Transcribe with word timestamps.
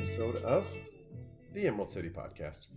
episode 0.00 0.36
of 0.44 0.66
the 1.52 1.66
Emerald 1.66 1.90
City 1.90 2.08
Podcast. 2.08 2.68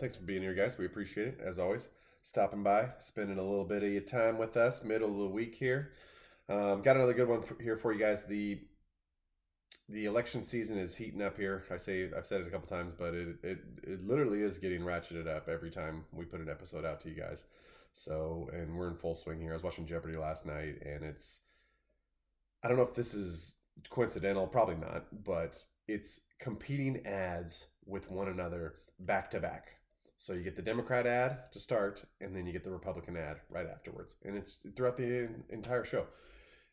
Thanks 0.00 0.16
for 0.16 0.22
being 0.22 0.42
here, 0.42 0.54
guys. 0.54 0.76
We 0.76 0.86
appreciate 0.86 1.28
it, 1.28 1.38
as 1.40 1.56
always. 1.56 1.86
Stopping 2.24 2.64
by, 2.64 2.88
spending 2.98 3.38
a 3.38 3.42
little 3.42 3.64
bit 3.64 3.84
of 3.84 3.92
your 3.92 4.00
time 4.00 4.38
with 4.38 4.56
us, 4.56 4.82
middle 4.82 5.08
of 5.08 5.18
the 5.18 5.28
week 5.28 5.54
here. 5.54 5.92
Um, 6.48 6.82
got 6.82 6.96
another 6.96 7.12
good 7.12 7.28
one 7.28 7.42
for, 7.42 7.62
here 7.62 7.76
for 7.76 7.92
you 7.92 8.00
guys. 8.00 8.24
The 8.24 8.60
the 9.88 10.06
election 10.06 10.42
season 10.42 10.78
is 10.78 10.96
heating 10.96 11.22
up 11.22 11.36
here. 11.36 11.62
I 11.70 11.76
say 11.76 12.10
I've 12.16 12.26
said 12.26 12.40
it 12.40 12.48
a 12.48 12.50
couple 12.50 12.66
times, 12.66 12.92
but 12.92 13.14
it, 13.14 13.36
it 13.44 13.58
it 13.84 14.02
literally 14.04 14.42
is 14.42 14.58
getting 14.58 14.80
ratcheted 14.80 15.28
up 15.28 15.48
every 15.48 15.70
time 15.70 16.06
we 16.12 16.24
put 16.24 16.40
an 16.40 16.50
episode 16.50 16.84
out 16.84 17.00
to 17.02 17.08
you 17.08 17.14
guys. 17.14 17.44
So, 17.92 18.50
and 18.52 18.76
we're 18.76 18.88
in 18.88 18.96
full 18.96 19.14
swing 19.14 19.40
here. 19.40 19.52
I 19.52 19.54
was 19.54 19.62
watching 19.62 19.86
Jeopardy 19.86 20.18
last 20.18 20.44
night, 20.44 20.82
and 20.84 21.04
it's 21.04 21.38
I 22.64 22.68
don't 22.68 22.76
know 22.76 22.82
if 22.82 22.96
this 22.96 23.14
is 23.14 23.58
coincidental, 23.90 24.48
probably 24.48 24.74
not, 24.74 25.04
but 25.24 25.64
it's 25.88 26.20
competing 26.38 27.04
ads 27.06 27.66
with 27.86 28.10
one 28.10 28.28
another 28.28 28.74
back 29.00 29.30
to 29.30 29.40
back. 29.40 29.68
So 30.16 30.32
you 30.32 30.42
get 30.42 30.56
the 30.56 30.62
Democrat 30.62 31.06
ad 31.06 31.52
to 31.52 31.60
start, 31.60 32.04
and 32.20 32.34
then 32.34 32.44
you 32.46 32.52
get 32.52 32.64
the 32.64 32.70
Republican 32.70 33.16
ad 33.16 33.36
right 33.50 33.66
afterwards, 33.66 34.16
and 34.24 34.36
it's 34.36 34.58
throughout 34.76 34.96
the 34.96 35.28
entire 35.50 35.84
show. 35.84 36.06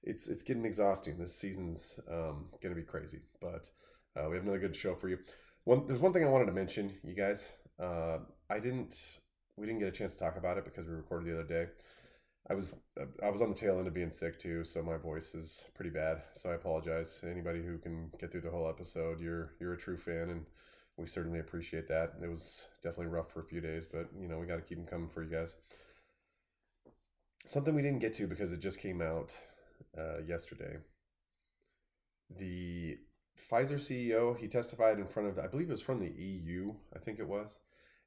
It's 0.04 0.28
it's 0.28 0.44
getting 0.44 0.66
exhausting. 0.66 1.18
This 1.18 1.36
season's 1.36 2.00
um, 2.12 2.46
to 2.62 2.70
be 2.76 2.82
crazy, 2.82 3.22
but 3.42 3.70
uh, 4.16 4.28
we 4.30 4.36
have 4.36 4.44
another 4.44 4.60
good 4.60 4.76
show 4.76 4.96
for 4.96 5.10
you. 5.10 5.20
One 5.64 5.88
there's 5.88 6.00
one 6.00 6.12
thing 6.12 6.24
I 6.24 6.30
wanted 6.30 6.46
to 6.48 6.54
mention, 6.54 6.94
you 7.04 7.14
guys. 7.14 7.52
Uh, 7.80 8.20
I 8.50 8.60
didn't 8.60 9.20
we 9.58 9.66
didn't 9.66 9.80
get 9.80 9.90
a 9.90 9.92
chance 9.92 10.14
to 10.14 10.20
talk 10.20 10.38
about 10.38 10.58
it 10.58 10.66
because 10.66 10.88
we 10.88 10.94
recorded 10.94 11.28
the 11.28 11.40
other 11.40 11.48
day. 11.48 11.72
I 12.50 12.54
was 12.54 12.76
I 13.24 13.30
was 13.30 13.42
on 13.42 13.50
the 13.50 13.56
tail 13.56 13.80
end 13.80 13.88
of 13.88 13.94
being 13.94 14.12
sick 14.12 14.38
too, 14.38 14.64
so 14.64 14.84
my 14.84 14.98
voice 14.98 15.34
is 15.34 15.64
pretty 15.74 15.90
bad. 15.90 16.22
So 16.34 16.52
I 16.52 16.56
apologize. 16.56 17.22
Anybody 17.24 17.64
who 17.64 17.78
can 17.80 18.12
get 18.20 18.32
through 18.32 18.42
the 18.42 18.52
whole 18.52 18.70
episode, 18.70 19.20
you're 19.20 19.54
you're 19.60 19.74
a 19.74 19.78
true 19.78 19.98
fan, 19.98 20.30
and 20.30 20.46
we 20.98 21.08
certainly 21.08 21.40
appreciate 21.40 21.88
that. 21.88 22.14
It 22.22 22.30
was 22.30 22.66
definitely 22.84 23.08
rough 23.08 23.32
for 23.32 23.40
a 23.40 23.46
few 23.46 23.62
days, 23.62 23.88
but 23.92 24.10
you 24.20 24.28
know 24.28 24.38
we 24.38 24.46
got 24.46 24.58
to 24.58 24.62
keep 24.62 24.78
them 24.78 24.86
coming 24.86 25.10
for 25.10 25.24
you 25.24 25.30
guys. 25.32 25.56
Something 27.48 27.74
we 27.74 27.82
didn't 27.82 28.00
get 28.00 28.14
to 28.16 28.28
because 28.28 28.52
it 28.52 28.60
just 28.60 28.80
came 28.80 29.02
out 29.02 29.38
uh, 29.98 30.20
yesterday. 30.28 30.78
The 32.30 33.00
Pfizer 33.52 33.80
CEO 33.80 34.38
he 34.40 34.48
testified 34.48 35.00
in 35.00 35.08
front 35.08 35.30
of 35.30 35.40
I 35.40 35.48
believe 35.48 35.70
it 35.70 35.72
was 35.72 35.82
from 35.82 36.00
the 36.00 36.12
EU. 36.12 36.76
I 36.96 37.00
think 37.00 37.18
it 37.18 37.28
was 37.28 37.58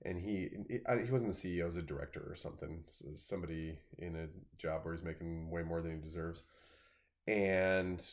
and 0.04 0.18
he 0.18 0.50
he 0.68 1.10
wasn't 1.10 1.32
the 1.32 1.36
CEO, 1.36 1.56
he 1.56 1.62
was 1.62 1.76
a 1.76 1.82
director 1.82 2.24
or 2.28 2.36
something. 2.36 2.84
somebody 3.14 3.78
in 3.98 4.16
a 4.16 4.28
job 4.56 4.84
where 4.84 4.94
he's 4.94 5.04
making 5.04 5.50
way 5.50 5.62
more 5.62 5.80
than 5.80 5.92
he 5.92 5.98
deserves, 5.98 6.42
and 7.26 8.04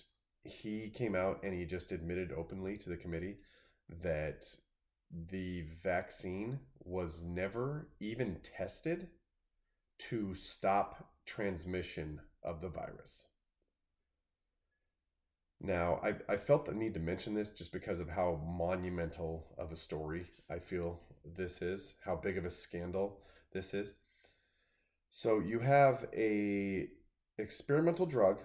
he 0.44 0.90
came 0.90 1.16
out 1.16 1.40
and 1.44 1.54
he 1.54 1.66
just 1.66 1.92
admitted 1.92 2.32
openly 2.32 2.78
to 2.78 2.90
the 2.90 2.98
committee 2.98 3.38
that 4.02 4.46
the 5.30 5.66
vaccine 5.84 6.60
was 6.84 7.24
never 7.24 7.88
even 8.00 8.38
tested 8.44 9.08
to 9.98 10.34
stop 10.34 11.12
transmission 11.26 12.20
of 12.44 12.62
the 12.62 12.70
virus. 12.70 13.28
Now, 15.66 16.00
I, 16.04 16.34
I 16.34 16.38
felt 16.38 16.66
the 16.66 16.74
need 16.74 16.94
to 16.94 17.00
mention 17.00 17.34
this 17.34 17.50
just 17.50 17.72
because 17.72 18.00
of 18.00 18.10
how 18.10 18.40
monumental 18.46 19.48
of 19.58 19.72
a 19.72 19.76
story 19.76 20.28
I 20.50 20.60
feel 20.60 21.00
this 21.36 21.62
is, 21.64 21.96
how 22.06 22.16
big 22.16 22.38
of 22.38 22.46
a 22.46 22.52
scandal 22.52 23.22
this 23.52 23.74
is. 23.74 23.96
So 25.10 25.40
you 25.40 25.60
have 25.60 26.06
a 26.16 26.90
experimental 27.40 28.06
drug 28.06 28.42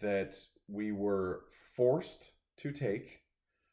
that 0.00 0.36
we 0.68 0.92
were 0.92 1.44
forced 1.74 2.32
to 2.58 2.70
take 2.70 3.20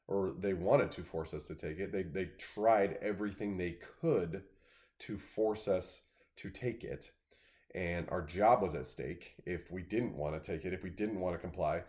or 0.08 0.34
they 0.40 0.54
wanted 0.54 0.90
to 0.92 1.02
force 1.02 1.34
us 1.34 1.48
to 1.48 1.56
take 1.56 1.80
it. 1.80 1.92
They 1.92 2.04
they 2.04 2.30
tried 2.38 2.98
everything 3.02 3.58
they 3.58 3.78
could 4.02 4.44
to 5.00 5.18
force 5.18 5.68
us 5.68 6.02
to 6.38 6.50
take 6.50 6.84
it. 6.84 7.12
And 7.76 8.08
our 8.10 8.22
job 8.22 8.62
was 8.62 8.74
at 8.74 8.88
stake 8.88 9.36
if 9.46 9.70
we 9.70 9.82
didn't 9.82 10.16
want 10.16 10.42
to 10.42 10.52
take 10.52 10.66
it, 10.66 10.74
if 10.74 10.84
we 10.84 10.90
didn't 10.90 11.20
want 11.20 11.36
to 11.36 11.40
comply 11.40 11.84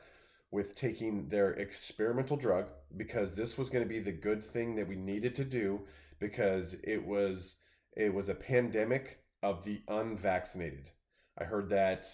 with 0.50 0.74
taking 0.74 1.28
their 1.28 1.52
experimental 1.52 2.36
drug 2.36 2.66
because 2.96 3.34
this 3.34 3.56
was 3.56 3.70
going 3.70 3.84
to 3.84 3.88
be 3.88 4.00
the 4.00 4.12
good 4.12 4.42
thing 4.42 4.74
that 4.74 4.88
we 4.88 4.96
needed 4.96 5.34
to 5.36 5.44
do 5.44 5.80
because 6.18 6.74
it 6.84 7.04
was 7.04 7.60
it 7.96 8.12
was 8.14 8.28
a 8.28 8.34
pandemic 8.34 9.20
of 9.42 9.64
the 9.64 9.80
unvaccinated. 9.88 10.90
I 11.38 11.44
heard 11.44 11.68
that 11.70 12.06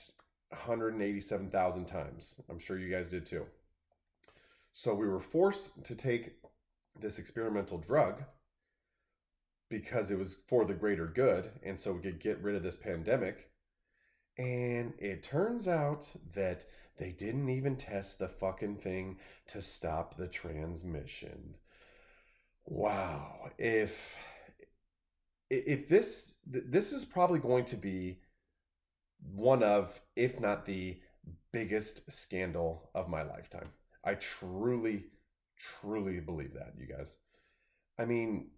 187,000 0.50 1.86
times. 1.86 2.40
I'm 2.48 2.58
sure 2.58 2.78
you 2.78 2.90
guys 2.90 3.08
did 3.08 3.26
too. 3.26 3.46
So 4.72 4.94
we 4.94 5.08
were 5.08 5.20
forced 5.20 5.84
to 5.84 5.94
take 5.94 6.34
this 7.00 7.18
experimental 7.18 7.78
drug 7.78 8.22
because 9.68 10.10
it 10.10 10.18
was 10.18 10.38
for 10.46 10.64
the 10.64 10.74
greater 10.74 11.06
good 11.06 11.50
and 11.64 11.78
so 11.78 11.92
we 11.92 12.00
could 12.00 12.20
get 12.20 12.42
rid 12.42 12.54
of 12.54 12.62
this 12.62 12.76
pandemic. 12.76 13.50
And 14.38 14.92
it 14.98 15.22
turns 15.22 15.66
out 15.66 16.12
that 16.34 16.66
they 16.98 17.10
didn't 17.10 17.48
even 17.48 17.76
test 17.76 18.18
the 18.18 18.28
fucking 18.28 18.76
thing 18.76 19.18
to 19.48 19.60
stop 19.60 20.16
the 20.16 20.28
transmission. 20.28 21.56
Wow. 22.64 23.50
If 23.58 24.16
if 25.48 25.88
this 25.88 26.34
this 26.46 26.92
is 26.92 27.04
probably 27.04 27.38
going 27.38 27.64
to 27.66 27.76
be 27.76 28.20
one 29.20 29.62
of 29.62 30.00
if 30.16 30.40
not 30.40 30.64
the 30.64 31.00
biggest 31.52 32.10
scandal 32.10 32.90
of 32.94 33.08
my 33.08 33.22
lifetime. 33.22 33.70
I 34.04 34.14
truly 34.14 35.04
truly 35.58 36.20
believe 36.20 36.54
that, 36.54 36.74
you 36.78 36.86
guys. 36.86 37.16
I 37.98 38.04
mean, 38.04 38.50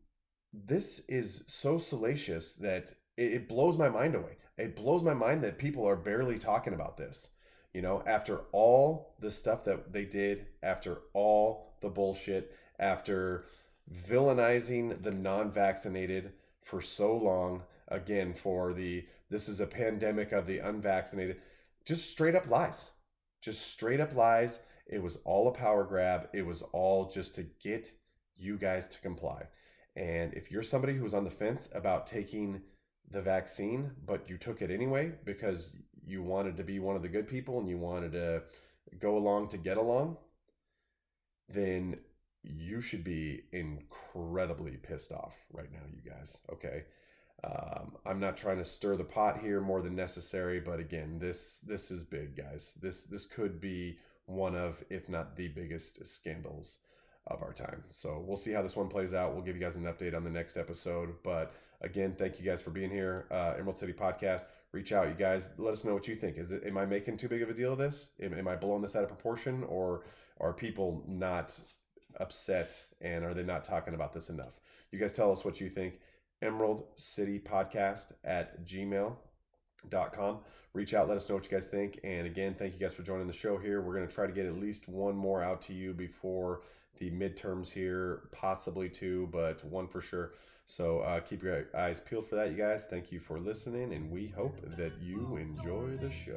this 0.53 1.01
is 1.09 1.45
so 1.47 1.79
salacious 1.79 2.55
that 2.55 2.93
it, 3.17 3.49
blows 3.49 3.77
my 3.77 3.89
mind 3.89 4.15
away. 4.15 4.37
It 4.57 4.77
blows 4.77 5.03
my 5.03 5.15
mind 5.15 5.43
that 5.43 5.59
people 5.59 5.87
are 5.87 5.97
barely 5.97 6.39
talking 6.39 6.75
about 6.75 6.97
this. 6.97 7.31
You 7.73 7.83
know, 7.83 8.03
after 8.07 8.41
all 8.53 9.15
the 9.21 9.31
stuff 9.31 9.65
that 9.65 9.93
they 9.93 10.05
did, 10.05 10.47
after 10.63 11.03
all 11.13 11.75
the 11.81 11.91
bullshit, 11.91 12.55
after 12.79 13.45
villainizing 13.93 15.03
the 15.03 15.11
non-vaccinated 15.11 16.33
for 16.63 16.81
so 16.81 17.17
long 17.17 17.63
again 17.89 18.35
for 18.35 18.73
the 18.73 19.07
this 19.31 19.49
is 19.49 19.61
a 19.61 19.67
pandemic 19.67 20.33
of 20.33 20.47
the 20.47 20.59
unvaccinated 20.59 21.41
just 21.85 22.11
straight 22.11 22.35
up 22.35 22.49
lies. 22.51 22.91
Just 23.41 23.67
straight 23.69 24.01
up 24.01 24.15
lies. 24.15 24.61
It 24.87 25.03
was 25.03 25.17
all 25.25 25.49
a 25.49 25.53
power 25.53 25.85
grab. 25.85 26.29
It 26.35 26.45
was 26.45 26.63
all 26.73 27.09
just 27.09 27.35
to 27.37 27.43
get 27.43 27.93
you 28.37 28.57
guys 28.59 28.89
to 28.89 29.01
comply. 29.01 29.45
And 29.97 30.35
if 30.35 30.51
you're 30.51 30.63
somebody 30.63 30.95
who's 30.95 31.15
on 31.15 31.25
the 31.25 31.31
fence 31.31 31.69
about 31.75 32.07
taking 32.07 32.63
the 33.11 33.23
vaccine 33.23 33.91
but 34.07 34.29
you 34.29 34.37
took 34.37 34.61
it 34.61 34.71
anyway 34.71 35.13
because 35.25 35.71
you 36.09 36.23
wanted 36.23 36.57
to 36.57 36.65
be 36.65 36.79
one 36.79 36.97
of 36.97 37.03
the 37.03 37.09
good 37.09 37.29
people 37.29 37.59
and 37.61 37.69
you 37.69 37.79
wanted 37.79 38.13
to 38.13 38.43
go 38.99 39.17
along 39.17 39.49
to 39.49 39.57
get 39.59 39.77
along 39.77 40.17
then 41.49 41.99
you 42.43 42.81
should 42.81 43.05
be 43.05 43.43
incredibly 43.53 44.77
pissed 44.77 45.13
off 45.13 45.37
right 45.53 45.73
now, 45.73 45.81
you 45.93 46.11
guys. 46.11 46.41
Okay. 46.53 46.85
Um, 47.45 47.93
I'm 48.05 48.21
not 48.21 48.37
trying 48.37 48.59
to 48.59 48.65
stir 48.65 48.97
the 48.97 49.05
pot 49.05 49.41
here 49.41 49.61
more 49.61 49.81
than 49.81 49.95
necessary, 49.95 50.61
but 50.61 50.81
again, 50.81 51.19
this 51.21 51.61
this 51.61 51.91
is 51.91 52.03
big, 52.03 52.37
guys. 52.37 52.73
This 52.81 53.05
this 53.05 53.27
could 53.27 53.61
be 53.61 53.99
one 54.27 54.57
of, 54.57 54.83
if 54.91 55.09
not 55.09 55.37
the 55.37 55.49
biggest 55.49 56.05
scandals 56.05 56.79
of 57.27 57.43
our 57.43 57.53
time. 57.53 57.85
So 57.91 58.23
we'll 58.27 58.37
see 58.37 58.53
how 58.53 58.63
this 58.63 58.77
one 58.77 58.89
plays 58.89 59.15
out. 59.15 59.35
We'll 59.35 59.45
give 59.45 59.57
you 59.57 59.63
guys 59.63 59.77
an 59.77 59.85
update 59.85 60.17
on 60.17 60.25
the 60.25 60.31
next 60.31 60.57
episode. 60.57 61.15
But 61.23 61.55
again, 61.81 62.15
thank 62.19 62.41
you 62.41 62.45
guys 62.45 62.61
for 62.61 62.71
being 62.71 62.91
here. 62.91 63.27
Uh, 63.31 63.55
Emerald 63.57 63.77
City 63.77 63.93
Podcast. 63.93 64.47
Reach 64.73 64.93
out, 64.93 65.09
you 65.09 65.15
guys. 65.15 65.53
Let 65.57 65.73
us 65.73 65.85
know 65.85 65.95
what 65.95 66.09
you 66.09 66.15
think. 66.15 66.37
Is 66.37 66.53
it? 66.53 66.63
Am 66.67 66.77
I 66.77 66.85
making 66.85 67.17
too 67.17 67.29
big 67.29 67.43
of 67.43 67.49
a 67.49 67.55
deal 67.55 67.73
of 67.73 67.79
this? 67.79 68.11
Am, 68.21 68.35
am 68.35 68.49
I 68.49 68.57
blowing 68.57 68.83
this 68.83 68.95
out 68.95 69.03
of 69.03 69.09
proportion, 69.09 69.65
or 69.65 70.05
are 70.41 70.53
people 70.53 71.03
not 71.07 71.59
upset 72.21 72.85
and 73.01 73.25
are 73.25 73.35
they 73.35 73.43
not 73.43 73.65
talking 73.65 73.95
about 73.95 74.13
this 74.13 74.29
enough? 74.29 74.61
You 74.91 74.99
guys 74.99 75.13
tell 75.13 75.33
us 75.33 75.45
what 75.45 75.61
you 75.61 75.69
think. 75.69 76.01
Emerald 76.41 76.85
City 76.97 77.39
Podcast 77.41 78.13
at 78.25 78.65
gmail.com. 78.65 80.39
Reach 80.73 80.95
out, 80.95 81.09
let 81.09 81.17
us 81.17 81.29
know 81.29 81.35
what 81.35 81.45
you 81.45 81.51
guys 81.51 81.67
think. 81.67 81.99
And 82.05 82.27
again, 82.27 82.55
thank 82.55 82.75
you 82.75 82.79
guys 82.79 82.95
for 82.95 83.03
joining 83.03 83.27
the 83.27 83.33
show 83.33 83.59
here. 83.59 83.81
We're 83.81 83.95
going 83.95 84.07
to 84.07 84.15
try 84.15 84.27
to 84.27 84.33
get 84.33 84.47
at 84.47 84.59
least 84.61 84.89
one 84.89 85.17
more 85.17 85.43
out 85.43 85.61
to 85.63 85.73
you 85.73 85.93
before 85.93 86.61
the 86.99 87.11
midterms 87.11 87.71
here, 87.73 88.29
possibly 88.33 88.89
two, 88.89 89.29
but 89.33 89.65
one 89.65 89.89
for 89.89 90.01
sure. 90.01 90.33
So 90.71 91.01
uh, 91.01 91.21
keep 91.21 91.43
your 91.43 91.65
eyes 91.75 91.99
peeled 91.99 92.27
for 92.27 92.35
that, 92.35 92.51
you 92.51 92.57
guys. 92.59 92.85
Thank 92.85 93.11
you 93.11 93.21
for 93.21 93.41
listening, 93.41 93.95
and 93.95 94.11
we 94.11 94.29
hope 94.29 94.61
that 94.77 94.93
you 95.01 95.37
enjoy 95.37 95.97
the 95.97 96.11
show. 96.11 96.37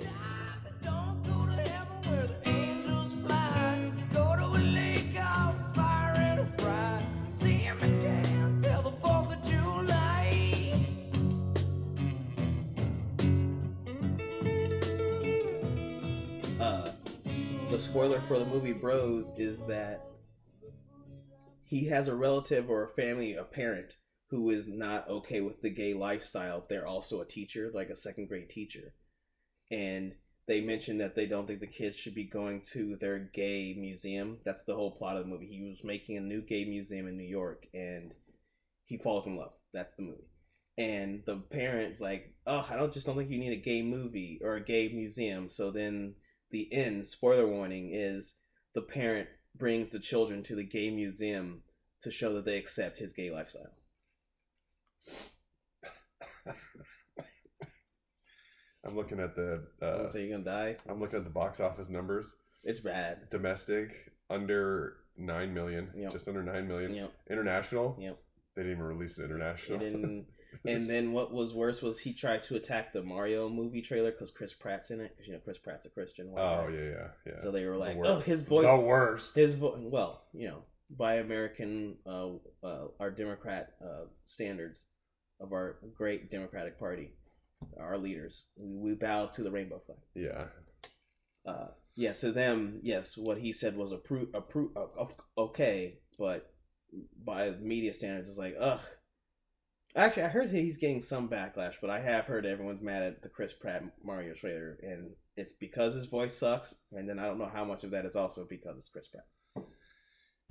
Uh, 16.58 16.92
the 17.70 17.78
spoiler 17.78 18.22
for 18.22 18.40
the 18.40 18.46
movie 18.46 18.72
Bros 18.72 19.38
is 19.38 19.66
that 19.66 20.06
he 21.66 21.86
has 21.88 22.08
a 22.08 22.16
relative 22.16 22.70
or 22.70 22.86
a 22.86 22.88
family, 22.88 23.36
a 23.36 23.44
parent 23.44 23.98
who 24.32 24.50
is 24.50 24.68
not 24.68 25.08
okay 25.10 25.42
with 25.42 25.62
the 25.62 25.70
gay 25.70 25.94
lifestyle. 25.94 26.66
They're 26.68 26.88
also 26.88 27.22
a 27.22 27.26
teacher, 27.26 27.70
like 27.74 27.90
a 27.90 27.96
second 27.96 28.30
grade 28.30 28.50
teacher, 28.50 28.94
and 29.70 30.14
they 30.48 30.62
mentioned 30.62 31.02
that 31.02 31.16
they 31.16 31.28
don't 31.28 31.46
think 31.46 31.60
the 31.60 31.68
kids 31.68 31.96
should 31.96 32.16
be 32.16 32.24
going 32.24 32.62
to 32.74 32.96
their 32.96 33.20
gay 33.20 33.76
museum. 33.78 34.40
That's 34.44 34.64
the 34.64 34.74
whole 34.74 34.92
plot 34.92 35.18
of 35.18 35.24
the 35.24 35.30
movie. 35.30 35.48
He 35.48 35.70
was 35.70 35.84
making 35.84 36.18
a 36.18 36.22
new 36.22 36.42
gay 36.42 36.66
museum 36.66 37.08
in 37.08 37.18
New 37.18 37.28
York, 37.28 37.68
and 37.74 38.16
he 38.86 38.98
falls 38.98 39.28
in 39.28 39.38
love. 39.38 39.54
That's 39.74 39.94
the 39.96 40.04
movie. 40.04 40.30
And 40.78 41.24
the 41.26 41.36
parents 41.36 42.02
like, 42.02 42.34
oh, 42.48 42.66
I 42.70 42.76
don't 42.76 42.92
just 42.92 43.06
don't 43.06 43.18
think 43.18 43.30
you 43.30 43.38
need 43.38 43.54
a 43.54 43.62
gay 43.62 43.84
movie 43.84 44.40
or 44.42 44.56
a 44.56 44.64
gay 44.64 44.90
museum. 44.90 45.50
So 45.50 45.70
then 45.72 46.16
the 46.50 46.72
end 46.74 47.06
spoiler 47.06 47.48
warning 47.48 47.92
is 47.94 48.36
the 48.74 48.82
parent 48.82 49.28
brings 49.58 49.90
the 49.90 50.00
children 50.00 50.42
to 50.44 50.56
the 50.56 50.64
gay 50.64 50.90
museum 50.90 51.64
to 52.02 52.10
show 52.10 52.34
that 52.34 52.46
they 52.46 52.58
accept 52.58 52.98
his 52.98 53.14
gay 53.14 53.30
lifestyle. 53.30 53.74
I'm 58.86 58.96
looking 58.96 59.20
at 59.20 59.36
the. 59.36 59.64
Uh, 59.82 60.10
so 60.10 60.18
you're 60.18 60.32
gonna 60.38 60.44
die? 60.44 60.76
I'm 60.90 61.00
looking 61.00 61.18
at 61.20 61.24
the 61.24 61.30
box 61.30 61.60
office 61.60 61.90
numbers. 61.90 62.36
It's 62.64 62.80
bad. 62.80 63.30
Domestic 63.30 64.12
under 64.30 64.98
nine 65.18 65.54
million, 65.54 65.90
Yep. 65.96 66.12
just 66.12 66.28
under 66.28 66.42
nine 66.42 66.68
million. 66.68 66.94
Yep. 66.96 67.12
International, 67.30 67.96
Yep. 68.00 68.18
they 68.56 68.64
didn't 68.64 68.78
even 68.78 68.86
release 68.86 69.18
it 69.20 69.26
international. 69.26 69.78
Didn't- 69.80 70.26
and 70.66 70.90
then 70.90 71.12
what 71.14 71.32
was 71.32 71.54
worse 71.54 71.82
was 71.82 72.00
he 72.00 72.12
tried 72.14 72.42
to 72.44 72.56
attack 72.56 72.92
the 72.92 73.02
Mario 73.04 73.48
movie 73.50 73.82
trailer 73.82 74.12
because 74.12 74.32
Chris 74.32 74.54
Pratt's 74.54 74.90
in 74.92 75.00
it. 75.00 75.12
Because 75.12 75.28
you 75.28 75.34
know 75.34 75.40
Chris 75.40 75.58
Pratt's 75.60 75.86
a 75.86 75.90
Christian. 75.90 76.34
oh 76.36 76.68
yeah, 76.68 76.80
yeah, 76.90 77.08
yeah. 77.28 77.38
So 77.38 77.52
they 77.52 77.66
were 77.66 77.78
like, 77.78 77.96
wor- 77.98 78.08
"Oh, 78.08 78.20
his 78.20 78.42
voice, 78.42 78.66
the 78.66 78.80
worst. 78.84 79.36
his 79.36 79.54
vo- 79.54 79.78
well, 79.80 80.26
you 80.34 80.48
know, 80.48 80.64
by 80.98 81.16
American, 81.16 81.96
uh, 82.06 82.30
uh, 82.64 82.88
our 83.00 83.12
Democrat 83.12 83.70
uh, 83.84 84.06
standards 84.26 84.88
of 85.40 85.52
our 85.54 85.78
great 85.96 86.30
Democratic 86.30 86.78
Party, 86.80 87.14
our 87.80 87.98
leaders, 87.98 88.48
we, 88.58 88.92
we 88.92 88.94
bow 88.96 89.28
to 89.28 89.44
the 89.44 89.52
rainbow 89.52 89.82
flag. 89.86 89.98
yeah, 90.16 90.46
Uh, 91.46 91.68
yeah, 91.96 92.14
to 92.14 92.32
them, 92.32 92.80
yes, 92.82 93.18
what 93.18 93.38
he 93.40 93.52
said 93.54 93.76
was 93.76 93.94
appro- 93.94 94.32
appro- 94.32 94.76
uh, 94.76 95.42
okay, 95.42 96.00
but 96.20 96.52
by 97.24 97.52
media 97.52 97.94
standards, 97.94 98.30
it's 98.30 98.38
like, 98.38 98.56
ugh. 98.60 98.82
Actually, 99.94 100.24
I 100.24 100.28
heard 100.30 100.50
that 100.50 100.58
he's 100.58 100.78
getting 100.78 101.02
some 101.02 101.28
backlash, 101.28 101.76
but 101.82 101.90
I 101.90 102.00
have 102.00 102.26
heard 102.26 102.46
everyone's 102.46 102.82
mad 102.82 103.04
at 103.04 103.22
the 103.24 103.30
Chris 103.30 103.52
Pratt 103.52 103.84
Mario 104.04 104.34
trailer, 104.34 104.78
and 104.82 105.12
it's 105.36 105.52
because 105.54 105.96
his 105.96 106.06
voice 106.06 106.34
sucks, 106.38 106.76
and 106.94 107.10
then 107.10 107.20
I 107.20 107.26
don't 107.26 107.40
know 107.40 107.52
how 107.54 107.66
much 107.66 107.84
of 107.84 107.92
that 107.92 108.06
is 108.06 108.16
also 108.16 108.46
because 108.50 108.78
it's 108.78 108.88
Chris 108.90 109.10
Pratt. 109.10 109.26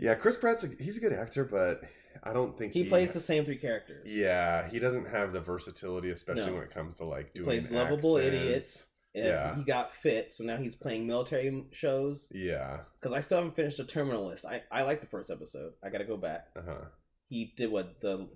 Yeah. 0.01 0.15
Chris 0.15 0.37
Pratt's 0.37 0.65
a, 0.65 0.69
he's 0.79 0.97
a 0.97 1.01
good 1.01 1.13
actor, 1.13 1.45
but 1.45 1.83
I 2.25 2.33
don't 2.33 2.57
think 2.59 2.73
He 2.73 2.85
plays 2.85 3.13
the 3.13 3.21
same 3.21 3.45
three 3.45 3.57
characters. 3.59 4.15
Yeah, 4.15 4.69
he 4.69 4.79
doesn't 4.79 5.09
have 5.09 5.33
the 5.33 5.41
versatility, 5.41 6.11
especially 6.11 6.47
No. 6.47 6.55
when 6.55 6.63
it 6.65 6.71
comes 6.75 6.97
to 6.97 7.05
like 7.05 7.27
He 7.33 7.39
doing 7.41 7.45
plays 7.47 7.71
lovable 7.71 8.19
accents. 8.19 8.37
idiots. 8.37 8.87
Yeah. 9.15 9.57
He 9.57 9.65
got 9.65 9.91
fit, 9.93 10.31
so 10.31 10.45
now 10.45 10.57
he's 10.57 10.77
playing 10.77 11.07
military 11.07 11.65
shows. 11.73 12.29
Yeah, 12.33 12.81
Because 13.01 13.13
I 13.17 13.21
still 13.21 13.39
haven't 13.39 13.57
finished 13.57 13.79
the 13.79 13.85
Terminal 13.85 14.27
List. 14.27 14.45
I, 14.47 14.63
I 14.71 14.83
like 14.83 15.01
the 15.01 15.07
first 15.09 15.31
episode. 15.31 15.73
I 15.83 15.89
gotta 15.91 16.05
go 16.05 16.17
back. 16.17 16.47
uh 16.57 16.61
huh. 16.65 16.85
he 17.29 17.53
did 17.57 17.71
what 17.73 18.01
the 18.01 18.29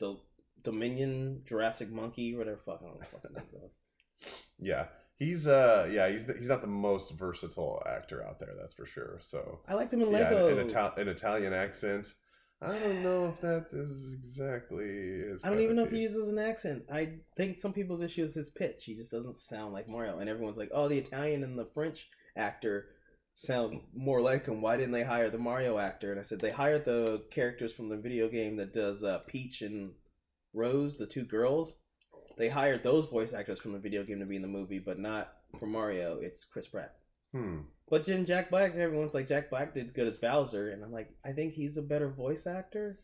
the 0.00 0.16
Dominion 0.62 1.42
Jurassic 1.46 1.90
Monkey, 1.92 2.34
whatever 2.34 2.56
fuck 2.64 2.80
I 2.82 2.86
don't 2.86 3.00
know 3.00 3.06
what 3.10 3.22
the 3.22 3.28
name 3.38 3.48
was. 3.52 3.70
Yeah, 4.58 4.86
he's 5.18 5.46
uh, 5.46 5.88
yeah, 5.90 6.08
he's 6.08 6.26
the, 6.26 6.34
he's 6.34 6.48
not 6.48 6.60
the 6.60 6.66
most 6.66 7.12
versatile 7.12 7.82
actor 7.86 8.24
out 8.24 8.38
there, 8.40 8.54
that's 8.58 8.74
for 8.74 8.86
sure. 8.86 9.18
So 9.20 9.60
I 9.68 9.74
liked 9.74 9.92
him 9.92 10.02
in 10.02 10.10
yeah, 10.10 10.30
Lego. 10.30 10.48
an, 10.48 10.66
Ital- 10.66 10.94
an 10.96 11.08
Italian 11.08 11.52
accent. 11.52 12.14
I 12.62 12.78
don't 12.78 13.02
know 13.02 13.26
if 13.26 13.40
that 13.42 13.66
is 13.72 14.14
exactly 14.14 14.86
his. 14.86 15.44
I 15.44 15.50
don't 15.50 15.60
even 15.60 15.76
know 15.76 15.84
if 15.84 15.90
he 15.90 15.98
uses 15.98 16.28
an 16.28 16.38
accent. 16.38 16.84
I 16.90 17.14
think 17.36 17.58
some 17.58 17.72
people's 17.72 18.00
issue 18.00 18.24
is 18.24 18.34
his 18.34 18.50
pitch. 18.50 18.84
He 18.84 18.94
just 18.94 19.10
doesn't 19.10 19.36
sound 19.36 19.74
like 19.74 19.88
Mario, 19.88 20.18
and 20.18 20.30
everyone's 20.30 20.56
like, 20.56 20.70
"Oh, 20.72 20.88
the 20.88 20.98
Italian 20.98 21.42
and 21.42 21.58
the 21.58 21.66
French 21.66 22.08
actor 22.36 22.88
sound 23.34 23.80
more 23.92 24.20
like 24.20 24.46
him. 24.46 24.62
Why 24.62 24.76
didn't 24.76 24.92
they 24.92 25.02
hire 25.02 25.28
the 25.28 25.38
Mario 25.38 25.78
actor?" 25.78 26.10
And 26.10 26.18
I 26.18 26.22
said 26.22 26.40
they 26.40 26.52
hired 26.52 26.86
the 26.86 27.24
characters 27.30 27.72
from 27.72 27.90
the 27.90 27.98
video 27.98 28.28
game 28.28 28.56
that 28.56 28.72
does 28.72 29.02
uh, 29.02 29.18
Peach 29.26 29.60
and 29.60 29.92
Rose, 30.54 30.96
the 30.96 31.06
two 31.06 31.24
girls. 31.24 31.82
They 32.36 32.48
hired 32.48 32.82
those 32.82 33.06
voice 33.06 33.32
actors 33.32 33.60
from 33.60 33.72
the 33.72 33.78
video 33.78 34.02
game 34.04 34.20
to 34.20 34.26
be 34.26 34.36
in 34.36 34.42
the 34.42 34.48
movie, 34.48 34.78
but 34.78 34.98
not 34.98 35.32
for 35.60 35.66
Mario. 35.66 36.18
It's 36.20 36.44
Chris 36.44 36.66
Pratt. 36.68 36.94
Hmm. 37.32 37.60
But 37.88 38.06
then 38.06 38.24
Jack 38.24 38.50
Black, 38.50 38.74
everyone's 38.74 39.14
like 39.14 39.28
Jack 39.28 39.50
Black 39.50 39.74
did 39.74 39.94
good 39.94 40.08
as 40.08 40.16
Bowser, 40.16 40.70
and 40.70 40.82
I'm 40.82 40.92
like, 40.92 41.10
I 41.24 41.32
think 41.32 41.52
he's 41.52 41.76
a 41.76 41.82
better 41.82 42.08
voice 42.08 42.46
actor. 42.46 42.98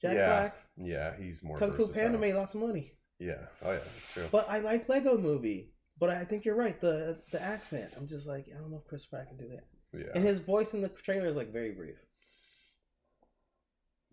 Jack 0.00 0.14
Yeah, 0.14 0.26
Black, 0.26 0.56
Yeah, 0.76 1.16
he's 1.16 1.42
more. 1.42 1.58
Kung 1.58 1.72
Fu. 1.72 1.88
Panda 1.88 2.18
made 2.18 2.34
lots 2.34 2.54
of 2.54 2.60
money, 2.60 2.92
Yeah. 3.18 3.46
Oh 3.62 3.72
yeah, 3.72 3.78
that's 3.94 4.08
true. 4.12 4.28
but 4.30 4.48
I 4.48 4.58
liked 4.60 4.88
Lego 4.88 5.16
Movie. 5.18 5.72
But 6.00 6.10
I 6.10 6.24
think 6.24 6.44
you're 6.44 6.54
right. 6.54 6.80
The 6.80 7.20
the 7.32 7.42
accent, 7.42 7.92
I'm 7.96 8.06
just 8.06 8.28
like, 8.28 8.46
I 8.54 8.58
don't 8.58 8.70
know 8.70 8.78
if 8.78 8.86
Chris 8.86 9.06
Pratt 9.06 9.28
can 9.28 9.36
do 9.36 9.48
that. 9.48 9.64
yeah. 9.98 10.12
And 10.14 10.24
his 10.24 10.38
voice 10.38 10.74
in 10.74 10.80
the 10.80 10.88
trailer 10.88 11.26
is 11.26 11.36
like 11.36 11.52
very 11.52 11.72
brief. 11.72 11.96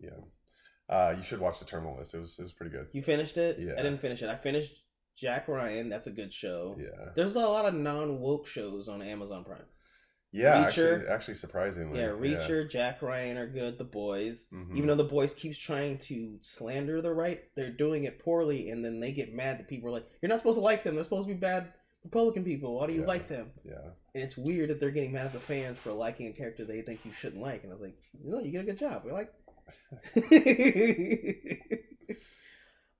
yeah. 0.00 0.10
Uh, 0.88 1.14
you 1.16 1.22
should 1.22 1.40
watch 1.40 1.58
the 1.58 1.64
Terminal 1.64 1.96
List. 1.96 2.14
It 2.14 2.18
was 2.20 2.38
it 2.38 2.42
was 2.42 2.52
pretty 2.52 2.70
good. 2.72 2.86
You 2.92 3.02
finished 3.02 3.36
it? 3.38 3.58
Yeah. 3.58 3.72
I 3.72 3.82
didn't 3.82 3.98
finish 4.00 4.22
it. 4.22 4.28
I 4.28 4.36
finished 4.36 4.84
Jack 5.16 5.48
Ryan. 5.48 5.88
That's 5.88 6.06
a 6.06 6.12
good 6.12 6.32
show. 6.32 6.76
Yeah. 6.78 7.10
There's 7.16 7.34
a 7.34 7.40
lot 7.40 7.64
of 7.64 7.74
non 7.74 8.20
woke 8.20 8.46
shows 8.46 8.88
on 8.88 9.02
Amazon 9.02 9.44
Prime. 9.44 9.64
Yeah. 10.32 10.64
Reacher. 10.64 10.66
Actually, 10.98 11.08
actually, 11.08 11.34
surprisingly. 11.34 11.98
Yeah, 12.00 12.08
Reacher, 12.08 12.68
Jack 12.70 13.00
Ryan 13.00 13.38
are 13.38 13.46
good. 13.48 13.78
The 13.78 13.84
Boys, 13.84 14.48
Mhm. 14.52 14.76
even 14.76 14.86
though 14.88 14.94
the 14.96 15.04
Boys 15.04 15.34
keeps 15.34 15.56
trying 15.56 15.98
to 15.98 16.38
slander 16.42 17.00
the 17.00 17.12
right, 17.14 17.40
they're 17.54 17.70
doing 17.72 18.04
it 18.04 18.18
poorly, 18.18 18.70
and 18.70 18.84
then 18.84 19.00
they 19.00 19.12
get 19.12 19.32
mad 19.32 19.58
that 19.58 19.68
people 19.68 19.88
are 19.88 19.92
like, 19.92 20.06
"You're 20.20 20.28
not 20.28 20.38
supposed 20.38 20.58
to 20.58 20.62
like 20.64 20.82
them. 20.82 20.94
They're 20.94 21.04
supposed 21.04 21.26
to 21.26 21.34
be 21.34 21.40
bad 21.40 21.72
Republican 22.04 22.44
people. 22.44 22.74
Why 22.74 22.86
do 22.86 22.92
you 22.92 23.00
Yeah. 23.00 23.06
like 23.06 23.28
them?" 23.28 23.52
Yeah. 23.64 23.90
And 24.14 24.22
it's 24.22 24.36
weird 24.36 24.68
that 24.70 24.78
they're 24.78 24.90
getting 24.90 25.12
mad 25.12 25.26
at 25.26 25.32
the 25.32 25.40
fans 25.40 25.78
for 25.78 25.92
liking 25.92 26.26
a 26.28 26.32
character 26.32 26.64
they 26.64 26.82
think 26.82 27.04
you 27.04 27.12
shouldn't 27.12 27.40
like. 27.42 27.62
And 27.62 27.72
I 27.72 27.74
was 27.74 27.82
like, 27.82 27.96
"You 28.22 28.30
know, 28.30 28.40
you 28.40 28.52
did 28.52 28.60
a 28.60 28.64
good 28.64 28.78
job. 28.78 29.04
We 29.04 29.12
like." 29.12 29.32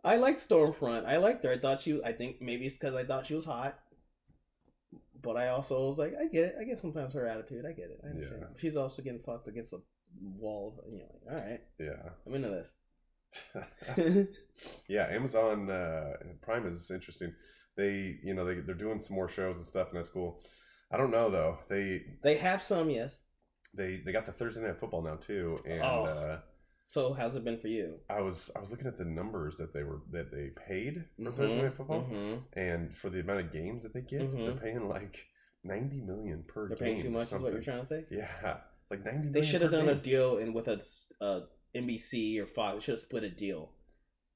I 0.04 0.16
liked 0.16 0.38
Stormfront. 0.38 1.04
I 1.06 1.16
liked 1.16 1.42
her. 1.44 1.52
I 1.52 1.58
thought 1.58 1.80
she. 1.80 2.00
I 2.04 2.12
think 2.12 2.40
maybe 2.40 2.66
it's 2.66 2.78
because 2.78 2.94
I 2.94 3.04
thought 3.04 3.26
she 3.26 3.34
was 3.34 3.44
hot. 3.44 3.78
But 5.20 5.36
I 5.36 5.48
also 5.48 5.88
was 5.88 5.98
like, 5.98 6.14
I 6.20 6.26
get 6.26 6.44
it. 6.44 6.54
I 6.60 6.64
get 6.64 6.78
sometimes 6.78 7.14
her 7.14 7.26
attitude. 7.26 7.64
I 7.66 7.72
get 7.72 7.90
it. 7.90 8.00
I 8.04 8.10
understand. 8.10 8.42
Yeah. 8.42 8.60
She's 8.60 8.76
also 8.76 9.02
getting 9.02 9.20
fucked 9.20 9.48
against 9.48 9.72
a 9.72 9.78
wall. 10.38 10.80
Of, 10.86 10.92
you 10.92 11.00
know, 11.00 11.14
like, 11.26 11.36
all 11.42 11.50
right, 11.50 11.60
Yeah. 11.80 12.10
I'm 12.26 12.34
into 12.34 12.48
this. 12.50 12.74
yeah, 14.88 15.08
Amazon 15.10 15.68
uh, 15.68 16.12
Prime 16.42 16.66
is 16.66 16.90
interesting. 16.92 17.34
They, 17.76 18.18
you 18.22 18.32
know, 18.34 18.44
they 18.44 18.60
they're 18.60 18.74
doing 18.76 19.00
some 19.00 19.16
more 19.16 19.28
shows 19.28 19.56
and 19.56 19.66
stuff, 19.66 19.88
and 19.88 19.98
that's 19.98 20.08
cool. 20.08 20.40
I 20.90 20.96
don't 20.96 21.10
know 21.10 21.28
though. 21.28 21.58
They 21.68 22.02
they 22.22 22.36
have 22.36 22.62
some, 22.62 22.88
yes. 22.88 23.22
they 23.74 23.96
they 24.04 24.12
got 24.12 24.24
the 24.26 24.32
Thursday 24.32 24.62
night 24.62 24.78
football 24.78 25.02
now 25.02 25.16
too, 25.16 25.58
and 25.66 25.82
Oh. 25.82 26.04
uh, 26.04 26.38
So 26.88 27.12
how's 27.14 27.34
it 27.34 27.42
been 27.44 27.58
for 27.58 27.66
you? 27.66 27.98
I 28.08 28.20
was 28.20 28.50
I 28.54 28.60
was 28.60 28.70
looking 28.70 28.86
at 28.86 28.96
the 28.96 29.04
numbers 29.04 29.58
that 29.58 29.74
they 29.74 29.82
were 29.82 30.02
that 30.12 30.30
they 30.30 30.50
paid 30.68 31.04
for 31.16 31.22
Mhm, 31.32 31.34
Thursday 31.36 31.62
night 31.62 31.74
football, 31.74 32.04
mhm. 32.08 32.42
and 32.52 32.96
for 32.96 33.10
the 33.10 33.18
amount 33.20 33.40
of 33.40 33.50
games 33.52 33.82
that 33.82 33.92
they 33.92 34.02
get, 34.02 34.20
they're 34.30 34.52
Mhm. 34.52 34.60
paying 34.62 34.88
like 34.88 35.26
ninety 35.64 36.00
million 36.00 36.44
per. 36.44 36.68
Game. 36.68 36.76
They're 36.78 36.86
paying 36.86 37.00
too 37.00 37.10
much, 37.10 37.32
is 37.32 37.42
what 37.42 37.52
you're 37.52 37.60
trying 37.60 37.80
to 37.80 37.86
say? 37.86 38.06
Yeah, 38.08 38.60
it's 38.82 38.90
like 38.92 39.04
ninety. 39.04 39.30
They 39.30 39.42
should 39.42 39.62
have 39.62 39.72
done 39.72 39.88
a 39.88 39.96
deal 39.96 40.36
in 40.38 40.52
with 40.54 40.68
a 40.68 40.80
uh, 41.20 41.40
NBC 41.74 42.38
or 42.38 42.46
Fox. 42.46 42.74
They 42.76 42.80
should 42.84 42.92
have 42.92 43.00
split 43.00 43.24
a 43.24 43.30
deal. 43.30 43.72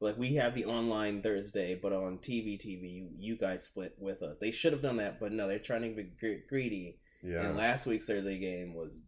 Like 0.01 0.19
we 0.19 0.35
have 0.35 0.57
the 0.57 0.65
online 0.65 1.23
Thursday, 1.23 1.79
but 1.81 1.93
on 1.93 2.19
TV, 2.19 2.59
TV, 2.59 2.91
you, 2.91 3.11
you 3.17 3.37
guys 3.37 3.63
split 3.63 3.95
with 3.97 4.23
us. 4.23 4.39
They 4.41 4.51
should 4.51 4.73
have 4.73 4.83
done 4.83 4.97
that, 4.97 5.21
but 5.21 5.31
no, 5.31 5.47
they're 5.47 5.59
trying 5.61 5.83
to 5.83 5.95
be 5.95 6.11
greedy. 6.49 6.99
Yeah. 7.23 7.47
And 7.47 7.57
last 7.57 7.87
week's 7.87 8.07
Thursday 8.07 8.39
game 8.39 8.75
was 8.75 9.03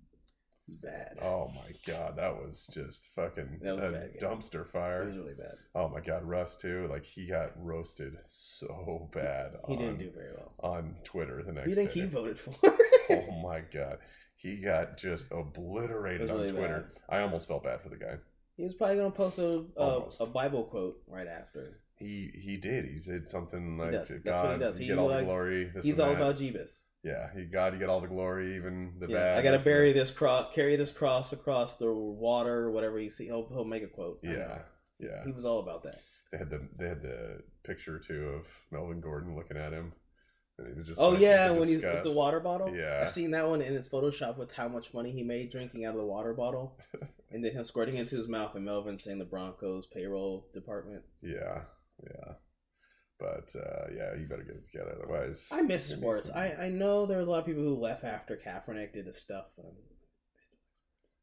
was 0.66 0.76
bad. 0.76 1.18
Oh 1.22 1.50
my 1.54 1.72
god, 1.86 2.16
that 2.16 2.34
was 2.36 2.68
just 2.72 3.14
fucking 3.14 3.60
That 3.62 3.74
was 3.74 3.82
a 3.84 3.90
bad 3.90 4.10
dumpster 4.20 4.66
fire. 4.66 5.02
It 5.02 5.06
was 5.06 5.16
really 5.16 5.34
bad. 5.34 5.54
Oh 5.74 5.88
my 5.88 6.00
god, 6.00 6.24
Russ 6.24 6.56
too. 6.56 6.86
Like 6.90 7.04
he 7.04 7.26
got 7.26 7.52
roasted 7.56 8.16
so 8.26 9.08
bad. 9.12 9.52
He 9.66 9.74
on, 9.74 9.78
didn't 9.78 9.98
do 9.98 10.10
very 10.14 10.32
well. 10.36 10.52
on 10.60 10.96
Twitter 11.04 11.42
the 11.42 11.52
next. 11.52 11.68
You 11.68 11.74
think 11.74 11.92
day. 11.92 12.00
he 12.00 12.06
voted 12.06 12.38
for? 12.38 12.54
Oh 13.10 13.40
my 13.42 13.60
god, 13.72 13.98
he 14.36 14.56
got 14.56 14.96
just 14.98 15.32
obliterated 15.32 16.30
on 16.30 16.36
really 16.36 16.50
Twitter. 16.50 16.92
I 17.08 17.20
almost 17.20 17.48
felt 17.48 17.64
bad 17.64 17.80
for 17.80 17.88
the 17.88 17.96
guy. 17.96 18.16
he 18.56 18.62
was 18.62 18.74
probably 18.74 18.96
gonna 18.96 19.10
post 19.10 19.38
a 19.38 19.64
a, 19.76 20.02
a 20.20 20.26
Bible 20.26 20.64
quote 20.64 20.96
right 21.06 21.26
after. 21.26 21.80
He 21.96 22.30
he 22.34 22.56
did. 22.56 22.84
He 22.84 22.98
said 22.98 23.28
something 23.28 23.78
like. 23.78 23.92
That's 23.92 24.14
"God, 24.18 24.54
he 24.54 24.64
does. 24.64 24.78
He 24.78 24.86
get 24.86 24.98
all 24.98 25.08
like- 25.08 25.20
the 25.20 25.24
glory." 25.24 25.70
This 25.74 25.84
He's 25.84 26.00
all 26.00 26.08
that." 26.10 26.16
about 26.16 26.36
Jeebus. 26.36 26.82
Yeah, 27.04 27.28
he 27.34 27.44
God, 27.46 27.72
you 27.72 27.80
get 27.80 27.88
all 27.88 28.00
the 28.00 28.06
glory, 28.06 28.56
even 28.56 28.94
the 28.98 29.08
Yeah, 29.08 29.18
bad. 29.18 29.38
I 29.38 29.42
gotta 29.42 29.58
bury 29.58 29.92
that. 29.92 29.98
this 29.98 30.10
cross, 30.10 30.54
carry 30.54 30.76
this 30.76 30.92
cross 30.92 31.32
across 31.32 31.76
the 31.76 31.92
water, 31.92 32.70
whatever 32.70 33.00
you 33.00 33.10
see. 33.10 33.26
He'll, 33.26 33.48
he'll 33.48 33.64
make 33.64 33.82
a 33.82 33.88
quote. 33.88 34.20
Yeah, 34.22 34.30
know. 34.30 34.58
yeah. 35.00 35.24
he 35.24 35.32
was 35.32 35.44
all 35.44 35.58
about 35.60 35.82
that. 35.82 36.00
They 36.30 36.38
had 36.38 36.50
the 36.50 36.68
they 36.78 36.88
had 36.88 37.02
the 37.02 37.42
picture 37.64 37.98
too 37.98 38.28
of 38.28 38.46
Melvin 38.70 39.00
Gordon 39.00 39.34
looking 39.34 39.56
at 39.56 39.72
him, 39.72 39.92
and 40.58 40.68
he 40.68 40.74
was 40.74 40.86
just 40.86 41.00
Oh 41.00 41.10
like, 41.10 41.20
yeah, 41.20 41.50
when 41.50 41.66
he's 41.66 41.82
with 41.82 42.04
the 42.04 42.14
water 42.14 42.38
bottle. 42.38 42.74
Yeah. 42.74 43.00
I've 43.02 43.10
seen 43.10 43.32
that 43.32 43.48
one 43.48 43.60
in 43.60 43.74
his 43.74 43.88
Photoshop 43.88 44.38
with 44.38 44.54
how 44.54 44.68
much 44.68 44.94
money 44.94 45.10
he 45.10 45.24
made 45.24 45.50
drinking 45.50 45.84
out 45.84 45.94
of 45.94 46.00
the 46.00 46.06
water 46.06 46.34
bottle. 46.34 46.78
And 47.32 47.42
then 47.42 47.52
him 47.52 47.64
squirting 47.64 47.96
into 47.96 48.14
his 48.14 48.28
mouth 48.28 48.54
and 48.54 48.64
Melvin 48.64 48.98
saying 48.98 49.18
the 49.18 49.24
Broncos 49.24 49.86
payroll 49.86 50.48
department. 50.52 51.02
Yeah, 51.22 51.62
yeah. 52.04 52.34
But 53.22 53.54
uh, 53.56 53.86
yeah, 53.96 54.14
you 54.18 54.26
better 54.26 54.42
get 54.42 54.56
it 54.56 54.64
together, 54.64 54.96
otherwise. 55.00 55.48
I 55.52 55.62
miss 55.62 55.90
it's 55.92 56.00
gonna 56.00 56.00
be 56.00 56.18
sports. 56.18 56.28
some- 56.28 56.38
I, 56.38 56.64
I 56.64 56.68
know 56.70 57.06
there 57.06 57.18
was 57.18 57.28
a 57.28 57.30
lot 57.30 57.38
of 57.38 57.46
people 57.46 57.62
who 57.62 57.76
left 57.76 58.02
after 58.02 58.36
Kaepernick 58.36 58.92
did 58.92 59.06
his 59.06 59.16
stuff, 59.16 59.44
but 59.56 59.66
I'm, 59.66 59.76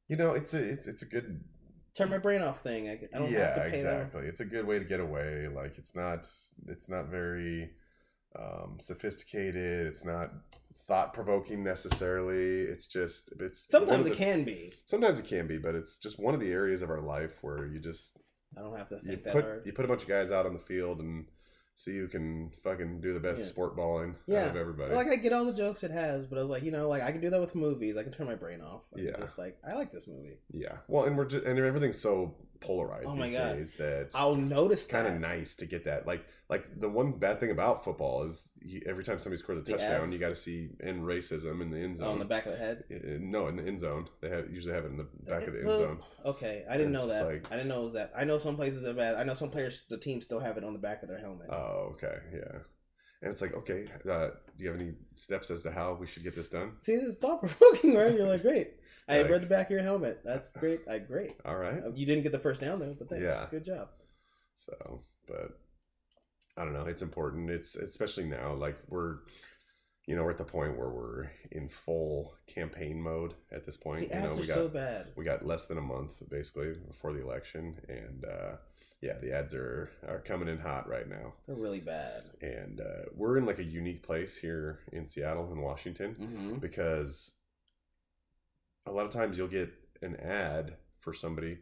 you 0.08 0.16
know, 0.16 0.32
it's 0.32 0.54
a 0.54 0.70
it's 0.70 0.88
it's 0.88 1.02
a 1.02 1.06
good 1.06 1.44
turn 1.96 2.10
my 2.10 2.18
brain 2.18 2.42
off 2.42 2.62
thing. 2.62 2.88
I, 2.88 2.94
I 3.14 3.20
don't 3.20 3.30
yeah, 3.30 3.48
have 3.48 3.56
to 3.56 3.62
pay 3.62 3.70
them. 3.70 3.76
exactly. 3.76 4.28
It's 4.28 4.40
a 4.40 4.46
good 4.46 4.66
way 4.66 4.80
to 4.80 4.86
get 4.86 5.02
away. 5.02 5.50
Like 5.54 5.78
it's 5.78 5.94
not 5.94 6.26
it's 6.68 6.88
not 6.88 7.08
very 7.08 7.70
um, 8.38 8.78
sophisticated. 8.80 9.88
It's 9.88 10.06
not 10.06 10.32
thought 10.88 11.14
provoking 11.14 11.66
necessarily. 11.66 12.62
It's 12.62 12.88
just 12.88 13.34
it's 13.42 13.70
Sometimes 13.70 14.06
it 14.06 14.16
can 14.16 14.46
be. 14.46 14.72
Sometimes 14.86 15.20
it 15.20 15.26
can 15.26 15.48
be, 15.48 15.58
but 15.58 15.76
it's 15.76 15.98
just 15.98 16.18
one 16.18 16.34
of 16.34 16.40
the 16.40 16.52
areas 16.52 16.82
of 16.82 16.90
our 16.90 17.02
life 17.02 17.40
where 17.42 17.68
you 17.68 17.80
just 17.80 18.18
I 18.58 18.62
don't 18.62 18.78
have 18.78 18.88
to 18.88 18.96
you 19.04 19.12
think 19.12 19.24
that 19.26 19.34
put 19.34 19.44
hard. 19.44 19.66
you 19.66 19.74
put 19.74 19.84
a 19.84 19.88
bunch 19.90 20.04
of 20.04 20.08
guys 20.08 20.32
out 20.32 20.46
on 20.46 20.54
the 20.54 20.60
field 20.60 21.02
and 21.02 21.26
see 21.80 21.98
who 21.98 22.10
can 22.10 22.52
fucking 22.62 23.00
do 23.00 23.14
the 23.14 23.22
best 23.22 23.40
Yeah. 23.42 23.48
sport 23.48 23.74
balling 23.74 24.14
Yeah. 24.28 24.44
out 24.44 24.50
of 24.50 24.56
everybody. 24.58 24.94
Like 24.94 25.08
I 25.08 25.16
get 25.16 25.32
all 25.32 25.46
the 25.46 25.54
jokes 25.54 25.82
it 25.84 25.92
has, 25.92 26.26
but 26.26 26.38
I 26.38 26.42
was 26.42 26.50
like, 26.52 26.62
you 26.64 26.72
know, 26.72 26.90
like 26.90 27.02
I 27.04 27.14
can 27.14 27.22
do 27.22 27.30
that 27.30 27.40
with 27.40 27.56
movies. 27.56 27.96
I 27.96 28.04
can 28.04 28.12
turn 28.12 28.28
my 28.28 28.36
brain 28.36 28.60
off. 28.60 28.82
Like, 28.92 29.04
Yeah. 29.06 29.18
Just 29.18 29.38
like 29.38 29.58
I 29.66 29.76
like 29.76 29.90
this 29.94 30.06
movie. 30.06 30.40
yeah. 30.52 30.80
Well, 30.90 31.06
and 31.06 31.18
we're 31.18 31.24
just, 31.26 31.46
and 31.46 31.58
everything's 31.58 31.98
so 31.98 32.36
polarized 32.62 33.08
Oh 33.10 33.16
these 33.16 33.32
God. 33.32 33.56
days 33.56 33.74
that 33.74 34.10
I'll 34.16 34.36
notice 34.36 34.88
kind 34.88 35.08
of 35.08 35.20
nice 35.20 35.56
to 35.56 35.66
get 35.66 35.86
that. 35.86 36.06
Like 36.08 36.26
like 36.50 36.80
the 36.80 36.90
one 36.90 37.12
bad 37.14 37.40
thing 37.40 37.52
about 37.52 37.84
football 37.84 38.24
is 38.24 38.52
you, 38.62 38.82
every 38.88 39.04
time 39.04 39.20
somebody 39.20 39.40
scores 39.40 39.60
a 39.60 39.62
The 39.62 39.72
touchdown, 39.74 40.04
ads? 40.04 40.14
you 40.14 40.18
got 40.20 40.30
to 40.30 40.36
see 40.36 40.70
end 40.82 41.04
racism 41.04 41.62
in 41.62 41.70
the 41.70 41.78
end 41.78 41.96
Oh, 41.96 42.00
zone. 42.00 42.08
on 42.14 42.20
the 42.20 42.26
back 42.26 42.46
of 42.48 42.54
the 42.54 42.58
head. 42.58 42.84
No, 43.22 43.48
in 43.48 43.56
the 43.56 43.64
end 43.64 43.80
zone. 43.80 44.08
They 44.22 44.30
have 44.30 44.50
usually 44.52 44.74
have 44.74 44.86
it 44.86 44.88
in 44.92 44.98
the 44.98 45.08
back 45.28 45.46
of 45.48 45.54
the 45.54 45.60
end 45.60 45.68
zone. 45.68 46.00
Okay, 46.26 46.66
I 46.70 46.76
didn't 46.78 46.94
know 46.94 47.08
that. 47.08 47.26
like- 47.26 47.46
I 47.52 47.56
didn't 47.56 47.68
know 47.70 47.82
it 47.82 47.84
was 47.84 47.94
that. 47.94 48.12
I 48.16 48.24
know 48.24 48.38
some 48.38 48.56
places 48.56 48.84
are 48.86 48.94
bad. 48.94 49.16
I 49.16 49.24
know 49.24 49.34
some 49.36 49.50
players, 49.52 49.84
the 49.90 49.98
team 49.98 50.22
still 50.22 50.40
have 50.40 50.58
it 50.58 50.64
on 50.64 50.74
the 50.74 50.80
back 50.80 51.04
of 51.04 51.10
their 51.10 51.20
helmet. 51.20 51.48
Oh, 51.52 51.92
okay, 51.94 52.18
yeah. 52.34 52.60
And 53.22 53.32
it's 53.32 53.42
like, 53.42 53.54
okay, 53.54 53.86
uh, 54.10 54.30
do 54.58 54.64
you 54.64 54.70
have 54.72 54.80
any 54.80 54.94
steps 55.18 55.52
as 55.52 55.62
to 55.64 55.72
how 55.72 55.94
we 55.94 56.08
should 56.08 56.24
get 56.24 56.36
this 56.36 56.48
done? 56.50 56.72
See, 56.80 56.96
this 56.96 57.04
is 57.04 57.18
thought 57.18 57.42
provoking, 57.42 57.94
right? 57.96 58.14
You're 58.16 58.28
like, 58.28 58.42
great. 58.50 58.72
I 59.10 59.22
Like- 59.22 59.32
read 59.32 59.42
the 59.42 59.48
back 59.48 59.68
of 59.68 59.72
your 59.72 59.82
helmet. 59.82 60.22
That's 60.24 60.52
great. 60.54 60.82
I 60.88 61.00
great. 61.00 61.36
All 61.46 61.58
right. 61.58 61.84
Uh, 61.84 61.92
You 61.94 62.06
didn't 62.06 62.24
get 62.24 62.32
the 62.32 62.40
first 62.40 62.62
down 62.62 62.80
though, 62.80 62.96
but 62.98 63.10
thanks. 63.10 63.24
Yeah. 63.24 63.48
Good 63.50 63.64
job. 63.66 63.90
So, 64.56 65.04
but 65.28 65.58
I 66.58 66.64
don't 66.66 66.74
know. 66.74 66.86
It's 66.86 67.02
important. 67.02 67.50
It's 67.50 67.76
especially 67.76 68.26
now, 68.26 68.54
like 68.54 68.78
we're, 68.88 69.20
you 70.06 70.16
know, 70.16 70.24
we're 70.24 70.32
at 70.32 70.38
the 70.38 70.44
point 70.44 70.78
where 70.78 70.90
we're 70.90 71.32
in 71.52 71.70
full 71.70 72.34
campaign 72.48 73.02
mode 73.02 73.34
at 73.52 73.66
this 73.66 73.78
point. 73.78 74.10
The 74.10 74.16
you 74.18 74.22
ads 74.24 74.36
know, 74.38 74.44
are 74.44 74.48
got 74.48 74.54
so 74.56 74.68
bad. 74.68 75.08
we 75.16 75.24
got 75.24 75.46
less 75.46 75.68
than 75.68 75.78
a 75.78 75.82
month 75.82 76.12
basically 76.30 76.74
before 76.88 77.14
the 77.14 77.22
election, 77.22 77.78
and 77.88 78.26
uh, 78.26 78.56
yeah, 79.02 79.18
the 79.20 79.32
ads 79.34 79.54
are 79.54 79.90
are 80.08 80.20
coming 80.20 80.48
in 80.50 80.58
hot 80.60 80.90
right 80.90 81.08
now. 81.08 81.34
They're 81.48 81.56
really 81.56 81.80
bad. 81.80 82.24
And 82.42 82.82
uh, 82.82 83.06
we're 83.16 83.38
in 83.38 83.46
like 83.46 83.60
a 83.60 83.64
unique 83.64 84.04
place 84.04 84.36
here 84.38 84.80
in 84.92 85.06
Seattle 85.06 85.52
and 85.54 85.62
Washington 85.62 86.16
Mm-hmm. 86.20 86.56
because 86.56 87.32
a 88.90 88.92
lot 88.92 89.06
of 89.06 89.12
times 89.12 89.38
you'll 89.38 89.48
get 89.48 89.72
an 90.02 90.16
ad 90.18 90.76
for 91.00 91.14
somebody, 91.14 91.60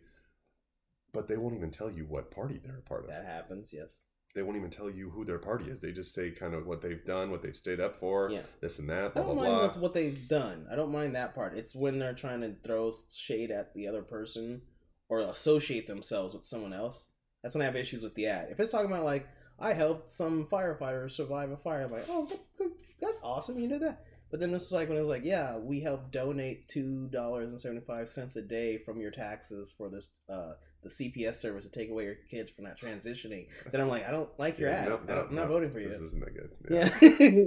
but 1.13 1.27
they 1.27 1.37
won't 1.37 1.55
even 1.55 1.71
tell 1.71 1.89
you 1.91 2.05
what 2.05 2.31
party 2.31 2.59
they're 2.63 2.77
a 2.79 2.81
part 2.81 3.03
of 3.03 3.09
That 3.09 3.25
happens. 3.25 3.71
Yes. 3.73 4.03
they 4.35 4.43
won't 4.43 4.57
even 4.57 4.69
tell 4.69 4.89
you 4.89 5.09
who 5.09 5.25
their 5.25 5.39
party 5.39 5.65
is. 5.65 5.79
They 5.79 5.91
just 5.91 6.13
say 6.13 6.29
kind 6.31 6.53
of 6.53 6.67
what 6.67 6.81
they've 6.81 7.03
done, 7.03 7.31
what 7.31 7.41
they've 7.41 7.55
stayed 7.55 7.79
up 7.79 7.95
for, 7.95 8.29
Yeah. 8.29 8.41
this 8.61 8.77
and 8.79 8.87
that, 8.89 9.13
blah 9.13 9.23
blah 9.23 9.33
don't 9.33 9.43
mind 9.43 9.55
blah. 9.55 9.61
that's 9.63 9.77
what 9.77 9.93
they've 9.93 10.27
done. 10.27 10.67
I 10.71 10.75
don't 10.75 10.91
mind 10.91 11.15
that 11.15 11.33
part. 11.33 11.57
It's 11.57 11.73
when 11.73 11.97
they're 11.97 12.13
trying 12.13 12.41
to 12.41 12.53
throw 12.63 12.91
shade 13.13 13.49
at 13.51 13.73
the 13.73 13.87
other 13.87 14.03
person 14.03 14.61
or 15.09 15.21
associate 15.21 15.87
themselves 15.87 16.33
with 16.35 16.43
someone 16.43 16.73
else. 16.73 17.09
That's 17.41 17.55
when 17.55 17.61
I 17.61 17.65
have 17.65 17.75
issues 17.75 18.03
with 18.03 18.13
the 18.15 18.27
ad. 18.27 18.49
If 18.51 18.59
it's 18.59 18.71
talking 18.71 18.91
about 18.91 19.05
like 19.05 19.27
I 19.59 19.73
helped 19.73 20.09
some 20.09 20.45
firefighters 20.45 21.11
survive 21.11 21.49
a 21.51 21.57
fire, 21.57 21.85
I'm 21.85 21.91
like, 21.91 22.05
oh, 22.09 22.27
that's, 22.59 22.71
that's 23.01 23.19
awesome, 23.23 23.57
you 23.57 23.67
did 23.69 23.81
that. 23.81 24.03
But 24.29 24.39
then 24.39 24.53
it's 24.53 24.71
like 24.71 24.89
when 24.89 24.97
it 24.97 25.01
was 25.01 25.09
like, 25.09 25.23
yeah, 25.23 25.57
we 25.57 25.79
help 25.79 26.11
donate 26.11 26.67
two 26.67 27.07
dollars 27.11 27.51
and 27.51 27.59
seventy 27.61 27.81
five 27.85 28.09
cents 28.09 28.35
a 28.35 28.41
day 28.41 28.77
from 28.77 28.99
your 28.99 29.11
taxes 29.11 29.73
for 29.77 29.89
this 29.89 30.09
uh 30.29 30.53
the 30.83 30.89
CPS 30.89 31.35
service 31.35 31.63
to 31.65 31.71
take 31.71 31.89
away 31.89 32.03
your 32.03 32.15
kids 32.29 32.51
from 32.51 32.65
not 32.65 32.77
transitioning. 32.77 33.47
Then 33.71 33.81
I'm 33.81 33.89
like, 33.89 34.07
I 34.07 34.11
don't 34.11 34.29
like 34.37 34.59
your 34.59 34.69
Yeah, 34.69 34.81
ad. 34.81 34.89
nope, 34.89 35.01
no, 35.07 35.13
I'm 35.13 35.35
not 35.35 35.41
nope. 35.43 35.49
voting 35.49 35.71
for 35.71 35.79
you. 35.79 35.89
This 35.89 35.99
isn't 35.99 36.23
that 36.23 36.35
good. 36.35 36.51
Yeah. 36.69 37.45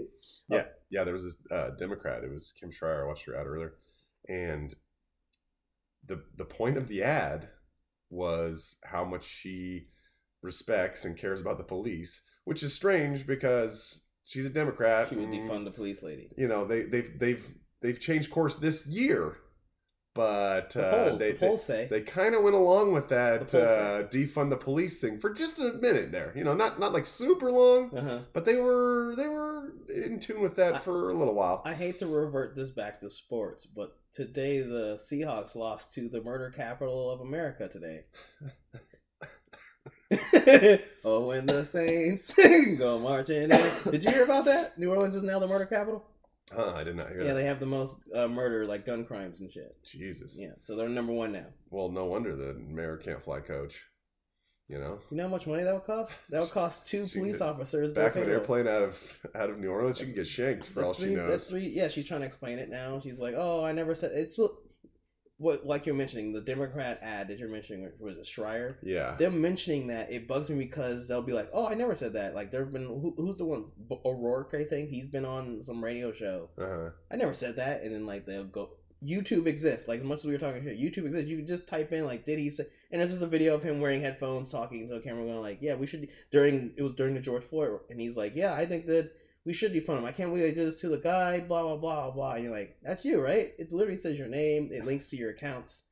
yeah, 0.49 0.65
yeah. 0.91 1.05
There 1.05 1.13
was 1.13 1.25
this 1.25 1.37
uh, 1.51 1.71
Democrat. 1.79 2.25
It 2.25 2.31
was 2.33 2.53
Kim 2.59 2.71
Schreier. 2.71 3.05
I 3.05 3.07
watched 3.07 3.27
her 3.27 3.37
ad 3.39 3.47
earlier, 3.47 3.75
and 4.29 4.75
the 6.07 6.23
the 6.37 6.45
point 6.45 6.77
of 6.77 6.89
the 6.89 7.03
ad 7.03 7.51
was 8.09 8.77
how 8.85 9.05
much 9.05 9.25
she 9.25 9.89
respects 10.43 11.05
and 11.05 11.17
cares 11.17 11.41
about 11.41 11.59
the 11.59 11.65
police, 11.65 12.23
which 12.45 12.63
is 12.63 12.75
strange 12.75 13.27
because 13.27 14.01
she's 14.31 14.47
a 14.47 14.51
Democrat. 14.51 15.09
she 15.09 15.17
was 15.17 15.27
defund 15.27 15.65
the 15.65 15.71
police 15.71 16.03
lady. 16.03 16.31
You 16.37 16.49
know, 16.49 16.65
they 16.65 16.83
they've 16.83 17.19
they've 17.19 17.45
they've 17.83 18.01
changed 18.01 18.31
course 18.31 18.57
this 18.57 18.87
year, 18.87 19.37
but 20.15 20.71
The 20.71 20.87
uh, 20.87 21.17
they, 21.17 21.33
the 21.33 21.39
polls 21.39 21.65
say. 21.65 21.87
they 21.91 22.01
kind 22.03 22.35
of 22.35 22.43
went 22.43 22.57
along 22.57 22.93
with 22.93 23.09
that 23.09 23.49
The 23.49 23.65
uh, 23.65 24.03
defund 24.09 24.51
the 24.51 24.57
police 24.57 25.01
thing 25.01 25.19
for 25.19 25.31
just 25.33 25.59
a 25.59 25.73
minute 25.75 26.13
there. 26.13 26.33
You 26.37 26.45
know, 26.45 26.55
not 26.55 26.79
not 26.81 26.93
like 26.93 27.07
super 27.07 27.51
long, 27.51 27.97
uh-huh. 27.97 28.21
but 28.33 28.45
they 28.45 28.57
were 28.57 29.15
they 29.17 29.29
were 29.29 29.73
in 29.89 30.19
tune 30.21 30.41
with 30.41 30.57
that 30.57 30.75
I- 30.77 30.79
for 30.79 31.11
a 31.11 31.15
little 31.15 31.35
while. 31.35 31.63
I 31.65 31.75
hate 31.75 31.99
to 32.01 32.07
revert 32.07 32.55
this 32.57 32.71
back 32.71 33.01
to 33.01 33.11
sports, 33.11 33.67
but 33.67 33.97
today 34.13 34.61
the 34.61 34.95
Seahawks 34.97 35.55
lost 35.57 35.95
to 35.95 36.09
the 36.09 36.23
murder 36.23 36.51
capital 36.55 37.11
of 37.11 37.21
America 37.21 37.69
today. 37.69 38.05
oh, 41.05 41.27
when 41.27 41.47
the 41.47 41.65
Saints 41.65 42.33
go 42.79 42.99
marching 42.99 43.45
in. 43.45 43.51
Did 43.91 44.05
you 44.05 44.11
hear 44.11 44.25
about 44.25 44.45
that? 44.47 44.77
New 44.79 44.91
Orleans 44.91 45.15
is 45.15 45.23
now 45.23 45.39
the 45.39 45.47
murder 45.47 45.67
capital? 45.67 46.05
huh, 46.53 46.73
I 46.75 46.83
did 46.83 46.97
not 46.97 47.09
hear 47.11 47.19
that. 47.19 47.25
Yeah, 47.27 47.29
that. 47.35 47.41
they 47.41 47.47
have 47.47 47.61
the 47.61 47.67
most 47.67 47.97
uh, 48.15 48.27
murder, 48.27 48.67
like 48.67 48.85
gun 48.85 49.05
crimes 49.05 49.39
and 49.39 49.51
shit. 49.51 49.77
Jesus. 49.85 50.35
Yeah, 50.37 50.51
so 50.59 50.75
they're 50.75 50.89
number 50.89 51.13
one 51.13 51.31
now. 51.33 51.47
Well, 51.71 51.91
no 51.91 52.07
wonder 52.07 52.35
the 52.35 52.55
mayor 52.55 52.97
can't 52.97 53.23
fly 53.23 53.39
coach. 53.41 53.85
You 54.69 54.79
know, 54.79 55.01
You 55.11 55.17
know 55.17 55.25
how 55.25 55.29
much 55.29 55.49
money 55.49 55.65
that 55.65 55.75
would 55.75 55.83
cost? 55.83 56.17
That 56.31 56.41
would 56.43 56.51
cost 56.53 56.87
two 56.87 57.07
She 57.09 57.19
police 57.19 57.39
could- 57.39 57.47
officers. 57.49 57.93
back 57.93 58.15
of 58.17 58.23
an 58.23 58.31
airplane 58.31 58.69
out 58.69 58.83
of 58.83 59.19
out 59.35 59.51
of 59.51 59.59
New 59.59 59.69
Orleans, 59.69 59.99
you 60.01 60.07
can 60.07 60.15
get 60.15 60.27
shanked 60.29 60.69
for 60.69 60.85
all 60.85 60.93
three, 60.95 61.11
she 61.11 61.15
That's 61.17 61.29
knows. 61.29 61.51
three. 61.51 61.69
Yeah, 61.69 61.89
she's 61.89 62.07
trying 62.07 62.21
to 62.21 62.27
explain 62.27 62.59
it 62.61 62.69
now. 62.69 63.01
She's 63.01 63.19
like, 63.19 63.35
"Oh, 63.37 63.65
I 63.65 63.73
never 63.73 63.95
said 63.97 64.13
it's 64.15 64.39
what, 65.41 65.65
like 65.65 65.87
you're 65.87 65.95
mentioning 65.95 66.33
the 66.33 66.41
Democrat 66.43 67.01
ad 67.03 67.29
that 67.29 67.39
you're 67.39 67.49
mentioning 67.49 67.83
which 67.83 67.95
was 67.99 68.19
it 68.19 68.27
Schreier. 68.27 68.77
Yeah, 68.83 69.17
Them 69.17 69.41
mentioning 69.41 69.87
that 69.87 70.13
it 70.13 70.29
bugs 70.29 70.51
me 70.51 70.59
because 70.59 71.09
they'll 71.09 71.23
be 71.23 71.33
like, 71.33 71.49
"Oh, 71.53 71.67
I 71.67 71.75
never 71.75 71.95
said 71.95 72.13
that." 72.13 72.35
Like 72.35 72.51
there've 72.51 72.71
been 72.71 72.85
who, 72.87 73.15
who's 73.17 73.39
the 73.39 73.47
one 73.47 73.65
B- 73.89 73.99
O'Rourke, 74.05 74.53
I 74.55 74.65
think 74.65 74.91
he's 74.91 75.07
been 75.07 75.25
on 75.25 75.63
some 75.63 75.83
radio 75.83 76.13
show. 76.13 76.51
uh-huh. 76.59 76.91
I 77.11 77.17
never 77.17 77.33
said 77.33 77.57
that, 77.57 77.83
and 77.83 77.95
then 77.95 78.05
like 78.07 78.27
they'll 78.27 78.45
go. 78.45 78.71
YouTube 79.03 79.47
exists. 79.47 79.89
Like 79.89 80.01
as 80.01 80.05
much 80.05 80.19
as 80.19 80.25
we 80.27 80.33
were 80.33 80.39
talking 80.39 80.63
here, 80.63 80.75
YouTube 80.75 81.07
exists. 81.07 81.31
You 81.31 81.39
can 81.39 81.47
just 81.47 81.67
type 81.67 81.91
in 81.91 82.05
like, 82.05 82.27
did 82.27 82.39
he 82.39 82.51
say? 82.51 82.65
And 82.93 83.01
this 83.01 83.13
is 83.15 83.23
a 83.23 83.27
video 83.27 83.55
of 83.55 83.63
him 83.63 83.81
wearing 83.81 84.03
headphones, 84.03 84.51
talking 84.53 84.87
to 84.89 84.97
a 84.97 85.01
camera, 85.01 85.25
going 85.25 85.41
like, 85.41 85.59
yeah, 85.63 85.75
we 85.75 85.87
should. 85.87 86.07
During 86.31 86.75
it 86.77 86.83
was 86.83 86.93
during 86.93 87.15
the 87.15 87.21
George 87.21 87.45
Floyd, 87.45 87.81
and 87.89 87.99
he's 87.99 88.17
like, 88.19 88.37
yeah, 88.37 88.53
I 88.53 88.67
think 88.67 88.85
that 88.89 89.11
we 89.51 89.55
should 89.55 89.73
defund 89.73 89.99
him. 89.99 90.05
I 90.05 90.13
can't 90.13 90.31
believe 90.31 90.45
they 90.45 90.55
did 90.55 90.69
this 90.69 90.81
to 90.83 90.89
the 90.89 90.97
guy. 90.97 91.41
Blah 91.41 91.63
blah 91.63 91.77
blah 91.77 92.11
blah. 92.13 92.35
And 92.35 92.45
you're 92.45 92.53
like, 92.53 92.77
that's 92.85 93.05
you, 93.05 93.21
right? 93.21 93.51
It 93.59 93.73
literally 93.73 93.97
says 93.97 94.17
your 94.17 94.29
name. 94.29 94.69
It 94.71 94.85
links 94.85 95.09
to 95.09 95.17
your 95.17 95.31
accounts. 95.31 95.87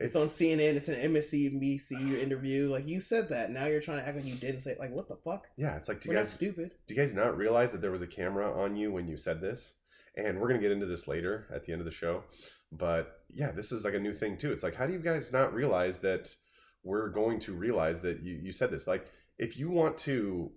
It's, 0.00 0.16
on 0.16 0.26
CNN. 0.26 0.74
It's 0.74 0.88
an 0.88 0.96
MSNBC 0.96 2.20
interview. 2.20 2.68
Like 2.68 2.88
you 2.88 3.00
said 3.00 3.28
that. 3.28 3.52
Now 3.52 3.66
you're 3.66 3.80
trying 3.80 4.00
to 4.00 4.08
act 4.08 4.16
like 4.16 4.26
you 4.26 4.34
didn't 4.34 4.58
say. 4.58 4.72
It. 4.72 4.80
Like 4.80 4.90
what 4.90 5.06
the 5.06 5.18
fuck? 5.24 5.46
yeah. 5.56 5.76
It's 5.76 5.88
like, 5.88 6.00
do 6.00 6.08
We're 6.08 6.16
you 6.16 6.20
guys 6.22 6.32
stupid. 6.32 6.74
do 6.88 6.94
you 6.94 7.00
guys 7.00 7.14
not 7.14 7.36
realize 7.36 7.70
that 7.70 7.80
there 7.80 7.92
was 7.92 8.02
a 8.02 8.08
camera 8.08 8.60
on 8.60 8.74
you 8.74 8.90
when 8.90 9.06
you 9.06 9.16
said 9.16 9.40
this? 9.40 9.76
And 10.16 10.40
we're 10.40 10.48
gonna 10.48 10.60
get 10.60 10.72
into 10.72 10.86
this 10.86 11.06
later 11.06 11.46
at 11.54 11.64
the 11.64 11.70
end 11.70 11.80
of 11.80 11.84
the 11.84 11.92
show. 11.92 12.24
But 12.72 13.20
yeah, 13.28 13.52
this 13.52 13.70
is 13.70 13.84
like 13.84 13.94
a 13.94 14.00
new 14.00 14.12
thing 14.12 14.36
too. 14.36 14.50
It's 14.50 14.64
like, 14.64 14.74
how 14.74 14.88
do 14.88 14.92
you 14.92 14.98
guys 14.98 15.32
not 15.32 15.54
realize 15.54 16.00
that 16.00 16.34
we're 16.82 17.10
going 17.10 17.38
to 17.40 17.52
realize 17.52 18.00
that 18.00 18.20
you, 18.24 18.34
you 18.42 18.50
said 18.50 18.72
this? 18.72 18.88
Like, 18.88 19.06
if 19.38 19.56
you 19.56 19.70
want 19.70 19.96
to 19.98 20.50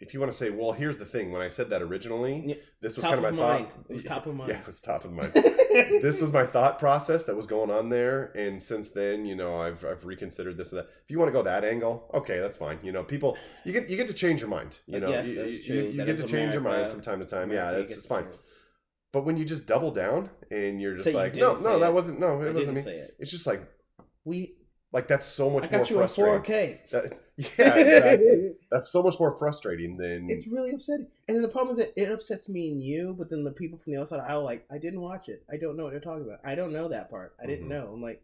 if 0.00 0.12
you 0.12 0.20
want 0.20 0.30
to 0.32 0.36
say, 0.36 0.50
well, 0.50 0.72
here's 0.72 0.98
the 0.98 1.04
thing, 1.06 1.30
when 1.30 1.40
I 1.40 1.48
said 1.48 1.70
that 1.70 1.80
originally, 1.80 2.58
this 2.82 2.96
was 2.96 3.04
Top 3.04 3.14
kind 3.14 3.24
of 3.24 3.32
of 3.32 3.38
my 3.38 3.46
mind. 3.54 3.70
thought. 3.70 3.86
It 3.88 3.92
was 3.92 4.04
top 4.04 4.26
of 4.26 4.34
mind. 4.34 4.50
Yeah, 4.50 4.58
it 4.58 4.66
was 4.66 4.80
top 4.80 5.04
of 5.04 5.12
mind. 5.12 5.32
this 5.34 6.20
was 6.20 6.32
my 6.32 6.44
thought 6.44 6.78
process 6.78 7.24
that 7.24 7.36
was 7.36 7.46
going 7.46 7.70
on 7.70 7.88
there 7.88 8.26
and 8.36 8.62
since 8.62 8.90
then 8.92 9.24
you 9.24 9.34
know 9.34 9.60
i've, 9.60 9.84
I've 9.84 10.04
reconsidered 10.04 10.56
this 10.56 10.70
and 10.70 10.78
that 10.80 10.86
if 11.04 11.10
you 11.10 11.18
want 11.18 11.28
to 11.30 11.32
go 11.32 11.42
that 11.42 11.64
angle 11.64 12.08
okay 12.14 12.38
that's 12.38 12.56
fine 12.56 12.78
you 12.84 12.92
know 12.92 13.02
people 13.02 13.36
you 13.64 13.72
get 13.72 13.90
you 13.90 13.96
get 13.96 14.06
to 14.06 14.14
change 14.14 14.38
your 14.40 14.48
mind 14.48 14.78
you 14.86 15.00
know 15.00 15.08
Yes, 15.08 15.26
you, 15.26 15.34
that's 15.34 15.68
you- 15.68 15.74
you 15.90 16.04
get 16.04 16.16
to 16.18 16.24
change 16.28 16.52
your 16.52 16.62
mind 16.62 16.92
from 16.92 17.00
time 17.00 17.18
to 17.18 17.26
time 17.26 17.50
America, 17.50 17.72
yeah 17.72 17.76
you 17.78 17.82
it's, 17.82 17.96
it's 17.96 18.06
fine 18.06 18.22
change. 18.24 18.36
but 19.12 19.24
when 19.24 19.36
you 19.36 19.44
just 19.44 19.66
double 19.66 19.90
down 19.90 20.30
and 20.52 20.80
you're 20.80 20.94
just 20.94 21.06
you 21.08 21.12
like 21.14 21.34
no 21.34 21.54
no 21.56 21.76
it. 21.76 21.80
that 21.80 21.92
wasn't 21.92 22.20
no 22.20 22.40
I 22.40 22.46
it 22.46 22.54
wasn't 22.54 22.76
didn't 22.76 22.86
me 22.86 22.92
it. 22.92 23.10
it's 23.18 23.30
just 23.32 23.46
like 23.46 23.66
We. 24.24 24.54
Like 24.94 25.08
that's 25.08 25.26
so 25.26 25.50
much 25.50 25.64
I 25.64 25.66
got 25.68 25.90
more 25.90 25.98
frustrating 26.08 26.42
4K. 26.42 26.78
That- 26.90 27.18
yeah 27.36 27.74
exactly 27.74 28.52
that's 28.70 28.88
so 28.88 29.02
much 29.02 29.18
more 29.18 29.36
frustrating 29.36 29.96
than 29.96 30.28
It's 30.30 30.46
really 30.46 30.70
upsetting. 30.70 31.08
And 31.28 31.34
then 31.36 31.42
the 31.42 31.48
problem 31.48 31.72
is 31.72 31.78
that 31.78 31.92
it 32.00 32.10
upsets 32.10 32.48
me 32.48 32.70
and 32.70 32.80
you, 32.80 33.14
but 33.18 33.28
then 33.28 33.42
the 33.44 33.50
people 33.52 33.76
from 33.76 33.92
the 33.92 33.98
other 33.98 34.06
side 34.06 34.20
of 34.20 34.26
the 34.26 34.30
aisle, 34.30 34.44
like, 34.44 34.64
I 34.70 34.78
didn't 34.78 35.00
watch 35.00 35.28
it. 35.28 35.44
I 35.52 35.56
don't 35.56 35.76
know 35.76 35.84
what 35.84 35.90
they're 35.90 36.00
talking 36.00 36.24
about. 36.24 36.40
I 36.44 36.54
don't 36.54 36.72
know 36.72 36.88
that 36.88 37.10
part. 37.10 37.34
I 37.42 37.46
didn't 37.46 37.66
Mhm. 37.66 37.70
know. 37.70 37.90
I'm 37.92 38.00
like, 38.02 38.22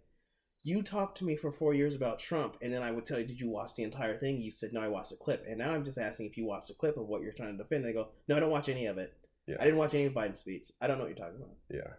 you 0.62 0.82
talked 0.82 1.18
to 1.18 1.24
me 1.24 1.34
for 1.36 1.50
four 1.50 1.74
years 1.74 1.94
about 1.94 2.18
Trump, 2.20 2.56
and 2.62 2.72
then 2.72 2.82
I 2.82 2.90
would 2.92 3.04
tell 3.06 3.18
you, 3.18 3.26
"Did 3.26 3.40
you 3.40 3.48
watch 3.48 3.74
the 3.74 3.82
entire 3.82 4.16
thing?" 4.16 4.40
You 4.40 4.50
said, 4.52 4.72
"No, 4.72 4.80
I 4.80 4.88
watched 4.88 5.10
the 5.10 5.16
clip." 5.16 5.44
And 5.48 5.58
now 5.58 5.72
I'm 5.74 5.84
just 5.84 5.98
asking 5.98 6.26
if 6.26 6.36
you 6.36 6.44
watched 6.44 6.68
the 6.68 6.74
clip 6.74 6.96
of 6.98 7.08
what 7.08 7.22
you're 7.22 7.32
trying 7.32 7.56
to 7.56 7.62
defend. 7.62 7.84
And 7.84 7.88
They 7.92 7.98
go, 7.98 8.08
"No, 8.28 8.36
I 8.36 8.40
don't 8.40 8.50
watch 8.50 8.68
any 8.68 8.86
of 8.86 8.98
it. 8.98 9.12
Yeah. 9.46 9.56
I 9.58 9.64
didn't 9.64 9.78
watch 9.78 9.94
any 9.94 10.04
of 10.04 10.12
Biden's 10.12 10.38
speech. 10.40 10.70
I 10.80 10.86
don't 10.86 10.98
know 10.98 11.04
what 11.04 11.16
you're 11.16 11.26
talking 11.26 11.40
about." 11.42 11.56
Yeah, 11.70 11.94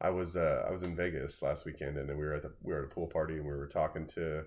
I 0.00 0.10
was 0.10 0.36
uh, 0.36 0.64
I 0.66 0.70
was 0.70 0.82
in 0.82 0.94
Vegas 0.94 1.42
last 1.42 1.64
weekend, 1.64 1.98
and 1.98 2.08
then 2.08 2.16
we 2.18 2.24
were 2.24 2.34
at 2.34 2.42
the 2.42 2.52
we 2.62 2.72
were 2.72 2.80
at 2.84 2.90
a 2.90 2.94
pool 2.94 3.06
party, 3.08 3.34
and 3.34 3.44
we 3.44 3.52
were 3.52 3.66
talking 3.66 4.06
to 4.08 4.44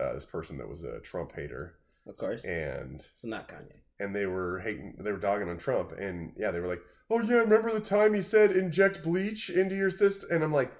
uh, 0.00 0.12
this 0.14 0.24
person 0.24 0.56
that 0.58 0.68
was 0.68 0.84
a 0.84 1.00
Trump 1.00 1.32
hater, 1.34 1.78
Of 2.06 2.16
course, 2.16 2.44
and 2.44 3.04
so 3.12 3.28
not 3.28 3.48
Kanye. 3.48 3.82
and 4.00 4.14
they 4.16 4.26
were 4.26 4.60
hating, 4.60 4.96
they 4.98 5.12
were 5.12 5.18
dogging 5.18 5.48
on 5.50 5.58
Trump, 5.58 5.92
and 5.92 6.32
yeah, 6.36 6.50
they 6.50 6.60
were 6.60 6.68
like, 6.68 6.82
"Oh 7.10 7.20
yeah, 7.20 7.36
remember 7.36 7.70
the 7.72 7.80
time 7.80 8.14
he 8.14 8.22
said 8.22 8.52
inject 8.52 9.02
bleach 9.02 9.50
into 9.50 9.74
your 9.74 9.90
cyst?" 9.90 10.24
And 10.30 10.42
I'm 10.42 10.52
like, 10.52 10.72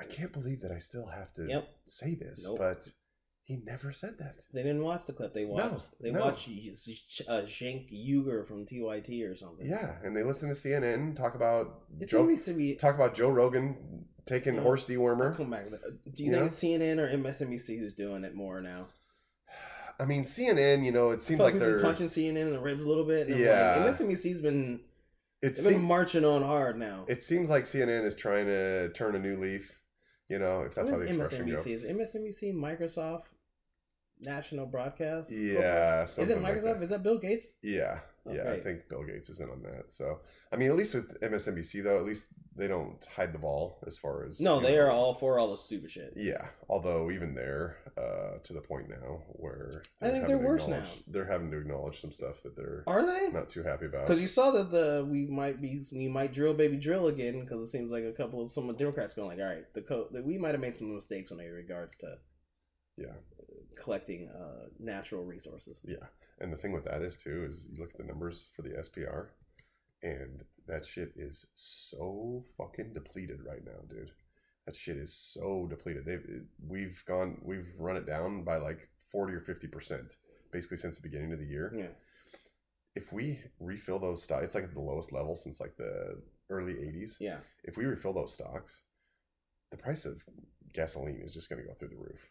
I 0.00 0.04
can't 0.04 0.32
believe 0.32 0.60
that 0.62 0.72
I 0.72 0.78
still 0.78 1.06
have 1.08 1.32
to 1.34 1.46
Yep. 1.48 1.68
say 1.86 2.14
this, 2.14 2.44
Nope. 2.46 2.58
but 2.58 2.88
he 3.46 3.56
never 3.64 3.92
said 3.92 4.18
that. 4.18 4.40
They 4.52 4.62
didn't 4.62 4.82
watch 4.82 5.06
the 5.06 5.12
clip. 5.12 5.32
They 5.32 5.44
watched. 5.44 6.00
they 6.02 6.10
no. 6.10 6.20
watched 6.20 6.48
uh, 6.48 7.42
Cenk 7.46 7.90
Uygur 7.92 8.46
from 8.46 8.66
TYT 8.66 9.22
or 9.30 9.34
something. 9.36 9.66
Yeah, 9.66 9.94
and 10.04 10.16
they 10.16 10.24
listen 10.24 10.48
to 10.48 10.54
CNN 10.54 11.14
talk 11.16 11.34
about 11.36 11.82
It's 12.00 12.10
Joe, 12.10 12.26
MSNBC. 12.26 12.78
talk 12.78 12.96
about 12.96 13.14
Joe 13.14 13.30
Rogan 13.30 14.04
taking 14.26 14.56
No. 14.56 14.62
horse 14.62 14.82
I'll 14.90 14.96
dewormer. 14.96 15.36
come 15.36 15.50
back. 15.50 15.66
Do 16.12 16.24
you 16.24 16.32
Yeah. 16.32 16.38
think 16.38 16.46
it's 16.50 16.56
CNN 16.60 16.98
or 16.98 17.06
MSNBC 17.08 17.78
who's 17.78 17.94
doing 17.94 18.24
it 18.24 18.34
more 18.34 18.60
now? 18.60 18.88
I 19.98 20.04
mean, 20.04 20.24
CNN, 20.24 20.84
you 20.84 20.90
know, 20.92 21.10
it 21.10 21.22
seems 21.22 21.38
feel 21.38 21.46
like 21.46 21.58
they're 21.58 21.80
punching 21.80 22.08
CNN 22.08 22.36
in 22.48 22.52
the 22.52 22.60
ribs 22.60 22.84
a 22.84 22.88
little 22.88 23.06
bit. 23.06 23.28
and 23.28 23.38
Yeah. 23.38 23.76
like, 23.86 23.94
MSNBC's 23.94 24.40
been 24.40 24.80
it 25.40 25.54
they've 25.54 25.74
been 25.74 25.82
marching 25.82 26.24
on 26.24 26.42
hard 26.42 26.76
now. 26.78 27.04
it 27.08 27.22
seems 27.22 27.48
like 27.48 27.64
CNN 27.64 28.04
is 28.04 28.14
trying 28.16 28.46
to 28.46 28.88
turn 28.92 29.14
a 29.14 29.18
new 29.20 29.38
leaf. 29.38 29.78
You 30.28 30.40
know, 30.40 30.62
if 30.62 30.74
that's 30.74 30.90
what 30.90 30.98
how 31.00 31.06
the 31.06 31.14
expression. 31.22 31.46
MSNBC? 31.48 31.72
Is 31.72 31.84
MSNBC 31.84 32.52
Microsoft 32.52 33.26
National 34.22 34.66
Broadcast? 34.66 35.30
Yeah, 35.32 36.04
Is 36.04 36.18
it 36.18 36.40
like 36.40 36.56
Microsoft? 36.56 36.62
that. 36.62 36.82
is 36.82 36.90
that 36.90 37.02
Bill 37.02 37.18
Gates? 37.18 37.56
Yeah, 37.62 37.98
yeah. 38.30 38.50
I 38.50 38.58
think 38.60 38.88
Bill 38.88 39.04
Gates 39.04 39.28
is 39.28 39.40
in 39.40 39.50
on 39.50 39.62
that. 39.62 39.90
So, 39.92 40.20
I 40.50 40.56
mean, 40.56 40.70
at 40.70 40.76
least 40.76 40.94
with 40.94 41.20
MSNBC 41.20 41.82
though, 41.84 41.98
at 41.98 42.04
least 42.06 42.30
they 42.56 42.66
don't 42.66 42.96
hide 43.14 43.34
the 43.34 43.38
ball 43.38 43.78
as 43.86 43.98
far 43.98 44.24
as 44.24 44.40
No, 44.40 44.58
they 44.58 44.74
know, 44.76 44.84
are 44.86 44.90
all 44.90 45.14
for 45.14 45.38
all 45.38 45.50
the 45.50 45.56
stupid 45.58 45.90
shit. 45.90 46.14
Yeah, 46.16 46.46
although 46.68 47.10
even 47.10 47.34
there, 47.34 47.76
uh, 47.98 48.38
to 48.42 48.52
the 48.54 48.62
point 48.62 48.88
now 48.88 49.22
where 49.34 49.82
I 50.00 50.08
think 50.08 50.26
they're 50.26 50.38
worse 50.38 50.66
now. 50.66 50.82
They're 51.06 51.26
having 51.30 51.50
to 51.50 51.58
acknowledge 51.58 52.00
some 52.00 52.12
stuff 52.12 52.42
that 52.42 52.56
they're 52.56 52.84
Are 52.86 53.04
they? 53.04 53.32
not 53.32 53.50
too 53.50 53.62
happy 53.62 53.84
about. 53.86 54.06
Because 54.06 54.20
you 54.20 54.28
saw 54.28 54.50
that 54.52 54.70
the 54.70 55.06
we 55.08 55.26
might 55.26 55.60
be 55.60 55.82
we 55.92 56.08
might 56.08 56.32
drill 56.32 56.54
baby 56.54 56.78
drill 56.78 57.08
again 57.08 57.40
because 57.42 57.60
it 57.62 57.66
seems 57.70 57.92
like 57.92 58.04
a 58.04 58.12
couple 58.12 58.42
of 58.42 58.50
some 58.50 58.68
of 58.70 58.76
the 58.78 58.82
Democrats 58.82 59.12
going 59.12 59.28
like 59.28 59.38
all 59.46 59.54
right 59.54 59.64
the 59.74 59.82
co- 59.82 60.08
that 60.12 60.24
we 60.24 60.38
might 60.38 60.52
have 60.52 60.60
made 60.60 60.76
some 60.76 60.94
mistakes 60.94 61.30
when 61.30 61.40
it 61.40 61.48
regards 61.48 61.96
to 61.98 62.16
Yeah. 62.96 63.12
Collecting 63.80 64.28
uh, 64.28 64.66
natural 64.78 65.24
resources. 65.24 65.80
Yeah, 65.86 66.06
and 66.40 66.52
the 66.52 66.56
thing 66.56 66.72
with 66.72 66.84
that 66.84 67.02
is 67.02 67.16
too 67.16 67.44
is 67.48 67.68
you 67.70 67.80
look 67.80 67.90
at 67.92 67.98
the 67.98 68.04
numbers 68.04 68.48
for 68.54 68.62
the 68.62 68.70
SPR, 68.70 69.28
and 70.02 70.44
that 70.66 70.84
shit 70.84 71.12
is 71.16 71.46
so 71.54 72.44
fucking 72.58 72.92
depleted 72.94 73.40
right 73.46 73.64
now, 73.64 73.80
dude. 73.88 74.10
That 74.66 74.74
shit 74.74 74.96
is 74.96 75.12
so 75.14 75.66
depleted. 75.70 76.04
They've 76.04 76.42
we've 76.66 77.02
gone 77.06 77.38
we've 77.42 77.68
run 77.78 77.96
it 77.96 78.06
down 78.06 78.42
by 78.44 78.56
like 78.56 78.88
forty 79.12 79.32
or 79.34 79.40
fifty 79.40 79.68
percent 79.68 80.16
basically 80.52 80.76
since 80.76 80.96
the 80.96 81.02
beginning 81.02 81.32
of 81.32 81.38
the 81.38 81.44
year. 81.46 81.72
Yeah, 81.76 81.88
If 82.94 83.12
we 83.12 83.40
refill 83.60 83.98
those 83.98 84.22
stocks, 84.22 84.44
it's 84.44 84.54
like 84.54 84.64
at 84.64 84.72
the 84.74 84.80
lowest 84.80 85.12
level 85.12 85.36
since 85.36 85.60
like 85.60 85.76
the 85.76 86.20
early 86.50 86.74
'80s. 86.74 87.16
yeah. 87.20 87.38
If 87.64 87.76
we 87.76 87.84
refill 87.84 88.12
those 88.12 88.32
stocks, 88.34 88.82
the 89.70 89.76
price 89.76 90.04
of 90.04 90.24
gasoline 90.72 91.20
is 91.24 91.34
just 91.34 91.48
going 91.50 91.60
to 91.62 91.68
go 91.68 91.74
through 91.74 91.88
the 91.88 91.96
roof. 91.96 92.30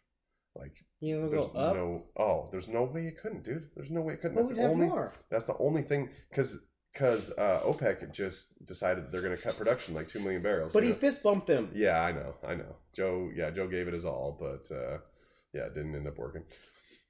Like 0.55 0.83
You 1.01 1.19
know, 1.21 1.29
there's 1.29 1.47
go 1.47 1.59
up. 1.59 1.75
no 1.75 2.03
oh, 2.17 2.47
there's 2.51 2.67
no 2.67 2.83
way 2.83 3.07
it 3.07 3.17
couldn't, 3.21 3.43
dude. 3.43 3.69
There's 3.75 3.91
no 3.91 4.01
way 4.01 4.13
it 4.13 4.21
couldn't. 4.21 4.35
Well, 4.37 4.45
That's 4.47 4.57
the 4.57 4.67
only 4.67 4.87
more. 4.87 5.13
that's 5.29 5.45
the 5.45 5.57
only 5.57 5.81
thing 5.81 6.09
because 6.29 6.65
because 6.93 7.31
uh, 7.37 7.59
OPEC 7.65 8.13
just 8.13 8.65
decided 8.65 9.11
they're 9.11 9.21
going 9.21 9.35
to 9.35 9.41
cut 9.41 9.57
production 9.57 9.93
like 9.93 10.07
two 10.07 10.19
million 10.21 10.41
barrels. 10.41 10.71
But 10.71 10.83
he 10.83 10.89
know? 10.91 10.95
fist 10.95 11.23
bumped 11.23 11.47
them. 11.47 11.69
yeah, 11.73 11.99
I 11.99 12.13
know, 12.13 12.35
I 12.47 12.55
know. 12.55 12.77
Joe, 12.93 13.29
yeah, 13.35 13.49
Joe 13.49 13.67
gave 13.67 13.89
it 13.89 13.93
his 13.93 14.05
all, 14.05 14.37
but 14.39 14.73
uh, 14.73 14.99
yeah, 15.53 15.63
it 15.63 15.73
didn't 15.73 15.93
end 15.93 16.07
up 16.07 16.17
working. 16.17 16.43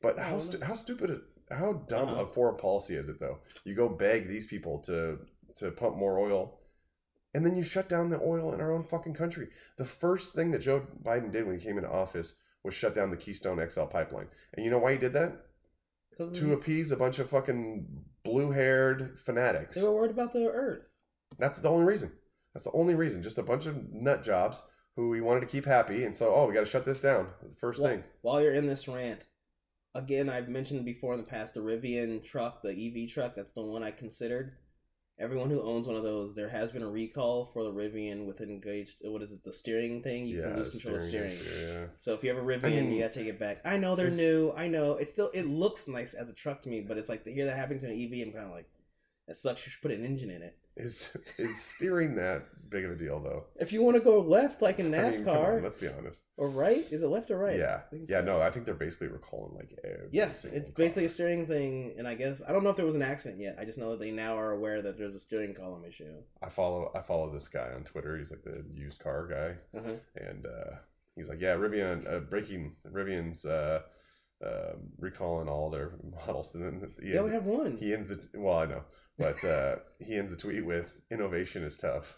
But 0.01 0.17
how 0.17 0.39
stu- 0.39 0.63
how 0.63 0.73
stupid, 0.73 1.21
how 1.51 1.73
dumb 1.88 2.10
Uh-huh. 2.10 2.23
a 2.23 2.27
foreign 2.27 2.58
policy 2.58 2.95
is 2.95 3.10
it 3.10 3.19
though? 3.19 3.39
You 3.63 3.75
go 3.75 3.88
beg 3.89 4.27
these 4.27 4.47
people 4.47 4.79
to 4.88 5.19
to 5.58 5.69
pump 5.69 5.97
more 5.97 6.17
oil, 6.19 6.60
and 7.36 7.45
then 7.45 7.55
you 7.55 7.62
shut 7.62 7.88
down 7.88 8.10
the 8.10 8.19
oil 8.21 8.53
in 8.53 8.62
our 8.62 8.71
own 8.71 8.84
fucking 8.86 9.13
country. 9.13 9.49
The 9.77 9.86
first 9.86 10.34
thing 10.34 10.49
that 10.51 10.60
Joe 10.63 10.88
Biden 11.03 11.31
did 11.31 11.45
when 11.45 11.60
he 11.60 11.63
came 11.63 11.77
into 11.77 11.91
office 11.91 12.34
was 12.65 12.73
shut 12.73 12.95
down 12.95 13.12
the 13.12 13.17
Keystone 13.17 13.65
XL 13.69 13.84
pipeline, 13.84 14.28
and 14.54 14.65
you 14.65 14.71
know 14.71 14.80
why 14.80 14.91
he 14.93 14.97
did 14.97 15.13
that? 15.13 15.34
To 16.34 16.54
appease 16.54 16.91
a 16.91 16.97
bunch 16.97 17.19
of 17.19 17.30
fucking 17.30 17.86
blue-haired 18.23 19.19
fanatics. 19.19 19.75
they 19.75 19.84
were 19.84 19.93
worried 19.93 20.12
about 20.12 20.34
the 20.34 20.47
earth. 20.47 20.93
That's 21.38 21.60
the 21.60 21.69
only 21.69 21.86
reason. 21.86 22.12
That's 22.54 22.63
the 22.63 22.71
only 22.71 22.95
reason. 22.95 23.21
Just 23.21 23.38
a 23.38 23.43
bunch 23.43 23.65
of 23.65 23.91
nut 23.91 24.23
jobs 24.23 24.62
who 24.95 25.10
we 25.10 25.19
wanted 25.19 25.41
to 25.41 25.45
keep 25.45 25.65
happy, 25.65 26.06
and 26.06 26.15
so 26.15 26.34
oh, 26.34 26.47
we 26.47 26.54
got 26.54 26.62
to 26.62 26.65
shut 26.65 26.86
this 26.86 27.01
down. 27.01 27.28
The 27.43 27.56
first 27.56 27.82
Well, 27.82 27.91
thing. 27.91 28.04
While 28.21 28.41
you're 28.41 28.54
in 28.54 28.65
this 28.67 28.88
rant, 28.88 29.25
again, 29.93 30.30
I've 30.30 30.47
mentioned 30.47 30.86
before 30.86 31.13
in 31.13 31.19
the 31.19 31.25
past 31.28 31.54
the 31.56 31.60
Rivian 31.60 32.23
truck, 32.23 32.62
the 32.62 32.69
EV 32.69 33.10
truck. 33.10 33.36
That's 33.36 33.51
the 33.51 33.62
one 33.62 33.84
I 33.84 33.91
considered. 33.91 34.54
Everyone 35.17 35.49
who 35.49 35.62
owns 35.62 35.88
one 35.88 35.95
of 35.95 36.04
those, 36.04 36.36
there 36.36 36.49
has 36.49 36.71
been 36.71 36.84
a 36.84 36.89
recall 36.89 37.49
for 37.54 37.63
the 37.63 37.71
Rivian 37.71 38.25
with 38.25 38.41
engaged. 38.41 38.97
What 39.04 39.21
is 39.21 39.32
it? 39.32 39.43
The 39.45 39.54
steering 39.54 40.01
thing. 40.04 40.25
You 40.25 40.41
can 40.41 40.58
lose 40.58 40.69
control 40.69 40.97
of 40.97 41.04
steering. 41.04 41.38
yeah. 41.58 41.86
So 41.99 42.13
if 42.13 42.21
you 42.23 42.30
have 42.30 42.38
a 42.38 42.45
Rivian, 42.45 42.65
I 42.65 42.69
mean, 42.69 42.91
you 42.91 43.01
gotta 43.01 43.13
take 43.13 43.28
it 43.28 43.39
back. 43.39 43.62
I 43.63 43.78
know 43.78 43.95
they're 43.95 44.10
new. 44.10 44.51
I 44.58 44.67
know 44.67 44.93
it's 44.93 45.12
still 45.12 45.32
it 45.34 45.47
looks 45.47 45.88
nice 45.88 46.13
as 46.15 46.30
a 46.30 46.34
truck 46.34 46.62
to 46.63 46.69
me, 46.69 46.82
but 46.82 46.97
it's 46.97 47.08
like 47.08 47.23
to 47.23 47.34
hear 47.34 47.45
that 47.45 47.56
happening 47.56 47.80
to 47.80 47.88
an 47.88 47.93
EV, 47.93 48.28
I'm 48.28 48.34
kind 48.34 48.45
of 48.45 48.51
like, 48.51 48.67
that 49.27 49.35
sucks. 49.35 49.65
You 49.65 49.71
should 49.71 49.81
put 49.81 49.91
an 49.91 50.05
engine 50.05 50.29
in 50.29 50.41
it. 50.41 50.57
Is 50.77 51.15
is 51.38 51.61
steering 51.61 52.15
that 52.15 52.69
big 52.69 52.83
of 52.83 52.91
a 52.91 52.95
deal 52.97 53.19
though? 53.21 53.45
If 53.55 53.71
you 53.71 53.81
want 53.81 53.95
to 53.95 54.01
go 54.03 54.19
left 54.19 54.61
like 54.61 54.77
in 54.79 54.93
I 54.93 55.01
mean, 55.03 55.23
come 55.23 55.35
NASCAR 55.35 55.55
on, 55.57 55.63
let's 55.63 55.77
be 55.77 55.88
honest. 55.88 56.27
or 56.35 56.49
right, 56.49 56.85
is 56.91 57.01
it 57.01 57.07
left 57.07 57.31
or 57.31 57.38
right? 57.38 57.57
Yeah, 57.57 57.75
I 57.85 57.89
think 57.89 58.01
it's 58.03 58.11
yeah. 58.11 58.17
left. 58.17 58.27
No, 58.27 58.41
I 58.41 58.51
think 58.51 58.65
they're 58.65 58.73
basically 58.75 59.07
recalling 59.07 59.55
like 59.55 59.69
every 59.85 60.09
Yeah, 60.11 60.31
single 60.33 60.59
it's 60.59 60.69
basically 60.71 61.05
a 61.05 61.07
car. 61.07 61.13
steering 61.13 61.47
thing, 61.47 61.93
and 61.97 62.05
I 62.05 62.15
guess 62.15 62.41
I 62.45 62.51
don't 62.51 62.63
know 62.65 62.71
if 62.71 62.75
there 62.75 62.85
was 62.85 62.95
an 62.95 63.01
accident 63.03 63.39
yet. 63.41 63.55
I 63.57 63.63
just 63.63 63.77
know 63.77 63.91
that 63.91 63.99
they 64.01 64.11
now 64.11 64.38
are 64.38 64.51
aware 64.51 64.81
that 64.81 64.97
there's 64.97 65.15
a 65.15 65.19
steering 65.19 65.53
column 65.53 65.85
issue. 65.85 66.11
I 66.43 66.49
follow 66.49 66.91
I 66.93 67.01
follow 67.01 67.31
this 67.31 67.47
guy 67.47 67.69
on 67.73 67.85
Twitter. 67.85 68.17
He's 68.17 68.31
like 68.31 68.43
the 68.43 68.65
used 68.73 68.99
car 68.99 69.27
guy. 69.27 69.79
Uh-huh. 69.79 69.93
and 70.17 70.45
uh, 70.45 70.75
he's 71.15 71.29
like, 71.29 71.39
"Yeah, 71.39 71.55
Rivian 71.55 72.05
uh, 72.13 72.19
breaking 72.19 72.75
Rivian's 72.85 73.45
uh, 73.45 73.79
uh, 74.45 74.73
recalling 74.99 75.47
all 75.47 75.69
their 75.69 75.93
models." 76.27 76.53
And 76.53 76.63
then 76.81 76.91
he 77.01 77.11
They 77.13 77.17
only 77.17 77.31
ends, 77.33 77.45
have 77.45 77.45
one. 77.45 77.77
he 77.77 77.93
ends 77.93 78.09
the 78.09 78.19
well, 78.38 78.57
I 78.59 78.65
know, 78.65 78.81
but 79.17 79.43
uh, 79.43 79.78
he 79.99 80.15
ends 80.15 80.32
the 80.32 80.38
tweet 80.38 80.65
with, 80.65 81.01
"Innovation 81.12 81.63
is 81.63 81.78
tough." 81.78 82.17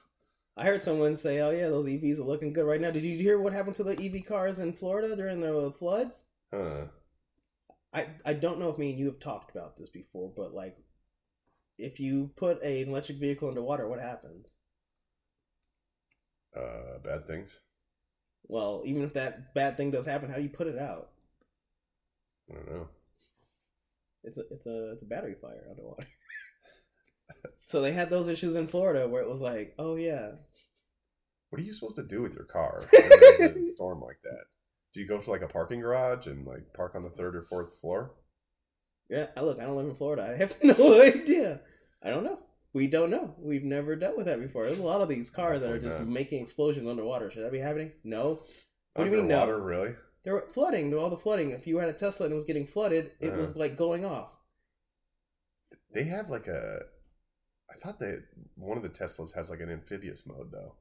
I 0.56 0.66
heard 0.66 0.82
someone 0.82 1.16
say, 1.16 1.40
"Oh 1.40 1.52
yeah, 1.52 1.70
those 1.70 1.86
EVs 1.86 2.20
are 2.20 2.24
looking 2.24 2.54
good 2.54 2.66
right 2.66 2.82
now." 2.82 2.92
Did 2.92 3.04
you 3.04 3.18
hear 3.18 3.40
what 3.40 3.54
happened 3.54 3.76
to 3.78 3.84
the 3.84 4.00
EV 4.00 4.26
cars 4.26 4.60
in 4.60 4.74
Florida 4.74 5.16
during 5.16 5.40
the 5.40 5.72
floods? 5.78 6.26
Huh? 6.52 6.86
I 7.94 8.08
I 8.26 8.34
don't 8.34 8.60
know 8.60 8.70
if 8.70 8.78
me 8.78 8.92
and 8.92 9.00
you 9.00 9.06
have 9.06 9.20
talked 9.20 9.52
about 9.52 9.78
this 9.78 9.90
before, 9.90 10.32
but 10.36 10.54
like, 10.54 10.78
if 11.78 12.00
you 12.00 12.32
put 12.36 12.62
a, 12.64 12.82
an 12.82 12.90
electric 12.90 13.20
vehicle 13.20 13.50
underwater, 13.50 13.88
what 13.88 14.00
happens? 14.00 14.56
Uh, 16.56 16.98
bad 17.04 17.28
things. 17.28 17.60
Well, 18.48 18.84
even 18.86 19.04
if 19.04 19.14
that 19.14 19.54
bad 19.54 19.78
thing 19.78 19.92
does 19.92 20.06
happen, 20.06 20.30
how 20.30 20.38
do 20.38 20.42
you 20.44 20.50
put 20.50 20.68
it 20.68 20.80
out? 20.80 21.10
I 22.50 22.56
don't 22.56 22.72
know. 22.72 22.88
It's 24.24 24.38
a 24.38 24.44
it's 24.52 24.66
a 24.66 24.92
it's 24.92 25.04
a 25.04 25.06
battery 25.06 25.36
fire 25.40 25.68
underwater. 25.70 26.08
so 27.66 27.82
they 27.82 27.92
had 27.92 28.10
those 28.10 28.28
issues 28.28 28.56
in 28.56 28.68
Florida 28.68 29.08
where 29.08 29.22
it 29.22 29.30
was 29.30 29.42
like, 29.42 29.74
oh 29.80 29.96
yeah, 29.96 30.32
What 31.50 31.60
are 31.62 31.63
you 31.66 31.74
supposed 31.74 31.96
to 31.98 32.04
do 32.04 32.22
with 32.22 32.34
your 32.34 32.46
car 32.46 32.86
there's 32.92 33.56
a 33.56 33.70
storm 33.74 34.02
like 34.02 34.20
that? 34.24 34.44
Do 34.94 35.02
you 35.02 35.08
go 35.08 35.20
to 35.20 35.30
like 35.32 35.42
a 35.42 35.48
parking 35.48 35.82
garage 35.82 36.28
and 36.28 36.46
like 36.48 36.74
park 36.74 36.96
on 36.96 37.04
the 37.04 37.10
third 37.10 37.36
or 37.36 37.44
fourth 37.44 37.80
floor? 37.80 38.13
yeah. 39.10 39.28
I 39.38 39.42
look, 39.42 39.60
I 39.60 39.63
don't 39.63 39.78
live 39.78 39.88
in 39.88 39.96
Florida. 39.96 40.24
I 40.34 40.38
have 40.38 40.56
no 40.63 41.02
idea. 41.02 41.62
I 42.04 42.10
don't 42.10 42.24
know. 42.24 42.40
We 42.74 42.88
don't 42.88 43.10
know. 43.10 43.34
We've 43.40 43.63
never 43.63 43.96
dealt 43.96 44.18
with 44.18 44.26
that 44.28 44.40
before. 44.40 44.66
There's 44.66 44.80
a 44.80 44.84
lot 44.84 45.02
of 45.02 45.10
these 45.10 45.30
cars 45.30 45.62
that 45.62 45.70
are 45.72 45.80
just 45.80 45.98
not. 45.98 46.08
making 46.08 46.44
explosions 46.44 46.88
underwater. 46.88 47.32
Should 47.32 47.44
that 47.44 47.52
be 47.52 47.60
happening? 47.60 47.92
No. 48.04 48.42
What 48.94 49.06
do 49.06 49.10
you 49.12 49.18
mean 49.18 49.28
no? 49.28 49.50
Really? 49.50 49.96
There 50.24 50.34
were 50.34 50.48
flooding. 50.54 50.94
All 50.94 51.10
the 51.10 51.18
flooding. 51.18 51.52
If 51.52 51.66
you 51.66 51.78
had 51.78 51.90
a 51.90 51.94
Tesla 51.94 52.26
and 52.26 52.34
it 52.34 52.36
was 52.36 52.46
getting 52.46 52.68
flooded, 52.68 53.12
it 53.20 53.30
Uh-huh. 53.30 53.38
was 53.38 53.56
like 53.56 53.78
going 53.78 54.04
off. 54.06 54.30
They 55.94 56.04
have 56.06 56.30
like 56.30 56.48
a. 56.48 56.82
I 57.70 57.78
thought 57.80 58.00
that 58.00 58.24
one 58.56 58.78
of 58.78 58.84
the 58.84 58.90
Teslas 58.90 59.34
has 59.36 59.50
like 59.50 59.60
an 59.60 59.70
amphibious 59.70 60.26
mode 60.26 60.52
though. 60.52 60.74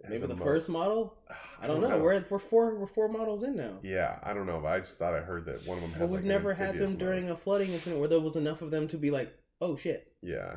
It 0.00 0.10
Maybe 0.10 0.26
the 0.26 0.34
mode- 0.34 0.44
first 0.44 0.68
model. 0.68 1.16
I 1.60 1.66
don't 1.66 1.80
know. 1.80 1.98
We're 1.98 2.24
we're 2.28 2.38
four 2.38 2.74
we're 2.76 2.86
four 2.86 3.08
models 3.08 3.42
in 3.42 3.56
now. 3.56 3.78
Yeah, 3.82 4.18
I 4.22 4.34
don't 4.34 4.46
know, 4.46 4.60
but 4.60 4.68
I 4.68 4.78
just 4.80 4.98
thought 4.98 5.14
I 5.14 5.20
heard 5.20 5.46
that 5.46 5.66
one 5.66 5.78
of 5.78 5.82
them 5.82 5.92
has. 5.92 6.00
But 6.00 6.10
we've 6.10 6.20
like, 6.20 6.24
never 6.28 6.52
had 6.52 6.76
them 6.78 6.90
mode. 6.90 6.98
during 6.98 7.30
a 7.30 7.36
flooding 7.36 7.70
incident 7.72 8.00
where 8.00 8.08
there 8.08 8.20
was 8.20 8.36
enough 8.36 8.60
of 8.60 8.70
them 8.70 8.86
to 8.88 8.96
be 8.98 9.10
like, 9.10 9.32
oh 9.60 9.76
shit. 9.76 10.12
Yeah, 10.22 10.56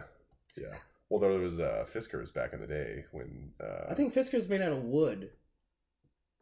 yeah. 0.58 0.74
Well, 1.10 1.22
there 1.22 1.32
was 1.40 1.60
uh, 1.62 1.86
Fiskars 1.94 2.34
back 2.34 2.52
in 2.54 2.60
the 2.60 2.68
day 2.68 3.06
when. 3.12 3.52
Uh, 3.64 3.86
I 3.90 3.94
think 3.94 4.14
Fisker's 4.14 4.50
made 4.50 4.62
out 4.62 4.74
of 4.74 4.84
wood. 4.84 5.30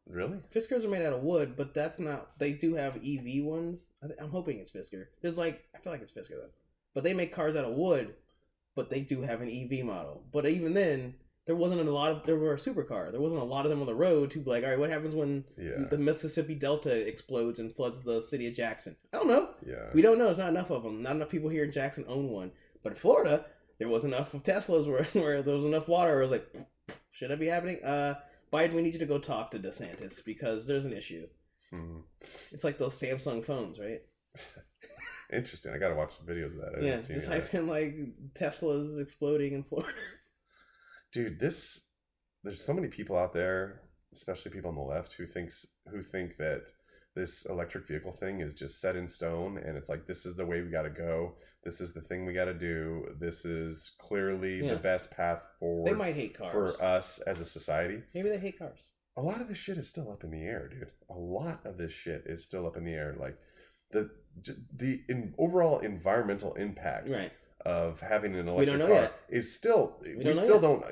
Really? 0.07 0.37
Fiskars 0.55 0.83
are 0.85 0.89
made 0.89 1.03
out 1.05 1.13
of 1.13 1.21
wood, 1.23 1.55
but 1.55 1.73
that's 1.73 1.99
not. 1.99 2.37
They 2.39 2.53
do 2.53 2.75
have 2.75 2.95
EV 2.97 3.43
ones. 3.43 3.87
I 4.03 4.07
th- 4.07 4.19
I'm 4.21 4.29
hoping 4.29 4.59
it's 4.59 4.71
Fisker. 4.71 5.05
There's 5.21 5.37
like 5.37 5.63
I 5.75 5.79
feel 5.79 5.91
like 5.91 6.01
it's 6.01 6.11
Fisker 6.11 6.37
though, 6.41 6.49
but 6.93 7.03
they 7.03 7.13
make 7.13 7.33
cars 7.33 7.55
out 7.55 7.65
of 7.65 7.73
wood, 7.75 8.13
but 8.75 8.89
they 8.89 9.01
do 9.01 9.21
have 9.21 9.41
an 9.41 9.49
EV 9.49 9.85
model. 9.85 10.23
But 10.31 10.45
even 10.47 10.73
then, 10.73 11.15
there 11.47 11.55
wasn't 11.55 11.81
a 11.81 11.91
lot 11.91 12.11
of. 12.11 12.25
There 12.25 12.35
were 12.37 12.53
a 12.53 12.57
supercar. 12.57 13.11
There 13.11 13.21
wasn't 13.21 13.41
a 13.41 13.45
lot 13.45 13.65
of 13.65 13.69
them 13.69 13.79
on 13.81 13.85
the 13.87 13.93
road 13.95 14.31
to 14.31 14.39
be 14.39 14.49
like, 14.49 14.63
all 14.63 14.69
right, 14.71 14.79
what 14.79 14.89
happens 14.89 15.13
when 15.13 15.43
Yeah. 15.57 15.85
the 15.89 15.97
Mississippi 15.97 16.55
Delta 16.55 16.91
explodes 17.07 17.59
and 17.59 17.73
floods 17.75 18.01
the 18.01 18.21
city 18.21 18.47
of 18.47 18.55
Jackson? 18.55 18.95
I 19.13 19.17
don't 19.17 19.27
know. 19.27 19.49
Yeah. 19.65 19.89
We 19.93 20.01
don't 20.01 20.17
know. 20.17 20.25
There's 20.25 20.39
not 20.39 20.49
enough 20.49 20.71
of 20.71 20.83
them. 20.83 21.01
Not 21.03 21.15
enough 21.15 21.29
people 21.29 21.49
here 21.49 21.63
in 21.65 21.71
Jackson 21.71 22.05
own 22.07 22.29
one. 22.29 22.51
But 22.83 22.93
in 22.93 22.97
Florida, 22.97 23.45
there 23.79 23.87
was 23.89 24.05
enough 24.05 24.33
of 24.33 24.43
Teslas 24.43 24.87
where, 24.87 25.03
where 25.23 25.41
there 25.43 25.55
was 25.55 25.65
enough 25.65 25.87
water. 25.87 26.19
It 26.19 26.23
was 26.23 26.31
like, 26.31 26.47
should 27.11 27.29
that 27.29 27.39
be 27.39 27.47
happening? 27.47 27.83
Uh, 27.83 28.15
Biden, 28.51 28.73
we 28.73 28.81
need 28.81 28.93
you 28.93 28.99
to 28.99 29.05
go 29.05 29.19
talk 29.19 29.51
to 29.51 29.59
DeSantis 29.59 30.23
because 30.25 30.65
there's 30.65 30.85
an 30.85 30.93
issue. 30.93 31.27
Hmm. 31.71 31.97
It's 32.51 32.63
like 32.63 32.77
those 32.77 32.99
Samsung 32.99 33.43
phones, 33.45 33.79
right? 33.79 34.01
Interesting. 35.33 35.73
I 35.73 35.77
gotta 35.77 35.95
watch 35.95 36.17
some 36.17 36.25
videos 36.27 36.53
of 36.53 36.57
that. 36.61 36.79
I 36.79 36.85
yeah, 36.85 36.97
just 36.97 37.27
type 37.27 37.53
in 37.53 37.67
like 37.67 37.95
Teslas 38.33 38.99
exploding 38.99 39.53
in 39.53 39.63
Florida. 39.63 39.97
dude 41.11 41.39
this 41.39 41.89
there's 42.43 42.61
so 42.61 42.73
many 42.73 42.87
people 42.87 43.17
out 43.17 43.33
there 43.33 43.81
especially 44.13 44.51
people 44.51 44.69
on 44.69 44.75
the 44.75 44.81
left 44.81 45.13
who 45.13 45.25
thinks 45.25 45.65
who 45.91 46.01
think 46.01 46.35
that 46.37 46.63
this 47.15 47.45
electric 47.45 47.87
vehicle 47.87 48.11
thing 48.11 48.41
is 48.41 48.53
just 48.53 48.81
set 48.81 48.95
in 48.95 49.07
stone 49.07 49.57
and 49.57 49.77
it's 49.77 49.87
like 49.87 50.05
this 50.07 50.25
is 50.25 50.35
the 50.35 50.45
way 50.45 50.61
we 50.61 50.69
got 50.69 50.81
to 50.81 50.89
go 50.89 51.33
this 51.63 51.79
is 51.79 51.93
the 51.93 52.01
thing 52.01 52.25
we 52.25 52.33
got 52.33 52.45
to 52.45 52.53
do 52.53 53.05
this 53.19 53.45
is 53.45 53.91
clearly 53.99 54.61
Yeah. 54.63 54.73
the 54.73 54.79
best 54.79 55.09
path 55.11 55.41
forward. 55.59 55.87
They 55.89 55.97
might 55.97 56.15
hate 56.15 56.37
cars. 56.37 56.51
for 56.51 56.83
us 56.83 57.19
as 57.19 57.39
a 57.39 57.45
society 57.45 58.01
Maybe 58.13 58.27
they 58.29 58.37
hate 58.39 58.59
cars. 58.59 58.89
a 59.15 59.21
lot 59.21 59.39
of 59.39 59.47
this 59.47 59.57
shit 59.57 59.77
is 59.77 59.87
still 59.87 60.11
up 60.11 60.23
in 60.25 60.31
the 60.31 60.43
air 60.43 60.67
dude 60.67 60.91
a 61.09 61.13
lot 61.17 61.65
of 61.65 61.77
this 61.77 61.93
shit 61.93 62.23
is 62.25 62.43
still 62.43 62.67
up 62.67 62.75
in 62.75 62.83
the 62.83 62.93
air 62.93 63.15
like 63.17 63.37
the 63.91 64.09
the 64.75 65.01
in 65.09 65.33
overall 65.37 65.79
environmental 65.79 66.53
impact 66.55 67.09
Right. 67.09 67.31
of 67.65 67.99
having 68.01 68.35
an 68.35 68.45
We 68.45 68.51
electric 68.51 68.69
don't 68.69 68.79
know 68.89 68.93
car 68.93 69.03
yet. 69.03 69.19
is 69.29 69.55
still 69.55 69.97
we, 70.01 70.23
don't 70.23 70.35
still 70.35 70.55
yet. 70.55 70.61
don't 70.61 70.83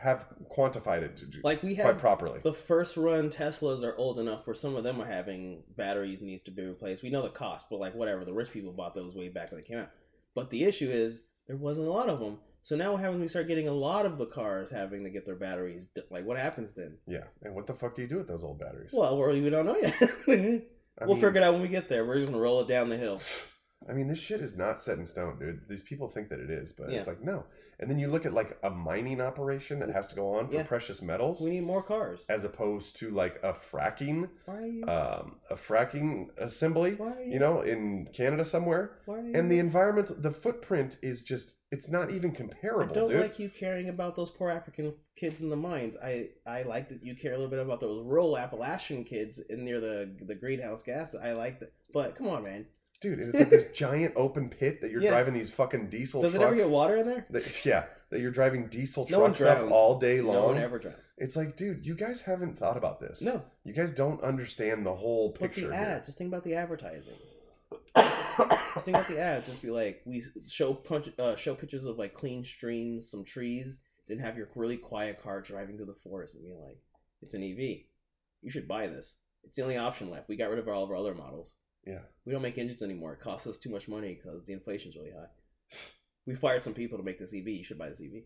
have 0.00 0.26
quantified 0.50 1.02
it 1.02 1.16
to 1.16 1.26
do 1.26 1.40
Like 1.42 1.62
we 1.62 1.74
quite 1.74 1.86
have 1.86 1.98
properly. 1.98 2.40
the 2.42 2.52
first 2.52 2.96
run 2.96 3.30
Teslas 3.30 3.82
are 3.82 3.96
old 3.96 4.18
enough 4.18 4.46
where 4.46 4.54
some 4.54 4.76
of 4.76 4.84
them 4.84 5.00
are 5.00 5.06
having 5.06 5.62
batteries 5.76 6.20
needs 6.22 6.42
to 6.44 6.50
be 6.50 6.62
replaced. 6.64 7.02
We 7.02 7.10
know 7.10 7.22
the 7.22 7.30
cost, 7.30 7.66
but 7.70 7.80
like 7.80 7.94
whatever, 7.94 8.24
the 8.24 8.32
rich 8.32 8.52
people 8.52 8.72
bought 8.72 8.94
those 8.94 9.14
way 9.16 9.28
back 9.28 9.50
when 9.50 9.60
they 9.60 9.66
came 9.66 9.78
out. 9.78 9.90
But 10.34 10.50
the 10.50 10.62
issue 10.64 10.88
is 10.90 11.22
there 11.48 11.56
wasn't 11.56 11.88
a 11.88 11.90
lot 11.92 12.08
of 12.08 12.20
them. 12.20 12.38
So 12.62 12.76
now 12.76 12.92
what 12.92 13.00
happens 13.00 13.14
when 13.14 13.22
we 13.22 13.28
start 13.28 13.48
getting 13.48 13.68
a 13.68 13.72
lot 13.72 14.04
of 14.06 14.18
the 14.18 14.26
cars 14.26 14.70
having 14.70 15.02
to 15.04 15.10
get 15.10 15.24
their 15.26 15.34
batteries? 15.34 15.88
Like 16.10 16.24
what 16.26 16.36
happens 16.38 16.74
then? 16.74 16.98
yeah, 17.08 17.24
and 17.42 17.54
what 17.54 17.66
the 17.66 17.74
fuck 17.74 17.94
do 17.94 18.02
you 18.02 18.08
do 18.08 18.18
with 18.18 18.28
those 18.28 18.44
old 18.44 18.58
batteries? 18.60 18.92
Well, 18.94 19.16
we 19.18 19.40
we 19.40 19.50
don't 19.50 19.66
know 19.66 19.76
yet. 19.78 19.94
I 21.00 21.06
we'll 21.06 21.14
mean, 21.14 21.24
figure 21.24 21.40
it 21.40 21.44
out 21.44 21.52
when 21.54 21.62
we 21.62 21.68
get 21.68 21.88
there. 21.88 22.04
We're 22.04 22.16
just 22.20 22.30
gonna 22.30 22.42
roll 22.42 22.60
it 22.60 22.68
down 22.68 22.88
the 22.88 22.96
hill. 22.96 23.20
I 23.88 23.94
mean, 23.94 24.08
this 24.08 24.20
shit 24.20 24.40
is 24.42 24.56
not 24.58 24.78
set 24.78 24.98
in 24.98 25.06
stone, 25.06 25.38
dude. 25.38 25.62
These 25.66 25.82
people 25.82 26.06
think 26.06 26.28
that 26.28 26.38
it 26.38 26.50
is, 26.50 26.70
but 26.70 26.90
Yeah. 26.90 26.98
it's 26.98 27.08
like 27.08 27.22
no. 27.24 27.44
And 27.78 27.90
then 27.90 27.98
you 27.98 28.08
look 28.08 28.26
at 28.26 28.34
like 28.34 28.58
a 28.62 28.68
mining 28.68 29.22
operation 29.22 29.78
that 29.78 29.88
has 29.88 30.06
to 30.08 30.14
go 30.14 30.34
on 30.34 30.48
for 30.48 30.54
Yeah. 30.56 30.64
precious 30.64 31.00
metals, 31.00 31.40
We 31.40 31.50
need 31.50 31.62
more 31.62 31.82
cars. 31.82 32.26
as 32.28 32.44
opposed 32.44 32.96
to 32.96 33.10
like 33.10 33.42
a 33.42 33.54
fracking, 33.54 34.28
you? 34.46 34.84
um, 34.86 35.40
a 35.48 35.56
fracking 35.56 36.28
assembly, 36.38 36.90
you? 37.00 37.32
you 37.32 37.38
know, 37.38 37.62
in 37.62 38.06
Canada 38.12 38.44
somewhere. 38.44 38.98
You? 39.08 39.32
And 39.34 39.50
the 39.50 39.58
environment, 39.58 40.22
the 40.22 40.30
footprint 40.30 40.98
is 41.02 41.22
just, 41.24 41.54
it's 41.72 41.88
not 41.88 42.10
even 42.10 42.32
comparable. 42.32 42.90
I 42.92 42.94
don't 42.94 43.08
dude. 43.08 43.20
like 43.22 43.38
you 43.38 43.48
caring 43.48 43.88
about 43.88 44.14
those 44.14 44.30
poor 44.30 44.50
African 44.50 44.94
kids 45.16 45.40
in 45.40 45.48
the 45.48 45.56
mines. 45.56 45.96
I 45.96 46.30
I 46.46 46.62
like 46.62 46.90
that 46.90 47.02
you 47.02 47.14
care 47.16 47.32
a 47.32 47.36
little 47.36 47.50
bit 47.50 47.60
about 47.60 47.80
those 47.80 48.04
rural 48.04 48.36
Appalachian 48.36 49.04
kids 49.04 49.38
in 49.38 49.64
near 49.64 49.80
the 49.80 50.14
the 50.20 50.34
greenhouse 50.34 50.82
gas. 50.82 51.14
I 51.14 51.32
like 51.32 51.60
that, 51.60 51.72
but 51.94 52.14
come 52.14 52.28
on, 52.28 52.42
man. 52.44 52.66
Dude, 53.00 53.18
and 53.18 53.30
it's 53.30 53.38
like 53.38 53.48
this 53.50 53.72
giant 53.72 54.12
open 54.14 54.50
pit 54.50 54.80
that 54.82 54.90
you're 54.90 55.00
Yeah. 55.02 55.10
driving 55.10 55.32
these 55.32 55.48
fucking 55.48 55.88
diesel 55.88 56.20
Does 56.20 56.34
it 56.34 56.38
trucks. 56.38 56.52
ever 56.52 56.60
get 56.60 56.70
water 56.70 56.96
in 56.96 57.06
there? 57.06 57.26
that, 57.30 57.64
yeah, 57.64 57.86
that 58.10 58.20
you're 58.20 58.30
driving 58.30 58.66
diesel 58.68 59.06
No 59.10 59.20
trucks 59.28 59.40
up 59.40 59.70
all 59.70 59.98
day 59.98 60.20
long. 60.20 60.34
No 60.34 60.46
one 60.46 60.58
ever 60.58 60.78
drowns. 60.78 61.14
It's 61.16 61.34
like, 61.36 61.56
dude, 61.56 61.86
you 61.86 61.94
guys 61.94 62.20
haven't 62.22 62.58
thought 62.58 62.76
about 62.76 63.00
this. 63.00 63.22
No, 63.22 63.42
You 63.64 63.72
guys 63.72 63.92
don't 63.92 64.20
understand 64.22 64.84
the 64.84 64.94
whole 64.94 65.30
but 65.30 65.40
picture 65.40 65.68
the 65.68 65.76
here. 65.76 65.86
ads. 65.86 66.06
Just 66.08 66.18
think 66.18 66.28
about 66.28 66.44
the 66.44 66.54
advertising. 66.54 67.14
Just 67.96 68.84
think 68.84 68.96
about 68.96 69.08
the 69.08 69.18
ads. 69.18 69.46
Just 69.46 69.62
be 69.62 69.70
like, 69.70 70.02
we 70.04 70.22
show 70.46 70.74
punch, 70.74 71.08
uh, 71.18 71.36
show 71.36 71.54
pictures 71.54 71.86
of 71.86 71.98
like 71.98 72.14
clean 72.14 72.44
streams, 72.44 73.10
some 73.10 73.24
trees, 73.24 73.80
then 74.08 74.18
have 74.18 74.36
your 74.36 74.48
really 74.54 74.76
quiet 74.76 75.20
car 75.22 75.40
driving 75.40 75.76
through 75.76 75.86
the 75.86 75.94
forest 75.94 76.34
and 76.34 76.44
be 76.44 76.52
like, 76.52 76.78
it's 77.22 77.34
an 77.34 77.42
EV. 77.42 77.84
You 78.42 78.50
should 78.50 78.68
buy 78.68 78.86
this. 78.88 79.18
It's 79.44 79.56
the 79.56 79.62
only 79.62 79.76
option 79.76 80.10
left. 80.10 80.28
We 80.28 80.36
got 80.36 80.50
rid 80.50 80.58
of 80.58 80.68
all 80.68 80.84
of 80.84 80.90
our 80.90 80.96
other 80.96 81.14
models. 81.14 81.56
Yeah. 81.86 82.00
We 82.24 82.32
don't 82.32 82.42
make 82.42 82.58
engines 82.58 82.82
anymore. 82.82 83.14
It 83.14 83.20
costs 83.20 83.46
us 83.46 83.58
too 83.58 83.70
much 83.70 83.88
money 83.88 84.18
because 84.22 84.44
the 84.44 84.52
inflation's 84.52 84.96
really 84.96 85.12
high. 85.12 85.28
We 86.26 86.34
fired 86.34 86.62
some 86.62 86.74
people 86.74 86.98
to 86.98 87.04
make 87.04 87.18
this 87.18 87.34
EV. 87.34 87.48
You 87.48 87.64
should 87.64 87.78
buy 87.78 87.88
this 87.88 88.00
EV. 88.00 88.22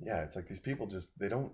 Yeah, 0.00 0.22
it's 0.22 0.36
like 0.36 0.48
these 0.48 0.60
people 0.60 0.86
just 0.86 1.18
they 1.18 1.28
don't 1.28 1.52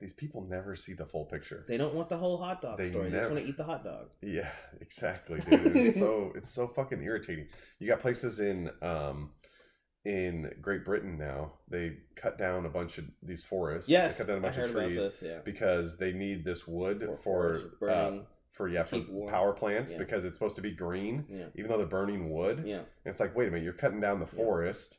these 0.00 0.14
people 0.14 0.46
never 0.48 0.76
see 0.76 0.94
the 0.94 1.04
full 1.04 1.26
picture. 1.26 1.64
They 1.68 1.76
don't 1.76 1.94
want 1.94 2.08
the 2.08 2.16
whole 2.16 2.38
hot 2.38 2.62
dog 2.62 2.78
They 2.78 2.86
story. 2.86 3.10
They 3.10 3.18
just 3.18 3.30
want 3.30 3.42
to 3.42 3.48
eat 3.48 3.56
the 3.58 3.64
hot 3.64 3.84
dog. 3.84 4.08
Yeah, 4.22 4.50
exactly, 4.80 5.40
dude. 5.50 5.76
It's 5.76 5.98
so 5.98 6.32
it's 6.34 6.50
so 6.50 6.68
fucking 6.68 7.02
irritating. 7.02 7.48
You 7.78 7.88
got 7.88 8.00
places 8.00 8.40
in 8.40 8.70
um 8.82 9.32
in 10.04 10.50
Great 10.62 10.84
Britain 10.84 11.18
now. 11.18 11.52
They 11.68 11.98
cut 12.16 12.38
down 12.38 12.64
a 12.64 12.70
bunch 12.70 12.96
of 12.98 13.04
these 13.22 13.44
forests. 13.44 13.90
Yes, 13.90 14.16
they 14.16 14.24
cut 14.24 14.28
down 14.28 14.38
a 14.38 14.40
bunch 14.40 14.58
I 14.58 14.62
of 14.62 14.72
trees 14.72 15.02
this. 15.02 15.22
Yeah, 15.22 15.40
because 15.44 15.98
they 15.98 16.12
need 16.12 16.44
this 16.44 16.66
wood 16.66 17.02
For- 17.22 17.56
for 17.78 17.90
uh, 17.90 18.10
burning. 18.10 18.26
For 18.60 18.68
yeah 18.68 18.82
for 18.84 19.00
power 19.30 19.52
plants 19.54 19.92
Yeah. 19.92 19.98
because 19.98 20.24
it's 20.24 20.36
supposed 20.36 20.56
to 20.56 20.62
be 20.62 20.70
green, 20.72 21.24
yeah, 21.30 21.46
even 21.54 21.70
though 21.70 21.78
they're 21.78 21.86
burning 21.86 22.30
wood. 22.30 22.64
yeah. 22.66 22.78
And 23.04 23.12
it's 23.12 23.20
like, 23.20 23.34
wait 23.34 23.48
a 23.48 23.50
minute, 23.50 23.64
you're 23.64 23.72
cutting 23.72 24.00
down 24.00 24.20
the 24.20 24.26
forest 24.26 24.98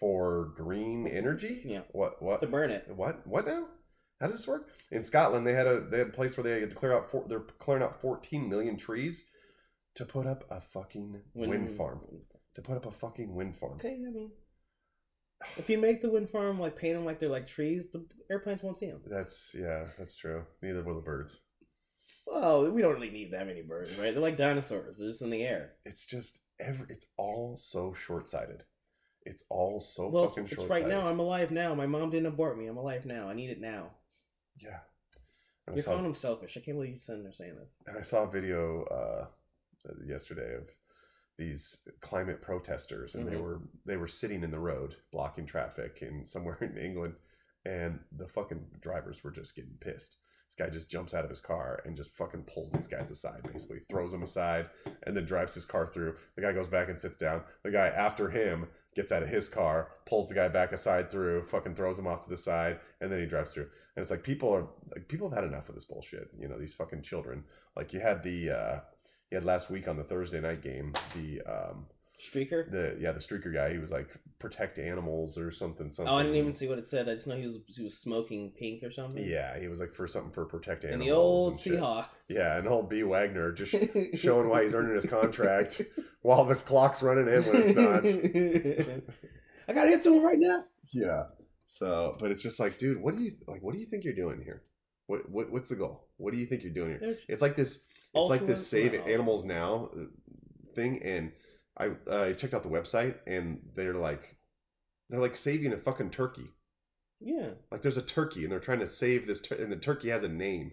for 0.00 0.52
green 0.56 1.06
energy? 1.06 1.60
Yeah. 1.64 1.82
What? 1.92 2.22
What? 2.22 2.40
To 2.40 2.46
burn 2.46 2.70
it. 2.70 2.88
What? 2.94 3.26
What 3.26 3.46
now? 3.46 3.66
How 4.20 4.28
does 4.28 4.36
this 4.36 4.48
work? 4.48 4.68
In 4.90 5.02
Scotland, 5.02 5.46
they 5.46 5.52
had 5.52 5.66
a 5.66 5.80
they 5.80 5.98
had 5.98 6.08
a 6.08 6.12
place 6.12 6.36
where 6.36 6.44
they 6.44 6.60
had 6.60 6.70
to 6.70 6.76
clear 6.76 6.92
out 6.94 7.10
four, 7.10 7.24
they're 7.28 7.40
clearing 7.40 7.82
out 7.82 8.00
14 8.00 8.48
million 8.48 8.76
trees 8.78 9.28
to 9.96 10.06
put 10.06 10.26
up 10.26 10.44
a 10.50 10.60
fucking 10.60 11.20
wind, 11.34 11.70
farm. 11.76 12.00
To 12.54 12.62
put 12.62 12.76
up 12.78 12.86
a 12.86 12.90
fucking 12.90 13.34
wind 13.34 13.56
farm. 13.58 13.74
Okay, 13.74 13.98
I 14.06 14.10
mean, 14.10 14.30
if 15.58 15.68
you 15.68 15.76
make 15.76 16.00
the 16.00 16.10
wind 16.10 16.30
farm 16.30 16.58
like 16.58 16.76
paint 16.76 16.94
them 16.96 17.04
like 17.04 17.18
they're 17.18 17.28
like 17.28 17.46
trees, 17.46 17.90
the 17.90 18.06
airplanes 18.30 18.62
won't 18.62 18.78
see 18.78 18.86
them. 18.86 19.02
That's 19.06 19.54
yeah, 19.58 19.84
that's 19.98 20.16
true. 20.16 20.44
Neither 20.62 20.82
will 20.82 20.94
the 20.94 21.02
birds. 21.02 21.40
Well, 22.26 22.70
we 22.70 22.82
don't 22.82 22.94
really 22.94 23.10
need 23.10 23.32
that 23.32 23.46
many 23.46 23.62
birds, 23.62 23.98
right? 23.98 24.12
They're 24.12 24.22
like 24.22 24.36
dinosaurs. 24.36 24.98
They're 24.98 25.08
just 25.08 25.22
in 25.22 25.30
the 25.30 25.42
air. 25.42 25.72
It's 25.84 26.06
just 26.06 26.40
every. 26.60 26.86
It's 26.88 27.06
all 27.16 27.56
so 27.56 27.92
short 27.92 28.26
sighted. 28.28 28.64
It's 29.24 29.44
all 29.50 29.78
so 29.80 30.08
well, 30.08 30.24
it's, 30.24 30.34
fucking 30.34 30.44
it's 30.46 30.54
short 30.54 30.68
right 30.70 30.86
now. 30.88 31.06
I'm 31.06 31.20
alive 31.20 31.50
now. 31.50 31.74
My 31.74 31.86
mom 31.86 32.10
didn't 32.10 32.26
abort 32.26 32.58
me. 32.58 32.66
I'm 32.66 32.76
alive 32.76 33.06
now. 33.06 33.28
I 33.28 33.34
need 33.34 33.50
it 33.50 33.60
now. 33.60 33.90
yeah. 34.58 34.78
And 35.68 35.76
You're 35.76 35.84
calling 35.84 36.02
them 36.02 36.14
selfish. 36.14 36.56
I 36.56 36.60
can't 36.60 36.76
believe 36.76 36.90
you 36.90 36.96
sitting 36.96 37.22
there 37.22 37.32
saying 37.32 37.54
this. 37.54 37.70
And 37.86 37.96
I 37.96 38.02
saw 38.02 38.24
a 38.24 38.30
video 38.30 38.82
uh, 38.86 39.26
yesterday 40.04 40.56
of 40.56 40.68
these 41.38 41.78
climate 42.00 42.42
protesters, 42.42 43.14
and 43.14 43.28
they 43.28 43.36
Mhm. 43.36 43.42
were 43.42 43.60
they 43.86 43.96
were 43.96 44.08
sitting 44.08 44.42
in 44.42 44.50
the 44.50 44.58
road 44.58 44.96
blocking 45.12 45.46
traffic 45.46 45.98
in 46.02 46.24
somewhere 46.26 46.58
in 46.60 46.76
England, 46.76 47.14
and 47.64 48.00
the 48.10 48.26
fucking 48.26 48.66
drivers 48.80 49.22
were 49.22 49.30
just 49.30 49.54
getting 49.54 49.76
pissed. 49.78 50.16
This 50.52 50.66
guy 50.66 50.70
just 50.70 50.90
jumps 50.90 51.14
out 51.14 51.24
of 51.24 51.30
his 51.30 51.40
car 51.40 51.80
and 51.86 51.96
just 51.96 52.14
fucking 52.14 52.42
pulls 52.42 52.72
these 52.72 52.86
guys 52.86 53.10
aside, 53.10 53.40
basically 53.50 53.80
throws 53.88 54.12
them 54.12 54.22
aside, 54.22 54.66
and 55.04 55.16
then 55.16 55.24
drives 55.24 55.54
his 55.54 55.64
car 55.64 55.86
through. 55.86 56.16
The 56.36 56.42
guy 56.42 56.52
goes 56.52 56.68
back 56.68 56.90
and 56.90 57.00
sits 57.00 57.16
down. 57.16 57.40
The 57.62 57.70
guy 57.70 57.86
after 57.86 58.28
him 58.28 58.68
gets 58.94 59.12
out 59.12 59.22
of 59.22 59.30
his 59.30 59.48
car, 59.48 59.92
pulls 60.04 60.28
the 60.28 60.34
guy 60.34 60.48
back 60.48 60.72
aside 60.72 61.10
through, 61.10 61.44
fucking 61.44 61.74
throws 61.74 61.98
him 61.98 62.06
off 62.06 62.24
to 62.24 62.28
the 62.28 62.36
side, 62.36 62.80
and 63.00 63.10
then 63.10 63.20
he 63.20 63.24
drives 63.24 63.54
through. 63.54 63.70
And 63.96 64.02
it's 64.02 64.10
like 64.10 64.22
people 64.22 64.50
are 64.50 64.66
like 64.94 65.08
people 65.08 65.30
have 65.30 65.38
had 65.38 65.48
enough 65.48 65.70
of 65.70 65.74
this 65.74 65.86
bullshit. 65.86 66.28
You 66.38 66.48
know, 66.48 66.58
these 66.58 66.74
fucking 66.74 67.00
children. 67.00 67.44
Like 67.74 67.94
you 67.94 68.00
had 68.00 68.22
the 68.22 68.50
uh 68.50 68.80
you 69.30 69.36
had 69.36 69.46
last 69.46 69.70
week 69.70 69.88
on 69.88 69.96
the 69.96 70.04
Thursday 70.04 70.40
night 70.42 70.60
game, 70.60 70.92
the 71.14 71.40
um 71.50 71.86
Streaker. 72.22 72.70
the 72.70 72.96
yeah, 73.00 73.10
the 73.10 73.18
streaker 73.18 73.52
guy, 73.52 73.72
he 73.72 73.78
was 73.78 73.90
like 73.90 74.08
protect 74.38 74.78
animals 74.78 75.36
or 75.36 75.50
something 75.50 75.90
something. 75.90 76.12
Oh, 76.12 76.18
I 76.18 76.22
didn't 76.22 76.36
even 76.36 76.52
see 76.52 76.68
what 76.68 76.78
it 76.78 76.86
said. 76.86 77.08
I 77.08 77.14
just 77.14 77.26
know 77.26 77.36
he 77.36 77.42
was 77.42 77.58
he 77.66 77.82
was 77.82 77.98
smoking 77.98 78.52
pink 78.56 78.84
or 78.84 78.92
something. 78.92 79.24
Yeah, 79.24 79.58
he 79.58 79.66
was 79.66 79.80
like 79.80 79.92
for 79.92 80.06
something 80.06 80.30
for 80.30 80.44
protect 80.44 80.84
animals. 80.84 81.00
And 81.02 81.10
the 81.10 81.16
old 81.16 81.52
and 81.54 81.60
shit. 81.60 81.80
Seahawk. 81.80 82.06
Yeah, 82.28 82.58
and 82.58 82.68
old 82.68 82.88
B 82.88 83.02
Wagner 83.02 83.50
just 83.50 83.74
showing 84.14 84.48
why 84.48 84.62
he's 84.62 84.74
earning 84.74 84.94
his 84.94 85.06
contract 85.06 85.82
while 86.22 86.44
the 86.44 86.54
clock's 86.54 87.02
running 87.02 87.26
in 87.26 87.42
when 87.42 87.56
it's 87.56 87.74
not. 87.76 89.02
I 89.68 89.72
gotta 89.72 89.90
hit 89.90 90.04
someone 90.04 90.24
right 90.24 90.38
now. 90.38 90.64
Yeah. 90.92 91.24
So, 91.66 92.16
but 92.20 92.30
it's 92.30 92.42
just 92.42 92.60
like, 92.60 92.78
dude, 92.78 93.02
what 93.02 93.16
do 93.16 93.22
you 93.22 93.32
like? 93.48 93.62
What 93.62 93.74
do 93.74 93.80
you 93.80 93.86
think 93.86 94.04
you're 94.04 94.14
doing 94.14 94.42
here? 94.44 94.62
What, 95.06 95.28
what 95.28 95.50
what's 95.50 95.70
the 95.70 95.76
goal? 95.76 96.06
What 96.18 96.32
do 96.32 96.38
you 96.38 96.46
think 96.46 96.62
you're 96.62 96.72
doing 96.72 96.98
here? 97.00 97.18
It's 97.26 97.42
like 97.42 97.56
this. 97.56 97.84
It's 98.14 98.30
like 98.30 98.46
this 98.46 98.64
save 98.64 98.94
animals 98.94 99.44
now 99.44 99.90
thing, 100.74 101.02
and 101.02 101.32
I 101.82 102.14
I 102.28 102.32
checked 102.34 102.54
out 102.54 102.62
the 102.62 102.68
website, 102.68 103.16
and 103.26 103.60
they're 103.74 103.94
like, 103.94 104.36
they're 105.10 105.20
like 105.20 105.36
saving 105.36 105.72
a 105.72 105.76
fucking 105.76 106.10
turkey. 106.10 106.50
Yeah. 107.20 107.50
Like 107.70 107.82
there's 107.82 107.96
a 107.96 108.02
turkey, 108.02 108.42
and 108.44 108.52
they're 108.52 108.60
trying 108.60 108.80
to 108.80 108.86
save 108.86 109.26
this, 109.26 109.40
tur- 109.40 109.56
and 109.56 109.70
the 109.72 109.76
turkey 109.76 110.08
has 110.10 110.22
a 110.22 110.28
name, 110.28 110.72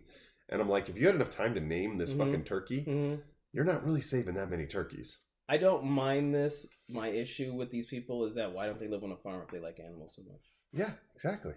And 0.51 0.59
I'm 0.61 0.69
like, 0.69 0.89
if 0.89 0.97
you 0.97 1.05
had 1.05 1.13
enough 1.13 1.29
time 1.29 1.53
to 1.53 1.59
name 1.59 1.99
this 1.99 2.11
Mhm. 2.11 2.17
fucking 2.17 2.43
turkey, 2.43 2.83
Mhm. 2.83 3.21
you're 3.51 3.63
not 3.65 3.83
really 3.85 4.01
saving 4.01 4.33
that 4.33 4.49
many 4.49 4.65
turkeys. 4.65 5.19
I 5.47 5.57
don't 5.57 5.83
mind 5.85 6.33
this. 6.33 6.65
My 6.89 7.09
issue 7.09 7.53
with 7.53 7.69
these 7.69 7.85
people 7.85 8.25
is 8.25 8.33
that 8.33 8.51
why 8.51 8.65
don't 8.65 8.79
they 8.79 8.87
live 8.87 9.03
on 9.03 9.11
a 9.11 9.17
farm 9.17 9.43
if 9.43 9.49
they 9.51 9.59
like 9.59 9.79
animals 9.79 10.15
so 10.15 10.23
much? 10.23 10.41
Yeah, 10.71 10.93
exactly. 11.13 11.53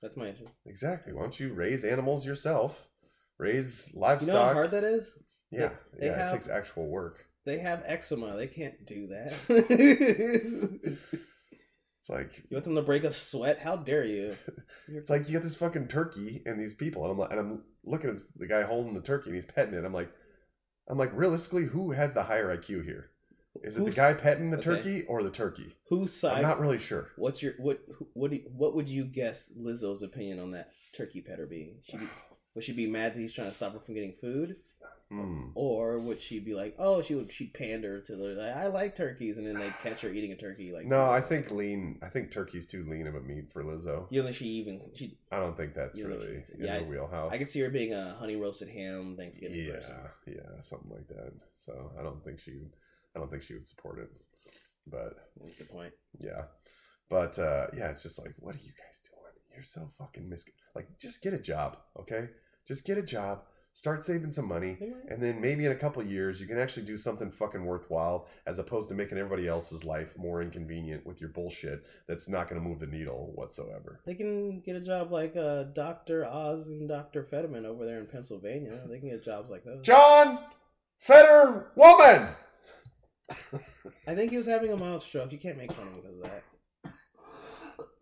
That's 0.00 0.16
my 0.16 0.28
issue. 0.28 0.46
Exactly. 0.66 1.12
Why 1.12 1.22
don't 1.22 1.40
you 1.40 1.52
raise 1.52 1.84
animals 1.84 2.24
yourself? 2.24 2.88
Raise 3.38 3.90
You 3.92 3.98
know 4.00 4.06
how 4.06 4.12
livestock. 4.14 4.52
hard 4.54 4.70
that 4.70 4.84
is? 4.84 5.18
yeah, 5.50 5.74
they- 5.94 5.98
they 5.98 6.06
yeah, 6.06 6.18
have- 6.18 6.28
it 6.30 6.32
takes 6.34 6.48
actual 6.48 6.86
work. 6.88 7.26
They 7.44 7.58
have 7.58 7.82
eczema. 7.86 8.36
They 8.36 8.46
can't 8.46 8.86
do 8.86 9.08
that. 9.08 10.98
It's 12.02 12.10
like 12.10 12.42
you 12.50 12.56
want 12.56 12.64
them 12.64 12.74
to 12.74 12.82
break 12.82 13.04
a 13.04 13.12
sweat? 13.12 13.60
How 13.60 13.76
dare 13.76 14.04
you? 14.04 14.36
it's 14.88 15.08
like 15.08 15.28
you 15.28 15.34
got 15.34 15.44
this 15.44 15.54
fucking 15.54 15.86
turkey 15.86 16.42
and 16.44 16.58
these 16.58 16.74
people, 16.74 17.04
and 17.04 17.12
I'm 17.12 17.18
like, 17.18 17.30
and 17.30 17.38
I'm 17.38 17.62
looking 17.84 18.10
at 18.10 18.16
the 18.34 18.48
guy 18.48 18.62
holding 18.62 18.94
the 18.94 19.00
turkey 19.00 19.28
and 19.30 19.36
he's 19.36 19.46
petting 19.46 19.74
it. 19.74 19.84
I'm 19.84 19.94
like, 19.94 20.10
I'm 20.88 20.98
like, 20.98 21.12
realistically, 21.14 21.66
who 21.66 21.92
has 21.92 22.12
the 22.12 22.24
higher 22.24 22.56
IQ 22.56 22.84
here? 22.84 23.10
Is 23.62 23.76
it 23.76 23.80
Who's- 23.80 23.94
the 23.94 24.00
guy 24.00 24.14
petting 24.14 24.50
the 24.50 24.56
okay. 24.56 24.64
turkey 24.64 25.02
or 25.04 25.22
the 25.22 25.30
turkey? 25.30 25.76
Whose 25.90 26.12
side? 26.12 26.38
I'm 26.38 26.42
not 26.42 26.58
really 26.58 26.80
sure. 26.80 27.10
What's 27.14 27.40
your 27.40 27.52
what? 27.58 27.80
What 28.14 28.32
do 28.32 28.38
you, 28.38 28.50
what 28.52 28.74
would 28.74 28.88
you 28.88 29.04
guess 29.04 29.52
Lizzo's 29.56 30.02
opinion 30.02 30.40
on 30.40 30.50
that 30.52 30.72
turkey 30.96 31.20
petter 31.20 31.46
being? 31.46 31.76
She 31.84 31.98
would 32.56 32.64
she 32.64 32.72
be 32.72 32.88
mad 32.90 33.14
that 33.14 33.20
he's 33.20 33.32
trying 33.32 33.50
to 33.50 33.54
stop 33.54 33.74
her 33.74 33.78
from 33.78 33.94
getting 33.94 34.14
food, 34.20 34.56
Hmm. 35.12 35.48
or 35.54 35.98
would 35.98 36.20
she 36.20 36.38
be 36.40 36.54
like, 36.54 36.74
oh, 36.78 37.02
she 37.02 37.14
would 37.14 37.30
she 37.30 37.48
pander 37.48 38.00
to 38.00 38.16
the 38.16 38.24
like, 38.24 38.56
I 38.56 38.66
like 38.68 38.94
turkeys, 38.96 39.36
and 39.36 39.46
then 39.46 39.58
they 39.58 39.70
catch 39.82 40.00
her 40.00 40.08
eating 40.08 40.32
a 40.32 40.36
turkey 40.36 40.72
like 40.72 40.86
No, 40.86 41.04
I 41.04 41.20
think 41.20 41.50
lean. 41.50 41.98
I 42.02 42.08
think 42.08 42.30
turkey's 42.30 42.66
too 42.66 42.86
lean 42.88 43.06
of 43.06 43.14
a 43.14 43.20
meat 43.20 43.52
for 43.52 43.62
Lizzo. 43.62 44.06
you 44.10 44.20
don't 44.20 44.26
think 44.26 44.36
she 44.36 44.46
even 44.46 44.80
she. 44.94 45.18
I 45.30 45.38
don't 45.38 45.56
think 45.56 45.74
that's 45.74 45.98
You 45.98 46.04
don't 46.08 46.12
really 46.18 46.42
she- 46.46 46.54
in 46.58 46.64
yeah, 46.64 46.78
her 46.78 46.84
wheelhouse. 46.86 47.32
I 47.32 47.36
can 47.38 47.46
see 47.46 47.60
her 47.60 47.68
being 47.68 47.92
a 47.92 48.14
honey 48.18 48.36
roasted 48.36 48.68
ham 48.68 49.16
Thanksgiving 49.16 49.58
yeah, 49.66 49.74
person. 49.74 49.96
yeah, 50.26 50.60
something 50.62 50.90
like 50.90 51.08
that. 51.08 51.32
So 51.54 51.92
I 51.98 52.02
don't 52.02 52.24
think 52.24 52.38
she, 52.40 52.68
I 53.14 53.18
don't 53.18 53.30
think 53.30 53.42
she 53.42 53.52
would 53.54 53.66
support 53.66 53.98
it. 53.98 54.10
But 54.86 55.14
That's 55.40 55.58
the 55.58 55.64
point. 55.66 55.92
yeah, 56.18 56.42
but 57.10 57.38
uh, 57.38 57.66
yeah, 57.76 57.90
it's 57.90 58.02
just 58.02 58.18
like, 58.18 58.34
what 58.38 58.54
are 58.56 58.58
you 58.58 58.72
guys 58.72 59.02
doing? 59.02 59.18
You're 59.54 59.62
so 59.62 59.90
fucking 59.98 60.28
mis. 60.28 60.44
Like, 60.74 60.88
just 60.98 61.22
get 61.22 61.34
a 61.34 61.38
job, 61.38 61.76
okay? 62.00 62.30
Just 62.66 62.86
get 62.86 62.96
a 62.98 63.02
job. 63.02 63.42
Start 63.74 64.04
saving 64.04 64.30
some 64.30 64.46
money. 64.46 64.76
And 65.08 65.22
then 65.22 65.40
maybe 65.40 65.64
in 65.64 65.72
a 65.72 65.76
couple 65.76 66.02
years, 66.02 66.40
you 66.40 66.46
can 66.46 66.58
actually 66.58 66.84
do 66.84 66.98
something 66.98 67.30
fucking 67.30 67.64
worthwhile 67.64 68.28
as 68.46 68.58
opposed 68.58 68.90
to 68.90 68.94
making 68.94 69.16
everybody 69.16 69.48
else's 69.48 69.82
life 69.82 70.14
more 70.18 70.42
inconvenient 70.42 71.06
with 71.06 71.20
your 71.20 71.30
bullshit 71.30 71.86
that's 72.06 72.28
not 72.28 72.50
going 72.50 72.60
to 72.60 72.68
move 72.68 72.80
the 72.80 72.86
needle 72.86 73.32
whatsoever. 73.34 74.00
They 74.04 74.14
can 74.14 74.60
get 74.60 74.76
a 74.76 74.80
job 74.80 75.10
like 75.10 75.36
uh, 75.36 75.64
Doctor 75.64 76.26
Oz 76.26 76.66
and 76.66 76.86
Doctor 76.86 77.24
Fetterman 77.24 77.64
over 77.64 77.86
there 77.86 77.98
in 77.98 78.06
Pennsylvania. 78.06 78.82
They 78.88 78.98
can 78.98 79.08
get 79.08 79.24
jobs 79.24 79.50
like 79.50 79.64
those. 79.64 79.80
John 79.82 80.38
Fetter 80.98 81.72
Woman! 81.74 82.28
I 84.06 84.14
think 84.14 84.30
he 84.30 84.36
was 84.36 84.46
having 84.46 84.70
a 84.72 84.76
mild 84.76 85.02
stroke. 85.02 85.32
You 85.32 85.38
can't 85.38 85.56
make 85.56 85.72
fun 85.72 85.86
of 85.88 85.94
him 85.94 86.00
because 86.02 86.18
of 86.18 86.24
that. 86.24 86.42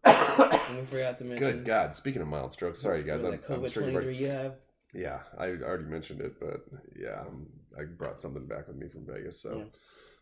And 0.70 0.78
we 0.78 0.87
forgot 0.87 1.18
to 1.18 1.24
mention. 1.24 1.46
Good 1.46 1.64
God. 1.64 1.94
Speaking 1.94 2.22
of 2.22 2.28
mild 2.28 2.52
strokes, 2.52 2.80
sorry, 2.80 3.00
you 3.00 3.04
guys. 3.04 3.22
I'm, 3.22 3.33
that 3.33 3.50
I'm 3.50 3.61
COVID 3.61 3.72
sure 3.72 3.85
you've 3.85 3.94
already, 3.94 4.16
you 4.16 4.28
have. 4.28 4.54
Yeah, 4.94 5.20
I 5.38 5.48
already 5.50 5.85
mentioned 5.85 6.20
it, 6.20 6.40
but 6.40 6.64
yeah, 6.96 7.20
um, 7.20 7.46
I 7.79 7.85
brought 7.85 8.20
something 8.20 8.46
back 8.46 8.66
with 8.68 8.76
me 8.76 8.88
from 8.88 9.07
Vegas, 9.07 9.40
so 9.40 9.59
Yeah. 9.59 9.64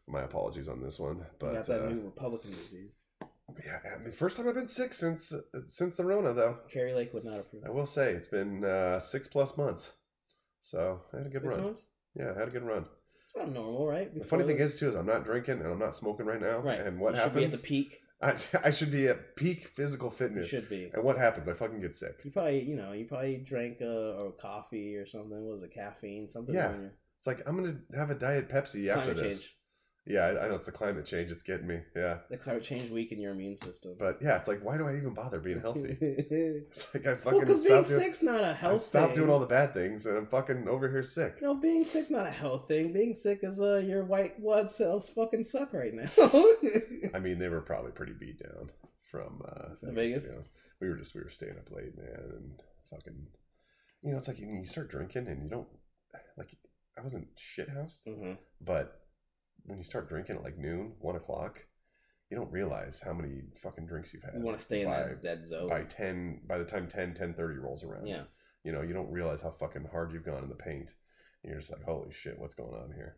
my 0.07 0.23
apologies 0.23 0.69
on 0.69 0.83
this 0.83 0.99
one. 0.99 1.19
You 1.19 1.25
But 1.39 1.53
got 1.55 1.67
that 1.67 1.85
uh, 1.85 1.89
new 1.89 2.01
Republican 2.03 2.51
disease. 2.53 2.91
yeah, 3.65 3.79
I 3.95 3.99
mean, 3.99 4.13
first 4.13 4.37
time 4.37 4.47
I've 4.47 4.55
been 4.55 4.67
sick 4.67 4.93
since 4.93 5.33
since 5.69 5.95
the 5.95 6.05
Rona, 6.05 6.35
though. 6.35 6.59
Kari 6.71 6.93
Lake 6.93 7.15
would 7.15 7.25
not 7.25 7.41
approve. 7.41 7.65
I 7.65 7.71
will 7.71 7.87
say 7.87 8.13
it's 8.13 8.29
been 8.29 8.65
uh, 8.65 8.99
six 8.99 9.27
plus 9.27 9.57
months, 9.57 9.93
so 10.61 11.01
I 11.15 11.19
had 11.19 11.27
a 11.27 11.31
good 11.31 11.43
Six 11.43 11.55
run. 11.55 11.63
months? 11.65 11.89
Yeah, 12.15 12.33
I 12.37 12.39
had 12.39 12.49
a 12.49 12.51
good 12.53 12.65
run. 12.65 12.85
It's 13.23 13.35
about 13.35 13.53
normal, 13.53 13.87
right? 13.87 14.13
The 14.13 14.25
funny 14.25 14.43
Before 14.43 14.57
thing 14.57 14.65
is 14.67 14.79
too 14.79 14.89
is 14.89 14.95
I'm 14.95 15.07
not 15.07 15.25
drinking 15.25 15.61
and 15.61 15.67
I'm 15.67 15.79
not 15.79 15.95
smoking 15.97 16.27
right 16.27 16.41
now. 16.41 16.59
right? 16.61 16.81
And 16.81 16.99
what 17.01 17.15
you 17.15 17.21
should 17.23 17.35
be 17.35 17.45
at 17.45 17.53
the 17.53 17.59
peak. 17.59 18.01
I, 18.21 18.35
I 18.65 18.71
should 18.71 18.91
be 18.91 19.07
at 19.09 19.37
peak 19.37 19.69
physical 19.75 20.09
You 20.11 20.17
fitness. 20.17 20.49
should 20.49 20.69
be. 20.69 20.91
And 20.93 21.05
what 21.05 21.19
happens? 21.19 21.49
I 21.49 21.53
fucking 21.55 21.81
get 21.81 21.95
sick. 21.95 22.21
You 22.25 22.31
probably, 22.31 22.63
you 22.63 22.77
know, 22.77 22.93
you 22.93 23.05
probably 23.07 23.37
drank 23.39 23.81
a 23.81 23.87
or 24.19 24.33
coffee 24.33 24.97
or 24.97 25.07
something. 25.07 25.31
What 25.31 25.55
was 25.55 25.63
it? 25.63 25.73
Caffeine, 25.75 26.29
something. 26.29 26.55
Yeah. 26.55 26.69
on 26.71 26.81
your- 26.83 26.93
It's 27.17 27.27
like 27.27 27.43
I'm 27.47 27.57
gonna 27.57 27.79
have 27.97 28.11
a 28.11 28.15
diet 28.15 28.49
Pepsi 28.49 28.89
after 28.89 29.15
this. 29.15 29.43
change. 29.43 29.58
Yeah, 30.11 30.21
I, 30.25 30.45
I 30.45 30.49
know 30.49 30.55
it's 30.55 30.65
the 30.65 30.73
climate 30.73 31.05
change. 31.05 31.31
It's 31.31 31.43
getting 31.43 31.67
me. 31.67 31.81
Yeah, 31.95 32.19
The 32.31 32.39
climate 32.39 32.63
change 32.63 32.91
weaken 32.91 33.21
your 33.21 33.33
immune 33.33 33.57
system. 33.57 33.95
but 33.99 34.19
yeah, 34.23 34.37
it's 34.37 34.49
like 34.49 34.65
why 34.65 34.79
do 34.79 34.87
I 34.87 34.97
even 34.97 35.13
bother 35.13 35.39
being 35.39 35.61
healthy? 35.61 35.97
It's 36.01 36.95
like 36.95 37.07
I 37.07 37.15
fucking 37.17 37.41
because 37.41 37.65
being 37.67 37.83
doing, 37.83 38.01
sick's 38.01 38.23
not 38.23 38.41
a 38.43 38.49
I 38.49 38.53
health 38.55 38.83
stopped 38.83 39.09
thing. 39.09 39.17
doing 39.17 39.31
all 39.31 39.39
the 39.39 39.47
bad 39.47 39.75
things, 39.75 40.07
and 40.07 40.17
I'm 40.17 40.27
fucking 40.27 40.67
over 40.67 40.89
here 40.91 41.03
sick. 41.03 41.43
No, 41.43 41.55
being 41.55 41.85
sick's 41.85 42.11
not 42.11 42.27
a 42.27 42.31
health 42.31 42.69
thing. 42.69 42.93
Being 42.93 43.15
sick 43.15 43.41
is 43.43 43.61
uh, 43.61 43.77
your 43.87 44.05
white 44.05 44.41
blood 44.41 44.71
cells 44.71 45.11
fucking 45.11 45.43
suck 45.45 45.73
right 45.75 45.93
now. 45.95 46.09
I 47.15 47.19
mean, 47.19 47.39
they 47.39 47.49
were 47.49 47.61
probably 47.61 47.93
pretty 47.93 48.15
beat 48.19 48.39
down 48.43 48.71
from 49.11 49.43
uh, 49.47 49.75
Vegas. 49.83 50.27
Vegas? 50.31 50.49
We 50.81 50.89
were 50.89 50.97
just 50.97 51.15
we 51.15 51.23
were 51.23 51.31
staying 51.31 51.57
up 51.59 51.71
late, 51.71 51.97
man, 51.97 52.33
and 52.37 52.63
fucking. 52.91 53.27
You 54.03 54.13
know, 54.13 54.19
it's 54.19 54.29
like 54.29 54.39
you 54.39 54.65
start 54.65 54.91
drinking 54.91 55.27
and 55.27 55.43
you 55.43 55.51
don't 55.51 55.69
like. 56.39 56.49
I 56.99 57.03
wasn't 57.03 57.29
shit 57.37 57.69
housed, 57.69 58.05
hmm 58.07 58.33
but 58.61 59.01
when 59.69 59.79
you 59.79 59.85
start 59.85 60.09
drinking 60.09 60.37
at 60.37 60.43
like 60.43 60.59
noon, 60.59 60.93
one 61.01 61.17
o'clock, 61.17 61.65
you 62.31 62.37
don't 62.37 62.51
realize 62.51 63.01
how 63.05 63.13
many 63.13 63.43
fucking 63.63 63.87
drinks 63.87 64.13
you've 64.13 64.23
had. 64.23 64.35
You 64.35 64.41
want 64.41 64.59
to 64.59 64.65
stay 64.65 64.81
in 64.83 64.89
by, 64.89 64.99
that, 65.05 65.23
that 65.23 65.45
zone. 65.45 65.69
by 65.69 65.83
10 65.83 66.41
by 66.47 66.59
the 66.59 66.65
time 66.65 66.87
10 66.89 67.15
10 67.15 67.35
30 67.35 67.59
rolls 67.59 67.85
around 67.85 68.07
Yeah. 68.07 68.23
you 68.65 68.73
know 68.73 68.83
you 68.83 68.93
don't 68.93 69.11
realize 69.11 69.41
how 69.41 69.51
fucking 69.51 69.87
hard 69.91 70.13
you've 70.13 70.25
gone 70.27 70.43
in 70.43 70.49
the 70.49 70.55
paint 70.55 70.93
and 71.43 71.51
you're 71.51 71.61
just 71.61 71.73
like 71.73 71.83
holy 71.85 72.13
shit 72.13 72.39
what's 72.39 72.55
going 72.55 72.75
on 72.75 72.93
here 72.95 73.17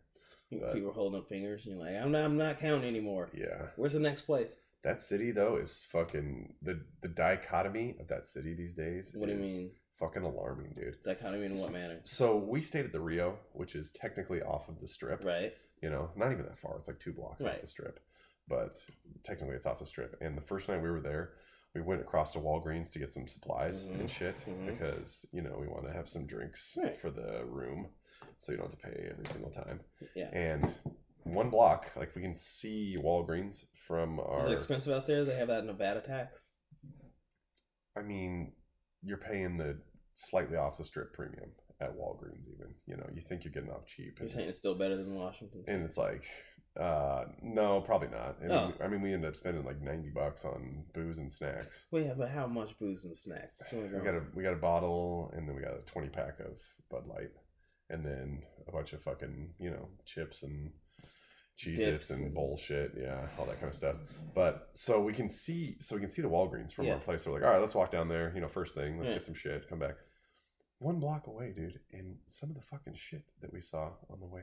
But- 0.51 0.73
People 0.73 0.89
are 0.91 0.93
holding 0.93 1.19
up 1.19 1.27
fingers, 1.29 1.65
and 1.65 1.75
you're 1.75 1.85
like, 1.85 1.95
I'm 2.01 2.11
not, 2.11 2.21
I'm 2.25 2.37
not 2.37 2.59
counting 2.59 2.87
anymore. 2.87 3.29
yeah 3.33 3.67
Where's 3.75 3.93
the 3.93 3.99
next 3.99 4.21
place? 4.21 4.57
that 4.83 5.01
city 5.01 5.31
though 5.31 5.57
is 5.57 5.85
fucking 5.91 6.55
the 6.61 6.81
the 7.01 7.07
dichotomy 7.09 7.95
of 7.99 8.07
that 8.07 8.25
city 8.27 8.53
these 8.55 8.73
days 8.73 9.11
What 9.15 9.27
do 9.29 9.35
you 9.35 9.39
mean? 9.41 9.71
fucking 9.99 10.23
alarming 10.23 10.73
dude 10.75 10.97
Dichotomy 11.03 11.45
in 11.45 11.51
what 11.57 11.71
manner? 11.73 11.99
so 12.03 12.37
we 12.37 12.61
stayed 12.61 12.85
at 12.85 12.91
the 12.93 12.99
rio 13.01 13.37
which 13.53 13.75
is 13.75 13.91
technically 13.91 14.41
off 14.41 14.69
of 14.69 14.79
the 14.79 14.87
strip 14.87 15.23
Right. 15.23 15.53
You 15.81 15.89
know 15.89 16.09
not 16.15 16.31
even 16.31 16.43
that 16.45 16.57
far 16.57 16.75
it's 16.77 16.87
like 16.87 16.99
two 16.99 17.13
blocks 17.13 17.41
Right. 17.41 17.55
off 17.55 17.61
the 17.61 17.67
strip 17.67 17.99
but 18.47 18.77
technically 19.23 19.55
it's 19.55 19.65
off 19.65 19.79
the 19.79 19.85
strip 19.85 20.17
and 20.21 20.37
the 20.37 20.41
first 20.41 20.67
night 20.69 20.81
we 20.81 20.89
were 20.89 21.01
there 21.01 21.33
we 21.73 21.81
went 21.81 22.01
across 22.01 22.33
to 22.33 22.39
Walgreens 22.39 22.91
to 22.91 22.99
get 22.99 23.11
some 23.11 23.27
supplies 23.27 23.85
Mhm. 23.85 23.99
and 24.01 24.11
shit 24.11 24.35
Mhm. 24.47 24.65
because 24.67 25.25
you 25.31 25.41
know 25.41 25.57
we 25.59 25.67
want 25.67 25.85
to 25.85 25.93
have 25.93 26.07
some 26.09 26.25
drinks 26.27 26.77
Right. 26.81 26.95
for 26.97 27.09
the 27.09 27.45
room 27.45 27.89
so 28.37 28.51
you 28.51 28.57
don't 28.57 28.71
have 28.71 28.79
to 28.79 28.87
pay 28.87 29.07
every 29.09 29.25
single 29.27 29.51
time 29.51 29.79
Yeah. 30.15 30.29
and 30.33 30.77
one 31.23 31.49
block 31.49 31.91
like 31.95 32.15
we 32.15 32.21
can 32.21 32.33
see 32.33 32.97
Walgreens 32.99 33.65
from 33.87 34.19
our. 34.19 34.39
Is 34.45 34.51
it 34.51 34.53
expensive 34.53 34.93
out 34.93 35.05
there? 35.05 35.23
They 35.23 35.35
have 35.35 35.49
that 35.49 35.65
Nevada 35.65 36.01
tax. 36.01 36.47
I 37.95 38.01
mean 38.01 38.53
you're 39.03 39.17
paying 39.17 39.57
the 39.57 39.81
slightly 40.13 40.57
off 40.57 40.77
the 40.77 40.85
strip 40.85 41.13
premium 41.13 41.51
at 41.81 41.97
Walgreens 41.97 42.47
even. 42.47 42.73
You 42.85 42.95
know 42.97 43.07
you 43.13 43.21
think 43.21 43.43
you're 43.43 43.51
getting 43.53 43.71
off 43.71 43.85
cheap 43.85 44.19
You're 44.19 44.29
saying 44.29 44.47
it's 44.49 44.57
still 44.57 44.75
better 44.75 44.95
than 44.95 45.15
Washington. 45.15 45.63
and 45.67 45.83
it's 45.83 45.97
like 45.97 46.23
uh 46.79 47.25
no 47.43 47.81
probably 47.81 48.07
not. 48.09 48.37
I 48.39 48.43
mean, 48.43 48.51
Oh. 48.51 48.73
I 48.83 48.87
mean 48.87 49.01
we 49.01 49.13
ended 49.13 49.29
up 49.29 49.35
spending 49.35 49.65
like 49.65 49.81
90 49.81 50.09
bucks 50.11 50.45
on 50.45 50.85
booze 50.93 51.17
and 51.17 51.31
snacks. 51.31 51.85
Well, 51.91 52.03
yeah, 52.03 52.13
but 52.17 52.29
how 52.29 52.47
much 52.47 52.77
booze 52.79 53.03
and 53.05 53.17
snacks? 53.17 53.61
We 53.73 53.79
got 53.99 54.15
a 54.15 54.21
we 54.35 54.43
got 54.43 54.53
a 54.53 54.57
bottle 54.57 55.31
and 55.35 55.47
then 55.47 55.55
we 55.55 55.61
got 55.61 55.73
a 55.73 55.81
20 55.85 56.07
pack 56.09 56.39
of 56.39 56.53
Bud 56.89 57.07
Light 57.07 57.31
and 57.89 58.05
then 58.05 58.43
a 58.67 58.71
bunch 58.71 58.93
of 58.93 59.01
fucking 59.01 59.53
you 59.59 59.69
know 59.71 59.89
chips 60.05 60.43
and 60.43 60.71
cheese 61.57 61.77
Dips 61.79 62.09
and 62.11 62.23
and- 62.27 62.33
bullshit. 62.33 62.93
Yeah 62.97 63.27
all 63.37 63.45
that 63.47 63.59
kind 63.59 63.67
of 63.69 63.75
stuff. 63.75 63.97
But 64.33 64.69
so 64.73 65.01
we 65.01 65.11
can 65.13 65.27
see 65.27 65.75
so 65.81 65.95
we 65.95 65.99
can 66.01 66.09
see 66.09 66.21
the 66.21 66.29
Walgreens 66.29 66.71
from 66.73 66.87
our 66.89 66.95
place. 66.97 67.23
So 67.23 67.31
we're 67.31 67.39
like 67.39 67.47
all 67.47 67.53
right 67.53 67.59
let's 67.61 67.75
walk 67.75 67.91
down 67.91 68.07
there 68.07 68.31
you 68.33 68.39
know 68.39 68.47
first 68.47 68.75
thing. 68.75 68.97
Let's 68.97 69.09
Yeah. 69.09 69.15
get 69.15 69.23
some 69.23 69.35
shit 69.35 69.67
come 69.67 69.79
back 69.79 69.95
one 70.81 70.99
block 70.99 71.27
away 71.27 71.53
dude 71.55 71.79
and 71.93 72.17
some 72.27 72.49
of 72.49 72.55
the 72.55 72.61
fucking 72.61 72.95
shit 72.95 73.23
that 73.41 73.53
we 73.53 73.61
saw 73.61 73.91
on 74.09 74.19
the 74.19 74.25
way 74.25 74.41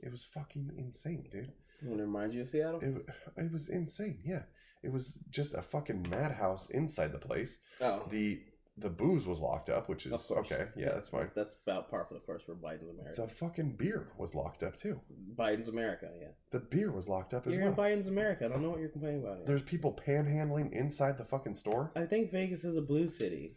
it 0.00 0.10
was 0.10 0.24
fucking 0.24 0.70
insane 0.76 1.26
dude 1.30 1.52
Want 1.82 1.98
to 1.98 2.04
remind 2.04 2.34
you 2.34 2.42
of 2.42 2.48
Seattle? 2.48 2.80
it, 2.80 3.06
it 3.36 3.52
was 3.52 3.68
insane 3.68 4.18
yeah 4.24 4.42
it 4.82 4.92
was 4.92 5.18
just 5.30 5.54
a 5.54 5.62
fucking 5.62 6.06
madhouse 6.08 6.70
inside 6.70 7.12
the 7.12 7.18
place 7.18 7.58
oh, 7.80 8.02
the 8.10 8.40
the 8.80 8.88
booze 8.88 9.26
was 9.26 9.40
locked 9.40 9.70
up, 9.70 9.88
which 9.88 10.06
is 10.06 10.30
okay. 10.30 10.66
Yeah, 10.76 10.90
that's 10.90 11.08
fine. 11.08 11.28
That's 11.34 11.56
about 11.66 11.90
par 11.90 12.04
for 12.06 12.14
the 12.14 12.20
course 12.20 12.42
for 12.42 12.54
Biden's 12.54 12.88
America. 12.88 13.22
The 13.22 13.28
fucking 13.28 13.72
beer 13.72 14.08
was 14.16 14.34
locked 14.34 14.62
up 14.62 14.76
too. 14.76 15.00
Biden's 15.36 15.68
America, 15.68 16.08
yeah. 16.20 16.28
The 16.50 16.60
beer 16.60 16.92
was 16.92 17.08
locked 17.08 17.34
up 17.34 17.46
as 17.46 17.54
You're 17.54 17.70
well. 17.70 17.72
in 17.72 17.76
Biden's 17.76 18.06
America. 18.08 18.44
I 18.44 18.48
don't 18.48 18.62
know 18.62 18.70
what 18.70 18.80
you're 18.80 18.88
complaining 18.88 19.22
about. 19.22 19.38
Here. 19.38 19.46
There's 19.46 19.62
people 19.62 19.98
panhandling 20.06 20.72
inside 20.72 21.18
the 21.18 21.24
fucking 21.24 21.54
store. 21.54 21.90
I 21.96 22.04
think 22.04 22.30
Vegas 22.30 22.64
is 22.64 22.76
a 22.76 22.82
blue 22.82 23.08
city. 23.08 23.54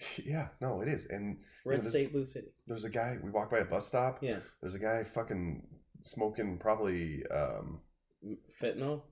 yeah, 0.24 0.48
no, 0.60 0.80
it 0.80 0.88
is. 0.88 1.06
And 1.06 1.38
Red 1.64 1.80
there's- 1.80 1.90
state, 1.92 2.12
blue 2.12 2.24
city. 2.24 2.48
there's 2.66 2.84
a 2.84 2.90
guy. 2.90 3.16
We 3.22 3.30
walked 3.30 3.50
by 3.50 3.58
a 3.58 3.64
bus 3.64 3.86
stop. 3.88 4.22
Yeah. 4.22 4.38
There's 4.60 4.74
a 4.74 4.78
guy 4.78 5.04
fucking 5.04 5.62
smoking 6.02 6.58
probably 6.58 7.24
um 7.30 7.80
Fentanyl. 8.60 9.02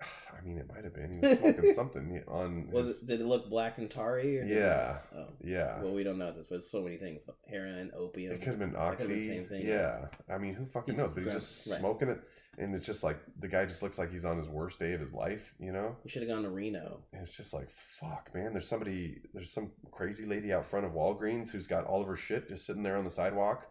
I 0.00 0.44
mean, 0.44 0.58
it 0.58 0.68
might 0.68 0.84
have 0.84 0.94
been. 0.94 1.20
He 1.22 1.26
was 1.28 1.38
smoking 1.38 1.72
something 1.72 2.22
on. 2.28 2.68
Was 2.70 2.86
his- 2.88 3.02
it? 3.02 3.06
Did 3.06 3.20
it 3.20 3.26
look 3.26 3.48
black 3.48 3.78
and 3.78 3.90
tarry? 3.90 4.38
Or 4.38 4.42
did 4.42 4.56
it- 4.56 4.60
Yeah. 4.60 4.98
oh, 5.16 5.28
Yeah. 5.42 5.80
well, 5.82 5.94
we 5.94 6.02
don't 6.02 6.18
know 6.18 6.32
this, 6.32 6.46
but 6.48 6.62
so 6.62 6.82
many 6.82 6.96
things: 6.96 7.22
heroin, 7.48 7.90
opium. 7.96 8.32
It 8.32 8.38
could 8.40 8.50
have 8.50 8.58
been 8.58 8.76
oxy. 8.76 9.08
been 9.08 9.22
same 9.24 9.46
thing. 9.46 9.66
Yeah. 9.66 10.06
I 10.28 10.38
mean, 10.38 10.54
who 10.54 10.66
fucking 10.66 10.96
knows? 10.98 11.12
But 11.14 11.24
he's 11.24 11.32
just 11.32 11.70
right. 11.70 11.78
smoking 11.80 12.08
it, 12.08 12.20
and 12.58 12.74
it's 12.74 12.86
just 12.86 13.02
like 13.04 13.18
the 13.40 13.48
guy 13.48 13.64
just 13.64 13.82
looks 13.82 13.98
like 13.98 14.10
he's 14.10 14.24
on 14.24 14.38
his 14.38 14.48
worst 14.48 14.78
day 14.78 14.92
of 14.92 15.00
his 15.00 15.12
life. 15.12 15.54
You 15.58 15.72
know. 15.72 15.96
We 16.04 16.10
should 16.10 16.22
have 16.22 16.30
gone 16.30 16.42
to 16.42 16.50
Reno. 16.50 17.04
And 17.12 17.22
it's 17.22 17.36
just 17.36 17.52
like, 17.54 17.68
fuck, 18.00 18.30
man. 18.34 18.52
There's 18.52 18.68
somebody, 18.68 19.22
there's 19.32 19.52
some 19.52 19.72
crazy 19.92 20.26
lady 20.26 20.52
out 20.52 20.66
front 20.66 20.86
of 20.86 20.92
Walgreens 20.92 21.50
who's 21.50 21.66
got 21.66 21.84
all 21.84 22.00
of 22.02 22.08
her 22.08 22.16
shit 22.16 22.48
just 22.48 22.66
sitting 22.66 22.82
there 22.82 22.96
on 22.96 23.04
the 23.04 23.10
sidewalk, 23.10 23.66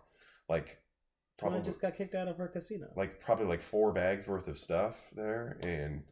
like 0.49 0.79
Probably 1.37 1.61
just 1.61 1.81
got 1.81 1.95
kicked 1.95 2.15
out 2.15 2.27
of 2.27 2.37
her 2.37 2.47
casino. 2.47 2.87
like 2.95 3.19
probably 3.19 3.45
like 3.47 3.61
four 3.61 3.91
bags 3.91 4.27
worth 4.27 4.47
of 4.47 4.57
stuff 4.57 4.95
there, 5.15 5.57
and 5.61 6.03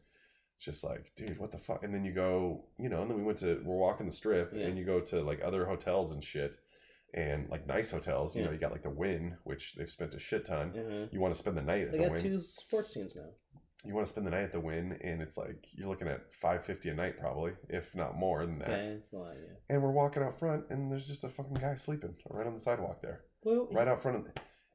it's 0.57 0.65
just 0.65 0.83
like, 0.83 1.11
dude, 1.15 1.37
what 1.39 1.51
the 1.51 1.57
fuck? 1.59 1.83
And 1.83 1.93
then 1.93 2.03
you 2.03 2.11
go, 2.11 2.65
you 2.79 2.89
know, 2.89 3.01
and 3.03 3.09
then 3.09 3.17
we 3.17 3.23
went 3.23 3.37
to, 3.39 3.61
we're 3.63 3.77
walking 3.77 4.07
the 4.07 4.11
strip, 4.11 4.51
Yeah. 4.53 4.65
and 4.65 4.77
you 4.77 4.83
go 4.83 4.99
to 4.99 5.21
like 5.21 5.39
other 5.43 5.65
hotels 5.65 6.11
and 6.11 6.23
shit, 6.23 6.57
and 7.13 7.49
like 7.49 7.67
nice 7.67 7.91
hotels. 7.91 8.35
You 8.35 8.41
Yeah. 8.41 8.47
know, 8.47 8.53
you 8.53 8.59
got 8.59 8.71
like 8.71 8.83
the 8.83 8.89
Wynn, 8.89 9.37
which 9.43 9.75
they've 9.75 9.89
spent 9.89 10.13
a 10.15 10.19
shit 10.19 10.45
ton. 10.45 10.71
uh 10.77 11.07
You 11.11 11.19
want 11.19 11.33
to 11.33 11.39
spend 11.39 11.57
the 11.57 11.61
night 11.61 11.81
at 11.83 11.91
the 11.91 11.97
Wynn. 11.97 12.01
They 12.01 12.07
the 12.09 12.15
got 12.15 12.23
Wynn. 12.23 12.33
two 12.33 12.41
sports 12.41 12.93
teams 12.93 13.15
now. 13.15 13.29
You 13.83 13.95
want 13.95 14.05
to 14.05 14.11
spend 14.11 14.27
the 14.27 14.31
night 14.31 14.43
at 14.43 14.51
the 14.51 14.59
Wynn, 14.59 14.99
and 15.03 15.23
it's 15.23 15.37
like 15.37 15.65
you're 15.73 15.87
looking 15.87 16.07
at 16.07 16.31
five 16.33 16.63
fifty 16.63 16.89
a 16.89 16.93
night, 16.93 17.17
probably, 17.19 17.53
if 17.69 17.95
not 17.95 18.15
more 18.15 18.45
than 18.45 18.59
that. 18.59 18.69
Okay, 18.69 18.87
it's 18.89 19.11
a 19.11 19.17
lot, 19.17 19.33
yeah. 19.35 19.55
and 19.69 19.81
we're 19.81 19.91
walking 19.91 20.21
out 20.21 20.37
front 20.37 20.65
and 20.69 20.91
there's 20.91 21.07
just 21.07 21.23
a 21.23 21.29
fucking 21.29 21.55
guy 21.55 21.73
sleeping 21.75 22.13
right 22.29 22.45
on 22.45 22.53
the 22.53 22.59
sidewalk 22.59 23.01
there 23.01 23.21
Well, 23.43 23.67
right 23.71 23.87
out 23.87 24.01
front 24.03 24.17
of 24.17 24.25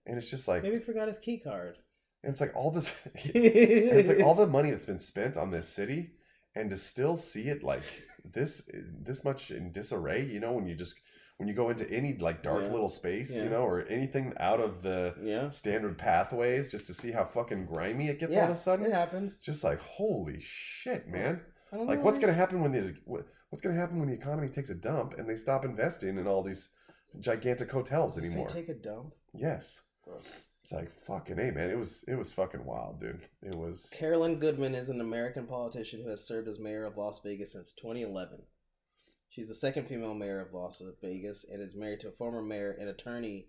and 0.07 0.17
it's 0.19 0.29
just 0.31 0.49
like 0.49 0.63
maybe 0.65 0.77
he 0.79 0.83
forgot 0.83 1.07
his 1.09 1.19
key 1.21 1.39
card. 1.39 1.77
and 2.25 2.33
it's 2.33 2.41
like 2.41 2.55
all 2.57 2.71
this 2.73 2.99
it's 3.15 4.09
like 4.09 4.21
all 4.23 4.35
the 4.35 4.47
money 4.47 4.71
that's 4.73 4.87
been 4.87 4.99
spent 4.99 5.37
on 5.37 5.51
this 5.53 5.69
city 5.69 6.11
and 6.57 6.71
to 6.71 6.77
still 6.77 7.17
see 7.17 7.49
it 7.49 7.63
like 7.63 7.83
this 8.25 8.69
this 9.09 9.25
much 9.25 9.51
in 9.53 9.71
disarray 9.73 10.25
you 10.25 10.41
know 10.41 10.53
when 10.53 10.67
you 10.67 10.75
just 10.75 10.97
when 11.39 11.49
you 11.49 11.55
go 11.55 11.69
into 11.71 11.89
any 11.91 12.17
like 12.19 12.43
dark 12.43 12.65
Yeah. 12.65 12.73
little 12.73 12.89
space 12.89 13.35
Yeah. 13.37 13.45
you 13.45 13.51
know 13.51 13.63
or 13.63 13.87
anything 13.89 14.33
out 14.39 14.61
of 14.61 14.83
the 14.83 15.15
yeah. 15.23 15.51
standard 15.51 15.99
pathways 15.99 16.71
just 16.71 16.87
to 16.87 16.95
see 16.95 17.13
how 17.13 17.25
fucking 17.25 17.67
grimy 17.67 18.09
it 18.09 18.19
gets 18.19 18.35
all 18.37 18.45
of 18.45 18.51
a 18.51 18.57
sudden 18.57 18.87
it 18.87 18.93
happens. 18.93 19.39
just 19.39 19.63
like 19.65 19.81
holy 19.81 20.39
shit 20.41 21.07
man 21.09 21.41
like 21.73 21.99
know 21.99 22.05
what's 22.05 22.19
going 22.19 22.33
to 22.33 22.39
happen 22.39 22.61
when 22.63 22.73
the 22.73 22.95
what's 23.05 23.63
to 23.63 23.73
happen 23.73 23.99
when 23.99 24.09
the 24.09 24.15
economy 24.15 24.49
takes 24.49 24.71
a 24.71 24.75
dump 24.75 25.15
and 25.19 25.29
they 25.29 25.37
stop 25.37 25.65
investing 25.65 26.19
in 26.19 26.27
all 26.27 26.43
these 26.43 26.73
gigantic 27.21 27.71
hotels 27.71 28.15
Did 28.15 28.25
anymore 28.25 28.49
take 28.49 28.69
a 28.69 28.75
dump. 28.75 29.15
yes 29.35 29.83
it's 30.61 30.73
like 30.73 30.91
fucking 30.91 31.37
hey 31.37 31.51
man 31.51 31.71
it 31.71 31.79
was 31.79 32.05
it 32.09 32.15
was 32.17 32.33
fucking 32.33 32.65
wild 32.65 32.99
dude 33.01 33.21
it 33.43 33.55
was 33.55 33.89
Carolyn 33.95 34.39
Goodman 34.39 34.75
is 34.75 34.89
an 34.89 35.01
American 35.01 35.47
politician 35.47 36.03
who 36.03 36.09
has 36.11 36.27
served 36.27 36.49
as 36.49 36.59
mayor 36.59 36.85
of 36.85 36.97
Las 36.97 37.21
Vegas 37.23 37.53
since 37.53 37.73
2011. 37.75 38.39
She's 39.29 39.49
the 39.49 39.55
second 39.55 39.87
female 39.89 40.15
mayor 40.15 40.41
of 40.41 40.53
Las 40.55 40.83
Vegas 41.03 41.45
and 41.51 41.61
is 41.61 41.75
married 41.75 42.01
to 42.01 42.09
a 42.09 42.13
former 42.13 42.43
mayor 42.43 42.77
and 42.81 42.89
attorney 42.89 43.49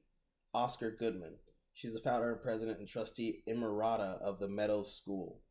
Oscar 0.54 0.92
Goodman. 0.92 1.36
She's 1.74 1.94
the 1.94 2.00
founder 2.02 2.32
and 2.34 2.42
president 2.42 2.80
and 2.80 2.88
trustee 2.88 3.44
emerita 3.48 4.20
of 4.22 4.40
the 4.40 4.48
Meadows 4.50 4.96
School. 4.96 5.42